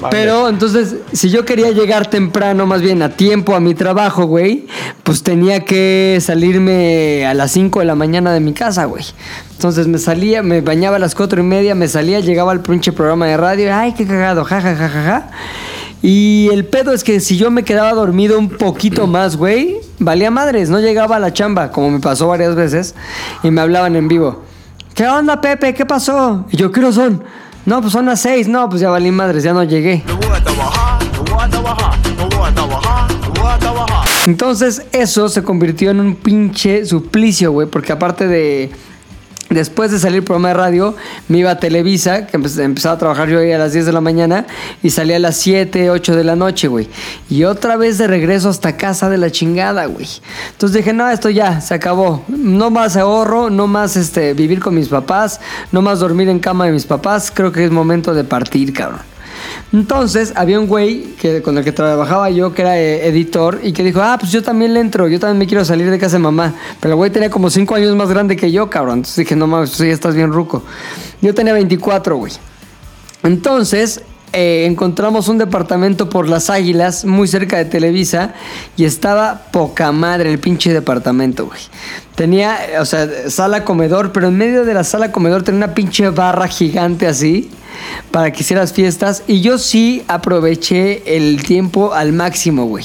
No. 0.00 0.10
Pero 0.10 0.48
entonces, 0.48 0.96
si 1.12 1.30
yo 1.30 1.44
quería 1.44 1.70
llegar 1.70 2.08
temprano, 2.08 2.66
más 2.66 2.82
bien 2.82 3.02
a 3.02 3.10
tiempo 3.10 3.54
a 3.54 3.60
mi 3.60 3.74
trabajo, 3.74 4.24
güey, 4.24 4.66
pues 5.02 5.22
tenía 5.22 5.64
que 5.64 6.18
salirme 6.20 7.26
a 7.26 7.34
las 7.34 7.52
5 7.52 7.80
de 7.80 7.86
la 7.86 7.94
mañana 7.94 8.32
de 8.32 8.40
mi 8.40 8.52
casa, 8.52 8.84
güey. 8.84 9.04
Entonces 9.52 9.86
me 9.86 9.98
salía, 9.98 10.42
me 10.42 10.60
bañaba 10.60 10.96
a 10.96 10.98
las 10.98 11.14
4 11.14 11.40
y 11.40 11.44
media, 11.44 11.74
me 11.74 11.88
salía, 11.88 12.20
llegaba 12.20 12.52
al 12.52 12.60
pinche 12.60 12.92
programa 12.92 13.26
de 13.26 13.36
radio, 13.36 13.74
ay, 13.74 13.94
qué 13.94 14.06
cagado, 14.06 14.44
ja, 14.44 14.60
ja, 14.60 14.74
ja, 14.76 14.88
ja, 14.88 15.02
ja. 15.02 15.30
Y 16.02 16.48
el 16.52 16.66
pedo 16.66 16.92
es 16.92 17.02
que 17.02 17.20
si 17.20 17.36
yo 17.36 17.50
me 17.50 17.64
quedaba 17.64 17.92
dormido 17.92 18.38
un 18.38 18.48
poquito 18.50 19.06
más, 19.06 19.36
güey, 19.36 19.78
valía 19.98 20.30
madres, 20.30 20.68
no 20.68 20.80
llegaba 20.80 21.16
a 21.16 21.20
la 21.20 21.32
chamba, 21.32 21.70
como 21.70 21.90
me 21.90 22.00
pasó 22.00 22.28
varias 22.28 22.54
veces, 22.54 22.94
y 23.42 23.50
me 23.50 23.60
hablaban 23.60 23.96
en 23.96 24.08
vivo. 24.08 24.42
¿Qué 24.96 25.06
onda, 25.06 25.38
Pepe? 25.38 25.74
¿Qué 25.74 25.84
pasó? 25.84 26.46
Y 26.50 26.56
yo, 26.56 26.72
¿qué 26.72 26.80
hora 26.80 26.90
son? 26.90 27.22
No, 27.66 27.82
pues 27.82 27.92
son 27.92 28.06
las 28.06 28.22
seis. 28.22 28.48
No, 28.48 28.66
pues 28.66 28.80
ya 28.80 28.88
valí 28.88 29.10
madres, 29.10 29.42
ya 29.44 29.52
no 29.52 29.62
llegué. 29.62 30.02
Entonces 34.26 34.86
eso 34.92 35.28
se 35.28 35.42
convirtió 35.42 35.90
en 35.90 36.00
un 36.00 36.14
pinche 36.14 36.86
suplicio, 36.86 37.52
güey, 37.52 37.68
porque 37.68 37.92
aparte 37.92 38.26
de... 38.26 38.70
Después 39.48 39.92
de 39.92 40.00
salir 40.00 40.24
programa 40.24 40.48
de 40.48 40.54
radio, 40.54 40.96
me 41.28 41.38
iba 41.38 41.52
a 41.52 41.58
Televisa, 41.60 42.26
que 42.26 42.36
empe- 42.36 42.58
empezaba 42.64 42.96
a 42.96 42.98
trabajar 42.98 43.28
yo 43.28 43.38
ahí 43.38 43.52
a 43.52 43.58
las 43.58 43.72
10 43.72 43.86
de 43.86 43.92
la 43.92 44.00
mañana 44.00 44.44
y 44.82 44.90
salía 44.90 45.16
a 45.16 45.18
las 45.20 45.36
7, 45.36 45.88
8 45.88 46.16
de 46.16 46.24
la 46.24 46.34
noche, 46.34 46.66
güey. 46.66 46.88
Y 47.30 47.44
otra 47.44 47.76
vez 47.76 47.96
de 47.98 48.08
regreso 48.08 48.48
hasta 48.48 48.76
casa 48.76 49.08
de 49.08 49.18
la 49.18 49.30
chingada, 49.30 49.86
güey. 49.86 50.06
Entonces 50.50 50.76
dije, 50.78 50.92
no, 50.92 51.08
esto 51.08 51.30
ya, 51.30 51.60
se 51.60 51.74
acabó. 51.74 52.24
No 52.26 52.70
más 52.70 52.96
ahorro, 52.96 53.48
no 53.48 53.68
más 53.68 53.96
este, 53.96 54.34
vivir 54.34 54.58
con 54.58 54.74
mis 54.74 54.88
papás, 54.88 55.40
no 55.70 55.80
más 55.80 56.00
dormir 56.00 56.28
en 56.28 56.40
cama 56.40 56.66
de 56.66 56.72
mis 56.72 56.84
papás. 56.84 57.30
Creo 57.32 57.52
que 57.52 57.64
es 57.64 57.70
momento 57.70 58.14
de 58.14 58.24
partir, 58.24 58.72
cabrón. 58.72 59.00
Entonces 59.72 60.32
había 60.36 60.58
un 60.58 60.66
güey 60.66 61.14
que, 61.20 61.42
con 61.42 61.58
el 61.58 61.64
que 61.64 61.72
trabajaba 61.72 62.30
yo, 62.30 62.54
que 62.54 62.62
era 62.62 62.78
eh, 62.78 63.08
editor, 63.08 63.60
y 63.62 63.72
que 63.72 63.82
dijo, 63.82 64.00
ah, 64.02 64.16
pues 64.18 64.32
yo 64.32 64.42
también 64.42 64.74
le 64.74 64.80
entro, 64.80 65.08
yo 65.08 65.18
también 65.18 65.38
me 65.38 65.46
quiero 65.46 65.64
salir 65.64 65.90
de 65.90 65.98
casa 65.98 66.16
de 66.16 66.22
mamá. 66.22 66.54
Pero 66.80 66.94
el 66.94 66.96
güey 66.96 67.10
tenía 67.10 67.30
como 67.30 67.50
5 67.50 67.74
años 67.74 67.94
más 67.96 68.08
grande 68.08 68.36
que 68.36 68.50
yo, 68.50 68.70
cabrón. 68.70 68.98
Entonces 68.98 69.16
dije, 69.16 69.36
no 69.36 69.46
mames, 69.46 69.72
tú 69.72 69.84
ya 69.84 69.92
estás 69.92 70.14
bien 70.14 70.32
ruco. 70.32 70.62
Yo 71.20 71.34
tenía 71.34 71.52
24, 71.52 72.16
güey. 72.16 72.32
Entonces, 73.22 74.02
eh, 74.32 74.66
encontramos 74.66 75.28
un 75.28 75.38
departamento 75.38 76.08
por 76.08 76.28
las 76.28 76.50
Águilas, 76.50 77.04
muy 77.04 77.28
cerca 77.28 77.56
de 77.56 77.64
Televisa, 77.64 78.34
y 78.76 78.84
estaba 78.84 79.46
poca 79.52 79.92
madre 79.92 80.30
el 80.30 80.38
pinche 80.38 80.72
departamento, 80.72 81.46
güey. 81.46 81.60
Tenía, 82.14 82.56
eh, 82.66 82.78
o 82.78 82.84
sea, 82.84 83.30
sala 83.30 83.64
comedor, 83.64 84.12
pero 84.12 84.28
en 84.28 84.36
medio 84.36 84.64
de 84.64 84.74
la 84.74 84.84
sala 84.84 85.12
comedor 85.12 85.42
tenía 85.42 85.64
una 85.64 85.74
pinche 85.74 86.08
barra 86.10 86.48
gigante 86.48 87.06
así 87.06 87.50
para 88.10 88.32
que 88.32 88.40
hicieras 88.40 88.72
fiestas 88.72 89.22
y 89.26 89.40
yo 89.40 89.58
sí 89.58 90.02
aproveché 90.08 91.16
el 91.16 91.42
tiempo 91.42 91.92
al 91.94 92.12
máximo, 92.12 92.66
güey. 92.66 92.84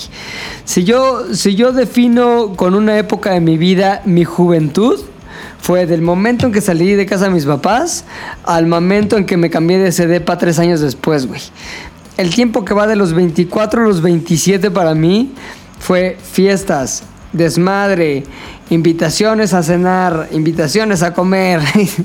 Si 0.65 0.83
yo 0.83 1.33
si 1.33 1.55
yo 1.55 1.71
defino 1.71 2.53
con 2.55 2.75
una 2.75 2.97
época 2.97 3.31
de 3.31 3.39
mi 3.39 3.57
vida 3.57 4.01
mi 4.05 4.25
juventud 4.25 4.99
fue 5.61 5.85
del 5.85 6.01
momento 6.01 6.47
en 6.47 6.51
que 6.51 6.59
salí 6.59 6.93
de 6.95 7.05
casa 7.05 7.25
de 7.25 7.31
mis 7.31 7.45
papás 7.45 8.03
al 8.43 8.65
momento 8.65 9.17
en 9.17 9.25
que 9.25 9.37
me 9.37 9.49
cambié 9.49 9.77
de 9.77 9.91
CDPA 9.91 10.37
tres 10.37 10.59
años 10.59 10.81
después, 10.81 11.27
güey. 11.27 11.41
El 12.17 12.33
tiempo 12.33 12.65
que 12.65 12.73
va 12.73 12.87
de 12.87 12.95
los 12.95 13.13
24 13.13 13.83
a 13.83 13.87
los 13.87 14.01
27 14.01 14.71
para 14.71 14.95
mí 14.95 15.33
fue 15.79 16.17
fiestas, 16.31 17.03
desmadre, 17.31 18.23
invitaciones 18.69 19.53
a 19.53 19.63
cenar, 19.63 20.29
invitaciones 20.31 21.03
a 21.03 21.13
comer, 21.13 21.61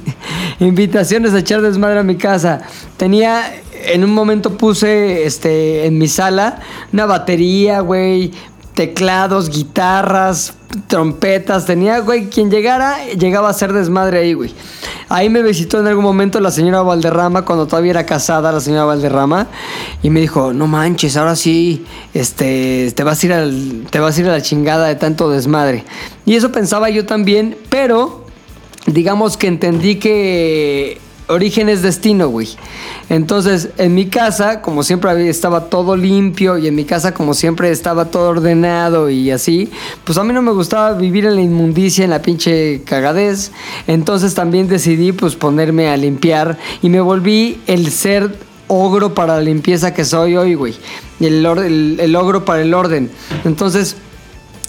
invitaciones 0.61 1.33
a 1.33 1.39
echar 1.39 1.62
desmadre 1.62 2.01
a 2.01 2.03
mi 2.03 2.16
casa. 2.16 2.62
Tenía, 2.97 3.43
en 3.87 4.05
un 4.05 4.12
momento 4.12 4.57
puse 4.57 5.24
este, 5.24 5.87
en 5.87 5.97
mi 5.99 6.09
sala 6.09 6.61
una 6.93 7.07
batería, 7.07 7.81
güey, 7.81 8.33
teclados, 8.77 9.48
guitarras, 9.48 10.55
trompetas. 10.86 11.65
Tenía, 11.65 12.01
güey, 12.01 12.28
quien 12.28 12.51
llegara, 12.51 13.07
llegaba 13.07 13.48
a 13.48 13.51
hacer 13.53 13.73
desmadre 13.73 14.19
ahí, 14.19 14.35
güey. 14.35 14.55
Ahí 15.09 15.31
me 15.31 15.43
visitó 15.43 15.81
en 15.81 15.86
algún 15.86 16.05
momento 16.05 16.40
la 16.40 16.51
señora 16.51 16.82
Valderrama, 16.82 17.43
cuando 17.43 17.66
todavía 17.66 17.93
era 17.93 18.07
casada 18.07 18.53
la 18.53 18.61
señora 18.61 18.85
Valderrama, 18.85 19.47
y 20.03 20.11
me 20.11 20.20
dijo, 20.20 20.53
no 20.53 20.66
manches, 20.66 21.16
ahora 21.16 21.36
sí, 21.36 21.86
este, 22.12 22.93
te 22.94 23.03
vas 23.03 23.23
a 23.23 23.27
ir 23.27 23.32
al, 23.32 23.86
te 23.90 23.98
vas 23.98 24.19
a 24.19 24.20
ir 24.20 24.28
a 24.28 24.32
la 24.32 24.43
chingada 24.43 24.89
de 24.89 24.97
tanto 24.97 25.31
desmadre. 25.31 25.85
Y 26.27 26.35
eso 26.35 26.53
pensaba 26.53 26.90
yo 26.90 27.07
también, 27.07 27.57
pero 27.70 28.27
digamos 28.86 29.39
que 29.39 29.47
entendí 29.47 29.97
que 29.97 31.01
origen 31.28 31.69
es 31.69 31.82
destino, 31.82 32.28
güey. 32.28 32.48
Entonces, 33.09 33.70
en 33.78 33.94
mi 33.94 34.07
casa, 34.07 34.62
como 34.62 34.82
siempre 34.82 35.28
estaba 35.28 35.66
todo 35.66 35.97
limpio 35.97 36.59
y 36.59 36.66
en 36.66 36.74
mi 36.74 36.85
casa, 36.85 37.15
como 37.15 37.35
siempre 37.35 37.70
estaba 37.70 38.07
todo 38.07 38.31
ordenado 38.31 39.11
y 39.11 39.31
así, 39.31 39.70
pues 40.05 40.19
a 40.19 40.24
mí 40.24 40.32
no 40.32 40.43
me 40.43 40.53
gustaba 40.53 40.94
vivir 40.94 41.27
en 41.27 41.36
la 41.36 41.43
inmundicia, 41.43 42.05
en 42.05 42.11
la 42.11 42.23
pinche 42.23 42.82
cagadez. 42.85 43.53
Entonces 43.86 44.35
también 44.35 44.69
decidí, 44.69 45.12
pues, 45.12 45.36
ponerme 45.36 45.89
a 45.89 45.97
limpiar 45.97 46.59
y 46.82 46.89
me 46.89 47.01
volví 47.01 47.61
el 47.66 47.90
ser 47.90 48.35
ogro 48.69 49.15
para 49.15 49.36
la 49.36 49.43
limpieza 49.43 49.94
que 49.94 50.05
soy 50.05 50.36
hoy, 50.36 50.55
güey. 50.55 50.74
El, 51.20 51.47
el 52.01 52.16
ogro 52.16 52.44
para 52.44 52.62
el 52.62 52.74
orden. 52.74 53.11
Entonces, 53.44 53.97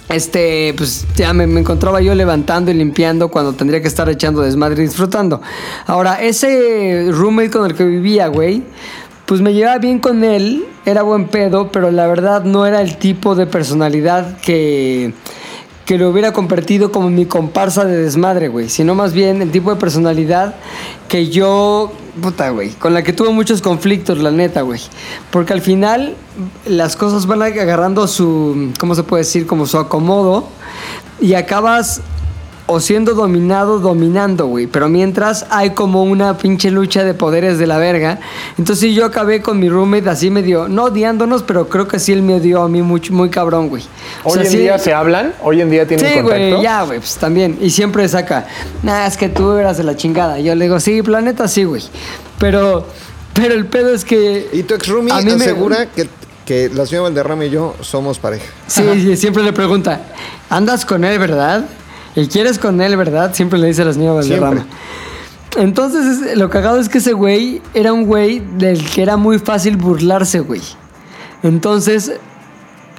este, 0.10 0.74
pues 0.78 1.06
ya 1.16 1.34
me, 1.34 1.44
encontraba 1.44 2.02
yo 2.02 2.16
levantando 2.16 2.72
y 2.72 2.74
limpiando 2.74 3.30
cuando 3.30 3.54
tendría 3.54 3.82
que 3.82 3.88
estar 3.88 4.10
echando 4.10 4.42
desmadre 4.42 4.84
y 4.84 4.88
disfrutando. 4.88 5.42
Ahora, 5.86 6.22
ese 6.22 7.10
roommate 7.12 7.50
con 7.50 7.66
el 7.66 7.76
que 7.76 7.84
vivía, 7.84 8.28
güey, 8.28 8.64
pues 9.26 9.42
me 9.42 9.54
llevaba 9.54 9.78
bien 9.80 10.00
con 10.00 10.24
él, 10.24 10.66
era 10.86 11.02
buen 11.04 11.28
pedo, 11.28 11.72
pero 11.72 11.92
la 11.92 12.08
verdad 12.08 12.44
no 12.44 12.66
era 12.66 12.82
el 12.82 12.98
tipo 12.98 13.36
de 13.36 13.46
personalidad 13.46 14.38
que, 14.40 15.14
que 15.86 15.98
lo 15.98 16.10
hubiera 16.10 16.32
convertido 16.32 16.94
como 16.94 17.10
mi 17.10 17.26
comparsa 17.26 17.84
de 17.84 17.98
desmadre, 17.98 18.48
güey, 18.48 18.70
sino 18.70 18.96
más 18.96 19.12
bien 19.14 19.42
el 19.42 19.52
tipo 19.52 19.70
de 19.74 19.76
personalidad 19.76 20.56
que 21.10 21.28
yo, 21.28 21.92
puta, 22.18 22.50
güey, 22.50 22.72
con 22.72 22.94
la 22.94 23.04
que 23.04 23.14
tuve 23.14 23.30
muchos 23.30 23.62
conflictos, 23.62 24.18
la 24.20 24.32
neta, 24.32 24.62
güey. 24.62 24.82
Porque 25.32 25.54
al 25.54 25.62
final 25.62 26.16
las 26.66 26.96
cosas 26.96 27.26
van 27.26 27.42
agarrando 27.42 28.08
su, 28.08 28.72
¿cómo 28.80 28.96
se 28.96 29.04
puede 29.04 29.24
decir? 29.24 29.48
Como 29.48 29.66
su 29.66 29.78
acomodo 29.78 30.48
y 31.20 31.34
acabas 31.34 32.02
o 32.70 32.80
siendo 32.82 33.14
dominado, 33.14 33.80
dominando, 33.80 34.46
güey. 34.48 34.68
Pero 34.68 34.90
mientras 34.90 35.46
hay 35.50 35.70
como 35.72 36.04
una 36.04 36.38
pinche 36.38 36.70
lucha 36.70 37.04
de 37.06 37.14
poderes 37.14 37.58
de 37.60 37.66
la 37.66 37.78
verga. 37.78 38.20
Entonces 38.58 38.80
sí, 38.82 38.94
yo 38.94 39.06
acabé 39.06 39.42
con 39.42 39.58
mi 39.60 39.70
roommate 39.70 40.10
así 40.10 40.30
medio, 40.30 40.68
no 40.68 40.84
odiándonos, 40.86 41.44
pero 41.44 41.70
creo 41.70 41.88
que 41.88 41.98
sí 41.98 42.12
él 42.14 42.22
me 42.24 42.36
odió 42.36 42.62
a 42.64 42.68
mí 42.70 42.82
mucho, 42.82 43.14
muy 43.14 43.30
cabrón, 43.30 43.70
güey. 43.70 43.84
O 44.24 44.30
Hoy 44.30 44.34
sea, 44.36 44.44
en 44.44 44.52
sí- 44.52 44.58
día 44.58 44.78
se 44.80 44.94
hablan, 44.94 45.34
hoy 45.42 45.62
en 45.62 45.70
día 45.70 45.88
tienen 45.88 46.06
Sí, 46.06 46.14
contacto. 46.22 46.38
güey, 46.50 46.62
ya, 46.62 46.84
güey, 46.84 47.00
pues 47.00 47.16
también. 47.16 47.58
Y 47.62 47.70
siempre 47.70 48.08
saca, 48.10 48.48
nah, 48.84 49.06
es 49.08 49.16
que 49.18 49.30
tú 49.30 49.54
eras 49.54 49.78
de 49.78 49.84
la 49.86 49.96
chingada. 49.96 50.40
Yo 50.40 50.54
le 50.54 50.66
digo, 50.66 50.80
sí, 50.80 51.02
planeta, 51.02 51.48
sí, 51.48 51.64
güey. 51.64 51.84
Pero, 52.38 52.86
pero 53.34 53.54
el 53.54 53.66
pedo 53.68 53.94
es 53.94 54.04
que. 54.04 54.50
Y 54.52 54.64
tu 54.64 54.74
ex 54.74 54.88
roomie 54.88 55.14
A 55.14 55.18
mí 55.22 55.26
me- 55.36 55.46
asegura 55.46 55.86
que, 55.86 56.08
que 56.46 56.70
la 56.74 56.86
señora 56.86 57.04
Valderrama 57.04 57.46
y 57.46 57.50
yo 57.50 57.76
somos 57.82 58.20
pareja. 58.20 58.46
Sí, 58.68 58.84
sí, 59.02 59.16
siempre 59.16 59.42
le 59.44 59.54
pregunta, 59.54 60.02
¿andas 60.50 60.86
con 60.86 61.06
él, 61.06 61.18
verdad? 61.18 61.64
¿Y 62.18 62.28
quieres 62.28 62.58
con 62.60 62.82
él, 62.82 62.98
verdad? 62.98 63.34
Siempre 63.34 63.60
le 63.60 63.68
dice 63.68 63.84
a 63.84 63.86
la 63.86 63.94
señora 63.94 64.14
Valderrama. 64.16 64.66
Entonces, 65.56 66.06
es- 66.06 66.38
lo 66.38 66.50
cagado 66.50 66.80
es 66.80 66.90
que 66.90 66.98
ese 66.98 67.14
güey 67.14 67.62
era 67.74 67.94
un 67.94 68.06
güey 68.06 68.40
del 68.58 68.84
que 68.90 69.02
era 69.02 69.18
muy 69.18 69.40
fácil 69.40 69.78
burlarse, 69.78 70.40
güey. 70.40 70.62
Entonces, 71.44 72.12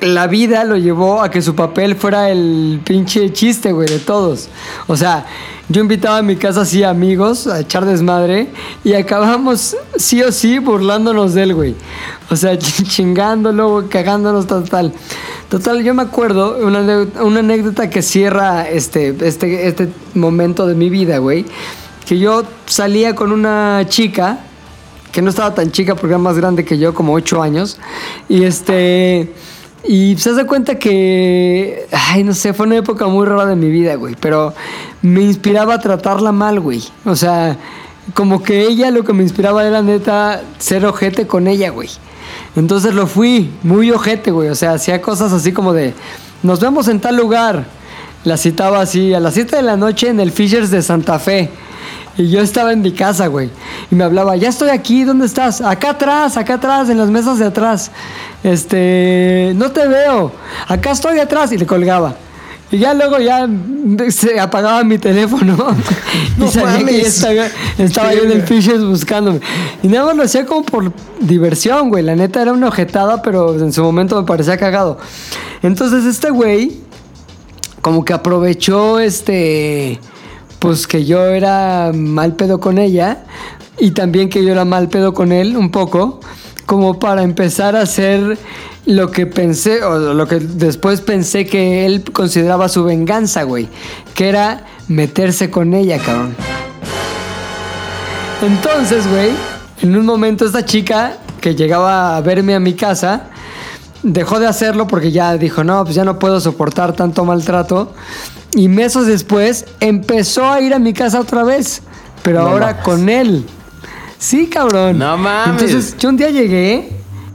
la 0.00 0.26
vida 0.28 0.64
lo 0.64 0.76
llevó 0.76 1.22
a 1.22 1.30
que 1.30 1.42
su 1.42 1.54
papel 1.54 1.96
fuera 1.96 2.30
el 2.30 2.80
pinche 2.84 3.32
chiste, 3.32 3.72
güey, 3.72 3.88
de 3.88 3.98
todos. 3.98 4.48
O 4.86 4.96
sea, 4.96 5.26
yo 5.68 5.80
invitaba 5.80 6.18
a 6.18 6.22
mi 6.22 6.36
casa 6.36 6.60
así 6.62 6.84
amigos 6.84 7.46
a 7.46 7.60
echar 7.60 7.84
desmadre 7.84 8.48
y 8.84 8.94
acabamos 8.94 9.76
sí 9.96 10.22
o 10.22 10.30
sí 10.32 10.58
burlándonos 10.60 11.34
de 11.34 11.42
él, 11.42 11.54
güey. 11.54 11.74
O 12.30 12.36
sea, 12.36 12.54
ch- 12.54 12.84
chingándolo, 12.88 13.70
güey, 13.70 13.88
cagándonos, 13.88 14.46
tal, 14.46 14.68
tal. 14.68 14.92
Total, 15.48 15.82
yo 15.82 15.94
me 15.94 16.02
acuerdo 16.02 16.58
una 16.64 17.40
anécdota 17.40 17.90
que 17.90 18.02
cierra 18.02 18.68
este, 18.68 19.16
este, 19.26 19.66
este 19.66 19.88
momento 20.14 20.66
de 20.66 20.74
mi 20.74 20.90
vida, 20.90 21.18
güey. 21.18 21.44
Que 22.06 22.18
yo 22.18 22.42
salía 22.66 23.14
con 23.14 23.32
una 23.32 23.84
chica 23.88 24.38
que 25.10 25.22
no 25.22 25.30
estaba 25.30 25.54
tan 25.54 25.72
chica 25.72 25.94
porque 25.94 26.08
era 26.08 26.18
más 26.18 26.36
grande 26.36 26.64
que 26.64 26.78
yo, 26.78 26.94
como 26.94 27.14
8 27.14 27.42
años. 27.42 27.78
Y 28.28 28.44
este. 28.44 29.32
Y 29.84 30.16
se 30.18 30.30
hace 30.30 30.44
cuenta 30.44 30.78
que, 30.78 31.86
ay, 31.92 32.24
no 32.24 32.34
sé, 32.34 32.52
fue 32.52 32.66
una 32.66 32.76
época 32.76 33.06
muy 33.06 33.26
rara 33.26 33.46
de 33.46 33.56
mi 33.56 33.70
vida, 33.70 33.94
güey. 33.94 34.16
Pero 34.20 34.54
me 35.02 35.22
inspiraba 35.22 35.74
a 35.74 35.80
tratarla 35.80 36.32
mal, 36.32 36.60
güey. 36.60 36.82
O 37.04 37.14
sea, 37.14 37.56
como 38.14 38.42
que 38.42 38.62
ella 38.62 38.90
lo 38.90 39.04
que 39.04 39.12
me 39.12 39.22
inspiraba 39.22 39.64
era 39.64 39.82
neta 39.82 40.42
ser 40.58 40.84
ojete 40.84 41.26
con 41.26 41.46
ella, 41.46 41.70
güey. 41.70 41.88
Entonces 42.56 42.94
lo 42.94 43.06
fui, 43.06 43.50
muy 43.62 43.90
ojete, 43.90 44.30
güey. 44.30 44.48
O 44.48 44.54
sea, 44.54 44.72
hacía 44.72 45.00
cosas 45.00 45.32
así 45.32 45.52
como 45.52 45.72
de, 45.72 45.94
nos 46.42 46.60
vemos 46.60 46.88
en 46.88 47.00
tal 47.00 47.16
lugar. 47.16 47.66
La 48.24 48.36
citaba 48.36 48.80
así, 48.80 49.14
a 49.14 49.20
las 49.20 49.34
7 49.34 49.56
de 49.56 49.62
la 49.62 49.76
noche 49.76 50.08
en 50.08 50.18
el 50.18 50.32
Fishers 50.32 50.70
de 50.70 50.82
Santa 50.82 51.18
Fe. 51.18 51.50
Y 52.18 52.28
yo 52.28 52.40
estaba 52.40 52.72
en 52.72 52.82
mi 52.82 52.90
casa, 52.90 53.28
güey. 53.28 53.48
Y 53.92 53.94
me 53.94 54.02
hablaba, 54.02 54.34
ya 54.36 54.48
estoy 54.48 54.70
aquí, 54.70 55.04
¿dónde 55.04 55.24
estás? 55.24 55.60
Acá 55.60 55.90
atrás, 55.90 56.36
acá 56.36 56.54
atrás, 56.54 56.90
en 56.90 56.98
las 56.98 57.08
mesas 57.08 57.38
de 57.38 57.46
atrás. 57.46 57.92
Este, 58.42 59.52
no 59.54 59.70
te 59.70 59.86
veo. 59.86 60.32
Acá 60.66 60.90
estoy 60.90 61.20
atrás. 61.20 61.52
Y 61.52 61.58
le 61.58 61.64
colgaba. 61.64 62.16
Y 62.72 62.78
ya 62.78 62.92
luego 62.92 63.18
ya 63.18 63.48
se 64.10 64.40
apagaba 64.40 64.82
mi 64.82 64.98
teléfono. 64.98 65.56
y 66.44 66.48
sabía 66.48 66.78
que 66.84 66.92
ya 66.92 66.98
mames. 66.98 67.06
estaba, 67.06 67.46
estaba 67.78 68.12
yo 68.12 68.24
en 68.24 68.32
el 68.32 68.42
Fishers 68.42 68.84
buscándome. 68.84 69.40
Y 69.84 69.86
nada 69.86 70.06
más 70.06 70.16
lo 70.16 70.22
hacía 70.24 70.44
como 70.44 70.64
por 70.64 70.92
diversión, 71.20 71.88
güey. 71.88 72.02
La 72.02 72.16
neta 72.16 72.42
era 72.42 72.52
una 72.52 72.66
ojetada, 72.66 73.22
pero 73.22 73.56
en 73.60 73.72
su 73.72 73.80
momento 73.84 74.20
me 74.20 74.26
parecía 74.26 74.56
cagado. 74.56 74.98
Entonces 75.62 76.04
este 76.04 76.30
güey 76.30 76.80
como 77.80 78.04
que 78.04 78.12
aprovechó 78.12 78.98
este 78.98 80.00
pues 80.58 80.86
que 80.86 81.04
yo 81.04 81.24
era 81.26 81.92
mal 81.94 82.34
pedo 82.34 82.60
con 82.60 82.78
ella 82.78 83.24
y 83.78 83.92
también 83.92 84.28
que 84.28 84.44
yo 84.44 84.52
era 84.52 84.64
mal 84.64 84.88
pedo 84.88 85.14
con 85.14 85.32
él 85.32 85.56
un 85.56 85.70
poco 85.70 86.20
como 86.66 86.98
para 86.98 87.22
empezar 87.22 87.76
a 87.76 87.82
hacer 87.82 88.38
lo 88.84 89.10
que 89.10 89.26
pensé 89.26 89.82
o 89.82 90.14
lo 90.14 90.26
que 90.26 90.36
después 90.36 91.00
pensé 91.00 91.46
que 91.46 91.86
él 91.86 92.04
consideraba 92.12 92.68
su 92.68 92.84
venganza, 92.84 93.42
güey, 93.42 93.68
que 94.14 94.28
era 94.28 94.64
meterse 94.88 95.50
con 95.50 95.74
ella, 95.74 95.98
cabrón. 95.98 96.34
Entonces, 98.42 99.08
güey, 99.08 99.30
en 99.82 99.96
un 99.96 100.06
momento 100.06 100.44
esta 100.44 100.64
chica 100.64 101.18
que 101.40 101.54
llegaba 101.54 102.16
a 102.16 102.20
verme 102.20 102.54
a 102.54 102.60
mi 102.60 102.74
casa 102.74 103.30
dejó 104.02 104.38
de 104.40 104.46
hacerlo 104.46 104.86
porque 104.86 105.10
ya 105.12 105.36
dijo, 105.36 105.64
no, 105.64 105.84
pues 105.84 105.94
ya 105.94 106.04
no 106.04 106.18
puedo 106.18 106.40
soportar 106.40 106.92
tanto 106.94 107.24
maltrato. 107.24 107.92
Y 108.54 108.68
meses 108.68 109.06
después 109.06 109.66
empezó 109.80 110.46
a 110.50 110.60
ir 110.60 110.72
a 110.74 110.78
mi 110.78 110.92
casa 110.92 111.20
otra 111.20 111.44
vez, 111.44 111.82
pero 112.22 112.42
No 112.42 112.48
ahora 112.48 112.66
mames. 112.68 112.82
con 112.84 113.08
él. 113.08 113.44
Sí, 114.18 114.46
cabrón. 114.48 114.98
No 114.98 115.16
mames. 115.18 115.62
Entonces 115.62 115.96
yo 115.98 116.08
un 116.08 116.16
día 116.16 116.30
llegué 116.30 116.88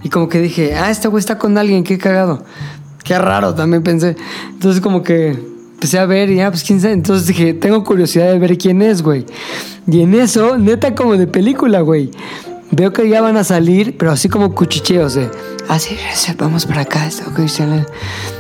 y 0.04 0.10
como 0.10 0.28
que 0.28 0.40
dije, 0.40 0.76
ah, 0.76 0.90
este 0.90 1.08
güey 1.08 1.20
está 1.20 1.38
con 1.38 1.58
alguien, 1.58 1.84
qué 1.84 1.98
cagado. 1.98 2.44
Qué 3.04 3.18
raro 3.18 3.54
también 3.54 3.84
pensé. 3.84 4.16
Entonces 4.50 4.82
como 4.82 5.04
que 5.04 5.28
empecé 5.30 6.00
a 6.00 6.06
ver 6.06 6.30
y 6.32 6.38
ya, 6.38 6.50
pues 6.50 6.64
quién 6.64 6.80
sabe. 6.82 6.94
Entonces 6.94 7.28
dije, 7.28 7.54
tengo 7.54 7.84
curiosidad 7.84 8.32
de 8.32 8.40
ver 8.40 8.58
quién 8.58 8.82
es, 8.82 9.02
güey. 9.02 9.26
Y 9.86 10.02
en 10.02 10.14
eso, 10.16 10.58
neta 10.58 10.96
como 10.96 11.16
de 11.18 11.28
película, 11.28 11.82
güey. 11.82 12.10
Veo 12.72 12.92
que 12.92 13.08
ya 13.08 13.22
van 13.22 13.38
a 13.38 13.44
salir, 13.44 13.98
pero 13.98 14.12
así 14.12 14.30
como 14.30 14.56
cuchicheos 14.56 15.14
de, 15.14 15.30
ah, 15.70 15.78
sí, 15.80 15.98
sí, 16.14 16.34
vamos 16.38 16.66
para 16.66 16.82
acá. 16.82 17.10
sale". 17.12 17.86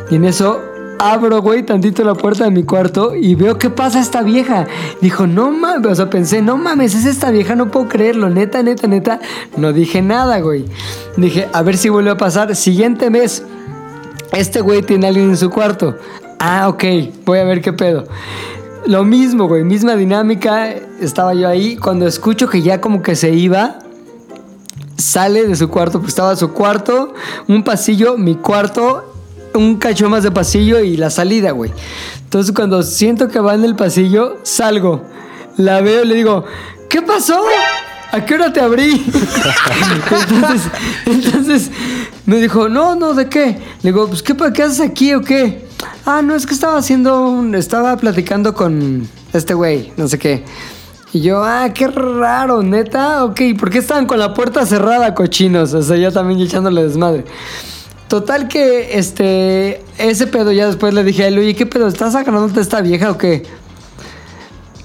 Y 0.10 0.16
en 0.16 0.26
eso 0.26 0.60
abro, 1.00 1.42
güey, 1.42 1.64
tantito 1.64 2.04
la 2.04 2.16
puerta 2.16 2.46
de 2.46 2.52
mi 2.52 2.64
cuarto 2.64 3.14
y 3.16 3.36
veo 3.36 3.58
qué 3.58 3.70
pasa 3.70 4.00
esta 4.00 4.22
vieja. 4.22 4.68
Dijo, 5.02 5.28
no 5.28 5.52
mames, 5.52 5.92
o 5.92 5.96
sea, 5.96 6.10
pensé, 6.10 6.42
no 6.42 6.58
mames, 6.58 6.96
es 6.96 7.06
esta 7.06 7.30
vieja, 7.32 7.56
no 7.56 7.70
puedo 7.70 7.88
creerlo, 7.90 8.30
neta, 8.30 8.64
neta, 8.64 8.88
neta. 8.88 9.20
No 9.58 9.74
dije 9.74 10.02
nada, 10.02 10.40
güey. 10.40 10.66
Dije, 11.18 11.48
a 11.52 11.62
ver 11.62 11.78
si 11.78 11.90
vuelve 11.90 12.12
a 12.12 12.18
pasar. 12.18 12.56
Siguiente 12.56 13.10
mes, 13.10 13.44
este 14.32 14.62
güey 14.62 14.82
tiene 14.82 15.08
a 15.08 15.10
alguien 15.10 15.30
en 15.30 15.38
su 15.38 15.50
cuarto. 15.50 15.98
Ah, 16.40 16.68
ok, 16.70 16.84
voy 17.26 17.40
a 17.40 17.44
ver 17.44 17.62
qué 17.62 17.74
pedo. 17.74 18.06
Lo 18.86 19.04
mismo, 19.04 19.48
güey, 19.48 19.64
misma 19.64 19.96
dinámica. 19.96 20.70
Estaba 21.00 21.34
yo 21.34 21.48
ahí. 21.48 21.78
Cuando 21.78 22.08
escucho 22.08 22.50
que 22.50 22.62
ya 22.62 22.82
como 22.82 23.02
que 23.02 23.16
se 23.16 23.32
iba, 23.32 23.80
sale 24.98 25.48
de 25.48 25.56
su 25.56 25.70
cuarto, 25.70 26.00
porque 26.00 26.10
estaba 26.10 26.36
su 26.36 26.52
cuarto, 26.52 27.14
un 27.48 27.64
pasillo, 27.64 28.18
mi 28.18 28.36
cuarto, 28.36 29.14
un 29.56 29.78
cacho 29.78 30.10
más 30.10 30.24
de 30.24 30.32
pasillo 30.32 30.80
y 30.80 30.98
la 30.98 31.10
salida, 31.10 31.52
güey. 31.52 31.72
Entonces 32.24 32.54
cuando 32.56 32.82
siento 32.84 33.28
que 33.28 33.40
va 33.40 33.54
en 33.54 33.64
el 33.64 33.76
pasillo, 33.76 34.38
salgo. 34.44 35.04
La 35.58 35.82
veo 35.82 36.04
y 36.04 36.08
le 36.08 36.16
digo, 36.16 36.46
¿qué 36.90 37.02
pasó? 37.02 37.42
¿A 38.12 38.26
qué 38.26 38.36
hora 38.36 38.52
te 38.54 38.60
abrí? 38.60 39.06
entonces, 41.06 41.72
me 42.26 42.40
dijo, 42.40 42.70
no, 42.70 42.96
no, 42.96 43.14
¿de 43.14 43.28
qué? 43.30 43.58
Le 43.82 43.92
digo, 43.92 44.08
pues, 44.08 44.24
¿qué, 44.24 44.36
qué 44.54 44.64
haces 44.64 44.80
aquí 44.82 45.14
o 45.14 45.22
qué? 45.22 45.68
Ah, 46.06 46.22
no, 46.22 46.36
es 46.36 46.46
que 46.46 46.54
estaba 46.54 46.78
haciendo, 46.78 47.28
un- 47.28 47.56
estaba 47.56 47.96
platicando 47.98 48.54
con 48.54 49.08
este 49.34 49.54
güey, 49.54 49.92
no 49.98 50.08
sé 50.08 50.20
qué. 50.20 50.44
Y 51.14 51.22
yo, 51.22 51.44
ah, 51.44 51.70
qué 51.76 51.88
raro, 51.88 52.64
neta, 52.64 53.24
ok, 53.24 53.40
¿por 53.60 53.70
qué 53.70 53.78
estaban 53.78 54.08
con 54.08 54.18
la 54.18 54.34
puerta 54.34 54.66
cerrada, 54.66 55.14
cochinos? 55.14 55.72
O 55.76 55.84
sea, 55.84 55.96
yo 55.96 56.12
también 56.12 56.40
echándole 56.42 56.82
desmadre. 56.82 57.24
Total 58.08 58.48
que, 58.48 58.98
este, 58.98 59.84
ese 60.00 60.26
pedo 60.26 60.52
ya 60.52 60.66
después 60.66 60.92
le 60.96 61.04
dije 61.04 61.26
a 61.26 61.28
él, 61.28 61.38
oye, 61.38 61.56
¿qué 61.56 61.68
pedo? 61.68 61.88
¿Estás 61.88 62.14
sacándote 62.14 62.60
esta 62.60 62.82
vieja 62.82 63.12
o 63.12 63.18
qué? 63.20 63.44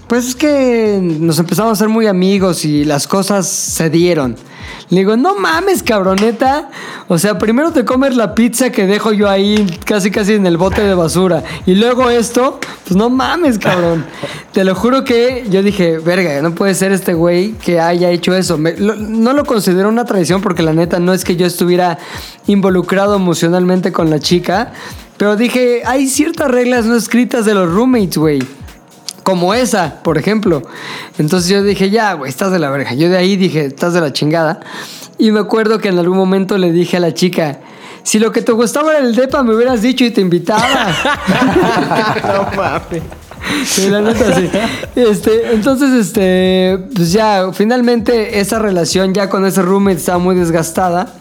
Pues 0.07 0.29
es 0.29 0.35
que 0.35 1.01
nos 1.03 1.39
empezamos 1.39 1.73
a 1.73 1.77
ser 1.77 1.89
muy 1.89 2.07
amigos 2.07 2.67
y 2.67 2.85
las 2.85 3.07
cosas 3.07 3.49
se 3.49 3.89
dieron. 3.89 4.37
Le 4.91 5.01
digo, 5.01 5.17
no 5.19 5.35
mames, 5.35 5.83
cabroneta. 5.83 6.71
O 7.09 7.19
sea, 7.19 7.37
primero 7.39 7.73
te 7.73 7.85
comes 7.85 8.17
la 8.17 8.35
pizza 8.35 8.71
que 8.71 8.87
dejo 8.87 9.13
yo 9.13 9.29
ahí 9.29 9.79
casi 9.85 10.11
casi 10.11 10.33
en 10.35 10.47
el 10.47 10.57
bote 10.57 10.81
de 10.83 10.95
basura. 10.95 11.43
Y 11.67 11.75
luego 11.75 12.09
esto, 12.09 12.59
pues 12.85 12.97
no 12.97 13.11
mames, 13.11 13.59
cabrón. 13.59 14.07
Te 14.53 14.65
lo 14.65 14.75
juro 14.75 15.05
que 15.05 15.45
yo 15.51 15.63
dije, 15.63 15.99
verga, 15.99 16.41
no 16.41 16.55
puede 16.55 16.75
ser 16.75 16.93
este 16.93 17.13
güey 17.15 17.53
que 17.53 17.79
haya 17.81 18.11
hecho 18.11 18.35
eso. 18.35 18.57
Me- 18.57 18.77
lo- 18.79 18.95
no 18.97 19.35
lo 19.35 19.45
considero 19.45 19.89
una 19.91 20.05
traición 20.07 20.41
porque 20.41 20.63
la 20.63 20.73
neta 20.73 20.99
no 20.99 21.13
es 21.13 21.23
que 21.25 21.37
yo 21.37 21.45
estuviera 21.47 21.99
involucrado 22.47 23.15
emocionalmente 23.15 23.93
con 23.93 24.09
la 24.11 24.21
chica. 24.21 24.73
Pero 25.19 25.37
dije, 25.37 25.83
hay 25.85 26.09
ciertas 26.09 26.51
reglas 26.51 26.87
no 26.87 26.97
escritas 26.97 27.45
de 27.45 27.55
los 27.55 27.71
roommates, 27.71 28.17
güey 28.17 28.39
como 29.29 29.53
esa, 29.53 30.03
por 30.03 30.17
ejemplo. 30.17 30.63
Entonces 31.19 31.51
yo 31.51 31.63
dije, 31.63 31.91
ya, 31.91 32.15
güey, 32.15 32.31
estás 32.31 32.51
de 32.51 32.59
la 32.59 32.71
verga. 32.71 32.95
Yo 32.95 33.11
de 33.11 33.19
ahí 33.19 33.37
dije, 33.37 33.67
estás 33.67 33.93
de 33.93 34.01
la 34.01 34.11
chingada. 34.11 34.61
Y 35.19 35.33
me 35.33 35.41
acuerdo 35.41 35.81
que 35.81 35.89
en 35.89 35.99
algún 35.99 36.17
momento 36.17 36.57
le 36.57 36.73
dije 36.73 36.97
a 36.97 37.01
la 37.01 37.13
chica, 37.13 37.59
si 38.03 38.19
lo 38.19 38.33
que 38.33 38.41
te 38.41 38.53
gustaba 38.53 38.93
era 38.93 39.01
el 39.01 39.15
depa, 39.15 39.43
me 39.43 39.55
hubieras 39.55 39.83
dicho 39.83 40.03
y 40.03 40.13
te 40.13 40.23
invitaba. 40.23 40.65
No 42.25 42.57
mames. 42.57 43.03
Sí, 43.67 43.91
la 43.91 44.01
neta, 44.01 44.35
sí. 44.35 44.49
Este, 44.97 45.53
entonces, 45.53 45.91
este, 46.07 46.79
pues 46.95 47.13
ya, 47.13 47.51
finalmente 47.53 48.41
esa 48.41 48.59
relación 48.59 49.13
ya 49.13 49.29
con 49.29 49.45
ese 49.45 49.61
roommate 49.61 49.99
estaba 49.99 50.17
muy 50.17 50.37
desgastada. 50.37 51.17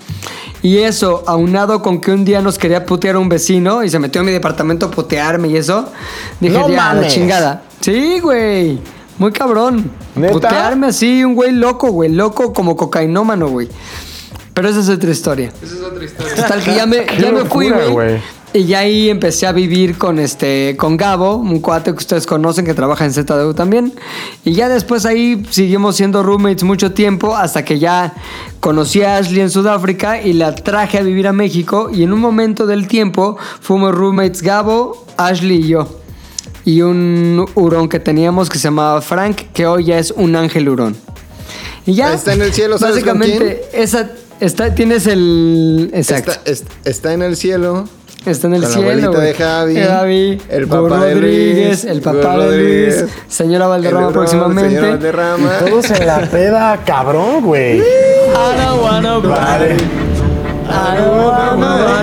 Y 0.67 0.79
eso, 0.79 1.23
aunado 1.27 1.81
con 1.81 2.01
que 2.01 2.11
un 2.11 2.25
día 2.25 2.41
nos 2.41 2.57
quería 2.57 2.85
putear 2.85 3.15
un 3.15 3.29
vecino 3.29 3.85
y 3.85 3.89
se 3.89 3.99
metió 3.99 4.19
a 4.19 4.25
mi 4.25 4.33
departamento 4.33 4.87
a 4.87 4.91
putearme 4.91 5.47
y 5.47 5.55
eso, 5.55 5.87
dije, 6.41 6.59
No 6.59 6.67
ya, 6.67 6.89
a 6.89 6.93
la 6.93 7.07
chingada. 7.07 7.63
Sí, 7.79 8.19
güey. 8.19 8.77
Muy 9.17 9.31
cabrón. 9.31 9.89
¿Neta? 10.13 10.33
Putearme 10.33 10.87
así, 10.87 11.23
un 11.23 11.35
güey 11.35 11.53
loco, 11.53 11.93
güey. 11.93 12.11
Loco 12.11 12.51
como 12.51 12.75
cocainómano, 12.75 13.47
güey. 13.47 13.69
Pero 14.53 14.67
esa 14.67 14.81
es 14.81 14.89
otra 14.89 15.09
historia. 15.09 15.53
Esa 15.63 15.73
es 15.73 15.81
otra 15.81 16.03
historia. 16.03 16.65
Que 16.65 16.75
ya 16.75 16.85
me, 16.85 17.05
ya 17.17 17.31
me 17.31 17.45
fui, 17.45 17.69
güey. 17.69 18.21
Y 18.53 18.63
ya 18.65 18.79
ahí 18.79 19.09
empecé 19.09 19.45
a 19.45 19.51
vivir 19.51 19.97
con 19.97 20.19
este 20.19 20.75
con 20.77 20.95
Gabo, 20.97 21.35
un 21.35 21.59
cuate 21.59 21.91
que 21.91 21.97
ustedes 21.97 22.25
conocen 22.25 22.65
que 22.65 22.73
trabaja 22.73 23.05
en 23.05 23.13
ZDU 23.13 23.53
también. 23.53 23.93
Y 24.45 24.53
ya 24.53 24.69
después 24.69 25.05
ahí 25.05 25.45
seguimos 25.49 25.97
siendo 25.97 26.23
roommates 26.23 26.63
mucho 26.63 26.93
tiempo 26.93 27.35
hasta 27.35 27.63
que 27.65 27.77
ya 27.77 28.13
conocí 28.61 29.01
a 29.03 29.17
Ashley 29.17 29.41
en 29.41 29.49
Sudáfrica 29.51 30.21
y 30.21 30.33
la 30.33 30.55
traje 30.55 30.97
a 30.97 31.01
vivir 31.03 31.27
a 31.27 31.33
México. 31.33 31.89
Y 31.93 32.03
en 32.03 32.13
un 32.13 32.19
momento 32.19 32.65
del 32.65 32.87
tiempo 32.87 33.37
fuimos 33.59 33.93
roommates 33.93 34.41
Gabo, 34.41 35.05
Ashley 35.17 35.57
y 35.57 35.67
yo. 35.67 35.99
Y 36.63 36.81
un 36.81 37.45
hurón 37.53 37.89
que 37.89 37.99
teníamos 37.99 38.49
que 38.49 38.57
se 38.57 38.63
llamaba 38.65 39.01
Frank, 39.01 39.41
que 39.53 39.67
hoy 39.67 39.85
ya 39.85 39.99
es 39.99 40.11
un 40.11 40.35
ángel 40.35 40.67
hurón. 40.69 40.95
Y 41.85 41.93
ya. 41.95 42.13
Está 42.13 42.33
en 42.33 42.41
el 42.41 42.53
cielo, 42.53 42.77
¿sabes 42.77 43.03
con 43.03 43.19
Básicamente, 43.19 43.61
esa. 43.73 44.09
Está, 44.39 44.73
tienes 44.73 45.05
el. 45.07 45.89
Exacto. 45.93 46.31
Está, 46.31 46.49
es- 46.51 46.63
está 46.85 47.13
en 47.13 47.21
el 47.21 47.35
cielo. 47.37 47.87
Está 48.27 48.47
en 48.47 48.53
el 48.55 48.61
Con 48.61 48.69
la 48.69 48.75
cielo. 48.75 48.89
abuelita 48.89 49.09
güey. 49.09 49.27
de 49.27 49.33
Javi, 49.33 49.75
Javi, 49.81 50.41
el 50.49 50.65
Gur 50.67 50.89
papá 50.89 51.05
de 51.05 51.13
Rodríguez, 51.13 51.67
Luis, 51.67 51.85
el 51.85 52.01
Gur 52.01 52.03
papá 52.21 52.37
de 52.37 52.37
Luis, 52.37 52.47
Rodríguez, 52.49 53.05
señora 53.27 53.67
Valderrama 53.67 53.99
el 53.99 54.03
Ron, 54.05 54.13
próximamente. 54.13 54.69
señora 54.69 54.89
Valderrama. 54.91 55.51
Todos 55.59 55.91
en 55.91 56.07
la 56.07 56.19
peda, 56.21 56.79
cabrón, 56.85 57.41
güey. 57.43 57.77
I 57.79 57.83
don't 58.57 58.81
wanna 58.83 59.17
Vale. 59.19 59.75
I 60.69 60.97
don't 60.97 61.25
wanna 61.25 62.01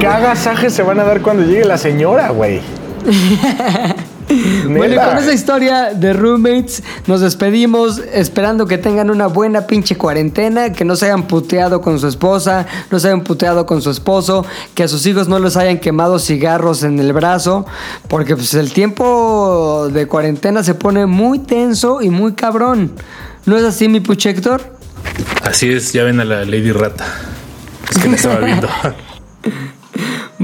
¿Qué 0.00 0.06
agasajes 0.06 0.72
se 0.74 0.82
van 0.82 0.98
a 1.00 1.04
dar 1.04 1.20
cuando 1.22 1.44
llegue 1.44 1.64
la 1.64 1.78
señora, 1.78 2.30
güey? 2.30 2.60
Bueno, 4.28 4.94
y 4.94 4.98
con 4.98 5.18
esa 5.18 5.32
historia 5.32 5.92
de 5.94 6.12
roommates 6.12 6.82
nos 7.06 7.20
despedimos 7.20 7.98
esperando 8.12 8.66
que 8.66 8.78
tengan 8.78 9.10
una 9.10 9.26
buena 9.26 9.66
pinche 9.66 9.96
cuarentena, 9.96 10.72
que 10.72 10.84
no 10.84 10.96
se 10.96 11.06
hayan 11.06 11.26
puteado 11.26 11.80
con 11.80 11.98
su 11.98 12.08
esposa, 12.08 12.66
no 12.90 12.98
se 12.98 13.08
hayan 13.08 13.22
puteado 13.22 13.66
con 13.66 13.82
su 13.82 13.90
esposo, 13.90 14.44
que 14.74 14.84
a 14.84 14.88
sus 14.88 15.04
hijos 15.06 15.28
no 15.28 15.38
les 15.38 15.56
hayan 15.56 15.78
quemado 15.78 16.18
cigarros 16.18 16.82
en 16.82 16.98
el 16.98 17.12
brazo, 17.12 17.66
porque 18.08 18.36
pues 18.36 18.54
el 18.54 18.72
tiempo 18.72 19.88
de 19.92 20.06
cuarentena 20.06 20.62
se 20.62 20.74
pone 20.74 21.06
muy 21.06 21.38
tenso 21.38 22.00
y 22.02 22.10
muy 22.10 22.32
cabrón. 22.32 22.92
¿No 23.46 23.56
es 23.56 23.64
así 23.64 23.88
mi 23.88 24.00
puchector? 24.00 24.62
Así 25.42 25.70
es, 25.70 25.92
ya 25.92 26.04
ven 26.04 26.20
a 26.20 26.24
la 26.24 26.44
Lady 26.44 26.72
Rata. 26.72 27.04
Es 27.90 27.98
que 27.98 28.08
la 28.08 28.16
estaba 28.16 28.38
viendo. 28.38 28.68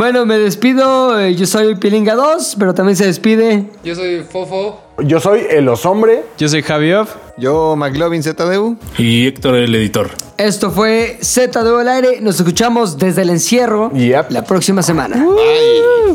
Bueno, 0.01 0.24
me 0.24 0.39
despido, 0.39 1.20
eh, 1.20 1.35
yo 1.35 1.44
soy 1.44 1.74
Pilinga 1.74 2.14
2, 2.14 2.56
pero 2.59 2.72
también 2.72 2.97
se 2.97 3.05
despide. 3.05 3.66
Yo 3.85 3.94
soy 3.94 4.22
Fofo. 4.22 4.81
Yo 5.01 5.20
soy 5.20 5.43
el 5.51 5.68
osombre. 5.68 6.24
Yo 6.39 6.48
soy 6.48 6.62
Javier. 6.62 7.06
Yo, 7.36 7.77
McLovin 7.77 8.22
ZDU. 8.22 8.78
Y 8.97 9.27
Héctor, 9.27 9.56
el 9.56 9.74
editor. 9.74 10.09
Esto 10.39 10.70
fue 10.70 11.18
Z 11.20 11.62
de 11.62 11.81
al 11.82 11.86
aire. 11.86 12.22
Nos 12.22 12.36
escuchamos 12.36 12.97
desde 12.97 13.20
el 13.20 13.28
encierro 13.28 13.93
Yep. 13.93 14.31
la 14.31 14.43
próxima 14.43 14.82
semana. 14.82 15.22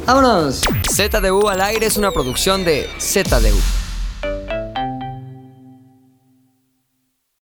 ¡Vámonos! 0.07 0.61
ZDU 0.91 1.47
al 1.47 1.61
aire 1.61 1.85
es 1.85 1.95
una 1.95 2.09
producción 2.09 2.65
de 2.65 2.89
ZDU. 2.99 3.84